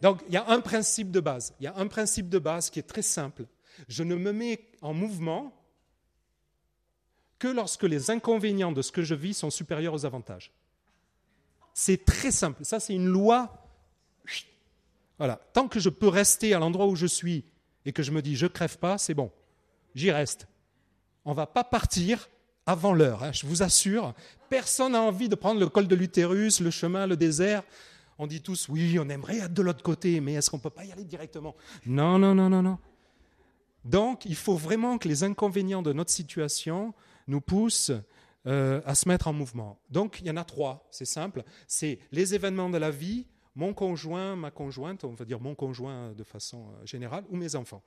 Donc, 0.00 0.22
il 0.28 0.34
y 0.34 0.36
a 0.36 0.48
un 0.48 0.60
principe 0.60 1.10
de 1.10 1.20
base. 1.20 1.52
Il 1.60 1.64
y 1.64 1.66
a 1.66 1.76
un 1.76 1.88
principe 1.88 2.28
de 2.28 2.38
base 2.38 2.70
qui 2.70 2.78
est 2.78 2.84
très 2.84 3.02
simple. 3.02 3.46
Je 3.88 4.02
ne 4.02 4.14
me 4.14 4.32
mets 4.32 4.70
en 4.82 4.94
mouvement 4.94 5.52
que 7.38 7.48
lorsque 7.48 7.82
les 7.82 8.10
inconvénients 8.10 8.72
de 8.72 8.82
ce 8.82 8.92
que 8.92 9.02
je 9.02 9.14
vis 9.14 9.34
sont 9.34 9.50
supérieurs 9.50 9.94
aux 9.94 10.06
avantages. 10.06 10.52
C'est 11.74 12.04
très 12.04 12.30
simple. 12.30 12.64
Ça, 12.64 12.78
c'est 12.78 12.94
une 12.94 13.08
loi. 13.08 13.66
Voilà. 15.18 15.36
Tant 15.52 15.68
que 15.68 15.80
je 15.80 15.88
peux 15.88 16.08
rester 16.08 16.54
à 16.54 16.58
l'endroit 16.58 16.86
où 16.86 16.96
je 16.96 17.06
suis 17.06 17.44
et 17.84 17.92
que 17.92 18.02
je 18.02 18.10
me 18.10 18.22
dis 18.22 18.36
je 18.36 18.46
crève 18.46 18.78
pas, 18.78 18.98
c'est 18.98 19.14
bon. 19.14 19.30
J'y 19.94 20.10
reste. 20.10 20.46
On 21.24 21.32
va 21.32 21.46
pas 21.46 21.64
partir 21.64 22.28
avant 22.66 22.92
l'heure, 22.92 23.24
hein, 23.24 23.32
je 23.32 23.46
vous 23.46 23.62
assure. 23.62 24.14
Personne 24.48 24.92
n'a 24.92 25.02
envie 25.02 25.28
de 25.28 25.34
prendre 25.34 25.60
le 25.60 25.68
col 25.68 25.88
de 25.88 25.94
l'utérus, 25.94 26.60
le 26.60 26.70
chemin, 26.70 27.06
le 27.06 27.16
désert. 27.16 27.62
On 28.18 28.26
dit 28.26 28.42
tous, 28.42 28.68
oui, 28.68 28.98
on 28.98 29.08
aimerait 29.08 29.38
être 29.38 29.54
de 29.54 29.62
l'autre 29.62 29.82
côté, 29.82 30.20
mais 30.20 30.34
est-ce 30.34 30.50
qu'on 30.50 30.58
peut 30.58 30.70
pas 30.70 30.84
y 30.84 30.92
aller 30.92 31.04
directement? 31.04 31.56
Non, 31.86 32.18
non, 32.18 32.34
non, 32.34 32.50
non, 32.50 32.62
non. 32.62 32.78
Donc, 33.84 34.26
il 34.26 34.34
faut 34.34 34.56
vraiment 34.56 34.98
que 34.98 35.08
les 35.08 35.24
inconvénients 35.24 35.82
de 35.82 35.92
notre 35.92 36.10
situation 36.10 36.92
nous 37.26 37.40
poussent 37.40 37.92
euh, 38.46 38.80
à 38.84 38.94
se 38.94 39.08
mettre 39.08 39.28
en 39.28 39.32
mouvement. 39.32 39.78
Donc, 39.90 40.18
il 40.20 40.26
y 40.26 40.30
en 40.30 40.36
a 40.36 40.44
trois, 40.44 40.86
c'est 40.90 41.06
simple. 41.06 41.44
C'est 41.66 41.98
les 42.12 42.34
événements 42.34 42.70
de 42.70 42.78
la 42.78 42.90
vie, 42.90 43.26
mon 43.54 43.74
conjoint, 43.74 44.36
ma 44.36 44.50
conjointe, 44.50 45.04
on 45.04 45.14
va 45.14 45.24
dire 45.24 45.40
mon 45.40 45.54
conjoint 45.54 46.12
de 46.12 46.24
façon 46.24 46.70
euh, 46.70 46.86
générale, 46.86 47.24
ou 47.28 47.36
mes 47.36 47.54
enfants. 47.54 47.82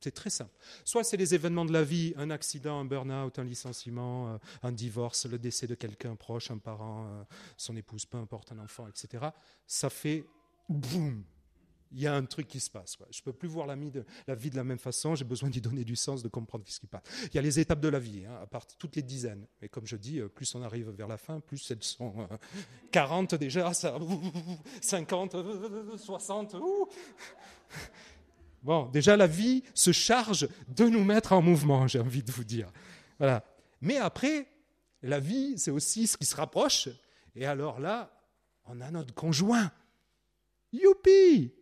C'est 0.00 0.12
très 0.12 0.30
simple. 0.30 0.56
Soit 0.84 1.02
c'est 1.02 1.16
les 1.16 1.34
événements 1.34 1.64
de 1.64 1.72
la 1.72 1.82
vie, 1.82 2.14
un 2.16 2.30
accident, 2.30 2.78
un 2.80 2.84
burn-out, 2.84 3.38
un 3.38 3.44
licenciement, 3.44 4.34
euh, 4.34 4.38
un 4.62 4.70
divorce, 4.70 5.26
le 5.26 5.38
décès 5.38 5.66
de 5.66 5.74
quelqu'un 5.74 6.14
proche, 6.14 6.50
un 6.50 6.58
parent, 6.58 7.06
euh, 7.08 7.24
son 7.56 7.76
épouse, 7.76 8.06
peu 8.06 8.18
importe, 8.18 8.52
un 8.52 8.58
enfant, 8.60 8.86
etc. 8.86 9.28
Ça 9.66 9.90
fait 9.90 10.24
boum. 10.68 11.24
Il 11.92 12.00
y 12.00 12.06
a 12.06 12.14
un 12.14 12.24
truc 12.24 12.48
qui 12.48 12.60
se 12.60 12.70
passe. 12.70 12.96
Je 13.10 13.20
ne 13.20 13.24
peux 13.24 13.32
plus 13.32 13.48
voir 13.48 13.66
la, 13.66 13.74
vie 13.76 14.50
de 14.50 14.56
la 14.56 14.64
même 14.64 14.78
façon. 14.78 15.14
J'ai 15.14 15.24
besoin 15.24 15.48
d'y 15.48 15.60
donner 15.60 15.84
du 15.84 15.96
sens, 15.96 16.22
de 16.22 16.28
comprendre 16.28 16.64
ce 16.66 16.80
qui 16.80 16.86
passe. 16.86 17.02
Il 17.26 17.34
y 17.34 17.38
a 17.38 17.42
les 17.42 17.58
étapes 17.58 17.80
de 17.80 17.88
la 17.88 17.98
vie, 17.98 18.24
hein, 18.26 18.38
à 18.42 18.46
part 18.46 18.66
toutes 18.66 18.96
les 18.96 19.02
dizaines. 19.02 19.46
Et 19.62 19.68
comme 19.68 19.86
je 19.86 19.96
dis, 19.96 20.20
euh, 20.20 20.28
plus 20.28 20.54
on 20.54 20.62
arrive 20.62 20.90
vers 20.90 21.08
la 21.08 21.16
fin, 21.16 21.40
plus 21.40 21.70
elles 21.70 21.82
sont 21.82 22.28
40 22.92 23.34
déjà, 23.36 23.72
ça, 23.72 23.98
50, 24.82 25.36
60. 25.96 26.56
Bon, 28.62 28.86
déjà, 28.86 29.16
la 29.16 29.26
vie 29.26 29.62
se 29.74 29.92
charge 29.92 30.48
de 30.68 30.84
nous 30.84 31.04
mettre 31.04 31.32
en 31.32 31.40
mouvement, 31.40 31.86
j'ai 31.86 32.00
envie 32.00 32.22
de 32.22 32.32
vous 32.32 32.44
dire. 32.44 32.70
Voilà. 33.18 33.44
Mais 33.80 33.96
après, 33.96 34.48
la 35.02 35.20
vie, 35.20 35.58
c'est 35.58 35.70
aussi 35.70 36.06
ce 36.06 36.16
qui 36.16 36.26
se 36.26 36.36
rapproche. 36.36 36.88
Et 37.34 37.46
alors 37.46 37.78
là, 37.78 38.10
on 38.66 38.80
a 38.80 38.90
notre 38.90 39.14
conjoint. 39.14 39.70
Youpi 40.72 41.52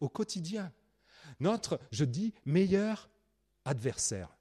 Au 0.00 0.08
quotidien. 0.08 0.72
Notre, 1.40 1.80
je 1.90 2.04
dis, 2.04 2.32
meilleur 2.44 3.10
adversaire. 3.64 4.36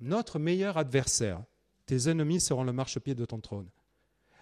Notre 0.00 0.38
meilleur 0.38 0.76
adversaire. 0.78 1.42
Tes 1.86 2.08
ennemis 2.08 2.40
seront 2.40 2.64
le 2.64 2.72
marchepied 2.72 3.14
de 3.14 3.24
ton 3.24 3.40
trône. 3.40 3.68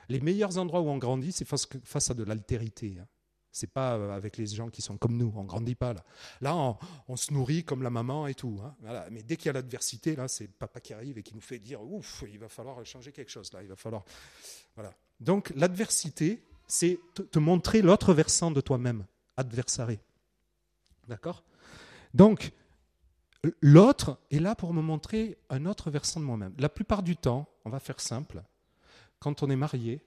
Les 0.09 0.21
meilleurs 0.21 0.59
endroits 0.59 0.81
où 0.81 0.89
on 0.89 0.99
grandit, 0.99 1.33
c'est 1.33 1.45
face, 1.45 2.11
à 2.11 2.15
de 2.15 2.23
l'altérité. 2.23 2.97
Hein. 3.01 3.07
C'est 3.51 3.67
pas 3.73 3.97
euh, 3.97 4.13
avec 4.13 4.37
les 4.37 4.47
gens 4.47 4.69
qui 4.69 4.83
sont 4.83 4.97
comme 4.97 5.17
nous, 5.17 5.33
on 5.37 5.45
grandit 5.45 5.75
pas 5.75 5.93
là. 5.93 6.05
Là, 6.41 6.77
on, 7.09 7.17
se 7.17 7.33
nourrit 7.33 7.65
comme 7.65 7.83
la 7.83 7.91
maman 7.91 8.27
et 8.27 8.35
tout. 8.35 8.61
Hein. 8.63 8.75
Mais 9.11 9.23
dès 9.23 9.37
qu'il 9.37 9.47
y 9.47 9.49
a 9.49 9.53
l'adversité, 9.53 10.15
là, 10.15 10.29
c'est 10.29 10.49
papa 10.49 10.81
qui 10.81 10.93
arrive 10.93 11.19
et 11.19 11.23
qui 11.23 11.35
nous 11.35 11.41
fait 11.41 11.59
dire 11.59 11.83
ouf, 11.83 12.25
il 12.31 12.39
va 12.39 12.49
falloir 12.49 12.85
changer 12.85 13.13
quelque 13.13 13.31
chose 13.31 13.53
là. 13.53 13.63
Il 13.63 13.69
va 13.69 13.77
falloir, 13.77 14.05
voilà. 14.75 14.93
Donc 15.21 15.53
l'adversité, 15.57 16.43
c'est 16.67 17.01
te, 17.15 17.39
montrer 17.39 17.83
l'autre 17.83 18.15
versant 18.15 18.51
de 18.51 18.61
toi-même, 18.61 19.05
adversaré. 19.39 20.01
D'accord? 21.07 21.43
Donc 22.13 22.53
l'autre 23.63 24.19
est 24.31 24.41
là 24.41 24.55
pour 24.55 24.75
me 24.75 24.83
montrer 24.83 25.39
un 25.49 25.65
autre 25.65 25.91
versant 25.91 26.21
de 26.21 26.25
moi-même. 26.27 26.55
La 26.59 26.69
plupart 26.69 27.03
du 27.03 27.17
temps, 27.17 27.49
on 27.65 27.71
va 27.71 27.81
faire 27.81 28.01
simple. 28.01 28.43
Quand 29.21 29.43
on 29.43 29.49
est 29.49 29.57
marié, 29.57 30.03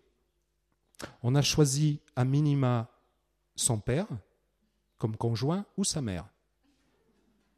on 1.24 1.34
a 1.34 1.42
choisi 1.42 2.00
à 2.16 2.24
minima 2.24 2.88
son 3.56 3.80
père 3.80 4.08
comme 4.98 5.18
conjoint 5.18 5.66
ou 5.78 5.84
sa 5.84 6.02
mère. 6.02 6.26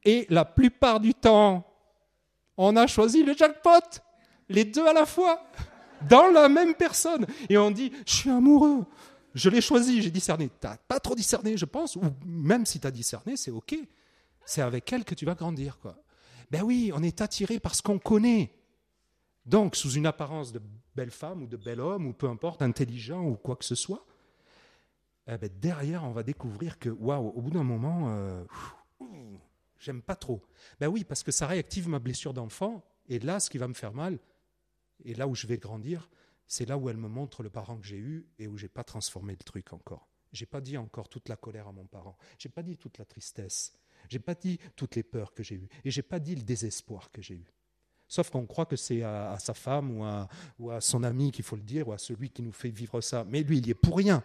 Et 0.06 0.26
la 0.30 0.46
plupart 0.46 1.00
du 1.00 1.14
temps, 1.14 1.66
on 2.58 2.76
a 2.76 2.88
choisi 2.88 3.24
le 3.24 3.34
jackpot, 3.34 4.00
les 4.50 4.66
deux 4.66 4.86
à 4.86 4.94
la 4.94 5.06
fois, 5.06 5.44
dans 6.10 6.28
la 6.28 6.48
même 6.50 6.76
personne. 6.76 7.26
Et 7.50 7.58
on 7.58 7.72
dit, 7.72 7.92
je 8.06 8.14
suis 8.14 8.30
amoureux, 8.30 8.86
je 9.34 9.50
l'ai 9.50 9.62
choisi, 9.62 10.02
j'ai 10.02 10.12
discerné. 10.12 10.50
Tu 10.50 10.68
n'as 10.68 10.78
pas 10.78 11.00
trop 11.00 11.16
discerné, 11.16 11.58
je 11.58 11.66
pense, 11.66 11.96
ou 11.96 12.02
même 12.26 12.66
si 12.66 12.80
tu 12.80 12.88
as 12.88 12.92
discerné, 12.92 13.36
c'est 13.36 13.52
OK. 13.52 13.76
C'est 14.46 14.62
avec 14.62 14.92
elle 14.92 15.06
que 15.06 15.16
tu 15.16 15.26
vas 15.26 15.36
grandir. 15.36 15.80
Quoi. 15.80 15.96
Ben 16.52 16.62
oui, 16.62 16.92
on 16.94 17.02
est 17.02 17.22
attiré 17.22 17.60
par 17.60 17.76
ce 17.76 17.82
qu'on 17.82 18.00
connaît. 18.00 18.52
Donc, 19.46 19.76
sous 19.76 19.92
une 19.92 20.06
apparence 20.06 20.52
de 20.52 20.62
belle 20.96 21.12
femme 21.12 21.44
ou 21.44 21.48
de 21.48 21.58
bel 21.58 21.80
homme, 21.80 22.08
ou 22.08 22.14
peu 22.14 22.28
importe, 22.28 22.62
intelligent 22.62 23.24
ou 23.24 23.36
quoi 23.36 23.56
que 23.56 23.66
ce 23.66 23.76
soit, 23.76 24.06
eh 25.28 25.38
ben, 25.38 25.50
derrière, 25.60 26.04
on 26.04 26.12
va 26.12 26.24
découvrir 26.24 26.78
que, 26.80 26.90
waouh, 26.90 27.30
au 27.30 27.42
bout 27.42 27.50
d'un 27.50 27.64
moment, 27.64 28.10
euh, 28.10 28.44
j'aime 29.80 30.02
pas 30.02 30.16
trop. 30.16 30.42
Ben 30.80 30.88
oui, 30.88 31.04
parce 31.04 31.24
que 31.24 31.32
ça 31.32 31.48
réactive 31.48 31.88
ma 31.88 32.00
blessure 32.00 32.34
d'enfant, 32.34 32.84
et 33.08 33.20
là, 33.20 33.40
ce 33.40 33.50
qui 33.50 33.58
va 33.58 33.68
me 33.68 33.74
faire 33.74 33.94
mal, 33.94 34.20
et 35.04 35.14
là 35.14 35.28
où 35.28 35.36
je 35.36 35.48
vais 35.48 35.58
grandir, 35.58 36.10
c'est 36.54 36.68
là 36.68 36.78
où 36.78 36.88
elle 36.88 36.98
me 36.98 37.08
montre 37.08 37.42
le 37.42 37.50
parent 37.50 37.78
que 37.78 37.88
j'ai 37.88 37.98
eu 37.98 38.28
et 38.38 38.46
où 38.46 38.60
j'ai 38.60 38.68
pas 38.68 38.84
transformé 38.84 39.34
le 39.34 39.44
truc 39.44 39.74
encore. 39.74 40.08
J'ai 40.34 40.46
pas 40.46 40.62
dit 40.62 40.78
encore 40.78 41.10
toute 41.10 41.28
la 41.28 41.36
colère 41.36 41.68
à 41.68 41.72
mon 41.72 41.86
parent. 41.86 42.16
J'ai 42.38 42.50
pas 42.50 42.62
dit 42.62 42.78
toute 42.78 43.00
la 43.00 43.06
tristesse. 43.06 43.74
J'ai 44.08 44.20
pas 44.20 44.36
dit 44.36 44.60
toutes 44.76 44.96
les 44.96 45.02
peurs 45.02 45.34
que 45.34 45.42
j'ai 45.42 45.56
eues. 45.56 45.68
Et 45.84 45.90
j'ai 45.90 46.04
pas 46.04 46.20
dit 46.20 46.36
le 46.36 46.44
désespoir 46.44 47.10
que 47.12 47.24
j'ai 47.24 47.34
eu. 47.34 47.52
Sauf 48.08 48.30
qu'on 48.30 48.46
croit 48.46 48.68
que 48.68 48.76
c'est 48.76 49.02
à, 49.02 49.36
sa 49.40 49.56
femme 49.56 50.28
ou 50.60 50.70
à, 50.70 50.80
son 50.80 51.02
ami 51.02 51.32
qu'il 51.32 51.44
faut 51.44 51.56
le 51.56 51.64
dire, 51.64 51.88
ou 51.88 51.92
à 51.92 51.98
celui 51.98 52.30
qui 52.30 52.44
nous 52.44 52.52
fait 52.52 52.70
vivre 52.70 53.02
ça. 53.02 53.26
Mais 53.28 53.42
lui, 53.42 53.58
il 53.58 53.66
y 53.66 53.72
est 53.72 53.74
pour 53.74 53.98
rien. 53.98 54.24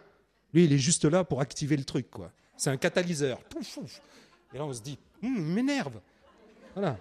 Lui, 0.53 0.65
il 0.65 0.73
est 0.73 0.77
juste 0.77 1.05
là 1.05 1.23
pour 1.23 1.41
activer 1.41 1.77
le 1.77 1.83
truc, 1.83 2.11
quoi. 2.11 2.31
C'est 2.55 2.69
un 2.69 2.77
catalyseur. 2.77 3.39
Et 4.53 4.57
là, 4.59 4.65
on 4.65 4.73
se 4.73 4.83
dit, 4.83 4.99
hum, 5.23 5.35
il 5.35 5.41
m'énerve. 5.41 5.99
Voilà. 6.75 6.95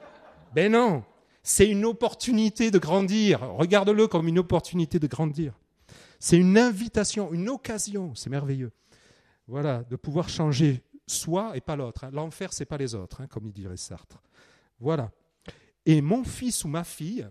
Ben 0.55 0.73
non, 0.73 1.05
c'est 1.49 1.67
une 1.67 1.87
opportunité 1.87 2.71
de 2.71 2.79
grandir. 2.79 3.41
Regarde-le 3.41 4.07
comme 4.07 4.29
une 4.29 4.39
opportunité 4.39 4.99
de 4.99 5.07
grandir. 5.07 5.59
C'est 6.21 6.37
une 6.37 6.59
invitation, 6.59 7.33
une 7.33 7.49
occasion. 7.49 8.15
C'est 8.15 8.29
merveilleux. 8.29 8.71
Voilà, 9.47 9.83
de 9.85 9.97
pouvoir 9.97 10.29
changer 10.29 10.83
soi 11.07 11.57
et 11.57 11.63
pas 11.63 11.75
l'autre. 11.75 12.05
Hein. 12.05 12.11
L'enfer, 12.13 12.53
c'est 12.53 12.67
pas 12.67 12.77
les 12.77 12.95
autres, 12.95 13.23
hein, 13.23 13.27
comme 13.29 13.47
il 13.47 13.53
dirait 13.55 13.79
Sartre. 13.79 14.21
Voilà. 14.79 15.11
Et 15.87 16.03
mon 16.03 16.23
fils 16.23 16.65
ou 16.65 16.69
ma 16.69 16.85
fille, 16.85 17.27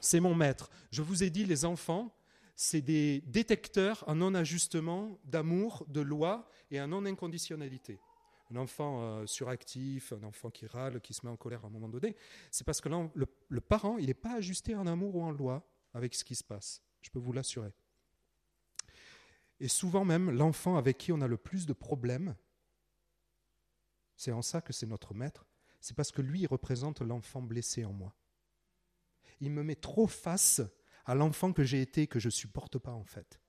c'est 0.00 0.20
mon 0.20 0.34
maître. 0.34 0.70
Je 0.90 1.02
vous 1.02 1.22
ai 1.22 1.28
dit, 1.28 1.44
les 1.44 1.66
enfants, 1.66 2.16
c'est 2.56 2.80
des 2.80 3.20
détecteurs 3.26 4.04
en 4.06 4.14
non-ajustement 4.14 5.18
d'amour, 5.26 5.84
de 5.88 6.00
loi 6.00 6.48
et 6.70 6.80
en 6.80 6.88
non-inconditionnalité. 6.88 8.00
Un 8.50 8.56
enfant 8.56 9.02
euh, 9.02 9.26
suractif, 9.26 10.12
un 10.12 10.22
enfant 10.22 10.50
qui 10.50 10.66
râle, 10.66 11.00
qui 11.00 11.12
se 11.12 11.24
met 11.24 11.30
en 11.30 11.36
colère 11.36 11.64
à 11.64 11.66
un 11.66 11.70
moment 11.70 11.88
donné, 11.88 12.16
c'est 12.50 12.64
parce 12.64 12.80
que 12.80 12.88
le, 12.88 13.60
parent, 13.60 13.98
il 13.98 14.06
n'est 14.06 14.14
pas 14.14 14.34
ajusté 14.34 14.74
en 14.74 14.86
amour 14.86 15.16
ou 15.16 15.22
en 15.22 15.30
loi 15.30 15.68
avec 15.92 16.14
ce 16.14 16.24
qui 16.24 16.34
se 16.34 16.44
passe. 16.44 16.82
Je 17.02 17.10
peux 17.10 17.18
vous 17.18 17.32
l'assurer. 17.32 17.72
Et 19.60 19.68
souvent 19.68 20.04
même, 20.04 20.30
l'enfant 20.30 20.76
avec 20.76 20.98
qui 20.98 21.12
on 21.12 21.20
a 21.20 21.26
le 21.26 21.36
plus 21.36 21.66
de 21.66 21.72
problèmes, 21.72 22.36
c'est 24.16 24.32
en 24.32 24.42
ça 24.42 24.60
que 24.60 24.72
c'est 24.72 24.86
notre 24.86 25.14
maître, 25.14 25.46
c'est 25.80 25.96
parce 25.96 26.10
que 26.10 26.22
lui, 26.22 26.40
il 26.40 26.46
représente 26.46 27.00
l'enfant 27.00 27.42
blessé 27.42 27.84
en 27.84 27.92
moi. 27.92 28.14
Il 29.40 29.50
me 29.50 29.62
met 29.62 29.76
trop 29.76 30.06
face 30.06 30.60
à 31.04 31.14
l'enfant 31.14 31.52
que 31.52 31.64
j'ai 31.64 31.80
été 31.80 32.06
que 32.06 32.18
je 32.18 32.28
ne 32.28 32.32
supporte 32.32 32.78
pas 32.78 32.92
en 32.92 33.04
fait. 33.04 33.40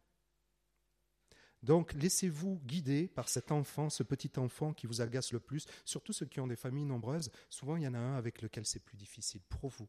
Donc 1.62 1.94
laissez-vous 1.94 2.62
guider 2.66 3.08
par 3.08 3.28
cet 3.28 3.52
enfant, 3.52 3.90
ce 3.90 4.04
petit 4.04 4.32
enfant 4.38 4.74
qui 4.74 4.88
vous 4.88 5.02
agace 5.02 5.34
le 5.34 5.40
plus, 5.40 5.66
surtout 5.84 6.14
ceux 6.14 6.26
qui 6.26 6.40
ont 6.40 6.48
des 6.48 6.56
familles 6.56 6.86
nombreuses. 6.86 7.32
Souvent, 7.50 7.76
il 7.76 7.84
y 7.84 7.88
en 7.88 7.94
a 7.94 8.00
un 8.00 8.16
avec 8.16 8.42
lequel 8.42 8.66
c'est 8.66 8.80
plus 8.80 8.98
difficile. 8.98 9.42
Pour 9.50 9.70
vous, 9.70 9.88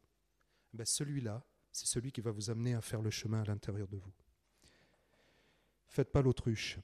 ben, 0.73 0.85
celui-là, 0.85 1.45
c'est 1.73 1.87
celui 1.87 2.11
qui 2.11 2.21
va 2.21 2.33
vous 2.33 2.51
amener 2.51 2.75
à 2.75 2.81
faire 2.81 3.03
le 3.03 3.11
chemin 3.11 3.43
à 3.43 3.45
l'intérieur 3.45 3.89
de 3.89 3.97
vous. 3.97 4.13
Faites 5.87 6.11
pas 6.11 6.23
l'autruche. 6.23 6.79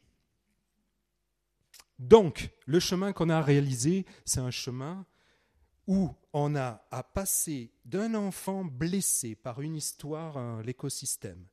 Donc, 1.98 2.50
le 2.66 2.78
chemin 2.78 3.12
qu'on 3.12 3.30
a 3.30 3.40
réalisé, 3.40 4.04
c'est 4.24 4.40
un 4.40 4.50
chemin 4.50 5.06
où 5.86 6.14
on 6.32 6.54
a 6.56 6.86
à 6.90 7.02
passer 7.02 7.72
d'un 7.84 8.14
enfant 8.14 8.64
blessé 8.64 9.34
par 9.34 9.60
une 9.60 9.76
histoire, 9.76 10.62
l'écosystème, 10.62 11.46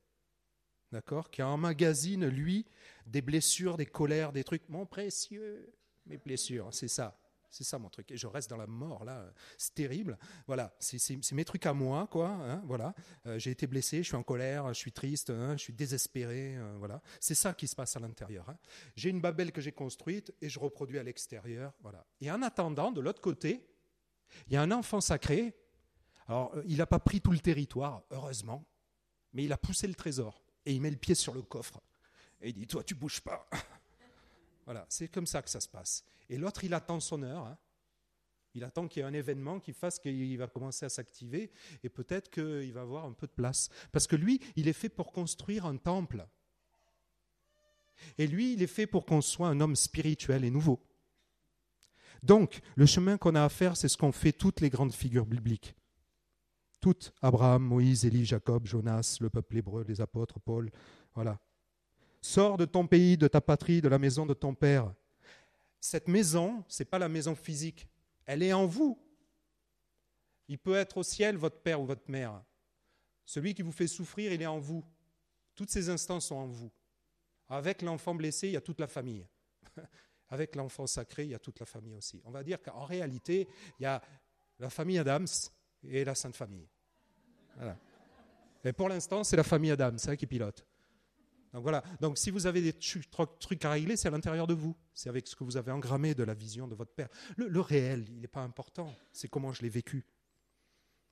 d'accord, 0.94 1.30
qui 1.30 1.42
emmagasine, 1.42 2.26
lui, 2.26 2.64
des 3.06 3.20
blessures, 3.20 3.76
des 3.76 3.86
colères, 3.86 4.32
des 4.32 4.44
trucs, 4.44 4.68
mon 4.68 4.86
précieux, 4.86 5.72
mes 6.06 6.16
blessures, 6.16 6.68
c'est 6.72 6.88
ça. 6.88 7.18
C'est 7.50 7.62
ça 7.62 7.78
mon 7.78 7.88
truc. 7.88 8.10
Et 8.10 8.16
je 8.16 8.26
reste 8.26 8.50
dans 8.50 8.56
la 8.56 8.66
mort, 8.66 9.04
là. 9.04 9.32
C'est 9.56 9.74
terrible. 9.74 10.18
Voilà. 10.48 10.74
C'est 10.80 11.32
mes 11.32 11.44
trucs 11.44 11.66
à 11.66 11.72
moi, 11.72 12.08
quoi. 12.10 12.30
Hein, 12.30 12.60
voilà. 12.64 12.94
Euh, 13.26 13.38
j'ai 13.38 13.52
été 13.52 13.68
blessé, 13.68 13.98
je 13.98 14.08
suis 14.08 14.16
en 14.16 14.24
colère, 14.24 14.66
je 14.74 14.78
suis 14.78 14.90
triste, 14.90 15.30
hein, 15.30 15.56
je 15.56 15.62
suis 15.62 15.72
désespéré. 15.72 16.56
Euh, 16.56 16.74
voilà. 16.78 17.00
C'est 17.20 17.36
ça 17.36 17.54
qui 17.54 17.68
se 17.68 17.76
passe 17.76 17.96
à 17.96 18.00
l'intérieur. 18.00 18.48
Hein. 18.48 18.56
J'ai 18.96 19.10
une 19.10 19.20
babelle 19.20 19.52
que 19.52 19.60
j'ai 19.60 19.70
construite 19.70 20.34
et 20.42 20.48
je 20.48 20.58
reproduis 20.58 20.98
à 20.98 21.04
l'extérieur. 21.04 21.72
Voilà. 21.80 22.04
Et 22.20 22.28
en 22.28 22.42
attendant, 22.42 22.90
de 22.90 23.00
l'autre 23.00 23.20
côté, 23.20 23.64
il 24.48 24.54
y 24.54 24.56
a 24.56 24.62
un 24.62 24.72
enfant 24.72 25.00
sacré. 25.00 25.54
Alors, 26.26 26.56
euh, 26.56 26.64
il 26.66 26.78
n'a 26.78 26.86
pas 26.86 26.98
pris 26.98 27.20
tout 27.20 27.30
le 27.30 27.38
territoire, 27.38 28.02
heureusement, 28.10 28.66
mais 29.32 29.44
il 29.44 29.52
a 29.52 29.58
poussé 29.58 29.86
le 29.86 29.94
trésor 29.94 30.43
et 30.66 30.72
il 30.72 30.80
met 30.80 30.90
le 30.90 30.96
pied 30.96 31.14
sur 31.14 31.34
le 31.34 31.42
coffre. 31.42 31.80
Et 32.40 32.50
il 32.50 32.54
dit 32.54 32.66
Toi, 32.66 32.82
tu 32.82 32.94
bouges 32.94 33.20
pas. 33.20 33.48
Voilà, 34.66 34.86
c'est 34.88 35.08
comme 35.08 35.26
ça 35.26 35.42
que 35.42 35.50
ça 35.50 35.60
se 35.60 35.68
passe. 35.68 36.06
Et 36.30 36.38
l'autre, 36.38 36.64
il 36.64 36.72
attend 36.72 36.98
son 36.98 37.22
heure. 37.22 37.44
Hein. 37.44 37.58
Il 38.54 38.64
attend 38.64 38.88
qu'il 38.88 39.00
y 39.00 39.04
ait 39.04 39.08
un 39.08 39.12
événement 39.12 39.60
qui 39.60 39.74
fasse 39.74 39.98
qu'il 39.98 40.38
va 40.38 40.46
commencer 40.46 40.86
à 40.86 40.88
s'activer 40.88 41.50
et 41.82 41.88
peut-être 41.90 42.30
qu'il 42.30 42.72
va 42.72 42.82
avoir 42.82 43.04
un 43.04 43.12
peu 43.12 43.26
de 43.26 43.32
place. 43.32 43.68
Parce 43.92 44.06
que 44.06 44.16
lui, 44.16 44.40
il 44.56 44.68
est 44.68 44.72
fait 44.72 44.88
pour 44.88 45.12
construire 45.12 45.66
un 45.66 45.76
temple. 45.76 46.26
Et 48.16 48.26
lui, 48.26 48.54
il 48.54 48.62
est 48.62 48.68
fait 48.68 48.86
pour 48.86 49.04
qu'on 49.06 49.20
soit 49.20 49.48
un 49.48 49.60
homme 49.60 49.76
spirituel 49.76 50.44
et 50.44 50.50
nouveau. 50.50 50.80
Donc, 52.22 52.60
le 52.76 52.86
chemin 52.86 53.18
qu'on 53.18 53.34
a 53.34 53.44
à 53.44 53.48
faire, 53.48 53.76
c'est 53.76 53.88
ce 53.88 53.98
qu'ont 53.98 54.12
fait 54.12 54.32
toutes 54.32 54.60
les 54.60 54.70
grandes 54.70 54.94
figures 54.94 55.26
bibliques. 55.26 55.74
Toutes, 56.84 57.14
Abraham, 57.22 57.64
Moïse, 57.64 58.04
Élie, 58.04 58.26
Jacob, 58.26 58.66
Jonas, 58.66 59.16
le 59.18 59.30
peuple 59.30 59.56
hébreu, 59.56 59.86
les 59.88 60.02
apôtres, 60.02 60.38
Paul, 60.38 60.70
voilà. 61.14 61.40
Sors 62.20 62.58
de 62.58 62.66
ton 62.66 62.86
pays, 62.86 63.16
de 63.16 63.26
ta 63.26 63.40
patrie, 63.40 63.80
de 63.80 63.88
la 63.88 63.98
maison 63.98 64.26
de 64.26 64.34
ton 64.34 64.54
père. 64.54 64.92
Cette 65.80 66.08
maison, 66.08 66.62
ce 66.68 66.82
n'est 66.82 66.86
pas 66.86 66.98
la 66.98 67.08
maison 67.08 67.34
physique, 67.34 67.88
elle 68.26 68.42
est 68.42 68.52
en 68.52 68.66
vous. 68.66 68.98
Il 70.46 70.58
peut 70.58 70.74
être 70.74 70.98
au 70.98 71.02
ciel 71.02 71.38
votre 71.38 71.56
père 71.62 71.80
ou 71.80 71.86
votre 71.86 72.10
mère. 72.10 72.44
Celui 73.24 73.54
qui 73.54 73.62
vous 73.62 73.72
fait 73.72 73.86
souffrir, 73.86 74.30
il 74.30 74.42
est 74.42 74.46
en 74.46 74.58
vous. 74.58 74.84
Toutes 75.54 75.70
ces 75.70 75.88
instances 75.88 76.26
sont 76.26 76.36
en 76.36 76.48
vous. 76.48 76.70
Avec 77.48 77.80
l'enfant 77.80 78.14
blessé, 78.14 78.48
il 78.48 78.52
y 78.52 78.58
a 78.58 78.60
toute 78.60 78.78
la 78.78 78.88
famille. 78.88 79.26
Avec 80.28 80.54
l'enfant 80.54 80.86
sacré, 80.86 81.24
il 81.24 81.30
y 81.30 81.34
a 81.34 81.38
toute 81.38 81.60
la 81.60 81.66
famille 81.66 81.94
aussi. 81.94 82.20
On 82.26 82.30
va 82.30 82.42
dire 82.42 82.60
qu'en 82.60 82.84
réalité, 82.84 83.48
il 83.78 83.84
y 83.84 83.86
a 83.86 84.02
la 84.58 84.68
famille 84.68 84.98
Adams 84.98 85.26
et 85.82 86.04
la 86.04 86.14
Sainte 86.14 86.36
Famille. 86.36 86.68
Voilà. 87.56 87.76
Et 88.64 88.72
pour 88.72 88.88
l'instant, 88.88 89.24
c'est 89.24 89.36
la 89.36 89.44
famille 89.44 89.70
Adams 89.70 89.98
hein, 90.06 90.16
qui 90.16 90.26
pilote. 90.26 90.66
Donc 91.52 91.62
voilà. 91.62 91.84
Donc 92.00 92.18
si 92.18 92.30
vous 92.30 92.46
avez 92.46 92.60
des 92.60 92.72
trucs 92.72 93.64
à 93.64 93.70
régler, 93.70 93.96
c'est 93.96 94.08
à 94.08 94.10
l'intérieur 94.10 94.46
de 94.46 94.54
vous. 94.54 94.74
C'est 94.92 95.08
avec 95.08 95.28
ce 95.28 95.36
que 95.36 95.44
vous 95.44 95.56
avez 95.56 95.70
engrammé 95.70 96.14
de 96.14 96.24
la 96.24 96.34
vision 96.34 96.66
de 96.66 96.74
votre 96.74 96.92
père. 96.92 97.08
Le, 97.36 97.60
réel, 97.60 98.06
il 98.08 98.20
n'est 98.20 98.26
pas 98.26 98.42
important. 98.42 98.92
C'est 99.12 99.28
comment 99.28 99.52
je 99.52 99.62
l'ai 99.62 99.68
vécu. 99.68 100.04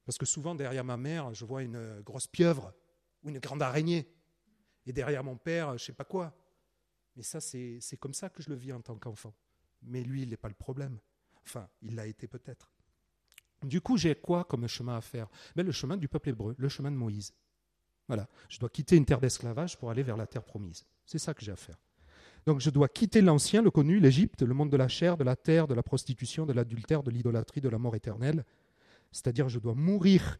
Parce 0.04 0.18
que 0.18 0.26
souvent, 0.26 0.56
derrière 0.56 0.82
ma 0.82 0.96
mère, 0.96 1.32
je 1.32 1.44
vois 1.44 1.62
une 1.62 2.00
grosse 2.00 2.26
pieuvre 2.26 2.74
ou 3.22 3.28
une 3.28 3.38
grande 3.38 3.62
araignée. 3.62 4.12
Et 4.84 4.92
derrière 4.92 5.22
mon 5.22 5.36
père, 5.36 5.68
je 5.68 5.74
ne 5.74 5.78
sais 5.78 5.92
pas 5.92 6.04
quoi. 6.04 6.34
Mais 7.14 7.22
ça, 7.22 7.40
c'est 7.40 7.96
comme 8.00 8.14
ça 8.14 8.28
que 8.28 8.42
je 8.42 8.48
le 8.48 8.56
vis 8.56 8.72
en 8.72 8.80
tant 8.80 8.98
qu'enfant. 8.98 9.34
Mais 9.82 10.02
lui, 10.02 10.22
il 10.22 10.30
n'est 10.30 10.36
pas 10.36 10.48
le 10.48 10.54
problème. 10.54 10.98
Enfin, 11.44 11.68
il 11.82 11.94
l'a 11.94 12.06
été 12.06 12.26
peut-être. 12.26 12.71
Du 13.62 13.80
coup, 13.80 13.96
j'ai 13.96 14.14
quoi 14.14 14.44
comme 14.44 14.66
chemin 14.66 14.96
à 14.96 15.00
faire? 15.00 15.28
Ben, 15.56 15.64
Le 15.64 15.72
chemin 15.72 15.96
du 15.96 16.08
peuple 16.08 16.30
hébreu, 16.30 16.54
le 16.58 16.68
chemin 16.68 16.90
de 16.90 16.96
Moïse. 16.96 17.32
Voilà, 18.08 18.28
je 18.48 18.58
dois 18.58 18.68
quitter 18.68 18.96
une 18.96 19.04
terre 19.04 19.20
d'esclavage 19.20 19.78
pour 19.78 19.90
aller 19.90 20.02
vers 20.02 20.16
la 20.16 20.26
terre 20.26 20.42
promise. 20.42 20.84
C'est 21.06 21.18
ça 21.18 21.34
que 21.34 21.44
j'ai 21.44 21.52
à 21.52 21.56
faire. 21.56 21.78
Donc 22.46 22.60
je 22.60 22.70
dois 22.70 22.88
quitter 22.88 23.20
l'ancien, 23.20 23.62
le 23.62 23.70
connu, 23.70 24.00
l'Égypte, 24.00 24.42
le 24.42 24.54
monde 24.54 24.70
de 24.70 24.76
la 24.76 24.88
chair, 24.88 25.16
de 25.16 25.24
la 25.24 25.36
terre, 25.36 25.68
de 25.68 25.74
la 25.74 25.82
prostitution, 25.82 26.44
de 26.44 26.52
l'adultère, 26.52 27.02
de 27.02 27.10
l'idolâtrie, 27.10 27.60
de 27.60 27.68
la 27.68 27.78
mort 27.78 27.94
éternelle. 27.94 28.44
C'est-à-dire 29.12 29.48
je 29.48 29.60
dois 29.60 29.74
mourir 29.74 30.38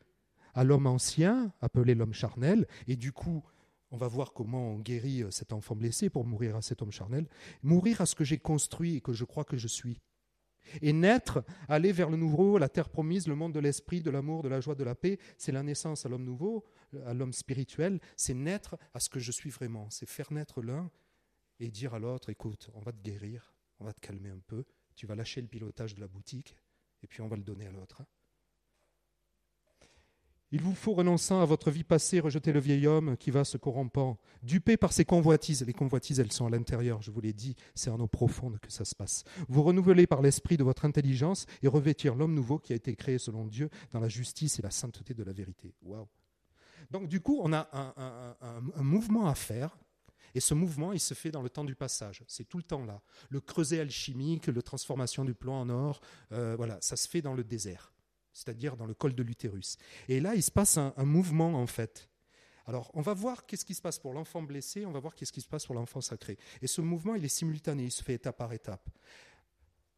à 0.54 0.64
l'homme 0.64 0.86
ancien, 0.86 1.52
appelé 1.60 1.94
l'homme 1.94 2.12
charnel, 2.12 2.66
et 2.88 2.96
du 2.96 3.12
coup, 3.12 3.42
on 3.90 3.96
va 3.96 4.08
voir 4.08 4.32
comment 4.32 4.72
on 4.72 4.78
guérit 4.78 5.22
euh, 5.22 5.30
cet 5.30 5.52
enfant 5.52 5.76
blessé 5.76 6.10
pour 6.10 6.24
mourir 6.24 6.56
à 6.56 6.62
cet 6.62 6.82
homme 6.82 6.90
charnel, 6.90 7.26
mourir 7.62 8.00
à 8.00 8.06
ce 8.06 8.14
que 8.14 8.24
j'ai 8.24 8.38
construit 8.38 8.96
et 8.96 9.00
que 9.00 9.12
je 9.12 9.24
crois 9.24 9.44
que 9.44 9.56
je 9.56 9.68
suis. 9.68 10.00
Et 10.80 10.92
naître, 10.92 11.44
aller 11.68 11.92
vers 11.92 12.10
le 12.10 12.16
nouveau, 12.16 12.58
la 12.58 12.68
terre 12.68 12.88
promise, 12.88 13.26
le 13.26 13.34
monde 13.34 13.52
de 13.52 13.60
l'esprit, 13.60 14.00
de 14.00 14.10
l'amour, 14.10 14.42
de 14.42 14.48
la 14.48 14.60
joie, 14.60 14.74
de 14.74 14.84
la 14.84 14.94
paix, 14.94 15.18
c'est 15.38 15.52
la 15.52 15.62
naissance 15.62 16.06
à 16.06 16.08
l'homme 16.08 16.24
nouveau, 16.24 16.64
à 17.04 17.14
l'homme 17.14 17.32
spirituel, 17.32 18.00
c'est 18.16 18.34
naître 18.34 18.76
à 18.94 19.00
ce 19.00 19.08
que 19.08 19.20
je 19.20 19.32
suis 19.32 19.50
vraiment, 19.50 19.88
c'est 19.90 20.08
faire 20.08 20.32
naître 20.32 20.62
l'un 20.62 20.90
et 21.60 21.70
dire 21.70 21.94
à 21.94 21.98
l'autre, 21.98 22.30
écoute, 22.30 22.70
on 22.74 22.80
va 22.80 22.92
te 22.92 23.02
guérir, 23.02 23.54
on 23.78 23.84
va 23.84 23.92
te 23.92 24.00
calmer 24.00 24.30
un 24.30 24.40
peu, 24.46 24.64
tu 24.94 25.06
vas 25.06 25.14
lâcher 25.14 25.40
le 25.40 25.48
pilotage 25.48 25.94
de 25.94 26.00
la 26.00 26.08
boutique, 26.08 26.56
et 27.02 27.06
puis 27.06 27.20
on 27.20 27.28
va 27.28 27.36
le 27.36 27.42
donner 27.42 27.66
à 27.66 27.72
l'autre. 27.72 28.02
Il 30.54 30.60
vous 30.60 30.74
faut, 30.74 30.92
renonçant 30.92 31.40
à 31.40 31.46
votre 31.46 31.70
vie 31.70 31.82
passée, 31.82 32.20
rejeter 32.20 32.52
le 32.52 32.60
vieil 32.60 32.86
homme 32.86 33.16
qui 33.16 33.30
va 33.30 33.42
se 33.42 33.56
corrompant, 33.56 34.18
dupé 34.42 34.76
par 34.76 34.92
ses 34.92 35.06
convoitises. 35.06 35.64
Les 35.64 35.72
convoitises, 35.72 36.20
elles 36.20 36.30
sont 36.30 36.44
à 36.44 36.50
l'intérieur, 36.50 37.00
je 37.00 37.10
vous 37.10 37.22
l'ai 37.22 37.32
dit, 37.32 37.56
c'est 37.74 37.88
en 37.88 37.98
eau 37.98 38.06
profonde 38.06 38.58
que 38.58 38.70
ça 38.70 38.84
se 38.84 38.94
passe. 38.94 39.24
Vous 39.48 39.62
renouvelez 39.62 40.06
par 40.06 40.20
l'esprit 40.20 40.58
de 40.58 40.62
votre 40.62 40.84
intelligence 40.84 41.46
et 41.62 41.68
revêtir 41.68 42.14
l'homme 42.14 42.34
nouveau 42.34 42.58
qui 42.58 42.74
a 42.74 42.76
été 42.76 42.94
créé 42.94 43.16
selon 43.16 43.46
Dieu 43.46 43.70
dans 43.92 44.00
la 44.00 44.10
justice 44.10 44.58
et 44.58 44.62
la 44.62 44.70
sainteté 44.70 45.14
de 45.14 45.24
la 45.24 45.32
vérité. 45.32 45.74
Waouh 45.80 46.06
Donc 46.90 47.08
du 47.08 47.20
coup, 47.20 47.40
on 47.42 47.54
a 47.54 47.70
un, 47.72 48.82
mouvement 48.82 49.28
à 49.28 49.34
faire 49.34 49.78
et 50.34 50.40
ce 50.40 50.52
mouvement, 50.52 50.92
il 50.92 51.00
se 51.00 51.14
fait 51.14 51.30
dans 51.30 51.40
le 51.40 51.48
temps 51.48 51.64
du 51.64 51.74
passage. 51.74 52.24
C'est 52.26 52.46
tout 52.46 52.58
le 52.58 52.62
temps 52.62 52.84
là. 52.84 53.00
Le 53.30 53.40
creuset 53.40 53.80
alchimique, 53.80 54.48
la 54.48 54.60
transformation 54.60 55.24
du 55.24 55.32
plomb 55.32 55.54
en 55.54 55.70
or, 55.70 56.02
euh, 56.32 56.56
voilà, 56.56 56.76
ça 56.82 56.96
se 56.96 57.08
fait 57.08 57.22
dans 57.22 57.32
le 57.32 57.42
désert 57.42 57.92
c'est-à-dire 58.32 58.76
dans 58.76 58.86
le 58.86 58.94
col 58.94 59.14
de 59.14 59.22
l'utérus. 59.22 59.76
Et 60.08 60.20
là, 60.20 60.34
il 60.34 60.42
se 60.42 60.50
passe 60.50 60.78
un, 60.78 60.92
mouvement, 60.98 61.54
en 61.54 61.66
fait. 61.66 62.08
Alors, 62.66 62.90
on 62.94 63.00
va 63.00 63.14
voir 63.14 63.46
qu'est-ce 63.46 63.64
qui 63.64 63.74
se 63.74 63.82
passe 63.82 63.98
pour 63.98 64.14
l'enfant 64.14 64.42
blessé, 64.42 64.86
on 64.86 64.92
va 64.92 65.00
voir 65.00 65.14
qu'est-ce 65.14 65.32
qui 65.32 65.40
se 65.40 65.48
passe 65.48 65.66
pour 65.66 65.74
l'enfant 65.74 66.00
sacré. 66.00 66.38
Et 66.60 66.66
ce 66.66 66.80
mouvement, 66.80 67.14
il 67.14 67.24
est 67.24 67.28
simultané, 67.28 67.84
il 67.84 67.90
se 67.90 68.02
fait 68.02 68.14
étape 68.14 68.36
par 68.36 68.52
étape. 68.52 68.88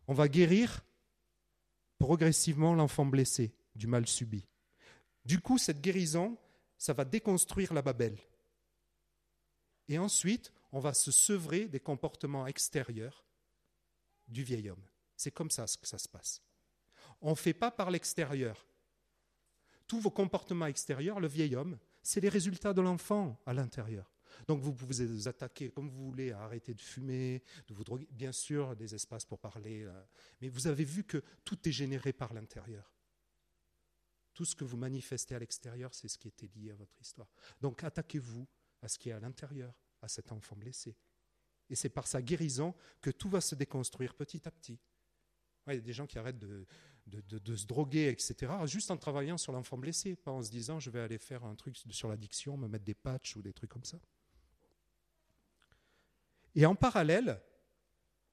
On 0.09 0.15
va 0.15 0.29
guérir 0.29 0.85
progressivement 1.99 2.75
l'enfant 2.75 3.07
blessé 3.07 3.55
du 3.75 3.87
mal 3.87 4.07
subi. 4.07 4.47
Du 5.25 5.41
coup, 5.41 5.59
cette 5.59 5.81
guérison, 5.81 6.37
ça 6.77 6.93
va 6.93 7.05
déconstruire 7.05 7.73
la 7.73 7.83
Babel. 7.83 8.19
Et 9.89 9.99
ensuite, 9.99 10.53
on 10.73 10.81
va 10.81 10.95
se 10.95 11.11
sevrer 11.11 11.67
des 11.67 11.81
comportements 11.81 12.47
extérieurs 12.47 13.25
du 14.29 14.43
vieil 14.43 14.71
homme. 14.71 14.83
C'est 15.17 15.31
comme 15.31 15.51
ça 15.51 15.67
que 15.81 15.87
ça 15.87 15.99
se 15.99 16.09
passe. 16.09 16.43
On 17.21 17.31
ne 17.31 17.37
fait 17.37 17.55
pas 17.55 17.71
par 17.71 17.91
l'extérieur. 17.91 18.67
Tous 19.87 20.01
vos 20.01 20.11
comportements 20.11 20.67
extérieurs, 20.67 21.21
le 21.21 21.29
vieil 21.29 21.57
homme, 21.57 21.79
c'est 22.03 22.21
les 22.21 22.29
résultats 22.29 22.73
de 22.73 22.81
l'enfant 22.81 23.41
à 23.47 23.55
l'intérieur. 23.55 24.15
Donc 24.47 24.61
vous 24.61 24.75
pouvez 24.75 25.07
vous 25.07 25.29
attaquer 25.29 25.71
comme 25.71 25.89
vous 25.89 26.07
voulez 26.07 26.33
à 26.33 26.41
arrêter 26.41 26.75
de 26.75 26.81
fumer, 26.81 27.43
de 27.69 27.75
vous 27.75 27.85
droguer, 27.85 28.07
bien 28.11 28.33
sûr, 28.33 28.77
des 28.77 28.95
espaces 28.95 29.25
pour 29.25 29.39
parler, 29.39 29.85
euh, 29.85 30.03
mais 30.41 30.49
vous 30.49 30.67
avez 30.67 30.85
vu 30.85 31.05
que 31.05 31.23
tout 31.45 31.69
est 31.69 31.73
généré 31.73 32.13
par 32.13 32.35
l'intérieur. 32.35 32.93
Tout 34.35 34.45
ce 34.45 34.57
que 34.57 34.65
vous 34.65 34.77
manifestez 34.77 35.35
à 35.35 35.39
l'extérieur, 35.39 35.95
c'est 35.95 36.09
ce 36.09 36.19
qui 36.19 36.29
était 36.29 36.51
lié 36.57 36.73
à 36.73 36.75
votre 36.75 37.01
histoire. 37.01 37.29
Donc 37.61 37.85
attaquez-vous 37.85 38.47
à 38.83 38.89
ce 38.89 38.99
qui 38.99 39.11
est 39.11 39.13
à 39.13 39.21
l'intérieur, 39.21 39.73
à 40.03 40.09
cet 40.09 40.33
enfant 40.33 40.57
blessé. 40.57 40.97
Et 41.71 41.77
c'est 41.77 41.89
par 41.89 42.07
sa 42.07 42.21
guérison 42.21 42.75
que 43.01 43.11
tout 43.11 43.29
va 43.29 43.41
se 43.41 43.55
déconstruire 43.55 44.15
petit 44.15 44.47
à 44.47 44.51
petit. 44.51 44.79
il 45.69 45.75
y 45.75 45.79
a 45.79 45.81
des 45.81 45.93
gens 45.93 46.07
qui 46.07 46.19
arrêtent 46.19 46.39
de, 46.39 46.67
de, 47.07 47.57
se 47.57 47.67
droguer, 47.67 48.09
etc., 48.09 48.53
juste 48.65 48.91
en 48.91 48.97
travaillant 48.97 49.37
sur 49.39 49.53
l'enfant 49.53 49.77
blessé, 49.77 50.17
pas 50.17 50.31
en 50.31 50.43
se 50.43 50.51
disant 50.51 50.81
je 50.81 50.91
vais 50.91 51.01
aller 51.01 51.19
faire 51.19 51.45
un 51.45 51.55
truc 51.55 51.77
sur 51.91 52.09
l'addiction, 52.09 52.57
me 52.57 52.69
mettre 52.69 52.85
des 52.85 52.95
patchs 52.95 53.37
ou 53.37 53.43
des 53.43 53.53
trucs 53.53 53.71
comme 53.71 53.85
ça. 53.85 53.99
Et 56.55 56.67
en 56.67 56.75
parallèle, 56.75 57.41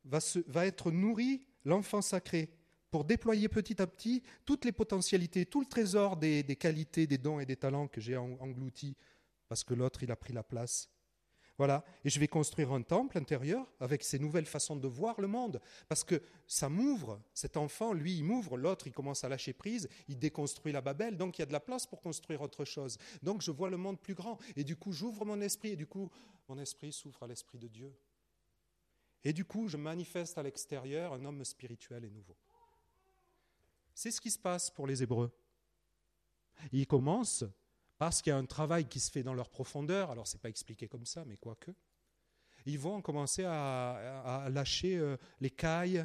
va, 0.06 0.20
va 0.48 0.66
être 0.66 0.92
nourri 0.92 1.46
l'enfant 1.66 2.02
sacré 2.02 2.54
pour 2.92 3.06
déployer 3.06 3.48
petit 3.50 3.82
à 3.82 3.88
petit 3.88 4.24
toutes 4.46 4.66
les 4.66 4.72
potentialités, 4.72 5.46
tout 5.46 5.62
le 5.62 5.66
trésor 5.66 6.18
des, 6.18 6.44
des 6.44 6.56
qualités, 6.56 7.08
des 7.08 7.18
dons 7.18 7.40
et 7.40 7.46
des 7.46 7.56
talents 7.56 7.88
que 7.88 8.02
j'ai 8.02 8.18
engloutis, 8.18 8.96
parce 9.48 9.64
que 9.64 9.74
l'autre, 9.74 10.04
il 10.04 10.12
a 10.12 10.16
pris 10.16 10.34
la 10.34 10.44
place 10.44 10.90
voilà. 11.62 11.86
Et 12.04 12.10
je 12.10 12.20
vais 12.20 12.28
construire 12.28 12.72
un 12.72 12.82
temple 12.82 13.20
intérieur 13.20 13.72
avec 13.80 14.04
ces 14.04 14.18
nouvelles 14.18 14.48
façons 14.48 14.76
de 14.76 14.88
voir 14.88 15.22
le 15.22 15.28
monde. 15.28 15.62
Parce 15.88 16.04
que 16.04 16.20
ça 16.48 16.70
m'ouvre. 16.70 17.22
Cet 17.36 17.56
enfant, 17.56 17.94
lui, 17.94 18.18
il 18.18 18.24
m'ouvre. 18.24 18.58
L'autre, 18.58 18.88
il 18.88 18.94
commence 18.94 19.24
à 19.24 19.30
lâcher 19.30 19.54
prise. 19.54 19.88
Il 20.08 20.18
déconstruit 20.18 20.72
la 20.72 20.82
Babel. 20.82 21.18
Donc, 21.18 21.38
il 21.38 21.42
y 21.42 21.44
a 21.44 21.46
de 21.46 21.52
la 21.52 21.60
place 21.60 21.86
pour 21.86 22.02
construire 22.02 22.42
autre 22.42 22.66
chose. 22.66 22.98
Donc, 23.22 23.44
je 23.44 23.52
vois 23.52 23.70
le 23.70 23.78
monde 23.78 24.00
plus 24.00 24.16
grand. 24.16 24.40
Et 24.56 24.64
du 24.64 24.76
coup, 24.76 24.92
j'ouvre 24.92 25.24
mon 25.24 25.40
esprit. 25.40 25.74
Et 25.74 25.76
du 25.76 25.86
coup, 25.86 26.10
mon 26.50 26.58
esprit 26.58 26.92
s'ouvre 26.92 27.22
à 27.22 27.28
l'esprit 27.28 27.60
de 27.60 27.68
Dieu. 27.68 27.96
Et 29.24 29.32
du 29.32 29.46
coup, 29.46 29.68
je 29.68 29.78
manifeste 29.78 30.40
à 30.40 30.42
l'extérieur 30.42 31.14
un 31.14 31.24
homme 31.24 31.46
spirituel 31.46 32.06
et 32.06 32.10
nouveau. 32.10 32.38
C'est 33.94 34.10
ce 34.10 34.20
qui 34.20 34.32
se 34.32 34.40
passe 34.40 34.72
pour 34.72 34.88
les 34.88 35.04
Hébreux. 35.04 35.32
Ils 36.72 36.88
commencent 36.88 37.46
parce 38.02 38.24
qu'il 38.24 38.32
y 38.32 38.34
a 38.34 38.38
un 38.40 38.48
travail 38.48 38.90
qui 38.90 39.00
se 39.00 39.12
fait 39.12 39.22
dans 39.22 39.36
leur 39.36 39.48
profondeur, 39.48 40.10
alors 40.10 40.26
ce 40.26 40.36
n'est 40.36 40.40
pas 40.40 40.50
expliqué 40.50 40.88
comme 40.88 41.06
ça, 41.06 41.24
mais 41.24 41.38
quoique, 41.38 41.70
ils 42.66 42.80
vont 42.80 43.00
commencer 43.00 43.44
à, 43.46 44.48
lâcher 44.50 44.98
euh, 44.98 45.18
les 45.40 45.52
cailles, 45.52 46.04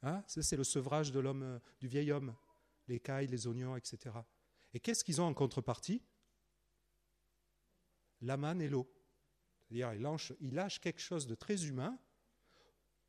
hein 0.00 0.24
c'est 0.26 0.56
le 0.56 0.64
sevrage 0.64 1.12
de 1.12 1.20
l'homme, 1.20 1.42
euh, 1.42 1.58
du 1.80 1.86
vieil 1.86 2.12
homme, 2.12 2.34
les 2.88 2.98
cailles, 2.98 3.26
les 3.26 3.46
oignons, 3.46 3.76
etc. 3.76 4.16
Et 4.72 4.80
qu'est-ce 4.80 5.04
qu'ils 5.04 5.20
ont 5.20 5.26
en 5.26 5.34
contrepartie? 5.34 6.02
La 8.22 8.38
manne 8.38 8.62
et 8.62 8.68
l'eau. 8.70 8.90
C'est-à-dire, 9.68 9.92
ils 10.40 10.54
lâchent, 10.54 10.80
quelque 10.80 11.02
chose 11.02 11.26
de 11.26 11.34
très 11.34 11.66
humain 11.66 11.98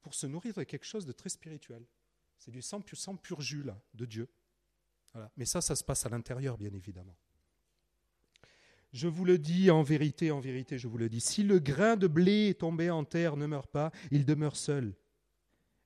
pour 0.02 0.14
se 0.14 0.28
nourrir 0.28 0.54
de 0.56 0.64
quelque 0.64 0.86
chose 0.86 1.06
de 1.06 1.14
très 1.14 1.30
spirituel. 1.30 1.88
C'est 2.38 2.52
du 2.52 2.62
sang, 2.62 2.82
pur 2.82 3.40
jus, 3.40 3.64
de 3.94 4.06
Dieu. 4.06 4.28
Mais 5.38 5.46
ça, 5.46 5.62
ça 5.62 5.78
se 5.78 5.86
passe 5.86 6.06
à 6.06 6.10
l'intérieur, 6.10 6.58
bien 6.58 6.74
évidemment. 6.74 7.16
Je 8.96 9.10
vous 9.10 9.26
le 9.26 9.38
dis 9.38 9.70
en 9.72 9.84
vérité, 9.84 10.32
en 10.32 10.40
vérité, 10.40 10.78
je 10.78 10.88
vous 10.88 10.98
le 10.98 11.10
dis, 11.10 11.20
si 11.20 11.44
le 11.44 11.60
grain 11.60 11.98
de 11.98 12.08
blé 12.08 12.56
tombé 12.58 12.90
en 12.90 13.04
terre 13.04 13.36
ne 13.36 13.46
meurt 13.46 13.70
pas, 13.70 13.92
il 14.10 14.26
demeure 14.26 14.56
seul. 14.56 14.96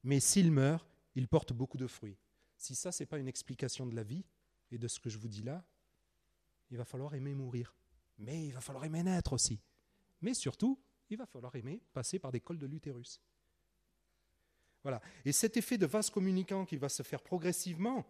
Mais 0.03 0.20
s'il 0.20 0.51
meurt, 0.51 0.88
il 1.16 1.28
porte 1.28 1.51
beaucoup 1.51 1.80
de 1.80 1.88
fruits. 1.88 2.20
Si 2.55 2.76
ça, 2.76 2.91
ce 2.91 3.01
n'est 3.01 3.07
pas 3.07 3.18
une 3.18 3.28
explication 3.28 3.88
de 3.88 3.95
la 3.95 4.03
vie 4.03 4.24
et 4.70 4.78
de 4.78 4.88
ce 4.88 4.99
que 4.99 5.10
je 5.10 5.18
vous 5.18 5.28
dis 5.28 5.41
là, 5.41 5.66
il 6.70 6.78
va 6.78 6.86
falloir 6.86 7.16
aimer 7.16 7.34
mourir. 7.34 7.76
Mais 8.20 8.45
il 8.45 8.53
va 8.53 8.62
falloir 8.62 8.86
aimer 8.86 9.01
naître 9.01 9.34
aussi. 9.34 9.60
Mais 10.22 10.36
surtout, 10.36 10.80
il 11.10 11.18
va 11.18 11.26
falloir 11.26 11.55
aimer 11.55 11.82
passer 11.91 12.20
par 12.20 12.32
des 12.32 12.41
cols 12.41 12.60
de 12.60 12.68
l'utérus. 12.68 13.20
Voilà. 14.84 15.01
Et 15.26 15.32
cet 15.32 15.57
effet 15.57 15.80
de 15.80 15.88
vase 15.88 16.12
communicant 16.12 16.64
qui 16.64 16.78
va 16.78 16.89
se 16.89 17.01
faire 17.01 17.24
progressivement 17.24 18.05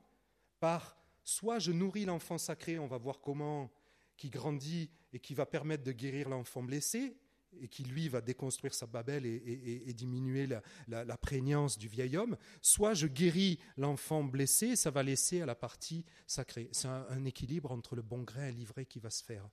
par 0.60 0.97
soit 1.24 1.60
je 1.60 1.72
nourris 1.72 2.04
l'enfant 2.04 2.38
sacré, 2.38 2.78
on 2.80 2.88
va 2.88 2.97
voir 2.97 3.22
comment 3.22 3.72
qui 4.20 4.30
grandit 4.30 4.92
et 5.14 5.20
qui 5.20 5.34
va 5.34 5.46
permettre 5.46 5.84
de 5.84 5.94
guérir 5.94 6.30
l'enfant 6.30 6.62
blessé, 6.62 7.16
et 7.62 7.68
qui 7.68 7.84
lui 7.84 8.10
va 8.10 8.22
déconstruire 8.22 8.76
sa 8.76 8.86
babel 8.86 9.26
et, 9.26 9.94
diminuer 9.94 10.48
la, 10.88 11.18
prégnance 11.18 11.80
du 11.80 11.88
vieil 11.88 12.16
homme, 12.16 12.38
soit 12.62 12.94
je 12.94 13.08
guéris 13.08 13.60
l'enfant 13.76 14.24
blessé, 14.24 14.76
ça 14.76 14.92
va 14.92 15.02
laisser 15.02 15.42
à 15.42 15.48
la 15.48 15.56
partie 15.56 16.06
sacrée. 16.28 16.70
C'est 16.74 16.88
un, 16.88 17.26
équilibre 17.26 17.72
entre 17.72 17.96
le 17.96 18.04
bon 18.04 18.22
grain 18.22 18.48
et 18.48 18.52
l'ivraie 18.52 18.86
qui 18.86 19.00
va 19.00 19.10
se 19.10 19.24
faire. 19.24 19.50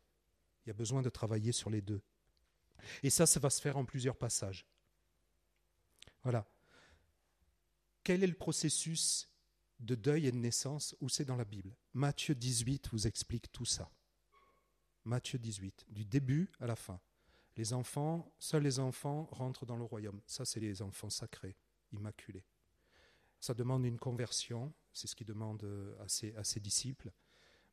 Il 0.64 0.69
y 0.69 0.71
a 0.71 0.75
besoin 0.75 1.01
de 1.01 1.09
travailler 1.09 1.53
sur 1.53 1.71
les 1.71 1.81
deux. 1.81 2.03
Et 3.03 3.09
ça, 3.09 3.25
ça 3.25 3.41
va 3.41 3.49
se 3.49 3.62
faire 3.62 3.79
en 3.79 3.87
plusieurs 3.87 4.17
passages. 4.17 4.67
Voilà. 6.23 6.47
Quel 8.03 8.23
est 8.23 8.27
le 8.27 8.35
processus 8.35 9.31
de 9.81 9.95
deuil 9.95 10.27
et 10.27 10.33
de 10.33 10.37
naissance 10.37 10.95
Où 11.01 11.09
c'est 11.09 11.25
dans 11.25 11.37
la 11.37 11.45
Bible? 11.45 11.75
Matthieu 11.95 12.35
18 12.35 12.91
vous 12.93 13.07
explique 13.07 13.51
tout 13.53 13.64
ça. 13.64 13.91
Matthieu 15.07 15.38
18, 15.38 15.87
du 15.88 16.04
début 16.04 16.50
à 16.58 16.66
la 16.66 16.74
fin. 16.74 17.00
Les 17.57 17.72
enfants, 17.72 18.34
seuls 18.38 18.64
les 18.64 18.80
enfants 18.80 19.28
rentrent 19.30 19.64
dans 19.64 19.76
le 19.76 19.84
royaume. 19.84 20.20
Ça, 20.26 20.45
c'est 20.45 20.58
les 20.61 20.83
enfants 20.83 21.11
sacrés, 21.11 21.57
immaculés. 21.92 22.45
Ça 23.38 23.54
demande 23.54 23.87
une 23.87 23.99
conversion, 23.99 24.74
c'est 24.92 25.07
ce 25.07 25.14
qu'il 25.14 25.26
demande 25.26 25.64
à 26.00 26.08
ses, 26.08 26.34
à 26.34 26.42
ses 26.42 26.58
disciples. 26.58 27.12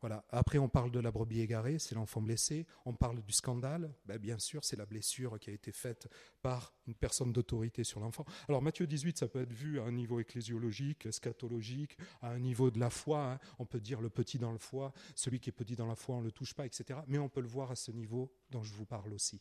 Voilà. 0.04 0.26
Après, 0.32 0.58
on 0.58 0.68
parle 0.68 0.92
de 0.92 1.00
la 1.00 1.12
brebis 1.12 1.40
égarée, 1.40 1.80
c'est 1.80 1.96
l'enfant 1.96 2.22
blessé. 2.22 2.68
On 2.84 2.94
parle 2.94 3.22
du 3.22 3.32
scandale, 3.32 3.90
ben, 4.06 4.18
bien 4.18 4.38
sûr, 4.38 4.66
c'est 4.66 4.76
la 4.76 4.86
blessure 4.86 5.40
qui 5.40 5.50
a 5.50 5.54
été 5.54 5.72
faite 5.72 6.10
par 6.42 6.74
une 6.88 6.94
personne 6.94 7.32
d'autorité 7.32 7.86
sur 7.86 8.02
l'enfant. 8.02 8.26
Alors, 8.50 8.62
Matthieu 8.62 8.86
18, 8.86 9.18
ça 9.18 9.30
peut 9.30 9.44
être 9.44 9.54
vu 9.54 9.80
à 9.80 9.84
un 9.84 9.94
niveau 9.94 10.20
ecclésiologique, 10.20 11.08
scatologique, 11.10 11.96
à 12.22 12.32
un 12.32 12.40
niveau 12.40 12.70
de 12.70 12.82
la 12.82 12.90
foi. 12.90 13.32
Hein. 13.32 13.40
On 13.60 13.66
peut 13.66 13.80
dire 13.80 14.02
le 14.02 14.10
petit 14.10 14.38
dans 14.38 14.52
le 14.52 14.58
foie, 14.58 14.92
celui 15.16 15.40
qui 15.40 15.52
est 15.52 15.54
petit 15.54 15.78
dans 15.78 15.88
la 15.88 15.96
foi, 15.96 16.18
on 16.18 16.20
ne 16.20 16.26
le 16.26 16.34
touche 16.34 16.54
pas, 16.54 16.66
etc. 16.66 17.00
Mais 17.08 17.18
on 17.18 17.30
peut 17.30 17.40
le 17.40 17.48
voir 17.48 17.72
à 17.72 17.78
ce 17.78 17.92
niveau 17.92 18.30
dont 18.50 18.62
je 18.62 18.74
vous 18.74 18.86
parle 18.86 19.14
aussi. 19.14 19.40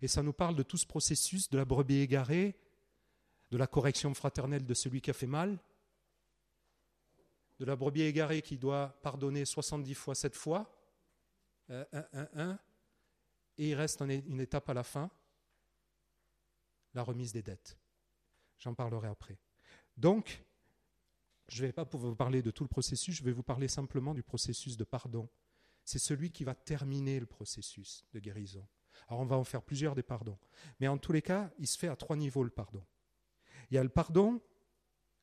Et 0.00 0.06
ça 0.06 0.22
nous 0.22 0.32
parle 0.32 0.54
de 0.54 0.62
tout 0.62 0.76
ce 0.76 0.86
processus 0.86 1.50
de 1.50 1.58
la 1.58 1.64
brebis 1.64 2.02
égarée, 2.02 2.56
de 3.50 3.56
la 3.56 3.66
correction 3.66 4.14
fraternelle 4.14 4.64
de 4.64 4.74
celui 4.74 5.00
qui 5.00 5.10
a 5.10 5.12
fait 5.12 5.26
mal, 5.26 5.58
de 7.58 7.64
la 7.64 7.76
brebis 7.76 8.02
égarée 8.02 8.42
qui 8.42 8.56
doit 8.56 8.98
pardonner 9.02 9.44
70 9.44 9.94
fois 9.94 10.14
7 10.14 10.34
fois, 10.34 10.74
euh, 11.70 12.56
et 13.58 13.70
il 13.70 13.74
reste 13.74 14.00
une 14.00 14.40
étape 14.40 14.68
à 14.70 14.74
la 14.74 14.84
fin, 14.84 15.10
la 16.94 17.02
remise 17.02 17.32
des 17.32 17.42
dettes. 17.42 17.78
J'en 18.58 18.74
parlerai 18.74 19.08
après. 19.08 19.38
Donc, 19.96 20.42
je 21.48 21.62
ne 21.62 21.68
vais 21.68 21.72
pas 21.72 21.84
vous 21.84 22.14
parler 22.14 22.42
de 22.42 22.50
tout 22.50 22.64
le 22.64 22.68
processus, 22.68 23.16
je 23.16 23.24
vais 23.24 23.32
vous 23.32 23.42
parler 23.42 23.68
simplement 23.68 24.14
du 24.14 24.22
processus 24.22 24.76
de 24.76 24.84
pardon. 24.84 25.28
C'est 25.84 25.98
celui 25.98 26.30
qui 26.30 26.44
va 26.44 26.54
terminer 26.54 27.18
le 27.18 27.26
processus 27.26 28.04
de 28.12 28.20
guérison. 28.20 28.66
Alors 29.08 29.20
on 29.20 29.24
va 29.24 29.36
en 29.36 29.44
faire 29.44 29.62
plusieurs 29.62 29.94
des 29.94 30.02
pardons. 30.02 30.38
Mais 30.80 30.88
en 30.88 30.98
tous 30.98 31.12
les 31.12 31.22
cas, 31.22 31.50
il 31.58 31.66
se 31.66 31.78
fait 31.78 31.88
à 31.88 31.96
trois 31.96 32.16
niveaux 32.16 32.44
le 32.44 32.50
pardon. 32.50 32.84
Il 33.70 33.74
y 33.74 33.78
a 33.78 33.82
le 33.82 33.88
pardon 33.88 34.40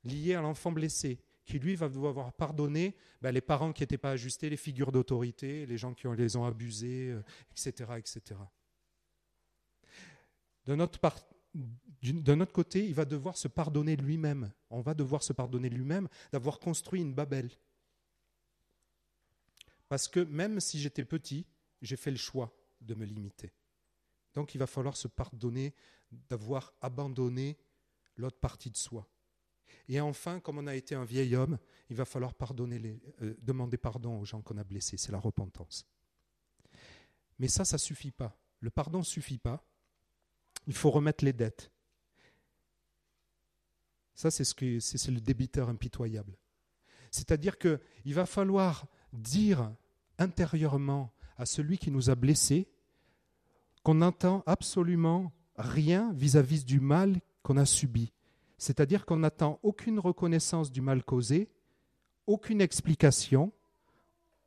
lié 0.04 0.34
à 0.34 0.42
l'enfant 0.42 0.72
blessé, 0.72 1.20
qui 1.46 1.60
lui 1.60 1.76
va 1.76 1.88
devoir 1.88 2.34
pardonner 2.34 2.96
ben, 3.22 3.32
les 3.32 3.42
parents 3.42 3.72
qui 3.72 3.84
n'étaient 3.84 3.98
pas 3.98 4.12
ajustés, 4.12 4.50
les 4.50 4.58
figures 4.58 4.92
d'autorité, 4.92 5.66
les 5.66 5.78
gens 5.78 5.94
qui 5.94 6.08
les 6.18 6.36
ont 6.36 6.46
abusés, 6.46 7.16
etc. 7.52 7.86
Euh, 7.90 7.98
etc. 7.98 8.36
D'un 10.66 10.80
autre 10.80 12.52
côté, 12.52 12.86
il 12.86 12.94
va 12.94 13.06
devoir 13.06 13.38
se 13.38 13.48
pardonner 13.48 13.96
lui-même. 13.96 14.52
On 14.72 14.82
va 14.82 14.96
devoir 14.96 15.22
se 15.22 15.34
pardonner 15.34 15.70
lui-même 15.70 16.10
d'avoir 16.32 16.60
construit 16.60 17.02
une 17.02 17.14
Babel. 17.14 17.52
Parce 19.88 20.08
que 20.08 20.20
même 20.20 20.60
si 20.60 20.80
j'étais 20.80 21.06
petit, 21.06 21.46
j'ai 21.82 21.96
fait 21.96 22.12
le 22.12 22.18
choix 22.18 22.52
de 22.82 22.96
me 22.96 23.06
limiter. 23.06 23.54
Donc 24.34 24.56
il 24.56 24.58
va 24.58 24.68
falloir 24.68 24.98
se 24.98 25.08
pardonner 25.08 25.74
d'avoir 26.12 26.74
abandonné 26.82 27.58
l'autre 28.18 28.40
partie 28.40 28.72
de 28.72 28.78
soi. 28.78 29.08
Et 29.88 30.00
enfin, 30.00 30.40
comme 30.40 30.58
on 30.58 30.68
a 30.68 30.76
été 30.76 30.96
un 30.96 31.06
vieil 31.06 31.36
homme, 31.36 31.58
il 31.90 31.96
va 31.96 32.06
falloir 32.06 32.34
euh, 32.42 33.36
demander 33.42 33.78
pardon 33.78 34.20
aux 34.20 34.26
gens 34.26 34.42
qu'on 34.42 34.58
a 34.58 34.64
blessés. 34.64 34.98
C'est 34.98 35.12
la 35.12 35.20
repentance. 35.20 35.86
Mais 37.38 37.48
ça, 37.48 37.66
ça 37.66 37.76
ne 37.76 37.82
suffit 37.82 38.12
pas. 38.12 38.38
Le 38.62 38.70
pardon 38.70 39.00
ne 39.00 39.04
suffit 39.04 39.38
pas 39.38 39.64
il 40.68 40.74
faut 40.74 40.92
remettre 40.92 41.24
les 41.24 41.34
dettes. 41.34 41.72
Ça, 44.14 44.32
c'est 44.32 44.44
ce 44.44 44.56
que 44.56 44.80
c'est 44.80 45.12
le 45.12 45.20
débiteur 45.20 45.70
impitoyable. 45.70 46.38
C'est-à-dire 47.12 47.58
qu'il 47.58 48.14
va 48.14 48.26
falloir 48.26 48.88
dire 49.14 49.74
intérieurement 50.18 51.14
à 51.38 51.46
celui 51.46 51.78
qui 51.78 51.92
nous 51.92 52.10
a 52.10 52.16
blessés 52.16 52.70
qu'on 53.84 53.96
n'entend 53.96 54.44
absolument 54.46 55.34
rien 55.58 56.14
vis-à-vis 56.14 56.62
-vis 56.62 56.66
du 56.66 56.80
mal 56.80 57.22
qu'on 57.44 57.58
a 57.58 57.66
subi. 57.66 58.14
C'est-à-dire 58.58 59.06
qu'on 59.06 59.18
n'attend 59.18 59.60
aucune 59.64 60.00
reconnaissance 60.00 60.72
du 60.72 60.82
mal 60.82 61.04
causé, 61.04 61.50
aucune 62.28 62.62
explication, 62.62 63.52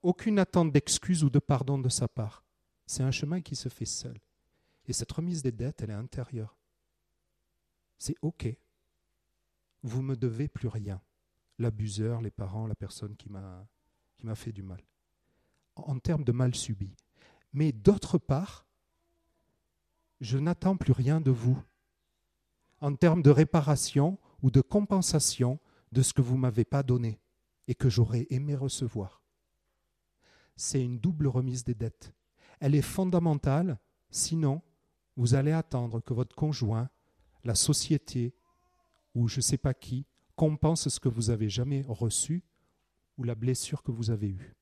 aucune 0.02 0.38
attente 0.38 0.72
d'excuse 0.72 1.24
ou 1.24 1.30
de 1.30 1.38
pardon 1.38 1.78
de 1.78 1.88
sa 1.88 2.08
part. 2.08 2.44
C'est 2.86 3.02
un 3.02 3.10
chemin 3.10 3.40
qui 3.40 3.54
se 3.54 3.68
fait 3.68 3.84
seul. 3.84 4.18
Et 4.86 4.92
cette 4.92 5.12
remise 5.12 5.42
des 5.42 5.52
dettes, 5.52 5.82
elle 5.82 5.90
est 5.90 5.94
intérieure. 5.94 6.56
C'est 7.98 8.16
OK. 8.22 8.48
Vous 9.82 10.02
me 10.02 10.16
devez 10.16 10.48
plus 10.48 10.68
rien. 10.68 11.00
L'abuseur, 11.58 12.22
les 12.22 12.30
parents, 12.30 12.66
la 12.66 12.74
personne 12.74 13.16
qui 13.16 13.28
m'a 13.28 13.66
qui 14.18 14.26
m'a 14.26 14.34
fait 14.34 14.52
du 14.52 14.62
mal. 14.62 14.82
En 15.76 15.98
termes 15.98 16.24
de 16.24 16.32
mal 16.32 16.54
subi. 16.54 16.94
Mais 17.52 17.72
d'autre 17.72 18.18
part, 18.18 18.66
je 20.20 20.38
n'attends 20.38 20.76
plus 20.76 20.92
rien 20.92 21.20
de 21.20 21.30
vous. 21.30 21.62
En 22.80 22.94
termes 22.94 23.22
de 23.22 23.30
réparation 23.30 24.18
ou 24.42 24.50
de 24.50 24.60
compensation 24.60 25.58
de 25.92 26.02
ce 26.02 26.12
que 26.12 26.22
vous 26.22 26.36
ne 26.36 26.40
m'avez 26.40 26.64
pas 26.64 26.82
donné 26.82 27.20
et 27.66 27.74
que 27.74 27.88
j'aurais 27.88 28.26
aimé 28.30 28.54
recevoir. 28.54 29.22
C'est 30.56 30.82
une 30.82 30.98
double 30.98 31.26
remise 31.26 31.64
des 31.64 31.74
dettes. 31.74 32.12
Elle 32.60 32.74
est 32.74 32.82
fondamentale, 32.82 33.78
sinon 34.10 34.62
vous 35.16 35.34
allez 35.34 35.52
attendre 35.52 36.00
que 36.00 36.14
votre 36.14 36.34
conjoint, 36.34 36.88
la 37.44 37.54
société 37.54 38.34
ou 39.14 39.28
je 39.28 39.38
ne 39.38 39.42
sais 39.42 39.58
pas 39.58 39.74
qui 39.74 40.06
compense 40.36 40.88
ce 40.88 41.00
que 41.00 41.08
vous 41.08 41.30
avez 41.30 41.48
jamais 41.48 41.82
reçu 41.88 42.44
ou 43.16 43.24
la 43.24 43.34
blessure 43.34 43.82
que 43.82 43.90
vous 43.90 44.10
avez 44.10 44.28
eue. 44.28 44.56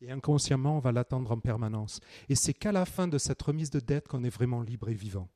Et 0.00 0.10
inconsciemment, 0.10 0.76
on 0.76 0.80
va 0.80 0.92
l'attendre 0.92 1.30
en 1.32 1.38
permanence. 1.38 2.00
Et 2.28 2.34
c'est 2.34 2.52
qu'à 2.52 2.72
la 2.72 2.84
fin 2.84 3.08
de 3.08 3.18
cette 3.18 3.40
remise 3.40 3.70
de 3.70 3.80
dette 3.80 4.08
qu'on 4.08 4.24
est 4.24 4.30
vraiment 4.30 4.60
libre 4.60 4.88
et 4.88 4.94
vivant. 4.94 5.28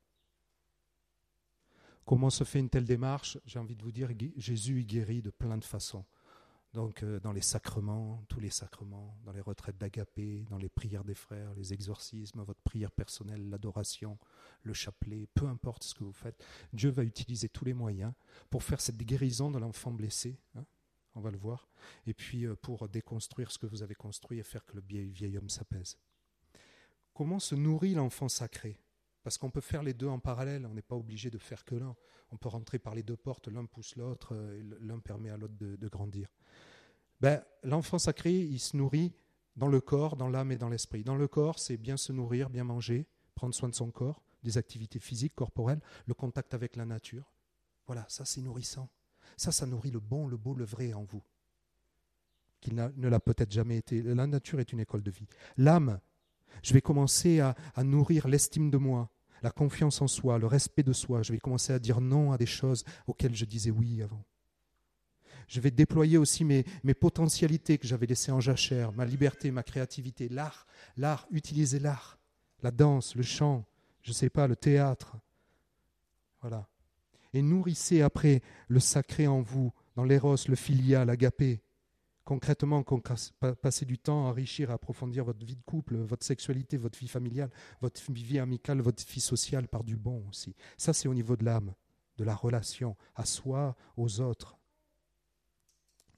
Comment 2.05 2.29
se 2.29 2.43
fait 2.43 2.59
une 2.59 2.69
telle 2.69 2.85
démarche? 2.85 3.37
J'ai 3.45 3.59
envie 3.59 3.75
de 3.75 3.83
vous 3.83 3.91
dire, 3.91 4.09
Jésus 4.37 4.83
guérit 4.83 5.21
de 5.21 5.29
plein 5.29 5.57
de 5.57 5.63
façons. 5.63 6.05
Donc 6.73 7.03
euh, 7.03 7.19
dans 7.19 7.33
les 7.33 7.41
sacrements, 7.41 8.23
tous 8.29 8.39
les 8.39 8.49
sacrements, 8.49 9.17
dans 9.25 9.33
les 9.33 9.41
retraites 9.41 9.77
d'agapé, 9.77 10.45
dans 10.49 10.57
les 10.57 10.69
prières 10.69 11.03
des 11.03 11.15
frères, 11.15 11.53
les 11.55 11.73
exorcismes, 11.73 12.43
votre 12.43 12.61
prière 12.61 12.91
personnelle, 12.91 13.49
l'adoration, 13.49 14.17
le 14.63 14.73
chapelet, 14.73 15.27
peu 15.33 15.47
importe 15.47 15.83
ce 15.83 15.93
que 15.93 16.05
vous 16.05 16.13
faites, 16.13 16.41
Dieu 16.71 16.89
va 16.89 17.03
utiliser 17.03 17.49
tous 17.49 17.65
les 17.65 17.73
moyens 17.73 18.13
pour 18.49 18.63
faire 18.63 18.79
cette 18.79 18.97
guérison 18.97 19.51
de 19.51 19.59
l'enfant 19.59 19.91
blessé. 19.91 20.39
Hein, 20.55 20.65
on 21.15 21.19
va 21.19 21.29
le 21.29 21.37
voir. 21.37 21.67
Et 22.07 22.13
puis 22.13 22.45
euh, 22.45 22.55
pour 22.55 22.87
déconstruire 22.87 23.51
ce 23.51 23.57
que 23.57 23.67
vous 23.67 23.83
avez 23.83 23.95
construit 23.95 24.39
et 24.39 24.43
faire 24.43 24.65
que 24.65 24.77
le 24.77 24.81
vieil 24.81 25.37
homme 25.37 25.49
s'apaise. 25.49 25.97
Comment 27.13 27.39
se 27.39 27.55
nourrit 27.55 27.95
l'enfant 27.95 28.29
sacré? 28.29 28.79
Parce 29.23 29.37
qu'on 29.37 29.51
peut 29.51 29.61
faire 29.61 29.83
les 29.83 29.93
deux 29.93 30.07
en 30.07 30.19
parallèle, 30.19 30.65
on 30.65 30.73
n'est 30.73 30.81
pas 30.81 30.95
obligé 30.95 31.29
de 31.29 31.37
faire 31.37 31.63
que 31.63 31.75
l'un. 31.75 31.95
On 32.31 32.37
peut 32.37 32.49
rentrer 32.49 32.79
par 32.79 32.95
les 32.95 33.03
deux 33.03 33.17
portes, 33.17 33.47
l'un 33.47 33.65
pousse 33.65 33.95
l'autre, 33.95 34.33
euh, 34.33 34.77
l'un 34.79 34.99
permet 34.99 35.29
à 35.29 35.37
l'autre 35.37 35.53
de, 35.59 35.87
grandir. 35.87 36.29
Ben, 37.19 37.43
L'enfant 37.63 37.99
sacré, 37.99 38.33
il 38.33 38.59
se 38.59 38.75
nourrit 38.75 39.13
dans 39.55 39.67
le 39.67 39.81
corps, 39.81 40.15
dans 40.15 40.29
l'âme 40.29 40.51
et 40.51 40.57
dans 40.57 40.69
l'esprit. 40.69 41.03
Dans 41.03 41.17
le 41.17 41.27
corps, 41.27 41.59
c'est 41.59 41.77
bien 41.77 41.97
se 41.97 42.11
nourrir, 42.11 42.49
bien 42.49 42.63
manger, 42.63 43.05
prendre 43.35 43.53
soin 43.53 43.69
de 43.69 43.75
son 43.75 43.91
corps, 43.91 44.23
des 44.43 44.57
activités 44.57 44.99
physiques, 44.99 45.35
corporelles, 45.35 45.81
le 46.05 46.13
contact 46.13 46.53
avec 46.53 46.75
la 46.75 46.85
nature. 46.85 47.31
Voilà, 47.85 48.05
ça 48.07 48.25
c'est 48.25 48.41
nourrissant. 48.41 48.89
Ça, 49.37 49.51
ça 49.51 49.65
nourrit 49.65 49.91
le 49.91 49.99
bon, 49.99 50.27
le 50.27 50.37
beau, 50.37 50.55
le 50.55 50.65
vrai 50.65 50.93
en 50.93 51.03
vous, 51.03 51.23
qu'il 52.59 52.75
ne 52.75 53.07
l'a 53.07 53.19
peut-être 53.19 53.51
jamais 53.51 53.77
été. 53.77 54.01
La 54.01 54.27
nature 54.27 54.59
est 54.59 54.71
une 54.71 54.79
école 54.79 55.03
de 55.03 55.11
vie. 55.11 55.27
L'âme, 55.57 55.99
je 56.63 56.73
vais 56.73 56.81
commencer 56.81 57.39
à, 57.39 57.55
nourrir 57.83 58.27
l'estime 58.27 58.69
de 58.69 58.77
moi, 58.77 59.09
la 59.41 59.51
confiance 59.51 60.01
en 60.01 60.07
soi, 60.07 60.37
le 60.37 60.47
respect 60.47 60.83
de 60.83 60.93
soi. 60.93 61.23
Je 61.23 61.31
vais 61.31 61.39
commencer 61.39 61.73
à 61.73 61.79
dire 61.79 62.01
non 62.01 62.31
à 62.31 62.37
des 62.37 62.45
choses 62.45 62.83
auxquelles 63.07 63.35
je 63.35 63.45
disais 63.45 63.71
oui 63.71 64.01
avant. 64.01 64.23
Je 65.47 65.59
vais 65.59 65.71
déployer 65.71 66.17
aussi 66.17 66.45
mes, 66.45 66.63
mes 66.83 66.93
potentialités 66.93 67.77
que 67.77 67.87
j'avais 67.87 68.05
laissées 68.05 68.31
en 68.31 68.39
jachère, 68.39 68.93
ma 68.93 69.05
liberté, 69.05 69.51
ma 69.51 69.63
créativité, 69.63 70.29
l'art, 70.29 70.65
l'art, 70.95 71.27
utiliser 71.31 71.79
l'art, 71.79 72.19
la 72.63 72.71
danse, 72.71 73.15
le 73.15 73.23
chant, 73.23 73.65
je 74.01 74.11
ne 74.11 74.15
sais 74.15 74.29
pas, 74.29 74.47
le 74.47 74.55
théâtre. 74.55 75.17
Voilà. 76.41 76.67
Et 77.33 77.41
nourrissez 77.41 78.01
après 78.01 78.41
le 78.67 78.79
sacré 78.79 79.27
en 79.27 79.41
vous, 79.41 79.71
dans 79.95 80.03
l'éros, 80.03 80.35
le 80.47 80.55
filial, 80.55 81.07
l'agapé, 81.07 81.61
concrètement, 82.23 82.83
passer 83.61 83.85
du 83.85 83.97
temps 83.97 84.25
à 84.25 84.29
enrichir, 84.29 84.71
à 84.71 84.75
approfondir 84.75 85.25
votre 85.25 85.45
vie 85.45 85.55
de 85.55 85.63
couple, 85.63 85.97
votre 85.97 86.25
sexualité, 86.25 86.77
votre 86.77 86.99
vie 86.99 87.07
familiale, 87.07 87.49
votre 87.81 88.01
vie 88.11 88.39
amicale, 88.39 88.81
votre 88.81 89.05
vie 89.05 89.21
sociale 89.21 89.67
par 89.67 89.83
du 89.83 89.97
bon 89.97 90.23
aussi. 90.29 90.55
Ça, 90.77 90.93
c'est 90.93 91.07
au 91.07 91.13
niveau 91.13 91.35
de 91.35 91.43
l'âme, 91.43 91.73
de 92.17 92.23
la 92.23 92.35
relation 92.35 92.95
à 93.15 93.25
soi, 93.25 93.75
aux 93.97 94.21
autres. 94.21 94.57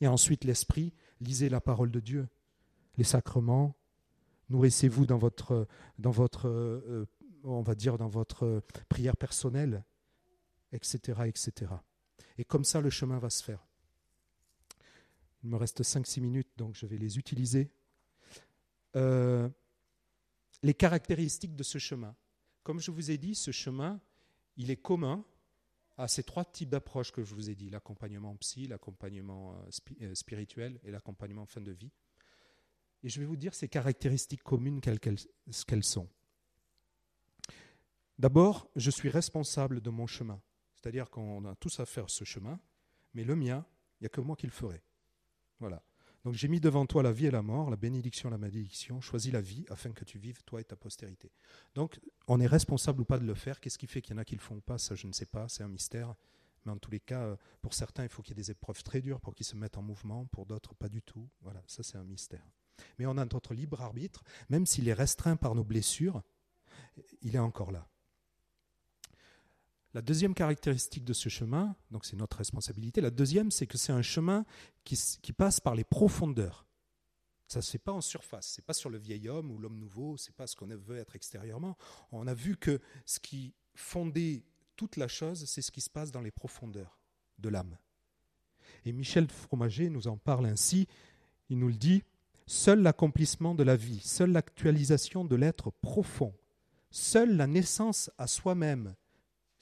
Et 0.02 0.08
ensuite, 0.08 0.44
l'esprit, 0.44 0.94
lisez 1.22 1.50
la 1.50 1.62
parole 1.62 1.92
de 1.92 2.00
Dieu, 2.00 2.28
les 2.98 3.06
sacrements, 3.06 3.76
nourrissez-vous 4.50 5.06
dans 5.06 5.18
votre, 5.18 5.68
dans 5.98 6.12
votre 6.12 6.48
euh, 6.48 7.08
on 7.44 7.62
va 7.62 7.76
dire, 7.76 7.98
dans 7.98 8.08
votre 8.08 8.62
prière 8.90 9.18
personnelle, 9.18 9.84
etc., 10.72 11.22
etc. 11.26 11.72
Et 12.38 12.46
comme 12.46 12.64
ça, 12.64 12.82
le 12.82 12.90
chemin 12.90 13.20
va 13.20 13.30
se 13.30 13.44
faire. 13.44 13.66
Il 15.44 15.50
me 15.50 15.58
reste 15.58 15.82
5-6 15.82 16.22
minutes, 16.22 16.50
donc 16.58 16.76
je 16.76 16.86
vais 16.86 16.98
les 16.98 17.18
utiliser. 17.18 17.70
Euh, 18.96 19.50
les 20.62 20.74
caractéristiques 20.74 21.56
de 21.56 21.64
ce 21.64 21.78
chemin. 21.78 22.16
Comme 22.64 22.80
je 22.80 22.92
vous 22.92 23.12
ai 23.12 23.18
dit, 23.18 23.36
ce 23.36 23.52
chemin, 23.52 24.00
il 24.56 24.72
est 24.72 24.78
commun 24.78 25.26
à 25.98 26.08
ces 26.08 26.24
trois 26.24 26.46
types 26.46 26.70
d'approches 26.70 27.12
que 27.12 27.24
je 27.24 27.36
vous 27.36 27.50
ai 27.50 27.56
dit, 27.56 27.70
l'accompagnement 27.70 28.36
psy, 28.38 28.68
l'accompagnement 28.68 29.54
euh, 29.54 29.70
euh, 30.02 30.16
spirituel 30.16 30.80
et 30.84 30.92
l'accompagnement 30.92 31.46
fin 31.46 31.62
de 31.62 31.72
vie. 31.72 31.92
Et 33.04 33.10
je 33.10 33.20
vais 33.20 33.26
vous 33.26 33.36
dire 33.36 33.54
ces 33.54 33.68
caractéristiques 33.68 34.44
communes, 34.44 34.80
quelles 34.80 35.00
qu'elles 35.00 35.84
sont. 35.84 36.08
D'abord, 38.18 38.70
je 38.78 38.90
suis 38.90 39.10
responsable 39.10 39.82
de 39.82 39.90
mon 39.90 40.08
chemin. 40.08 40.42
C'est-à-dire 40.76 41.10
qu'on 41.10 41.46
a 41.46 41.56
tous 41.56 41.80
à 41.80 41.86
faire 41.86 42.10
ce 42.10 42.24
chemin, 42.24 42.60
mais 43.14 43.24
le 43.24 43.36
mien, 43.36 43.66
il 44.00 44.04
n'y 44.04 44.06
a 44.06 44.10
que 44.10 44.22
moi 44.22 44.36
qui 44.38 44.48
le 44.48 44.52
ferai. 44.52 44.82
Voilà. 45.64 45.82
Donc 46.26 46.34
j'ai 46.34 46.50
mis 46.50 46.60
devant 46.60 46.86
toi 46.86 47.04
la 47.04 47.14
vie 47.14 47.28
et 47.28 47.32
la 47.32 47.42
mort, 47.42 47.70
la 47.70 47.78
bénédiction 47.78 48.28
et 48.28 48.32
la 48.32 48.38
malédiction. 48.38 49.00
Choisis 49.00 49.32
la 49.32 49.40
vie 49.40 49.66
afin 49.70 49.94
que 49.94 50.04
tu 50.04 50.20
vives, 50.20 50.44
toi 50.44 50.60
et 50.60 50.66
ta 50.66 50.76
postérité. 50.76 51.32
Donc 51.74 52.02
on 52.28 52.42
est 52.42 52.48
responsable 52.48 53.00
ou 53.00 53.06
pas 53.06 53.18
de 53.18 53.26
le 53.26 53.34
faire? 53.34 53.62
Qu'est-ce 53.62 53.78
qui 53.78 53.88
fait 53.88 54.02
qu'il 54.02 54.14
y 54.14 54.16
en 54.16 54.22
a 54.22 54.26
qui 54.26 54.36
le 54.36 54.42
font 54.42 54.58
ou 54.58 54.62
pas? 54.62 54.78
Ça, 54.78 54.94
je 54.94 55.08
ne 55.08 55.14
sais 55.14 55.26
pas. 55.26 55.48
C'est 55.48 55.64
un 55.64 55.70
mystère. 55.70 56.16
Mais 56.66 56.74
en 56.74 56.78
tous 56.78 56.92
les 56.92 57.00
cas, 57.00 57.38
pour 57.62 57.74
certains, 57.74 58.04
il 58.04 58.10
faut 58.10 58.22
qu'il 58.22 58.32
y 58.32 58.40
ait 58.40 58.44
des 58.44 58.52
épreuves 58.52 58.84
très 58.84 59.02
dures 59.02 59.22
pour 59.22 59.36
qu'ils 59.36 59.46
se 59.46 59.56
mettent 59.56 59.78
en 59.78 59.82
mouvement. 59.82 60.26
Pour 60.26 60.46
d'autres, 60.46 60.76
pas 60.76 60.90
du 60.90 61.02
tout. 61.02 61.30
Voilà, 61.42 61.64
ça 61.66 61.82
c'est 61.82 61.98
un 61.98 62.04
mystère. 62.04 62.46
Mais 63.00 63.06
on 63.06 63.18
a 63.18 63.24
notre 63.26 63.54
libre 63.54 63.82
arbitre, 63.82 64.22
même 64.50 64.66
s'il 64.66 64.90
est 64.90 64.94
restreint 64.94 65.38
par 65.38 65.56
nos 65.56 65.64
blessures, 65.64 66.22
il 67.22 67.36
est 67.36 67.40
encore 67.40 67.72
là. 67.72 67.88
La 69.94 70.02
deuxième 70.02 70.34
caractéristique 70.34 71.04
de 71.04 71.14
ce 71.14 71.30
chemin, 71.30 71.76
donc 71.92 72.06
c'est 72.06 72.16
notre 72.16 72.38
responsabilité, 72.38 73.00
la 73.00 73.12
deuxième, 73.12 73.52
c'est 73.52 73.68
que 73.68 73.78
c'est 73.78 73.92
un 73.92 74.02
chemin 74.02 74.44
qui, 74.84 74.98
passe 75.34 75.60
par 75.60 75.76
les 75.76 75.84
profondeurs. 75.84 76.66
Ça 77.48 77.60
ne 77.60 77.62
se 77.62 77.72
fait 77.72 77.78
pas 77.78 77.92
en 77.92 78.02
surface, 78.02 78.54
ce 78.54 78.62
n'est 78.62 78.66
pas 78.66 78.74
sur 78.74 78.90
le 78.90 78.98
vieil 78.98 79.30
homme 79.30 79.52
ou 79.52 79.60
l'homme 79.60 79.78
nouveau, 79.78 80.18
ce 80.18 80.30
n'est 80.30 80.36
pas 80.36 80.48
ce 80.48 80.56
qu'on 80.56 80.66
veut 80.66 80.98
être 80.98 81.16
extérieurement. 81.16 81.78
On 82.12 82.26
a 82.26 82.34
vu 82.34 82.58
que 82.58 82.80
ce 83.06 83.20
qui 83.20 83.54
fondait 83.76 84.44
toute 84.76 84.98
la 84.98 85.08
chose, 85.08 85.46
c'est 85.46 85.62
ce 85.62 85.72
qui 85.72 85.82
se 85.82 85.92
passe 85.92 86.12
dans 86.12 86.22
les 86.22 86.32
profondeurs 86.32 86.98
de 87.38 87.50
l'âme. 87.50 87.78
Et 88.86 88.94
Michel 88.94 89.28
Fromager 89.28 89.90
nous 89.90 90.08
en 90.08 90.18
parle 90.18 90.48
ainsi, 90.48 90.88
il 91.50 91.60
nous 91.60 91.68
le 91.68 91.76
dit, 91.76 92.04
seul 92.48 92.82
l'accomplissement 92.82 93.54
de 93.54 93.64
la 93.64 93.76
vie, 93.76 94.00
seule 94.00 94.32
l'actualisation 94.32 95.24
de 95.24 95.36
l'être 95.36 95.70
profond, 95.70 96.34
seule 96.90 97.38
la 97.38 97.46
naissance 97.46 98.10
à 98.18 98.26
soi-même, 98.26 98.96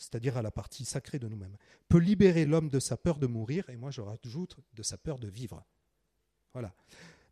c'est-à-dire 0.02 0.36
à 0.36 0.42
la 0.42 0.50
partie 0.50 0.84
sacrée 0.84 1.20
de 1.20 1.28
nous-mêmes, 1.28 1.56
peut 1.88 2.00
libérer 2.00 2.46
l'homme 2.46 2.70
de 2.70 2.80
sa 2.80 2.98
peur 2.98 3.20
de 3.20 3.28
mourir, 3.28 3.70
et 3.70 3.78
moi 3.78 3.92
je 3.92 4.02
rajoute 4.02 4.58
de 4.74 4.82
sa 4.82 4.98
peur 4.98 5.20
de 5.20 5.28
vivre. 5.28 5.64
Voilà. 6.54 6.74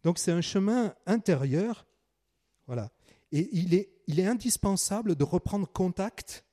Donc 0.03 0.19
c'est 0.19 0.31
un 0.31 0.41
chemin 0.41 0.93
intérieur, 1.07 1.87
voilà. 2.67 2.91
Et 3.31 3.49
il 3.53 3.73
est, 3.73 3.89
il 4.05 4.19
est 4.19 4.27
indispensable 4.27 5.15
de 5.15 5.23
reprendre 5.23 5.67
contact 5.67 6.45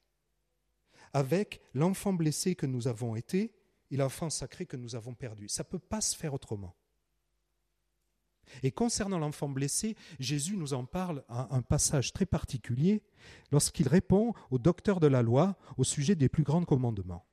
avec 1.13 1.61
l'enfant 1.75 2.15
blessé 2.15 2.55
que 2.55 2.65
nous 2.65 2.89
avons 2.89 3.15
été 3.15 3.55
et 3.91 3.97
l'enfant 3.99 4.31
sacré 4.31 4.65
que 4.65 4.79
nous 4.79 4.95
avons 4.95 5.15
perdu. 5.15 5.51
Ça 5.51 5.65
ne 5.65 5.69
peut 5.69 5.79
pas 5.79 6.01
se 6.01 6.17
faire 6.17 6.33
autrement. 6.33 6.75
Et 8.63 8.71
concernant 8.71 9.19
l'enfant 9.19 9.49
blessé, 9.49 9.97
Jésus 10.19 10.57
nous 10.57 10.75
en 10.75 10.85
parle 10.85 11.25
à 11.29 11.55
un 11.55 11.63
passage 11.63 12.13
très 12.13 12.27
particulier 12.27 13.03
lorsqu'il 13.53 13.89
répond 13.89 14.35
au 14.51 14.59
docteur 14.59 15.01
de 15.01 15.07
la 15.07 15.23
loi 15.23 15.57
au 15.77 15.85
sujet 15.85 16.15
des 16.15 16.29
plus 16.29 16.43
grands 16.43 16.65
commandements. 16.65 17.27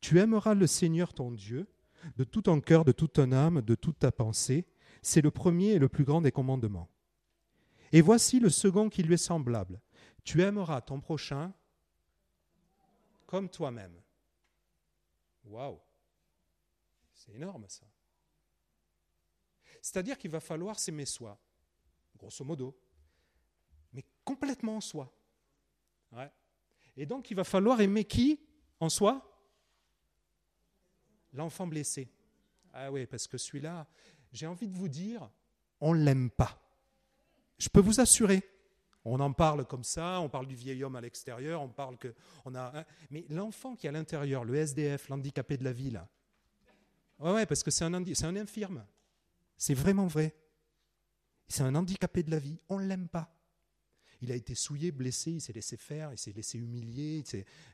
Tu 0.00 0.18
aimeras 0.18 0.54
le 0.54 0.66
Seigneur 0.66 1.12
ton 1.12 1.30
Dieu 1.30 1.68
de 2.16 2.24
tout 2.24 2.42
ton 2.42 2.60
cœur, 2.60 2.84
de 2.84 2.92
toute 2.92 3.14
ton 3.14 3.32
âme, 3.32 3.62
de 3.62 3.74
toute 3.74 3.98
ta 3.98 4.12
pensée. 4.12 4.66
C'est 5.02 5.22
le 5.22 5.30
premier 5.30 5.72
et 5.72 5.78
le 5.78 5.88
plus 5.88 6.04
grand 6.04 6.20
des 6.20 6.32
commandements. 6.32 6.88
Et 7.92 8.00
voici 8.00 8.40
le 8.40 8.50
second 8.50 8.88
qui 8.88 9.02
lui 9.02 9.14
est 9.14 9.18
semblable. 9.18 9.80
Tu 10.24 10.42
aimeras 10.42 10.80
ton 10.80 11.00
prochain 11.00 11.52
comme 13.26 13.48
toi-même. 13.48 14.00
Waouh 15.44 15.80
C'est 17.14 17.32
énorme 17.34 17.64
ça. 17.68 17.86
C'est-à-dire 19.86 20.18
qu'il 20.18 20.32
va 20.32 20.40
falloir 20.40 20.80
s'aimer 20.80 21.06
soi, 21.06 21.38
grosso 22.16 22.44
modo, 22.44 22.76
mais 23.92 24.04
complètement 24.24 24.78
en 24.78 24.80
soi. 24.80 25.16
Et 26.96 27.06
donc 27.06 27.30
il 27.30 27.34
va 27.34 27.44
falloir 27.44 27.80
aimer 27.80 28.04
qui 28.04 28.40
en 28.80 28.88
soi? 28.88 29.22
L'enfant 31.32 31.68
blessé. 31.68 32.10
Ah 32.72 32.90
oui, 32.90 33.06
parce 33.06 33.28
que 33.28 33.38
celui-là, 33.38 33.86
j'ai 34.32 34.48
envie 34.48 34.66
de 34.66 34.74
vous 34.74 34.88
dire, 34.88 35.30
on 35.80 35.94
ne 35.94 36.02
l'aime 36.02 36.30
pas. 36.30 36.60
Je 37.56 37.68
peux 37.68 37.80
vous 37.80 38.00
assurer. 38.00 38.42
On 39.04 39.20
en 39.20 39.32
parle 39.32 39.64
comme 39.66 39.84
ça, 39.84 40.20
on 40.20 40.28
parle 40.28 40.48
du 40.48 40.56
vieil 40.56 40.82
homme 40.82 40.96
à 40.96 41.00
l'extérieur, 41.00 41.62
on 41.62 41.68
parle 41.68 41.96
que 41.96 42.12
on 42.44 42.56
a. 42.56 42.84
mais 43.10 43.24
l'enfant 43.28 43.76
qui 43.76 43.86
est 43.86 43.90
à 43.90 43.92
l'intérieur, 43.92 44.44
le 44.44 44.56
SDF, 44.56 45.08
l'handicapé 45.10 45.56
de 45.56 45.62
la 45.62 45.72
vie, 45.72 45.92
là. 45.92 46.08
Ouais, 47.20 47.46
parce 47.46 47.62
que 47.62 47.70
c'est 47.70 47.84
un, 47.84 47.94
un 47.94 48.36
infirme. 48.36 48.84
C'est 49.56 49.74
vraiment 49.74 50.06
vrai. 50.06 50.34
C'est 51.48 51.62
un 51.62 51.74
handicapé 51.74 52.22
de 52.22 52.30
la 52.30 52.38
vie. 52.38 52.58
On 52.68 52.78
ne 52.78 52.86
l'aime 52.86 53.08
pas. 53.08 53.32
Il 54.22 54.32
a 54.32 54.34
été 54.34 54.54
souillé, 54.54 54.92
blessé, 54.92 55.32
il 55.32 55.40
s'est 55.40 55.52
laissé 55.52 55.76
faire, 55.76 56.12
il 56.12 56.18
s'est 56.18 56.32
laissé 56.32 56.58
humilier, 56.58 57.22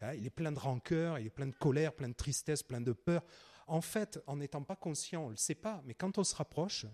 hein, 0.01 0.13
il 0.15 0.27
est, 0.27 0.31
plein 0.31 0.51
de 0.51 0.59
rancœur, 0.59 1.19
il 1.19 1.27
est 1.27 1.31
plein 1.31 1.47
de 1.47 1.55
colère, 1.55 1.95
plein 1.95 2.09
de 2.09 2.15
tristesse, 2.15 2.63
plein 2.63 2.81
de 2.81 2.93
peur. 2.93 3.25
En 3.69 3.81
fait, 3.81 4.21
en 4.27 4.37
n'étant 4.37 4.63
pas 4.63 4.75
conscient, 4.75 5.23
on 5.23 5.27
ne 5.27 5.33
le 5.33 5.37
sait 5.37 5.55
pas, 5.55 5.83
mais 5.87 5.95
quand 5.95 6.19
on 6.19 6.25
se 6.25 6.35
rapproche, 6.35 6.87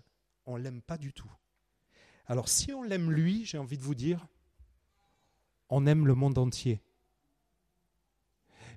on 0.45 0.57
ne 0.57 0.63
l'aime 0.63 0.81
pas 0.81 0.97
du 0.97 1.13
tout. 1.13 1.31
Alors 2.27 2.47
si 2.47 2.71
on 2.73 2.83
l'aime 2.83 3.11
lui, 3.11 3.43
j'ai 3.43 3.57
envie 3.57 3.77
de 3.77 3.83
vous 3.83 3.95
dire, 3.95 4.27
on 5.69 5.87
aime 5.87 6.05
le 6.05 6.13
monde 6.13 6.37
entier. 6.37 6.81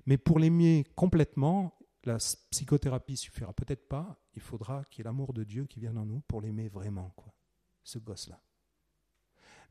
Mais 0.05 0.17
pour 0.17 0.39
l'aimer 0.39 0.85
complètement, 0.95 1.77
la 2.05 2.17
psychothérapie 2.49 3.17
suffira 3.17 3.53
peut-être 3.53 3.87
pas, 3.87 4.19
il 4.33 4.41
faudra 4.41 4.83
qu'il 4.85 4.99
y 4.99 5.01
ait 5.01 5.05
l'amour 5.05 5.33
de 5.33 5.43
Dieu 5.43 5.65
qui 5.65 5.79
vienne 5.79 5.97
en 5.97 6.05
nous 6.05 6.21
pour 6.21 6.41
l'aimer 6.41 6.69
vraiment, 6.69 7.11
quoi, 7.15 7.33
ce 7.83 7.99
gosse-là. 7.99 8.41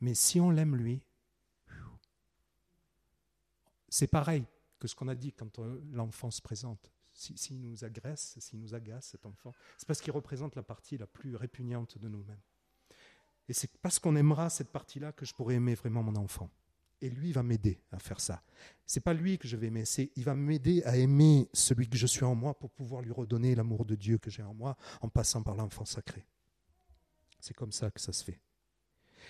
Mais 0.00 0.14
si 0.14 0.40
on 0.40 0.50
l'aime 0.50 0.76
lui, 0.76 1.02
c'est 3.88 4.06
pareil 4.06 4.44
que 4.78 4.88
ce 4.88 4.94
qu'on 4.94 5.09
a 5.09 5.14
dit 5.14 5.32
quand 5.32 5.59
euh, 5.59 5.80
l'enfant 5.92 6.30
se 6.30 6.42
présente. 6.42 6.90
S'il 7.12 7.60
nous 7.60 7.84
agresse, 7.84 8.38
s'il 8.40 8.59
nous 8.59 8.74
agace, 8.74 9.09
cet 9.09 9.26
enfant, 9.26 9.52
c'est 9.76 9.86
parce 9.86 10.00
qu'il 10.00 10.12
représente 10.12 10.56
la 10.56 10.62
partie 10.62 10.96
la 10.96 11.06
plus 11.06 11.36
répugnante 11.36 11.98
de 11.98 12.09
nous-mêmes. 12.09 12.40
Et 13.48 13.52
c'est 13.52 13.70
parce 13.82 13.98
qu'on 13.98 14.16
aimera 14.16 14.48
cette 14.48 14.70
partie-là 14.70 15.12
que 15.12 15.26
je 15.26 15.34
pourrai 15.34 15.56
aimer 15.56 15.74
vraiment 15.74 16.02
mon 16.02 16.16
enfant 16.16 16.50
et 17.02 17.10
lui 17.10 17.32
va 17.32 17.42
m'aider 17.42 17.80
à 17.90 17.98
faire 17.98 18.20
ça. 18.20 18.42
C'est 18.86 19.00
pas 19.00 19.12
lui 19.12 19.36
que 19.36 19.48
je 19.48 19.56
vais 19.56 19.66
aimer, 19.66 19.84
c'est 19.84 20.12
il 20.16 20.22
va 20.24 20.34
m'aider 20.34 20.82
à 20.84 20.96
aimer 20.96 21.48
celui 21.52 21.88
que 21.88 21.98
je 21.98 22.06
suis 22.06 22.24
en 22.24 22.34
moi 22.34 22.58
pour 22.58 22.70
pouvoir 22.70 23.02
lui 23.02 23.12
redonner 23.12 23.54
l'amour 23.54 23.84
de 23.84 23.96
Dieu 23.96 24.18
que 24.18 24.30
j'ai 24.30 24.42
en 24.42 24.54
moi 24.54 24.76
en 25.00 25.08
passant 25.08 25.42
par 25.42 25.56
l'enfant 25.56 25.84
sacré. 25.84 26.24
C'est 27.40 27.54
comme 27.54 27.72
ça 27.72 27.90
que 27.90 28.00
ça 28.00 28.12
se 28.12 28.22
fait. 28.22 28.40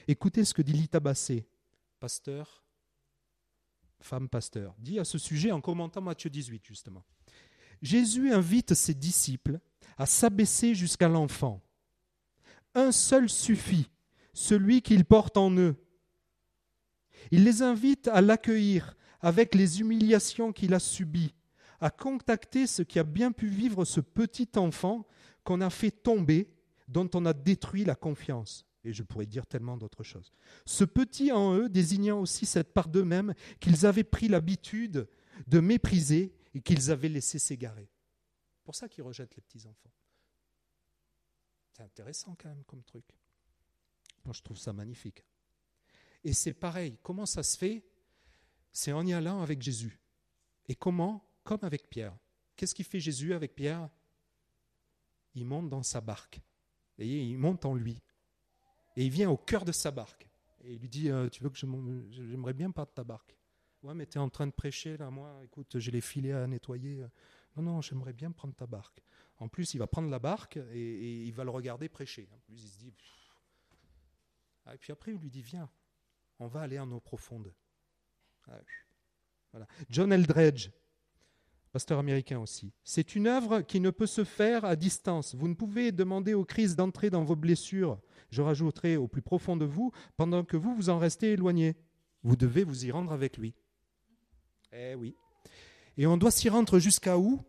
Écoutez 0.07 0.45
ce 0.45 0.53
que 0.53 0.63
dit 0.63 0.75
Lita 0.75 1.01
Bassé, 1.01 1.47
pasteur, 1.99 2.63
femme 4.01 4.29
pasteur, 4.29 4.75
dit 4.79 4.99
à 4.99 5.05
ce 5.05 5.17
sujet 5.17 5.51
en 5.51 5.63
commentant 5.63 6.03
Matthieu 6.03 6.29
18 6.29 6.63
justement. 6.65 7.05
Jésus 7.81 8.33
invite 8.33 8.75
ses 8.75 8.95
disciples 8.95 9.59
à 9.97 10.05
s'abaisser 10.05 10.75
jusqu'à 10.75 11.09
l'enfant. 11.09 11.63
Un 12.75 12.93
seul 12.93 13.31
suffit, 13.31 13.91
celui 14.35 14.83
qu'ils 14.83 15.05
portent 15.05 15.37
en 15.37 15.51
eux 15.57 15.77
il 17.31 17.45
les 17.45 17.63
invite 17.63 18.09
à 18.09 18.21
l'accueillir 18.21 18.97
avec 19.21 19.55
les 19.55 19.81
humiliations 19.81 20.53
qu'il 20.53 20.75
a 20.75 20.79
subies, 20.79 21.35
à 21.81 21.91
contacter 21.91 22.67
ce 22.67 22.83
qui 22.83 22.99
a 22.99 23.05
bien 23.05 23.33
pu 23.33 23.47
vivre 23.47 23.85
ce 23.85 24.01
petit 24.01 24.49
enfant 24.57 25.07
qu'on 25.45 25.61
a 25.61 25.71
fait 25.71 25.91
tomber, 25.91 26.49
dont 26.89 27.09
on 27.15 27.25
a 27.27 27.33
détruit 27.33 27.85
la 27.85 27.95
confiance. 27.95 28.67
Et 28.85 28.93
je 28.93 29.03
pourrais 29.05 29.27
dire 29.27 29.47
tellement 29.47 29.77
d'autres 29.77 30.03
choses. 30.03 30.33
Ce 30.67 30.85
petit 30.85 31.31
en 31.31 31.55
eux 31.55 31.69
désignant 31.69 32.21
aussi 32.21 32.47
cette 32.47 32.73
part 32.73 32.89
d'eux-mêmes 32.89 33.35
qu'ils 33.61 33.87
avaient 33.87 34.05
pris 34.05 34.27
l'habitude 34.29 35.09
de 35.47 35.61
mépriser 35.61 36.35
et 36.55 36.61
qu'ils 36.61 36.91
avaient 36.91 37.09
laissé 37.09 37.39
s'égarer. 37.39 37.89
Pour 38.65 38.75
ça 38.75 38.89
qu'ils 38.89 39.05
rejettent 39.05 39.37
les 39.37 39.43
petits-enfants. 39.43 39.93
C'est 41.77 41.83
intéressant 41.83 42.37
quand 42.39 42.49
même 42.49 42.65
comme 42.65 42.83
truc. 42.83 43.05
Moi, 44.25 44.35
je 44.35 44.43
trouve 44.43 44.59
ça 44.59 44.73
magnifique. 44.73 45.25
Et 46.25 46.33
c'est 46.33 46.53
pareil. 46.53 46.99
Comment 47.03 47.27
ça 47.27 47.43
se 47.43 47.57
fait? 47.57 47.85
C'est 48.71 48.93
en 48.93 49.07
y 49.07 49.13
allant 49.13 49.43
avec 49.43 49.61
Jésus. 49.61 50.01
Et 50.69 50.75
comment? 50.75 51.25
Comme 51.45 51.61
avec 51.63 51.89
Pierre. 51.89 52.17
Qu'est-ce 52.57 52.75
qu'il 52.75 52.85
fait 52.85 53.01
Jésus 53.01 53.35
avec 53.35 53.55
Pierre? 53.55 53.89
Il 55.35 55.45
monte 55.47 55.69
dans 55.69 55.83
sa 55.83 56.01
barque. 56.01 56.41
Et 56.99 57.23
il 57.23 57.39
monte 57.39 57.65
en 57.65 57.75
lui. 57.75 58.01
Et 58.97 59.05
il 59.05 59.11
vient 59.11 59.31
au 59.31 59.37
cœur 59.37 59.65
de 59.65 59.73
sa 59.73 59.91
barque. 59.91 60.29
Et 60.63 60.75
il 60.75 60.79
lui 60.79 60.89
dit 60.89 61.11
euh, 61.11 61.29
Tu 61.29 61.43
veux 61.43 61.51
que 61.51 61.59
j'aimerais 61.59 62.53
bien 62.53 62.71
pas 62.71 62.85
de 62.85 62.91
ta 62.91 63.03
barque 63.03 63.37
Ouais, 63.83 63.95
mais 63.95 64.07
tu 64.07 64.19
es 64.19 64.21
en 64.21 64.29
train 64.29 64.47
de 64.47 64.53
prêcher 64.53 64.97
là, 64.97 65.11
moi, 65.11 65.41
écoute, 65.43 65.79
j'ai 65.79 65.91
les 65.91 66.01
filets 66.01 66.33
à 66.33 66.47
nettoyer. 66.47 67.05
Non, 67.57 67.63
non, 67.63 67.81
j'aimerais 67.81 68.13
bien 68.13 68.31
prendre 68.31 68.55
ta 68.55 68.67
barque. 68.67 69.03
En 69.39 69.49
plus, 69.49 69.75
il 69.75 69.79
va 69.79 69.89
prendre 69.89 70.09
la 70.09 70.21
barque 70.21 70.57
et, 70.57 71.25
il 71.25 71.33
va 71.33 71.43
le 71.43 71.51
regarder 71.51 71.89
prêcher. 71.89 72.29
En 72.33 72.39
plus, 72.39 72.63
il 72.63 72.69
se 72.69 72.79
dit. 72.79 72.95
Ah, 74.65 74.75
et 74.75 74.79
puis 74.79 74.93
après, 74.93 75.13
il 75.13 75.19
lui 75.19 75.31
dit 75.31 75.43
Viens, 75.43 75.69
on 76.43 76.49
va 76.49 76.63
aller 76.63 76.79
en 76.79 76.91
eau 76.91 76.99
profonde. 76.99 77.53
Ah. 78.49 78.59
John 79.89 80.13
Eldredge, 80.13 80.71
pasteur 81.71 82.01
américain 82.01 82.41
aussi. 82.41 82.73
C'est 82.83 83.15
une 83.15 83.29
œuvre 83.29 83.61
qui 83.61 83.79
ne 83.79 83.91
peut 83.91 84.07
se 84.07 84.25
faire 84.25 84.65
à 84.65 84.75
distance. 84.75 85.37
Vous 85.37 85.47
ne 85.47 85.55
pouvez 85.55 85.93
demander 85.93 86.35
au 86.35 86.45
Christ 86.45 86.75
d'entrer 86.75 87.11
dans 87.11 87.23
vos 87.23 87.37
blessures, 87.37 88.01
je 88.31 88.43
rajouterai 88.43 88.97
au 88.97 89.07
plus 89.07 89.23
profond 89.23 89.57
de 89.57 89.65
vous, 89.65 89.93
pendant 90.17 90.43
que 90.43 90.57
vous 90.57 90.75
vous 90.75 90.91
en 90.91 90.99
restez 90.99 91.33
éloigné. 91.33 91.77
Vous 92.25 92.35
devez 92.35 92.65
vous 92.65 92.87
y 92.87 92.91
rendre 92.91 93.13
avec 93.13 93.37
lui. 93.37 93.55
Eh 94.73 94.97
oui. 94.97 95.15
Et 95.97 96.07
on 96.07 96.17
doit 96.17 96.31
s'y 96.33 96.49
rendre 96.49 96.81
jusqu'à 96.81 97.19
où? 97.19 97.41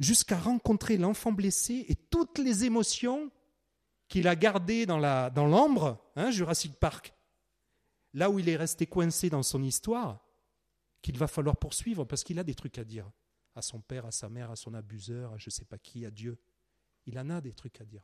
Jusqu'à 0.00 0.38
rencontrer 0.38 0.96
l'enfant 0.96 1.32
blessé 1.32 1.84
et 1.88 1.96
toutes 1.96 2.38
les 2.38 2.64
émotions 2.64 3.30
qu'il 4.06 4.26
a 4.26 4.36
gardé 4.36 4.86
dans 4.86 4.98
l'ambre, 4.98 5.98
dans 6.14 6.22
hein, 6.22 6.30
Jurassic 6.30 6.74
Park, 6.76 7.12
là 8.14 8.30
où 8.30 8.38
il 8.38 8.48
est 8.48 8.56
resté 8.56 8.86
coincé 8.86 9.30
dans 9.30 9.42
son 9.42 9.62
histoire, 9.62 10.24
qu'il 11.02 11.18
va 11.18 11.28
falloir 11.28 11.56
poursuivre 11.56 12.04
parce 12.04 12.24
qu'il 12.24 12.38
a 12.38 12.44
des 12.44 12.54
trucs 12.54 12.78
à 12.78 12.84
dire 12.84 13.10
à 13.54 13.62
son 13.62 13.80
père, 13.80 14.06
à 14.06 14.12
sa 14.12 14.28
mère, 14.28 14.50
à 14.50 14.56
son 14.56 14.72
abuseur, 14.74 15.32
à 15.32 15.38
je 15.38 15.48
ne 15.48 15.50
sais 15.50 15.64
pas 15.64 15.78
qui, 15.78 16.06
à 16.06 16.10
Dieu. 16.10 16.38
Il 17.06 17.18
en 17.18 17.28
a 17.28 17.40
des 17.40 17.52
trucs 17.52 17.80
à 17.80 17.84
dire. 17.84 18.02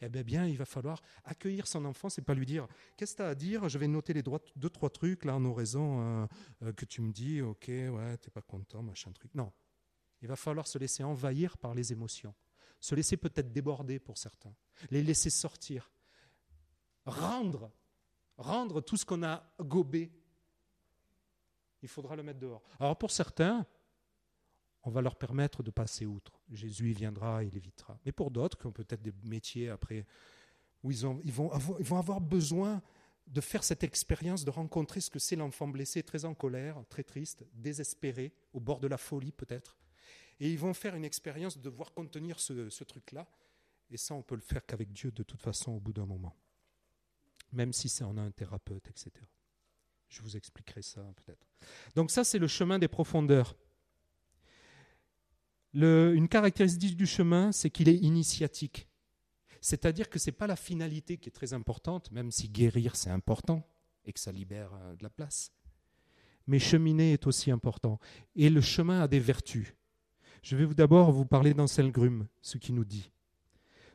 Eh 0.00 0.08
bien, 0.08 0.22
bien 0.22 0.46
il 0.46 0.56
va 0.56 0.64
falloir 0.64 1.02
accueillir 1.24 1.66
son 1.66 1.84
enfant, 1.84 2.08
c'est 2.08 2.22
pas 2.22 2.34
lui 2.34 2.46
dire 2.46 2.66
Qu'est-ce 2.96 3.12
que 3.12 3.16
tu 3.18 3.22
as 3.22 3.28
à 3.28 3.34
dire? 3.34 3.68
Je 3.68 3.78
vais 3.78 3.86
noter 3.86 4.12
les 4.12 4.22
droits, 4.22 4.40
deux, 4.56 4.70
trois 4.70 4.90
trucs 4.90 5.24
là 5.24 5.34
en 5.36 5.44
oraison 5.44 6.00
euh, 6.00 6.26
euh, 6.62 6.72
que 6.72 6.84
tu 6.84 7.00
me 7.02 7.12
dis, 7.12 7.42
ok, 7.42 7.66
ouais, 7.68 8.16
t'es 8.18 8.30
pas 8.30 8.42
content, 8.42 8.82
machin 8.82 9.12
truc. 9.12 9.34
Non. 9.34 9.52
Il 10.22 10.28
va 10.28 10.36
falloir 10.36 10.66
se 10.66 10.78
laisser 10.78 11.04
envahir 11.04 11.58
par 11.58 11.74
les 11.74 11.92
émotions, 11.92 12.34
se 12.80 12.94
laisser 12.94 13.16
peut-être 13.16 13.52
déborder 13.52 13.98
pour 13.98 14.16
certains, 14.16 14.54
les 14.90 15.02
laisser 15.02 15.30
sortir, 15.30 15.92
rendre, 17.04 17.70
rendre 18.36 18.80
tout 18.80 18.96
ce 18.96 19.04
qu'on 19.04 19.22
a 19.22 19.44
gobé 19.60 20.10
il 21.84 21.88
faudra 21.88 22.16
le 22.16 22.22
mettre 22.22 22.40
dehors. 22.40 22.62
Alors 22.80 22.96
pour 22.96 23.10
certains, 23.10 23.66
on 24.84 24.90
va 24.90 25.02
leur 25.02 25.16
permettre 25.16 25.62
de 25.62 25.70
passer 25.70 26.06
outre. 26.06 26.40
Jésus 26.50 26.90
il 26.90 26.96
viendra, 26.96 27.44
il 27.44 27.54
évitera. 27.56 27.98
Mais 28.06 28.12
pour 28.12 28.30
d'autres, 28.30 28.58
qui 28.58 28.66
ont 28.66 28.72
peut-être 28.72 29.02
des 29.02 29.12
métiers 29.22 29.68
après, 29.68 30.06
où 30.82 30.90
ils, 30.90 30.98
vont 30.98 31.98
avoir 31.98 32.22
besoin 32.22 32.82
de 33.26 33.40
faire 33.40 33.64
cette 33.64 33.84
expérience, 33.84 34.44
de 34.44 34.50
rencontrer 34.50 35.00
ce 35.00 35.10
que 35.10 35.18
c'est 35.18 35.36
l'enfant 35.36 35.68
blessé, 35.68 36.02
très 36.02 36.24
en 36.24 36.34
colère, 36.34 36.82
très 36.88 37.04
triste, 37.04 37.44
désespéré, 37.52 38.32
au 38.54 38.60
bord 38.60 38.80
de 38.80 38.88
la 38.88 38.96
folie 38.96 39.32
peut-être. 39.32 39.76
Et 40.40 40.50
ils 40.50 40.58
vont 40.58 40.72
faire 40.72 40.94
une 40.94 41.04
expérience 41.04 41.58
de 41.58 41.62
devoir 41.62 41.92
contenir 41.92 42.40
ce, 42.40 42.70
ce 42.70 42.84
truc-là. 42.84 43.26
Et 43.90 43.98
ça, 43.98 44.14
on 44.14 44.22
peut 44.22 44.34
le 44.34 44.40
faire 44.40 44.64
qu'avec 44.64 44.90
Dieu 44.90 45.12
de 45.12 45.22
toute 45.22 45.40
façon 45.40 45.72
au 45.72 45.80
bout 45.80 45.92
d'un 45.92 46.06
moment. 46.06 46.34
Même 47.54 47.72
si 47.72 47.88
c'est 47.88 48.04
en 48.04 48.18
un 48.18 48.30
thérapeute, 48.30 48.88
etc. 48.88 49.10
Je 50.08 50.22
vous 50.22 50.36
expliquerai 50.36 50.82
ça 50.82 51.02
peut-être. 51.16 51.46
Donc 51.94 52.10
ça, 52.10 52.24
c'est 52.24 52.38
le 52.38 52.46
chemin 52.46 52.78
des 52.78 52.88
profondeurs. 52.88 53.56
une 55.72 56.28
caractéristique 56.28 56.96
du 56.96 57.06
chemin, 57.06 57.52
c'est 57.52 57.70
qu'il 57.70 57.88
est 57.88 57.96
initiatique. 57.96 58.88
C'est-à-dire 59.60 60.10
que 60.10 60.18
ce 60.18 60.26
n'est 60.26 60.36
pas 60.36 60.46
la 60.46 60.56
finalité 60.56 61.16
qui 61.16 61.30
est 61.30 61.32
très 61.32 61.54
importante, 61.54 62.10
même 62.10 62.30
si 62.30 62.50
guérir, 62.50 62.96
c'est 62.96 63.08
important 63.10 63.66
et 64.04 64.12
que 64.12 64.20
ça 64.20 64.30
libère 64.30 64.70
euh, 64.74 64.94
de 64.96 65.02
la 65.02 65.08
place. 65.08 65.52
Mais 66.46 66.58
cheminer 66.58 67.14
est 67.14 67.26
aussi 67.26 67.50
important. 67.50 67.98
Et 68.36 68.50
le 68.50 68.60
chemin 68.60 69.00
a 69.00 69.08
des 69.08 69.20
vertus. 69.20 69.74
Je 70.42 70.56
vais 70.56 70.66
d'abord 70.74 71.10
vous 71.10 71.24
parler 71.24 71.54
d'Anselm 71.54 71.90
Grum, 71.90 72.28
ce 72.42 72.58
qui 72.58 72.74
nous 72.74 72.84
dit. 72.84 73.10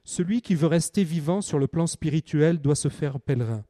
Celui 0.04 0.42
qui 0.42 0.56
veut 0.56 0.68
rester 0.68 1.04
vivant 1.04 1.42
sur 1.42 1.60
le 1.60 1.68
plan 1.68 1.88
spirituel 1.88 2.60
doit 2.60 2.76
se 2.76 2.90
faire 2.90 3.20
pèlerin. 3.20 3.64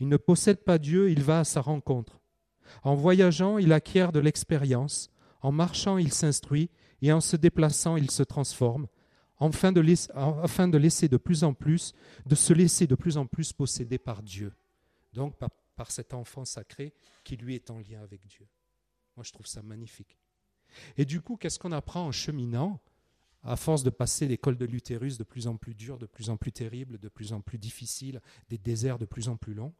Il 0.00 0.08
ne 0.08 0.16
possède 0.16 0.64
pas 0.64 0.78
Dieu, 0.78 1.10
il 1.10 1.22
va 1.22 1.40
à 1.40 1.44
sa 1.44 1.60
rencontre. 1.60 2.20
En 2.82 2.94
voyageant, 2.94 3.58
il 3.58 3.72
acquiert 3.72 4.12
de 4.12 4.20
l'expérience. 4.20 5.10
En 5.40 5.52
marchant, 5.52 5.98
il 5.98 6.12
s'instruit. 6.12 6.70
Et 7.02 7.12
en 7.12 7.20
se 7.20 7.36
déplaçant, 7.36 7.96
il 7.96 8.10
se 8.10 8.22
transforme. 8.22 8.86
Afin 9.38 9.72
de, 9.72 9.80
laisser, 9.80 11.08
de 11.08 11.16
plus 11.16 11.42
en 11.42 11.52
plus, 11.52 11.94
de 12.26 12.36
se 12.36 12.52
laisser 12.52 12.86
de 12.86 12.94
plus 12.94 13.16
en 13.16 13.26
plus 13.26 13.52
posséder 13.52 13.98
par 13.98 14.22
Dieu. 14.22 14.52
Donc 15.12 15.36
par 15.74 15.90
cet 15.90 16.14
enfant 16.14 16.44
sacré 16.44 16.94
qui 17.24 17.36
lui 17.36 17.56
est 17.56 17.70
en 17.70 17.78
lien 17.80 18.00
avec 18.02 18.24
Dieu. 18.26 18.46
Moi, 19.16 19.24
je 19.24 19.32
trouve 19.32 19.46
ça 19.46 19.62
magnifique. 19.62 20.16
Et 20.96 21.04
du 21.04 21.20
coup, 21.20 21.36
qu'est-ce 21.36 21.58
qu'on 21.58 21.72
apprend 21.72 22.06
en 22.06 22.12
cheminant? 22.12 22.80
À 23.44 23.56
force 23.56 23.82
de 23.82 23.90
passer 23.90 24.26
l'école 24.26 24.56
de 24.56 24.64
l'utérus 24.64 25.18
de 25.18 25.24
plus 25.24 25.46
en 25.46 25.56
plus 25.56 25.74
dure, 25.74 25.98
de 25.98 26.06
plus 26.06 26.30
en 26.30 26.36
plus 26.36 26.52
terrible, 26.52 26.98
de 26.98 27.08
plus 27.08 27.32
en 27.32 27.40
plus 27.40 27.58
difficile, 27.58 28.20
des 28.48 28.58
déserts 28.58 28.98
de 28.98 29.04
plus 29.04 29.28
en 29.28 29.36
plus 29.36 29.54
longs, 29.54 29.74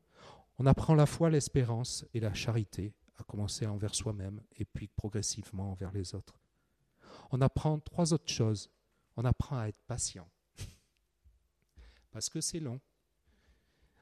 on 0.58 0.66
apprend 0.66 0.94
la 0.94 1.06
foi, 1.06 1.30
l'espérance 1.30 2.04
et 2.14 2.20
la 2.20 2.34
charité, 2.34 2.94
à 3.16 3.24
commencer 3.24 3.66
envers 3.66 3.94
soi-même 3.94 4.40
et 4.58 4.64
puis 4.64 4.88
progressivement 4.88 5.72
envers 5.72 5.92
les 5.92 6.14
autres. 6.14 6.38
On 7.30 7.40
apprend 7.40 7.78
trois 7.80 8.12
autres 8.12 8.32
choses. 8.32 8.70
On 9.16 9.24
apprend 9.24 9.58
à 9.58 9.68
être 9.68 9.82
patient, 9.86 10.28
parce 12.12 12.30
que 12.30 12.40
c'est 12.40 12.60
long. 12.60 12.80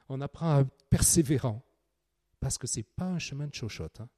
On 0.07 0.21
apprend 0.21 0.55
à 0.55 0.61
être 0.61 0.85
persévérant, 0.89 1.61
parce 2.39 2.57
que 2.57 2.67
ce 2.67 2.79
n'est 2.79 2.83
pas 2.83 3.05
un 3.05 3.19
chemin 3.19 3.47
de 3.47 3.55
chochotte. 3.55 3.99
Hein. 3.99 4.09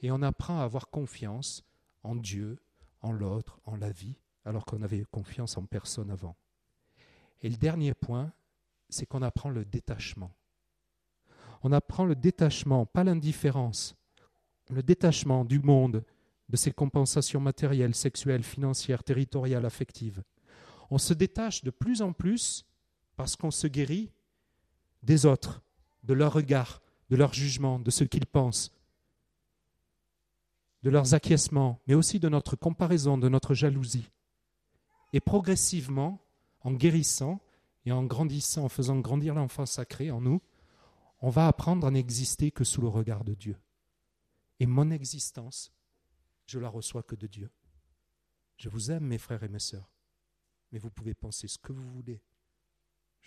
Et 0.00 0.10
on 0.10 0.22
apprend 0.22 0.60
à 0.60 0.64
avoir 0.64 0.90
confiance 0.90 1.64
en 2.02 2.14
Dieu, 2.14 2.62
en 3.00 3.12
l'autre, 3.12 3.60
en 3.64 3.76
la 3.76 3.90
vie, 3.90 4.16
alors 4.46 4.64
qu'on 4.64 4.80
avait 4.82 5.04
confiance 5.10 5.58
en 5.58 5.64
personne 5.66 6.10
avant. 6.10 6.36
Et 7.42 7.50
le 7.50 7.56
dernier 7.56 7.92
point, 7.92 8.32
c'est 8.88 9.04
qu'on 9.04 9.22
apprend 9.22 9.50
le 9.50 9.64
détachement. 9.64 10.32
On 11.62 11.72
apprend 11.72 12.04
le 12.04 12.14
détachement, 12.14 12.86
pas 12.86 13.04
l'indifférence, 13.04 13.96
le 14.70 14.82
détachement 14.82 15.44
du 15.44 15.58
monde, 15.58 16.04
de 16.48 16.56
ses 16.56 16.70
compensations 16.70 17.40
matérielles, 17.40 17.94
sexuelles, 17.94 18.44
financières, 18.44 19.02
territoriales, 19.02 19.66
affectives. 19.66 20.22
On 20.90 20.98
se 20.98 21.12
détache 21.12 21.64
de 21.64 21.70
plus 21.70 22.00
en 22.00 22.12
plus 22.12 22.64
parce 23.16 23.34
qu'on 23.34 23.50
se 23.50 23.66
guérit 23.66 24.12
des 25.02 25.26
autres, 25.26 25.60
de 26.04 26.14
leur 26.14 26.32
regard, 26.32 26.80
de 27.10 27.16
leur 27.16 27.34
jugement, 27.34 27.80
de 27.80 27.90
ce 27.90 28.04
qu'ils 28.04 28.26
pensent, 28.26 28.70
de 30.84 30.90
leurs 30.90 31.14
acquiescements, 31.14 31.80
mais 31.88 31.94
aussi 31.94 32.20
de 32.20 32.28
notre 32.28 32.54
comparaison, 32.54 33.18
de 33.18 33.28
notre 33.28 33.54
jalousie. 33.54 34.08
Et 35.12 35.20
progressivement, 35.20 36.20
en 36.60 36.72
guérissant 36.72 37.40
et 37.84 37.92
en 37.92 38.04
grandissant, 38.04 38.64
en 38.64 38.68
faisant 38.68 38.98
grandir 38.98 39.34
l'enfant 39.34 39.66
sacré 39.66 40.10
en 40.10 40.20
nous, 40.20 40.42
on 41.20 41.30
va 41.30 41.46
apprendre 41.46 41.86
à 41.86 41.90
n'exister 41.90 42.50
que 42.50 42.64
sous 42.64 42.80
le 42.80 42.88
regard 42.88 43.24
de 43.24 43.34
Dieu. 43.34 43.56
Et 44.58 44.66
mon 44.66 44.90
existence, 44.90 45.72
je 46.46 46.58
la 46.58 46.68
reçois 46.68 47.02
que 47.02 47.14
de 47.14 47.26
Dieu. 47.26 47.50
Je 48.56 48.68
vous 48.68 48.90
aime, 48.90 49.04
mes 49.04 49.18
frères 49.18 49.42
et 49.42 49.48
mes 49.48 49.58
sœurs, 49.58 49.90
mais 50.72 50.78
vous 50.78 50.90
pouvez 50.90 51.14
penser 51.14 51.48
ce 51.48 51.58
que 51.58 51.72
vous 51.72 51.88
voulez. 51.90 52.22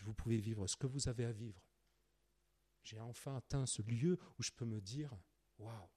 Vous 0.02 0.14
pouvez 0.14 0.38
vivre 0.38 0.66
ce 0.68 0.78
que 0.78 0.88
vous 0.88 1.08
avez 1.08 1.26
à 1.26 1.32
vivre. 1.32 1.62
J'ai 2.84 3.00
enfin 3.00 3.36
atteint 3.36 3.66
ce 3.66 3.82
lieu 3.82 4.18
où 4.38 4.44
je 4.44 4.52
peux 4.52 4.66
me 4.66 4.82
dire 4.82 5.16
Waouh, 5.58 5.90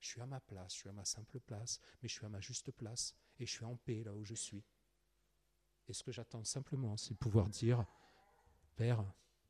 je 0.00 0.08
suis 0.08 0.20
à 0.20 0.26
ma 0.26 0.40
place, 0.40 0.72
je 0.72 0.78
suis 0.78 0.88
à 0.88 0.92
ma 0.92 1.04
simple 1.04 1.40
place, 1.40 1.80
mais 2.00 2.08
je 2.08 2.14
suis 2.14 2.24
à 2.24 2.28
ma 2.28 2.40
juste 2.40 2.70
place 2.70 3.14
et 3.38 3.46
je 3.46 3.52
suis 3.52 3.64
en 3.64 3.76
paix 3.76 4.02
là 4.04 4.14
où 4.14 4.24
je 4.24 4.34
suis. 4.34 4.64
Et 5.88 5.92
ce 5.94 6.02
que 6.02 6.12
j'attends 6.12 6.44
simplement, 6.44 6.96
c'est 6.96 7.14
pouvoir 7.14 7.48
dire, 7.48 7.84
Père, 8.76 9.04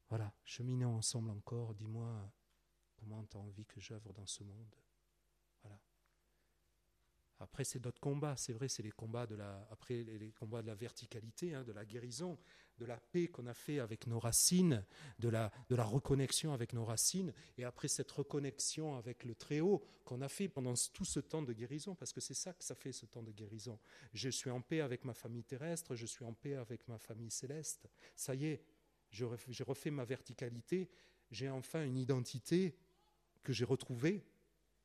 voilà, 0.09 0.33
cheminons 0.45 0.97
ensemble 0.97 1.31
encore, 1.31 1.75
dis-moi 1.75 2.33
comment 2.97 3.25
tu 3.25 3.37
as 3.37 3.41
envie 3.41 3.65
que 3.67 3.81
j'œuvre 3.81 4.13
dans 4.13 4.27
ce 4.27 4.45
monde. 4.45 4.75
Après, 7.41 7.63
c'est 7.65 7.79
d'autres 7.79 8.01
combats, 8.01 8.37
c'est 8.37 8.53
vrai, 8.53 8.69
c'est 8.69 8.83
les 8.83 8.91
combats 8.91 9.27
de 9.27 9.37
la, 9.37 9.67
après 9.71 10.03
les 10.03 10.33
combats 10.33 10.61
de 10.61 10.67
la 10.67 10.75
verticalité, 10.75 11.55
hein, 11.55 11.63
de 11.63 11.73
la 11.73 11.85
guérison, 11.85 12.37
de 12.79 12.85
la 12.85 12.97
paix 12.97 13.29
qu'on 13.29 13.47
a 13.47 13.55
fait 13.55 13.79
avec 13.79 14.07
nos 14.07 14.19
racines, 14.19 14.85
de 15.19 15.29
la, 15.29 15.53
de 15.69 15.77
la 15.77 15.85
reconnexion 15.85 16.53
avec 16.53 16.73
nos 16.73 16.85
racines, 16.85 17.33
et 17.57 17.65
après 17.65 17.87
cette 17.89 18.11
reconnexion 18.11 18.97
avec 18.97 19.25
le 19.25 19.35
Très-Haut 19.35 19.85
qu'on 20.05 20.21
a 20.21 20.29
fait 20.29 20.49
pendant 20.49 20.75
tout 20.93 21.05
ce 21.05 21.21
temps 21.21 21.43
de 21.43 21.53
guérison, 21.53 21.95
parce 21.95 22.13
que 22.13 22.21
c'est 22.21 22.35
ça 22.35 22.53
que 22.53 22.65
ça 22.65 22.75
fait 22.75 22.93
ce 22.93 23.07
temps 23.07 23.23
de 23.23 23.33
guérison. 23.33 23.79
Je 24.15 24.29
suis 24.29 24.51
en 24.51 24.61
paix 24.61 24.81
avec 24.81 25.05
ma 25.05 25.15
famille 25.15 25.45
terrestre, 25.45 25.95
je 25.95 26.07
suis 26.07 26.25
en 26.25 26.33
paix 26.33 26.55
avec 26.55 26.89
ma 26.89 26.99
famille 26.99 27.31
céleste. 27.31 27.89
Ça 28.17 28.35
y 28.35 28.47
est, 28.47 28.65
j'ai 29.11 29.65
refait 29.65 29.91
ma 29.91 30.05
verticalité, 30.05 30.91
j'ai 31.31 31.49
enfin 31.51 31.85
une 31.85 31.99
identité 31.99 32.77
que 33.43 33.53
j'ai 33.53 33.65
retrouvée 33.65 34.25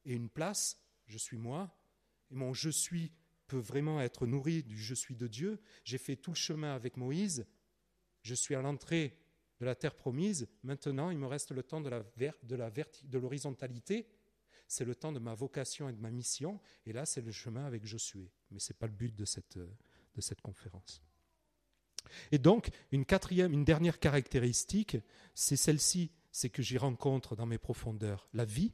et 0.05 0.13
une 0.13 0.29
place, 0.29 0.79
je 1.07 1.17
suis 1.17 1.37
moi, 1.37 1.73
et 2.33 2.35
mon 2.35 2.53
je 2.53 2.69
suis 2.69 3.11
peut 3.47 3.59
vraiment 3.59 4.01
être 4.01 4.25
nourri 4.25 4.63
du 4.63 4.77
je 4.77 4.95
suis 4.95 5.15
de 5.15 5.27
Dieu. 5.27 5.61
J'ai 5.83 5.99
fait 5.99 6.15
tout 6.15 6.31
le 6.31 6.35
chemin 6.35 6.73
avec 6.73 6.97
Moïse, 6.97 7.45
je 8.23 8.33
suis 8.33 8.55
à 8.55 8.61
l'entrée 8.61 9.19
de 9.59 9.65
la 9.65 9.75
terre 9.75 9.95
promise. 9.95 10.47
Maintenant, 10.63 11.11
il 11.11 11.17
me 11.19 11.27
reste 11.27 11.51
le 11.51 11.61
temps 11.61 11.79
de 11.79 11.89
la, 11.89 12.03
de 12.41 13.17
l'horizontalité. 13.17 14.07
C'est 14.67 14.85
le 14.85 14.95
temps 14.95 15.11
de 15.11 15.19
ma 15.19 15.35
vocation 15.35 15.87
et 15.87 15.93
de 15.93 16.01
ma 16.01 16.09
mission. 16.09 16.59
Et 16.85 16.93
là, 16.93 17.05
c'est 17.05 17.21
le 17.21 17.31
chemin 17.31 17.65
avec 17.65 17.85
Josué. 17.85 18.31
Mais 18.49 18.59
ce 18.59 18.73
n'est 18.73 18.77
pas 18.77 18.87
le 18.87 18.93
but 18.93 19.15
de 19.15 19.25
cette, 19.25 19.57
de 19.57 20.21
cette 20.21 20.41
conférence. 20.41 21.03
Et 22.31 22.39
donc, 22.39 22.69
une 22.91 23.05
quatrième, 23.05 23.53
une 23.53 23.65
dernière 23.65 23.99
caractéristique, 23.99 24.97
c'est 25.35 25.55
celle-ci, 25.55 26.11
c'est 26.31 26.49
que 26.49 26.63
j'y 26.63 26.77
rencontre 26.77 27.35
dans 27.35 27.45
mes 27.45 27.59
profondeurs 27.59 28.27
la 28.33 28.45
vie, 28.45 28.73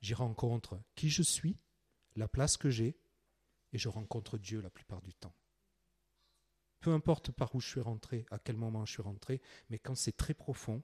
j'y 0.00 0.14
rencontre 0.14 0.80
qui 0.94 1.10
je 1.10 1.22
suis, 1.22 1.58
la 2.16 2.28
place 2.28 2.56
que 2.56 2.70
j'ai, 2.70 2.98
et 3.72 3.78
je 3.78 3.88
rencontre 3.88 4.38
Dieu 4.38 4.60
la 4.60 4.70
plupart 4.70 5.02
du 5.02 5.14
temps. 5.14 5.34
Peu 6.80 6.92
importe 6.92 7.30
par 7.30 7.54
où 7.54 7.60
je 7.60 7.68
suis 7.68 7.80
rentré, 7.80 8.26
à 8.30 8.38
quel 8.38 8.56
moment 8.56 8.86
je 8.86 8.92
suis 8.92 9.02
rentré, 9.02 9.40
mais 9.68 9.78
quand 9.78 9.94
c'est 9.94 10.16
très 10.16 10.34
profond, 10.34 10.82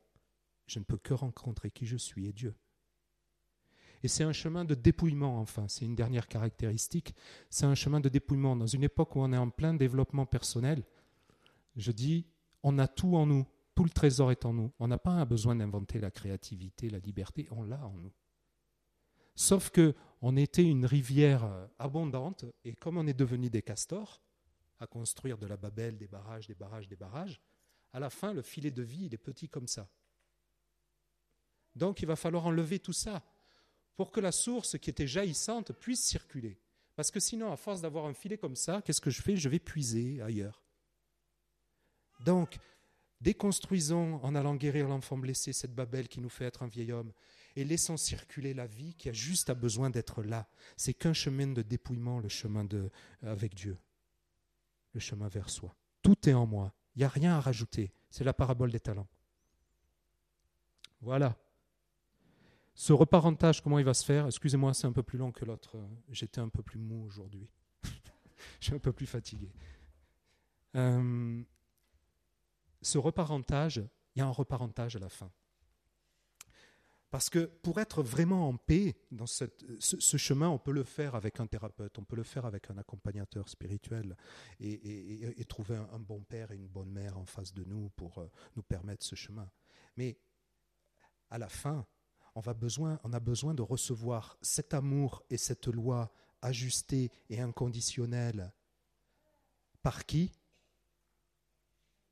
je 0.66 0.78
ne 0.78 0.84
peux 0.84 0.98
que 0.98 1.14
rencontrer 1.14 1.70
qui 1.70 1.86
je 1.86 1.96
suis 1.96 2.26
et 2.26 2.32
Dieu. 2.32 2.54
Et 4.02 4.08
c'est 4.08 4.24
un 4.24 4.32
chemin 4.32 4.64
de 4.64 4.74
dépouillement, 4.74 5.40
enfin, 5.40 5.68
c'est 5.68 5.84
une 5.84 5.94
dernière 5.94 6.28
caractéristique, 6.28 7.14
c'est 7.48 7.64
un 7.64 7.74
chemin 7.74 8.00
de 8.00 8.08
dépouillement. 8.08 8.54
Dans 8.54 8.66
une 8.66 8.84
époque 8.84 9.16
où 9.16 9.20
on 9.20 9.32
est 9.32 9.38
en 9.38 9.50
plein 9.50 9.74
développement 9.74 10.26
personnel, 10.26 10.84
je 11.76 11.92
dis, 11.92 12.26
On 12.62 12.78
a 12.78 12.88
tout 12.88 13.16
en 13.16 13.26
nous. 13.26 13.46
Tout 13.74 13.84
le 13.84 13.90
trésor 13.90 14.30
est 14.30 14.44
en 14.46 14.54
nous. 14.54 14.72
On 14.78 14.88
n'a 14.88 14.98
pas 14.98 15.24
besoin 15.24 15.54
d'inventer 15.56 16.00
la 16.00 16.10
créativité, 16.10 16.88
la 16.88 16.98
liberté. 16.98 17.46
On 17.50 17.62
l'a 17.62 17.84
en 17.86 17.92
nous. 17.92 18.12
Sauf 19.36 19.70
que 19.70 19.94
on 20.22 20.36
était 20.36 20.64
une 20.64 20.86
rivière 20.86 21.44
euh, 21.44 21.66
abondante 21.78 22.46
et 22.64 22.74
comme 22.74 22.96
on 22.96 23.06
est 23.06 23.14
devenu 23.14 23.50
des 23.50 23.62
castors, 23.62 24.22
à 24.78 24.86
construire 24.86 25.38
de 25.38 25.46
la 25.46 25.56
babelle, 25.56 25.96
des 25.98 26.08
barrages, 26.08 26.46
des 26.46 26.54
barrages, 26.54 26.88
des 26.88 26.96
barrages, 26.96 27.40
à 27.92 28.00
la 28.00 28.10
fin, 28.10 28.32
le 28.32 28.42
filet 28.42 28.70
de 28.70 28.82
vie, 28.82 29.06
il 29.06 29.14
est 29.14 29.18
petit 29.18 29.48
comme 29.48 29.68
ça. 29.68 29.88
Donc 31.74 32.00
il 32.02 32.06
va 32.06 32.16
falloir 32.16 32.46
enlever 32.46 32.78
tout 32.78 32.92
ça 32.92 33.22
pour 33.94 34.10
que 34.10 34.20
la 34.20 34.32
source 34.32 34.78
qui 34.78 34.90
était 34.90 35.06
jaillissante 35.06 35.72
puisse 35.72 36.04
circuler. 36.04 36.58
Parce 36.94 37.10
que 37.10 37.20
sinon, 37.20 37.52
à 37.52 37.56
force 37.56 37.82
d'avoir 37.82 38.06
un 38.06 38.14
filet 38.14 38.38
comme 38.38 38.56
ça, 38.56 38.80
qu'est-ce 38.82 39.00
que 39.02 39.10
je 39.10 39.20
fais? 39.20 39.36
Je 39.36 39.48
vais 39.50 39.58
puiser 39.58 40.20
ailleurs. 40.22 40.62
Donc, 42.24 42.58
déconstruisons 43.20 44.18
en 44.22 44.34
allant 44.34 44.54
guérir 44.56 44.88
l'enfant 44.88 45.18
blessé 45.18 45.52
cette 45.52 45.74
babelle 45.74 46.08
qui 46.08 46.20
nous 46.20 46.30
fait 46.30 46.46
être 46.46 46.62
un 46.62 46.68
vieil 46.68 46.92
homme 46.92 47.12
et 47.56 47.64
laissons 47.64 47.96
circuler 47.96 48.54
la 48.54 48.66
vie 48.66 48.94
qui 48.94 49.08
a 49.08 49.12
juste 49.12 49.50
besoin 49.52 49.90
d'être 49.90 50.22
là. 50.22 50.46
C'est 50.76 50.94
qu'un 50.94 51.14
chemin 51.14 51.48
de 51.48 51.62
dépouillement, 51.62 52.20
le 52.20 52.28
chemin 52.28 52.64
de, 52.64 52.90
avec 53.22 53.54
Dieu, 53.54 53.78
le 54.92 55.00
chemin 55.00 55.28
vers 55.28 55.48
soi. 55.48 55.74
Tout 56.02 56.28
est 56.28 56.34
en 56.34 56.46
moi. 56.46 56.74
Il 56.94 57.00
n'y 57.00 57.04
a 57.04 57.08
rien 57.08 57.34
à 57.34 57.40
rajouter. 57.40 57.92
C'est 58.10 58.24
la 58.24 58.34
parabole 58.34 58.70
des 58.70 58.80
talents. 58.80 59.08
Voilà. 61.00 61.36
Ce 62.74 62.92
reparentage, 62.92 63.62
comment 63.62 63.78
il 63.78 63.84
va 63.84 63.94
se 63.94 64.04
faire? 64.04 64.26
Excusez-moi, 64.26 64.74
c'est 64.74 64.86
un 64.86 64.92
peu 64.92 65.02
plus 65.02 65.18
long 65.18 65.32
que 65.32 65.46
l'autre. 65.46 65.78
J'étais 66.10 66.40
un 66.40 66.48
peu 66.50 66.62
plus 66.62 66.78
mou 66.78 67.04
aujourd'hui. 67.06 67.48
Je 68.60 68.66
suis 68.66 68.74
un 68.74 68.78
peu 68.78 68.92
plus 68.92 69.06
fatigué. 69.06 69.50
Euh, 70.74 71.42
ce 72.82 72.98
reparentage, 72.98 73.82
il 74.14 74.18
y 74.18 74.22
a 74.22 74.26
un 74.26 74.30
reparentage 74.30 74.94
à 74.96 74.98
la 74.98 75.08
fin. 75.08 75.30
Parce 77.16 77.30
que 77.30 77.46
pour 77.46 77.80
être 77.80 78.02
vraiment 78.02 78.46
en 78.46 78.58
paix 78.58 78.94
dans 79.10 79.24
ce, 79.24 79.46
chemin, 80.18 80.50
on 80.50 80.58
peut 80.58 80.70
le 80.70 80.84
faire 80.84 81.14
avec 81.14 81.40
un 81.40 81.46
thérapeute, 81.46 81.98
on 81.98 82.04
peut 82.04 82.14
le 82.14 82.22
faire 82.22 82.44
avec 82.44 82.70
un 82.70 82.76
accompagnateur 82.76 83.48
spirituel 83.48 84.18
et, 84.60 85.42
trouver 85.48 85.76
un, 85.76 85.98
bon 85.98 86.20
père 86.20 86.52
et 86.52 86.56
une 86.56 86.68
bonne 86.68 86.90
mère 86.90 87.16
en 87.16 87.24
face 87.24 87.54
de 87.54 87.64
nous 87.64 87.88
pour 87.96 88.18
euh, 88.18 88.30
nous 88.54 88.62
permettre 88.62 89.02
ce 89.02 89.14
chemin. 89.14 89.50
Mais 89.96 90.18
à 91.30 91.38
la 91.38 91.48
fin, 91.48 91.86
on 92.34 92.42
a 92.42 92.52
besoin 93.20 93.54
de 93.54 93.62
recevoir 93.62 94.36
cet 94.42 94.74
amour 94.74 95.22
et 95.30 95.38
cette 95.38 95.68
loi 95.68 96.12
ajustée 96.42 97.10
et 97.30 97.40
inconditionnelle. 97.40 98.52
Par 99.80 100.04
qui? 100.04 100.32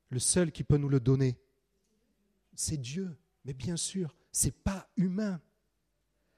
Le 0.09 0.17
seul 0.17 0.51
qui 0.51 0.63
peut 0.63 0.77
nous 0.77 0.89
le 0.89 0.99
donner, 0.99 1.37
c'est 2.55 2.77
Dieu. 2.77 3.15
Mais 3.43 3.53
bien 3.53 3.77
sûr, 3.77 4.15
c'est 4.35 4.51
pas 4.51 4.89
humain. 4.97 5.39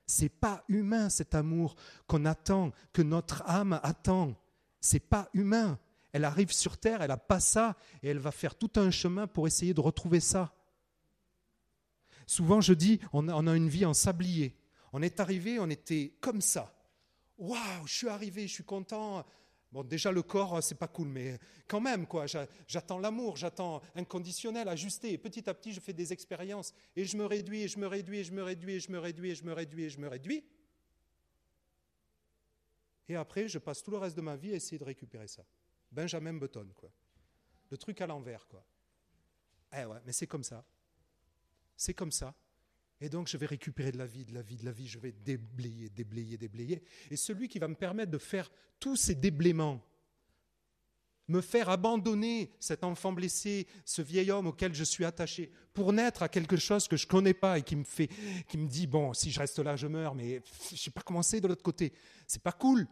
C'est 0.06 0.30
pas 0.30 0.64
humain 0.68 1.10
cet 1.10 1.34
amour 1.34 1.76
qu'on 2.06 2.26
attend, 2.26 2.72
que 2.94 3.02
notre 3.02 3.42
âme 3.50 3.80
attend. 3.82 4.36
C'est 4.80 5.00
pas 5.00 5.32
humain. 5.34 5.80
Elle 6.12 6.24
arrive 6.24 6.52
sur 6.52 6.78
terre, 6.78 7.02
elle 7.02 7.08
n'a 7.08 7.18
pas 7.18 7.40
ça, 7.40 7.76
et 8.04 8.10
elle 8.10 8.20
va 8.20 8.30
faire 8.30 8.54
tout 8.54 8.70
un 8.76 8.92
chemin 8.92 9.26
pour 9.26 9.48
essayer 9.48 9.74
de 9.74 9.82
retrouver 9.82 10.20
ça. 10.20 10.54
Souvent, 12.28 12.62
je 12.62 12.74
dis, 12.74 13.00
on 13.14 13.28
a, 13.30 13.34
on 13.34 13.48
a 13.48 13.56
une 13.56 13.68
vie 13.68 13.86
en 13.86 13.96
sablier. 13.96 14.56
On 14.94 15.02
est 15.02 15.20
arrivé, 15.20 15.58
on 15.60 15.68
était 15.68 16.16
comme 16.22 16.42
ça. 16.42 16.72
Waouh, 17.40 17.88
je 17.88 17.94
suis 17.96 18.10
arrivé, 18.10 18.48
je 18.48 18.54
suis 18.54 18.64
content. 18.64 19.26
Bon, 19.72 19.84
déjà 19.84 20.12
le 20.12 20.24
corps, 20.24 20.64
c'est 20.64 20.76
pas 20.76 20.88
cool, 20.88 21.10
mais 21.10 21.40
quand 21.68 21.82
même, 21.82 22.08
quoi. 22.08 22.26
J'attends 22.68 23.00
l'amour, 23.00 23.36
j'attends 23.36 23.82
inconditionnel, 23.96 24.68
ajusté. 24.70 25.12
Et 25.12 25.18
petit 25.18 25.50
à 25.50 25.54
petit, 25.54 25.74
je 25.74 25.80
fais 25.80 25.94
des 25.94 26.14
expériences 26.14 26.74
et 26.96 27.04
je 27.04 27.18
me 27.18 27.26
réduis, 27.26 27.68
je 27.68 27.78
me 27.78 27.88
réduis, 27.88 28.24
je 28.24 28.32
me 28.32 28.44
réduis, 28.44 28.80
je 28.80 28.92
me 28.92 29.00
réduis, 29.00 29.36
je 29.36 29.44
me 29.44 29.54
réduis, 29.54 29.90
je 29.90 30.00
me 30.00 30.08
réduis. 30.08 30.44
Et 33.10 33.16
après, 33.16 33.48
je 33.48 33.60
passe 33.60 33.84
tout 33.84 33.92
le 33.92 33.98
reste 33.98 34.16
de 34.16 34.22
ma 34.22 34.36
vie 34.36 34.54
à 34.54 34.56
essayer 34.56 34.78
de 34.78 34.84
récupérer 34.84 35.28
ça. 35.28 35.46
Benjamin 35.92 36.34
Button, 36.34 36.70
quoi. 36.76 36.92
Le 37.70 37.78
truc 37.78 38.00
à 38.02 38.08
l'envers, 38.08 38.48
quoi. 38.48 38.66
Eh 39.78 39.84
ouais, 39.84 40.00
mais 40.06 40.14
c'est 40.14 40.28
comme 40.28 40.44
ça. 40.44 40.64
C'est 41.76 41.94
comme 41.94 42.12
ça. 42.12 42.34
Et 43.00 43.10
donc, 43.10 43.28
je 43.28 43.38
vais 43.38 43.46
récupérer 43.46 43.92
de 43.92 43.98
la 43.98 44.08
vie, 44.08 44.26
de 44.26 44.34
la 44.34 44.42
vie, 44.42 44.58
de 44.58 44.66
la 44.66 44.72
vie, 44.72 44.88
je 44.88 44.98
vais 44.98 45.12
déblayer, 45.12 45.90
déblayer, 45.90 46.38
déblayer. 46.38 46.82
Et 47.12 47.16
celui 47.16 47.48
qui 47.48 47.60
va 47.60 47.68
me 47.68 47.76
permettre 47.76 48.12
de 48.12 48.18
faire 48.18 48.52
tous 48.80 48.96
ces 48.96 49.14
déblaiements, 49.14 49.82
me 51.28 51.42
faire 51.42 51.70
abandonner 51.70 52.52
cet 52.60 52.84
enfant 52.84 53.12
blessé, 53.12 53.68
ce 53.86 54.02
vieil 54.02 54.32
homme 54.32 54.48
auquel 54.48 54.74
je 54.74 54.84
suis 54.84 55.06
attaché, 55.06 55.52
pour 55.74 55.94
naître 55.94 56.24
à 56.24 56.30
quelque 56.30 56.58
chose 56.58 56.88
que 56.88 56.98
je 56.98 57.06
ne 57.06 57.10
connais 57.10 57.34
pas 57.34 57.60
et 57.60 57.62
qui 57.62 57.76
me 57.76 57.84
fait, 57.84 58.10
qui 58.48 58.58
me 58.58 58.68
dit 58.68 58.88
bon, 58.88 59.14
si 59.14 59.30
je 59.30 59.40
reste 59.40 59.60
là, 59.60 59.76
je 59.76 59.88
meurs, 59.88 60.16
mais 60.16 60.42
je 60.72 60.76
sais 60.78 60.92
pas 60.92 61.02
comment 61.02 61.22
c'est 61.22 61.42
de 61.42 61.48
l'autre 61.48 61.64
côté. 61.64 61.94
C'est 62.26 62.42
pas 62.42 62.54
cool. 62.54 62.88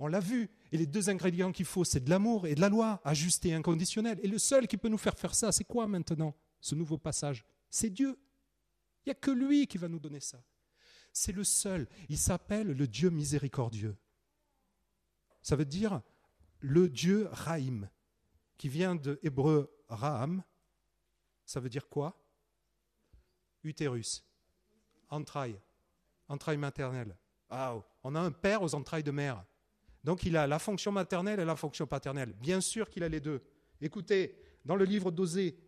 On 0.00 0.08
l'a 0.08 0.20
vu. 0.20 0.50
Et 0.72 0.78
les 0.78 0.86
deux 0.86 1.08
ingrédients 1.10 1.52
qu'il 1.52 1.66
faut, 1.66 1.84
c'est 1.84 2.02
de 2.02 2.10
l'amour 2.10 2.46
et 2.46 2.56
de 2.56 2.60
la 2.60 2.68
loi, 2.68 3.00
ajustée 3.04 3.50
et 3.50 3.54
inconditionnelle. 3.54 4.18
Et 4.22 4.28
le 4.28 4.38
seul 4.38 4.66
qui 4.66 4.76
peut 4.76 4.88
nous 4.88 4.98
faire 4.98 5.16
faire 5.16 5.34
ça, 5.34 5.52
c'est 5.52 5.64
quoi 5.64 5.86
maintenant, 5.86 6.34
ce 6.60 6.74
nouveau 6.74 6.98
passage? 6.98 7.44
C'est 7.70 7.90
Dieu. 7.90 8.18
Il 9.04 9.10
n'y 9.10 9.12
a 9.12 9.20
que 9.20 9.30
lui 9.30 9.66
qui 9.66 9.78
va 9.78 9.88
nous 9.88 9.98
donner 9.98 10.20
ça. 10.20 10.42
C'est 11.12 11.32
le 11.32 11.44
seul. 11.44 11.86
Il 12.08 12.18
s'appelle 12.18 12.68
le 12.68 12.86
Dieu 12.88 13.10
miséricordieux. 13.10 13.96
Ça 15.42 15.56
veut 15.56 15.64
dire 15.64 16.02
le 16.60 16.88
Dieu 16.88 17.28
Raïm, 17.30 17.90
qui 18.56 18.68
vient 18.68 18.94
de 18.94 19.20
hébreu 19.22 19.70
Raham. 19.88 20.42
Ça 21.44 21.60
veut 21.60 21.68
dire 21.68 21.88
quoi? 21.88 22.18
Utérus, 23.62 24.24
entrailles, 25.10 25.60
entrailles 26.28 26.56
maternelles. 26.56 27.16
on 27.50 28.14
a 28.14 28.20
un 28.20 28.32
père 28.32 28.62
aux 28.62 28.74
entrailles 28.74 29.02
de 29.02 29.10
mère. 29.10 29.44
Donc 30.02 30.24
il 30.24 30.36
a 30.36 30.46
la 30.46 30.58
fonction 30.58 30.92
maternelle 30.92 31.40
et 31.40 31.44
la 31.44 31.56
fonction 31.56 31.86
paternelle. 31.86 32.32
Bien 32.34 32.60
sûr 32.60 32.88
qu'il 32.88 33.02
a 33.04 33.08
les 33.08 33.20
deux. 33.20 33.42
Écoutez, 33.80 34.38
dans 34.64 34.76
le 34.76 34.84
livre 34.84 35.10
d'Osée, 35.10 35.58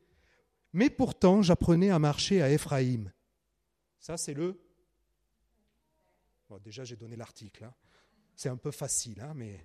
mais 0.73 0.91
pourtant 0.91 1.43
j'apprenais 1.43 1.91
à 1.91 1.99
marcher 1.99 2.43
à 2.43 2.51
Éphraïm 2.51 3.13
ça, 3.99 4.17
c'est 4.17 4.35
le. 4.35 4.61
Déjà, 6.65 6.85
j'ai 6.85 6.97
donné 6.97 7.17
l'article. 7.17 7.65
Hein. 7.65 7.75
C'est 8.35 8.49
un 8.49 8.57
peu 8.57 8.71
facile, 8.71 9.21
hein, 9.21 9.33
mais. 9.35 9.65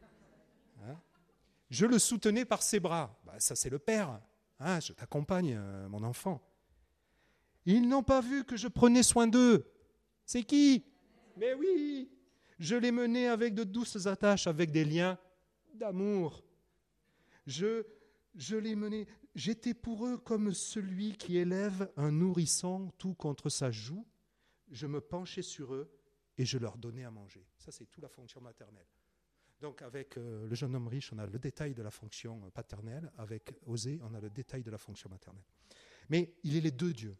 Hein. 0.84 1.00
Je 1.70 1.86
le 1.86 2.00
soutenais 2.00 2.46
par 2.46 2.64
ses 2.64 2.80
bras. 2.80 3.20
Bah, 3.26 3.36
ça, 3.40 3.56
c'est 3.56 3.70
le 3.70 3.80
père. 3.80 4.20
Hein, 4.60 4.80
je 4.80 4.94
t'accompagne, 4.94 5.56
euh, 5.58 5.88
mon 5.90 6.04
enfant. 6.04 6.42
Ils 7.66 7.88
n'ont 7.88 8.04
pas 8.04 8.22
vu 8.22 8.44
que 8.44 8.58
je 8.58 8.68
prenais 8.68 9.04
soin 9.04 9.28
d'eux. 9.28 9.72
C'est 10.26 10.44
qui? 10.44 10.84
Mais 11.38 11.54
oui 11.54 12.10
Je 12.60 12.76
les 12.76 12.92
menais 12.92 13.28
avec 13.28 13.54
de 13.54 13.64
douces 13.64 14.06
attaches, 14.08 14.48
avec 14.48 14.72
des 14.72 14.86
liens 14.86 15.18
d'amour. 15.74 16.44
Je, 17.48 17.84
je 18.36 18.56
les 18.56 18.76
menais. 18.76 19.08
J'étais 19.36 19.74
pour 19.74 20.06
eux 20.06 20.18
comme 20.18 20.54
celui 20.54 21.14
qui 21.14 21.38
élève 21.38 21.92
un 21.96 22.12
nourrisson 22.12 22.92
tout 22.98 23.14
contre 23.14 23.50
sa 23.50 23.72
joue 23.72 24.06
je 24.72 24.88
me 24.88 25.02
penchais 25.02 25.42
sur 25.42 25.74
eux 25.74 25.92
et 26.38 26.46
je 26.46 26.58
leur 26.58 26.78
donnais 26.78 27.04
à 27.04 27.12
manger. 27.12 27.46
Ça, 27.58 27.72
c'est 27.72 27.86
toute 27.86 28.02
la 28.02 28.10
fonction 28.10 28.42
maternelle. 28.42 28.88
Donc, 29.62 29.84
avec 29.84 30.18
euh, 30.18 30.48
le 30.48 30.56
jeune 30.56 30.74
homme 30.76 30.88
riche, 30.88 31.14
on 31.14 31.20
a 31.20 31.28
le 31.28 31.38
détail 31.38 31.76
de 31.76 31.84
la 31.84 31.92
fonction 31.92 32.50
paternelle. 32.52 33.12
Avec 33.18 33.54
Osée, 33.68 34.00
on 34.04 34.14
a 34.16 34.20
le 34.20 34.30
détail 34.30 34.64
de 34.64 34.72
la 34.72 34.80
fonction 34.80 35.10
maternelle. 35.10 35.44
Mais 36.10 36.34
il 36.44 36.58
est 36.58 36.62
les 36.62 36.72
deux 36.72 36.94
dieux. 36.94 37.16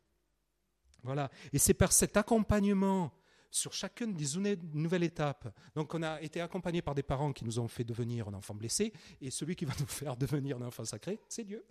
Voilà. 1.04 1.30
Et 1.54 1.60
c'est 1.60 1.76
par 1.76 1.92
cet 1.92 2.18
accompagnement 2.18 3.14
sur 3.52 3.74
chacune 3.74 4.16
des 4.16 4.58
nouvelles 4.74 5.04
étapes. 5.04 5.54
Donc, 5.76 5.94
on 5.94 6.02
a 6.02 6.20
été 6.22 6.42
accompagné 6.42 6.82
par 6.82 6.96
des 6.96 7.04
parents 7.04 7.34
qui 7.34 7.46
nous 7.46 7.60
ont 7.60 7.68
fait 7.68 7.84
devenir 7.84 8.30
un 8.30 8.34
enfant 8.34 8.56
blessé, 8.56 8.94
et 9.20 9.30
celui 9.30 9.56
qui 9.56 9.66
va 9.66 9.74
nous 9.80 9.86
faire 9.86 10.16
devenir 10.16 10.58
un 10.58 10.66
enfant 10.66 10.86
sacré, 10.86 11.20
c'est 11.28 11.44
Dieu. 11.44 11.64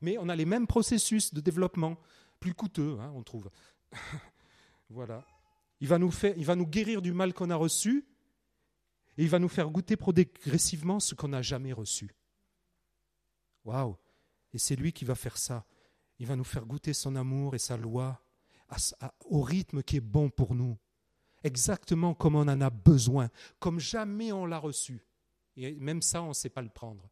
Mais 0.00 0.16
on 0.18 0.28
a 0.28 0.34
les 0.34 0.46
mêmes 0.46 0.66
processus 0.66 1.32
de 1.32 1.40
développement, 1.40 2.00
plus 2.40 2.54
coûteux, 2.54 2.96
hein, 2.98 3.12
on 3.14 3.22
trouve. 3.22 3.50
Voilà. 4.92 5.24
Il 5.80 5.88
va 5.88 5.98
nous, 5.98 6.10
faire, 6.10 6.34
il 6.36 6.44
va 6.44 6.54
nous 6.54 6.66
guérir 6.66 7.02
du 7.02 7.12
mal 7.12 7.32
qu'on 7.32 7.50
a 7.50 7.56
reçu 7.56 8.06
et 9.16 9.22
il 9.22 9.28
va 9.28 9.38
nous 9.38 9.48
faire 9.48 9.70
goûter 9.70 9.96
progressivement 9.96 11.00
ce 11.00 11.14
qu'on 11.14 11.28
n'a 11.28 11.42
jamais 11.42 11.72
reçu. 11.72 12.14
Waouh 13.64 13.96
Et 14.52 14.58
c'est 14.58 14.76
lui 14.76 14.92
qui 14.92 15.04
va 15.04 15.14
faire 15.14 15.38
ça. 15.38 15.64
Il 16.18 16.26
va 16.26 16.36
nous 16.36 16.44
faire 16.44 16.66
goûter 16.66 16.92
son 16.92 17.16
amour 17.16 17.54
et 17.54 17.58
sa 17.58 17.76
loi 17.76 18.22
au 19.24 19.42
rythme 19.42 19.82
qui 19.82 19.96
est 19.96 20.00
bon 20.00 20.30
pour 20.30 20.54
nous. 20.54 20.78
Exactement 21.42 22.14
comme 22.14 22.36
on 22.36 22.40
en 22.48 22.60
a 22.60 22.70
besoin, 22.70 23.28
comme 23.58 23.80
jamais 23.80 24.30
on 24.30 24.46
l'a 24.46 24.58
reçu. 24.58 25.04
Et 25.56 25.74
même 25.74 26.02
ça, 26.02 26.22
on 26.22 26.28
ne 26.28 26.34
sait 26.34 26.48
pas 26.48 26.62
le 26.62 26.68
prendre. 26.68 27.10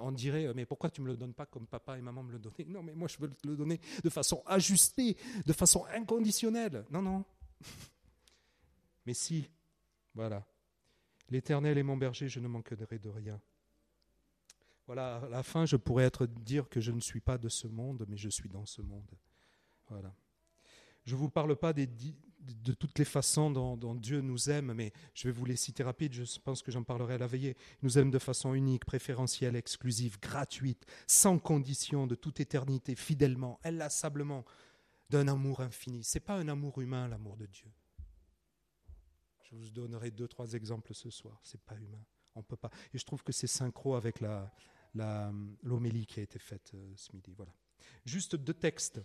On 0.00 0.10
dirait, 0.10 0.52
mais 0.54 0.66
pourquoi 0.66 0.90
tu 0.90 1.00
ne 1.00 1.06
me 1.06 1.12
le 1.12 1.16
donnes 1.16 1.34
pas 1.34 1.46
comme 1.46 1.66
papa 1.66 1.96
et 1.96 2.00
maman 2.00 2.22
me 2.22 2.32
le 2.32 2.38
donnaient? 2.38 2.64
Non, 2.66 2.82
mais 2.82 2.92
moi 2.92 3.06
je 3.08 3.18
veux 3.18 3.30
le 3.44 3.56
donner 3.56 3.80
de 4.02 4.10
façon 4.10 4.42
ajustée, 4.46 5.16
de 5.44 5.52
façon 5.52 5.84
inconditionnelle. 5.94 6.84
Non, 6.90 7.02
non. 7.02 7.24
Mais 9.06 9.14
si, 9.14 9.48
voilà. 10.14 10.44
L'Éternel 11.30 11.78
est 11.78 11.82
mon 11.84 11.96
berger, 11.96 12.28
je 12.28 12.40
ne 12.40 12.48
manquerai 12.48 12.98
de 12.98 13.08
rien. 13.08 13.40
Voilà, 14.86 15.16
à 15.16 15.28
la 15.28 15.42
fin, 15.42 15.66
je 15.66 15.76
pourrais 15.76 16.04
être 16.04 16.26
dire 16.26 16.68
que 16.68 16.80
je 16.80 16.92
ne 16.92 17.00
suis 17.00 17.20
pas 17.20 17.38
de 17.38 17.48
ce 17.48 17.66
monde, 17.66 18.04
mais 18.08 18.16
je 18.16 18.28
suis 18.28 18.48
dans 18.48 18.66
ce 18.66 18.82
monde. 18.82 19.10
Voilà. 19.88 20.14
Je 21.04 21.14
ne 21.14 21.20
vous 21.20 21.28
parle 21.28 21.56
pas 21.56 21.72
des, 21.72 21.88
de 22.46 22.72
toutes 22.72 22.98
les 22.98 23.04
façons 23.04 23.50
dont, 23.50 23.94
Dieu 23.94 24.20
nous 24.20 24.50
aime, 24.50 24.72
mais 24.72 24.92
je 25.14 25.28
vais 25.28 25.32
vous 25.32 25.44
les 25.44 25.56
citer 25.56 25.82
rapides, 25.82 26.12
je 26.12 26.24
pense 26.40 26.62
que 26.62 26.70
j'en 26.70 26.82
parlerai 26.82 27.14
à 27.14 27.18
la 27.18 27.26
veillée. 27.26 27.56
Il 27.82 27.84
nous 27.84 27.98
aime 27.98 28.10
de 28.10 28.18
façon 28.18 28.54
unique, 28.54 28.84
préférentielle, 28.84 29.56
exclusive, 29.56 30.18
gratuite, 30.20 30.84
sans 31.06 31.38
condition, 31.38 32.06
de 32.06 32.14
toute 32.14 32.40
éternité, 32.40 32.94
fidèlement, 32.94 33.60
inlassablement, 33.64 34.44
d'un 35.10 35.28
amour 35.28 35.60
infini. 35.60 36.02
Ce 36.04 36.18
n'est 36.18 36.24
pas 36.24 36.36
un 36.36 36.48
amour 36.48 36.80
humain, 36.80 37.08
l'amour 37.08 37.36
de 37.36 37.46
Dieu. 37.46 37.70
Je 39.42 39.54
vous 39.54 39.70
donnerai 39.70 40.10
deux, 40.10 40.26
trois 40.26 40.52
exemples 40.54 40.94
ce 40.94 41.10
soir. 41.10 41.38
Ce 41.42 41.56
n'est 41.56 41.62
pas 41.64 41.76
humain. 41.76 42.04
On 42.34 42.42
peut 42.42 42.56
pas. 42.56 42.70
Et 42.92 42.98
je 42.98 43.04
trouve 43.04 43.22
que 43.22 43.32
c'est 43.32 43.46
synchro 43.46 43.94
avec 43.94 44.20
la, 44.20 44.52
l'homélie 45.62 46.06
qui 46.06 46.20
a 46.20 46.22
été 46.22 46.38
faite 46.38 46.72
euh, 46.74 46.92
ce 46.96 47.12
midi. 47.14 47.32
Voilà. 47.34 47.52
Juste 48.04 48.36
deux 48.36 48.54
textes 48.54 49.00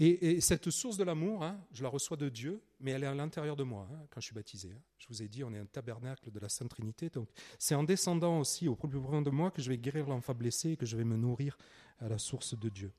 et, 0.00 0.40
cette 0.40 0.70
source 0.70 0.96
de 0.96 1.02
l'amour, 1.02 1.42
hein, 1.42 1.60
je 1.72 1.82
la 1.82 1.88
reçois 1.88 2.16
de 2.16 2.28
Dieu, 2.28 2.62
mais 2.78 2.92
elle 2.92 3.02
est 3.02 3.08
à 3.08 3.14
l'intérieur 3.14 3.56
de 3.56 3.64
moi 3.64 3.88
hein, 3.92 4.06
quand 4.10 4.20
je 4.20 4.26
suis 4.26 4.34
baptisé. 4.34 4.70
Hein. 4.72 4.80
Je 4.98 5.08
vous 5.08 5.22
ai 5.22 5.28
dit, 5.28 5.42
on 5.42 5.52
est 5.52 5.58
un 5.58 5.66
tabernacle 5.66 6.30
de 6.30 6.38
la 6.38 6.48
Sainte 6.48 6.70
Trinité. 6.70 7.10
Donc, 7.10 7.28
c'est 7.58 7.74
en 7.74 7.82
descendant 7.82 8.38
aussi 8.38 8.68
au 8.68 8.76
plus 8.76 9.00
profond 9.00 9.22
de 9.22 9.30
moi 9.30 9.50
que 9.50 9.60
je 9.60 9.68
vais 9.68 9.76
guérir 9.76 10.06
l'enfant 10.06 10.34
blessé 10.34 10.70
et 10.70 10.76
que 10.76 10.86
je 10.86 10.96
vais 10.96 11.02
me 11.02 11.16
nourrir 11.16 11.58
à 11.98 12.08
la 12.08 12.18
source 12.18 12.56
de 12.56 12.68
Dieu. 12.68 12.92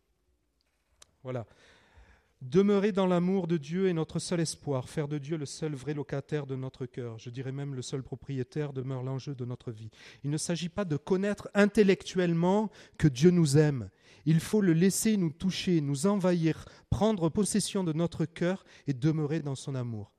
Voilà. 1.24 1.46
Demeurer 2.42 2.94
dans 2.94 3.06
l'amour 3.06 3.48
de 3.48 3.58
Dieu 3.58 3.90
est 3.90 3.94
notre 3.94 4.18
seul 4.18 4.40
espoir, 4.40 4.88
faire 4.88 5.10
de 5.10 5.18
Dieu 5.18 5.36
le 5.36 5.46
seul 5.46 5.76
vrai 5.76 5.94
locataire 5.94 6.46
de 6.46 6.56
notre 6.56 6.86
cœur, 6.86 7.20
je 7.20 7.30
dirais 7.30 7.52
même 7.52 7.76
le 7.76 7.82
seul 7.82 8.02
propriétaire 8.02 8.72
demeure 8.72 9.04
l'enjeu 9.04 9.36
de 9.36 9.44
notre 9.44 9.74
vie. 9.74 9.90
Il 10.24 10.30
ne 10.30 10.38
s'agit 10.38 10.70
pas 10.70 10.86
de 10.86 10.96
connaître 10.96 11.50
intellectuellement 11.54 12.72
que 12.98 13.10
Dieu 13.10 13.32
nous 13.32 13.58
aime. 13.58 13.90
Il 14.26 14.40
faut 14.40 14.62
le 14.62 14.72
laisser 14.72 15.18
nous 15.18 15.32
toucher, 15.32 15.82
nous 15.82 16.08
envahir, 16.08 16.64
prendre 16.90 17.28
possession 17.28 17.84
de 17.84 17.92
notre 17.92 18.24
cœur 18.24 18.64
et 18.88 18.94
demeurer 18.94 19.42
dans 19.42 19.56
son 19.56 19.76
amour. 19.76 20.14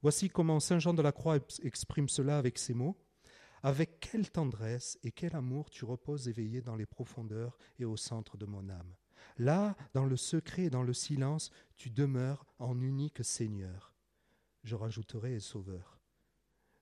Voici 0.00 0.30
comment 0.30 0.60
Saint 0.60 0.78
Jean 0.78 0.94
de 0.94 1.02
la 1.02 1.12
Croix 1.12 1.36
exprime 1.62 2.08
cela 2.08 2.38
avec 2.38 2.56
ces 2.56 2.72
mots. 2.72 2.96
Avec 3.62 4.00
quelle 4.00 4.30
tendresse 4.30 4.98
et 5.02 5.12
quel 5.12 5.36
amour 5.36 5.68
tu 5.68 5.84
reposes 5.84 6.26
éveillé 6.26 6.62
dans 6.62 6.76
les 6.76 6.86
profondeurs 6.86 7.58
et 7.78 7.84
au 7.84 7.98
centre 7.98 8.38
de 8.38 8.46
mon 8.46 8.70
âme. 8.70 8.94
Là, 9.38 9.76
dans 9.94 10.04
le 10.04 10.16
secret 10.16 10.64
et 10.64 10.70
dans 10.70 10.82
le 10.82 10.92
silence, 10.92 11.50
tu 11.76 11.90
demeures 11.90 12.46
en 12.58 12.80
unique 12.80 13.24
Seigneur. 13.24 13.94
Je 14.64 14.74
rajouterai 14.74 15.38
Sauveur. 15.40 16.00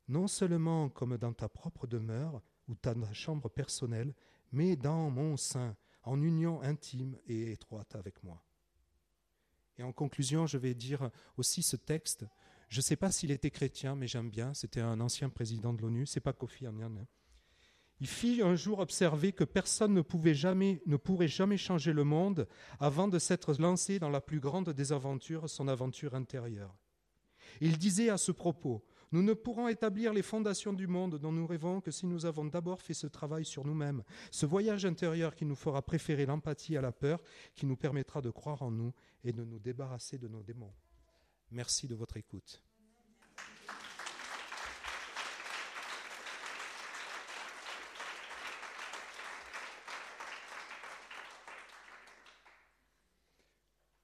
Non 0.09 0.27
seulement 0.27 0.89
comme 0.89 1.16
dans 1.16 1.33
ta 1.33 1.49
propre 1.49 1.87
demeure 1.87 2.43
ou 2.69 2.75
ta 2.75 2.95
chambre 3.12 3.49
personnelle, 3.49 4.15
mais 4.53 4.77
dans 4.77 5.11
mon 5.11 5.37
sein, 5.37 5.77
en 6.03 6.23
union 6.23 6.62
intime 6.62 7.16
et 7.27 7.53
étroite 7.53 7.95
avec 7.97 8.23
moi. 8.23 8.43
Et 9.77 9.83
en 9.83 9.93
conclusion, 9.93 10.47
je 10.47 10.59
vais 10.59 10.75
dire 10.75 11.11
aussi 11.37 11.62
ce 11.62 11.77
texte. 11.77 12.25
Je 12.69 12.79
ne 12.79 12.83
sais 12.83 12.97
pas 12.97 13.11
s'il 13.11 13.31
était 13.31 13.51
chrétien, 13.51 13.97
mais 13.97 14.07
j'aime 14.07 14.31
bien. 14.31 14.55
C'était 14.55 14.81
un 14.81 15.01
ancien 15.01 15.29
président 15.29 15.73
de 15.73 15.83
l'ONU. 15.83 16.07
C'est 16.07 16.21
pas 16.21 16.33
Kofi 16.33 16.66
Annan. 16.66 17.07
Il 18.01 18.09
fit 18.09 18.43
un 18.43 18.57
jour 18.57 18.81
observer 18.81 19.33
que 19.33 19.45
personne 19.45 19.95
ne, 19.95 20.01
pouvait 20.01 20.35
jamais, 20.35 20.83
ne 20.87 20.97
pourrait 20.97 21.29
jamais 21.29 21.57
changer 21.57 21.93
le 21.93 22.05
monde 22.05 22.49
avant 22.81 23.09
de 23.09 23.19
s'être 23.19 23.55
lancé 23.61 23.99
dans 23.99 24.11
la 24.11 24.21
plus 24.21 24.41
grande 24.41 24.71
des 24.71 24.93
aventures, 24.93 25.49
son 25.49 25.69
aventure 25.69 26.15
intérieure. 26.15 26.75
Il 27.61 27.79
disait 27.79 28.11
à 28.11 28.16
ce 28.16 28.33
propos 28.33 28.85
Nous 29.12 29.23
ne 29.23 29.33
pourrons 29.33 29.69
établir 29.69 30.12
les 30.12 30.23
fondations 30.23 30.73
du 30.73 30.89
monde 30.89 31.19
dont 31.21 31.31
nous 31.31 31.47
rêvons 31.47 31.81
que 31.81 31.93
si 31.93 32.07
nous 32.07 32.27
avons 32.27 32.45
d'abord 32.45 32.83
fait 32.83 32.95
ce 32.95 33.07
travail 33.07 33.45
sur 33.45 33.65
nous-mêmes, 33.65 34.03
ce 34.33 34.45
voyage 34.45 34.85
intérieur 34.85 35.37
qui 35.37 35.45
nous 35.45 35.55
fera 35.55 35.81
préférer 35.81 36.27
l'empathie 36.27 36.77
à 36.77 36.81
la 36.81 36.93
peur, 36.93 37.23
qui 37.55 37.65
nous 37.65 37.77
permettra 37.77 38.21
de 38.21 38.31
croire 38.31 38.62
en 38.62 38.73
nous 38.73 38.93
et 39.23 39.33
de 39.33 39.45
nous 39.45 39.61
débarrasser 39.61 40.19
de 40.19 40.27
nos 40.27 40.43
démons. 40.43 40.75
Merci 41.53 41.87
de 41.87 41.95
votre 41.95 42.16
écoute. 42.16 42.64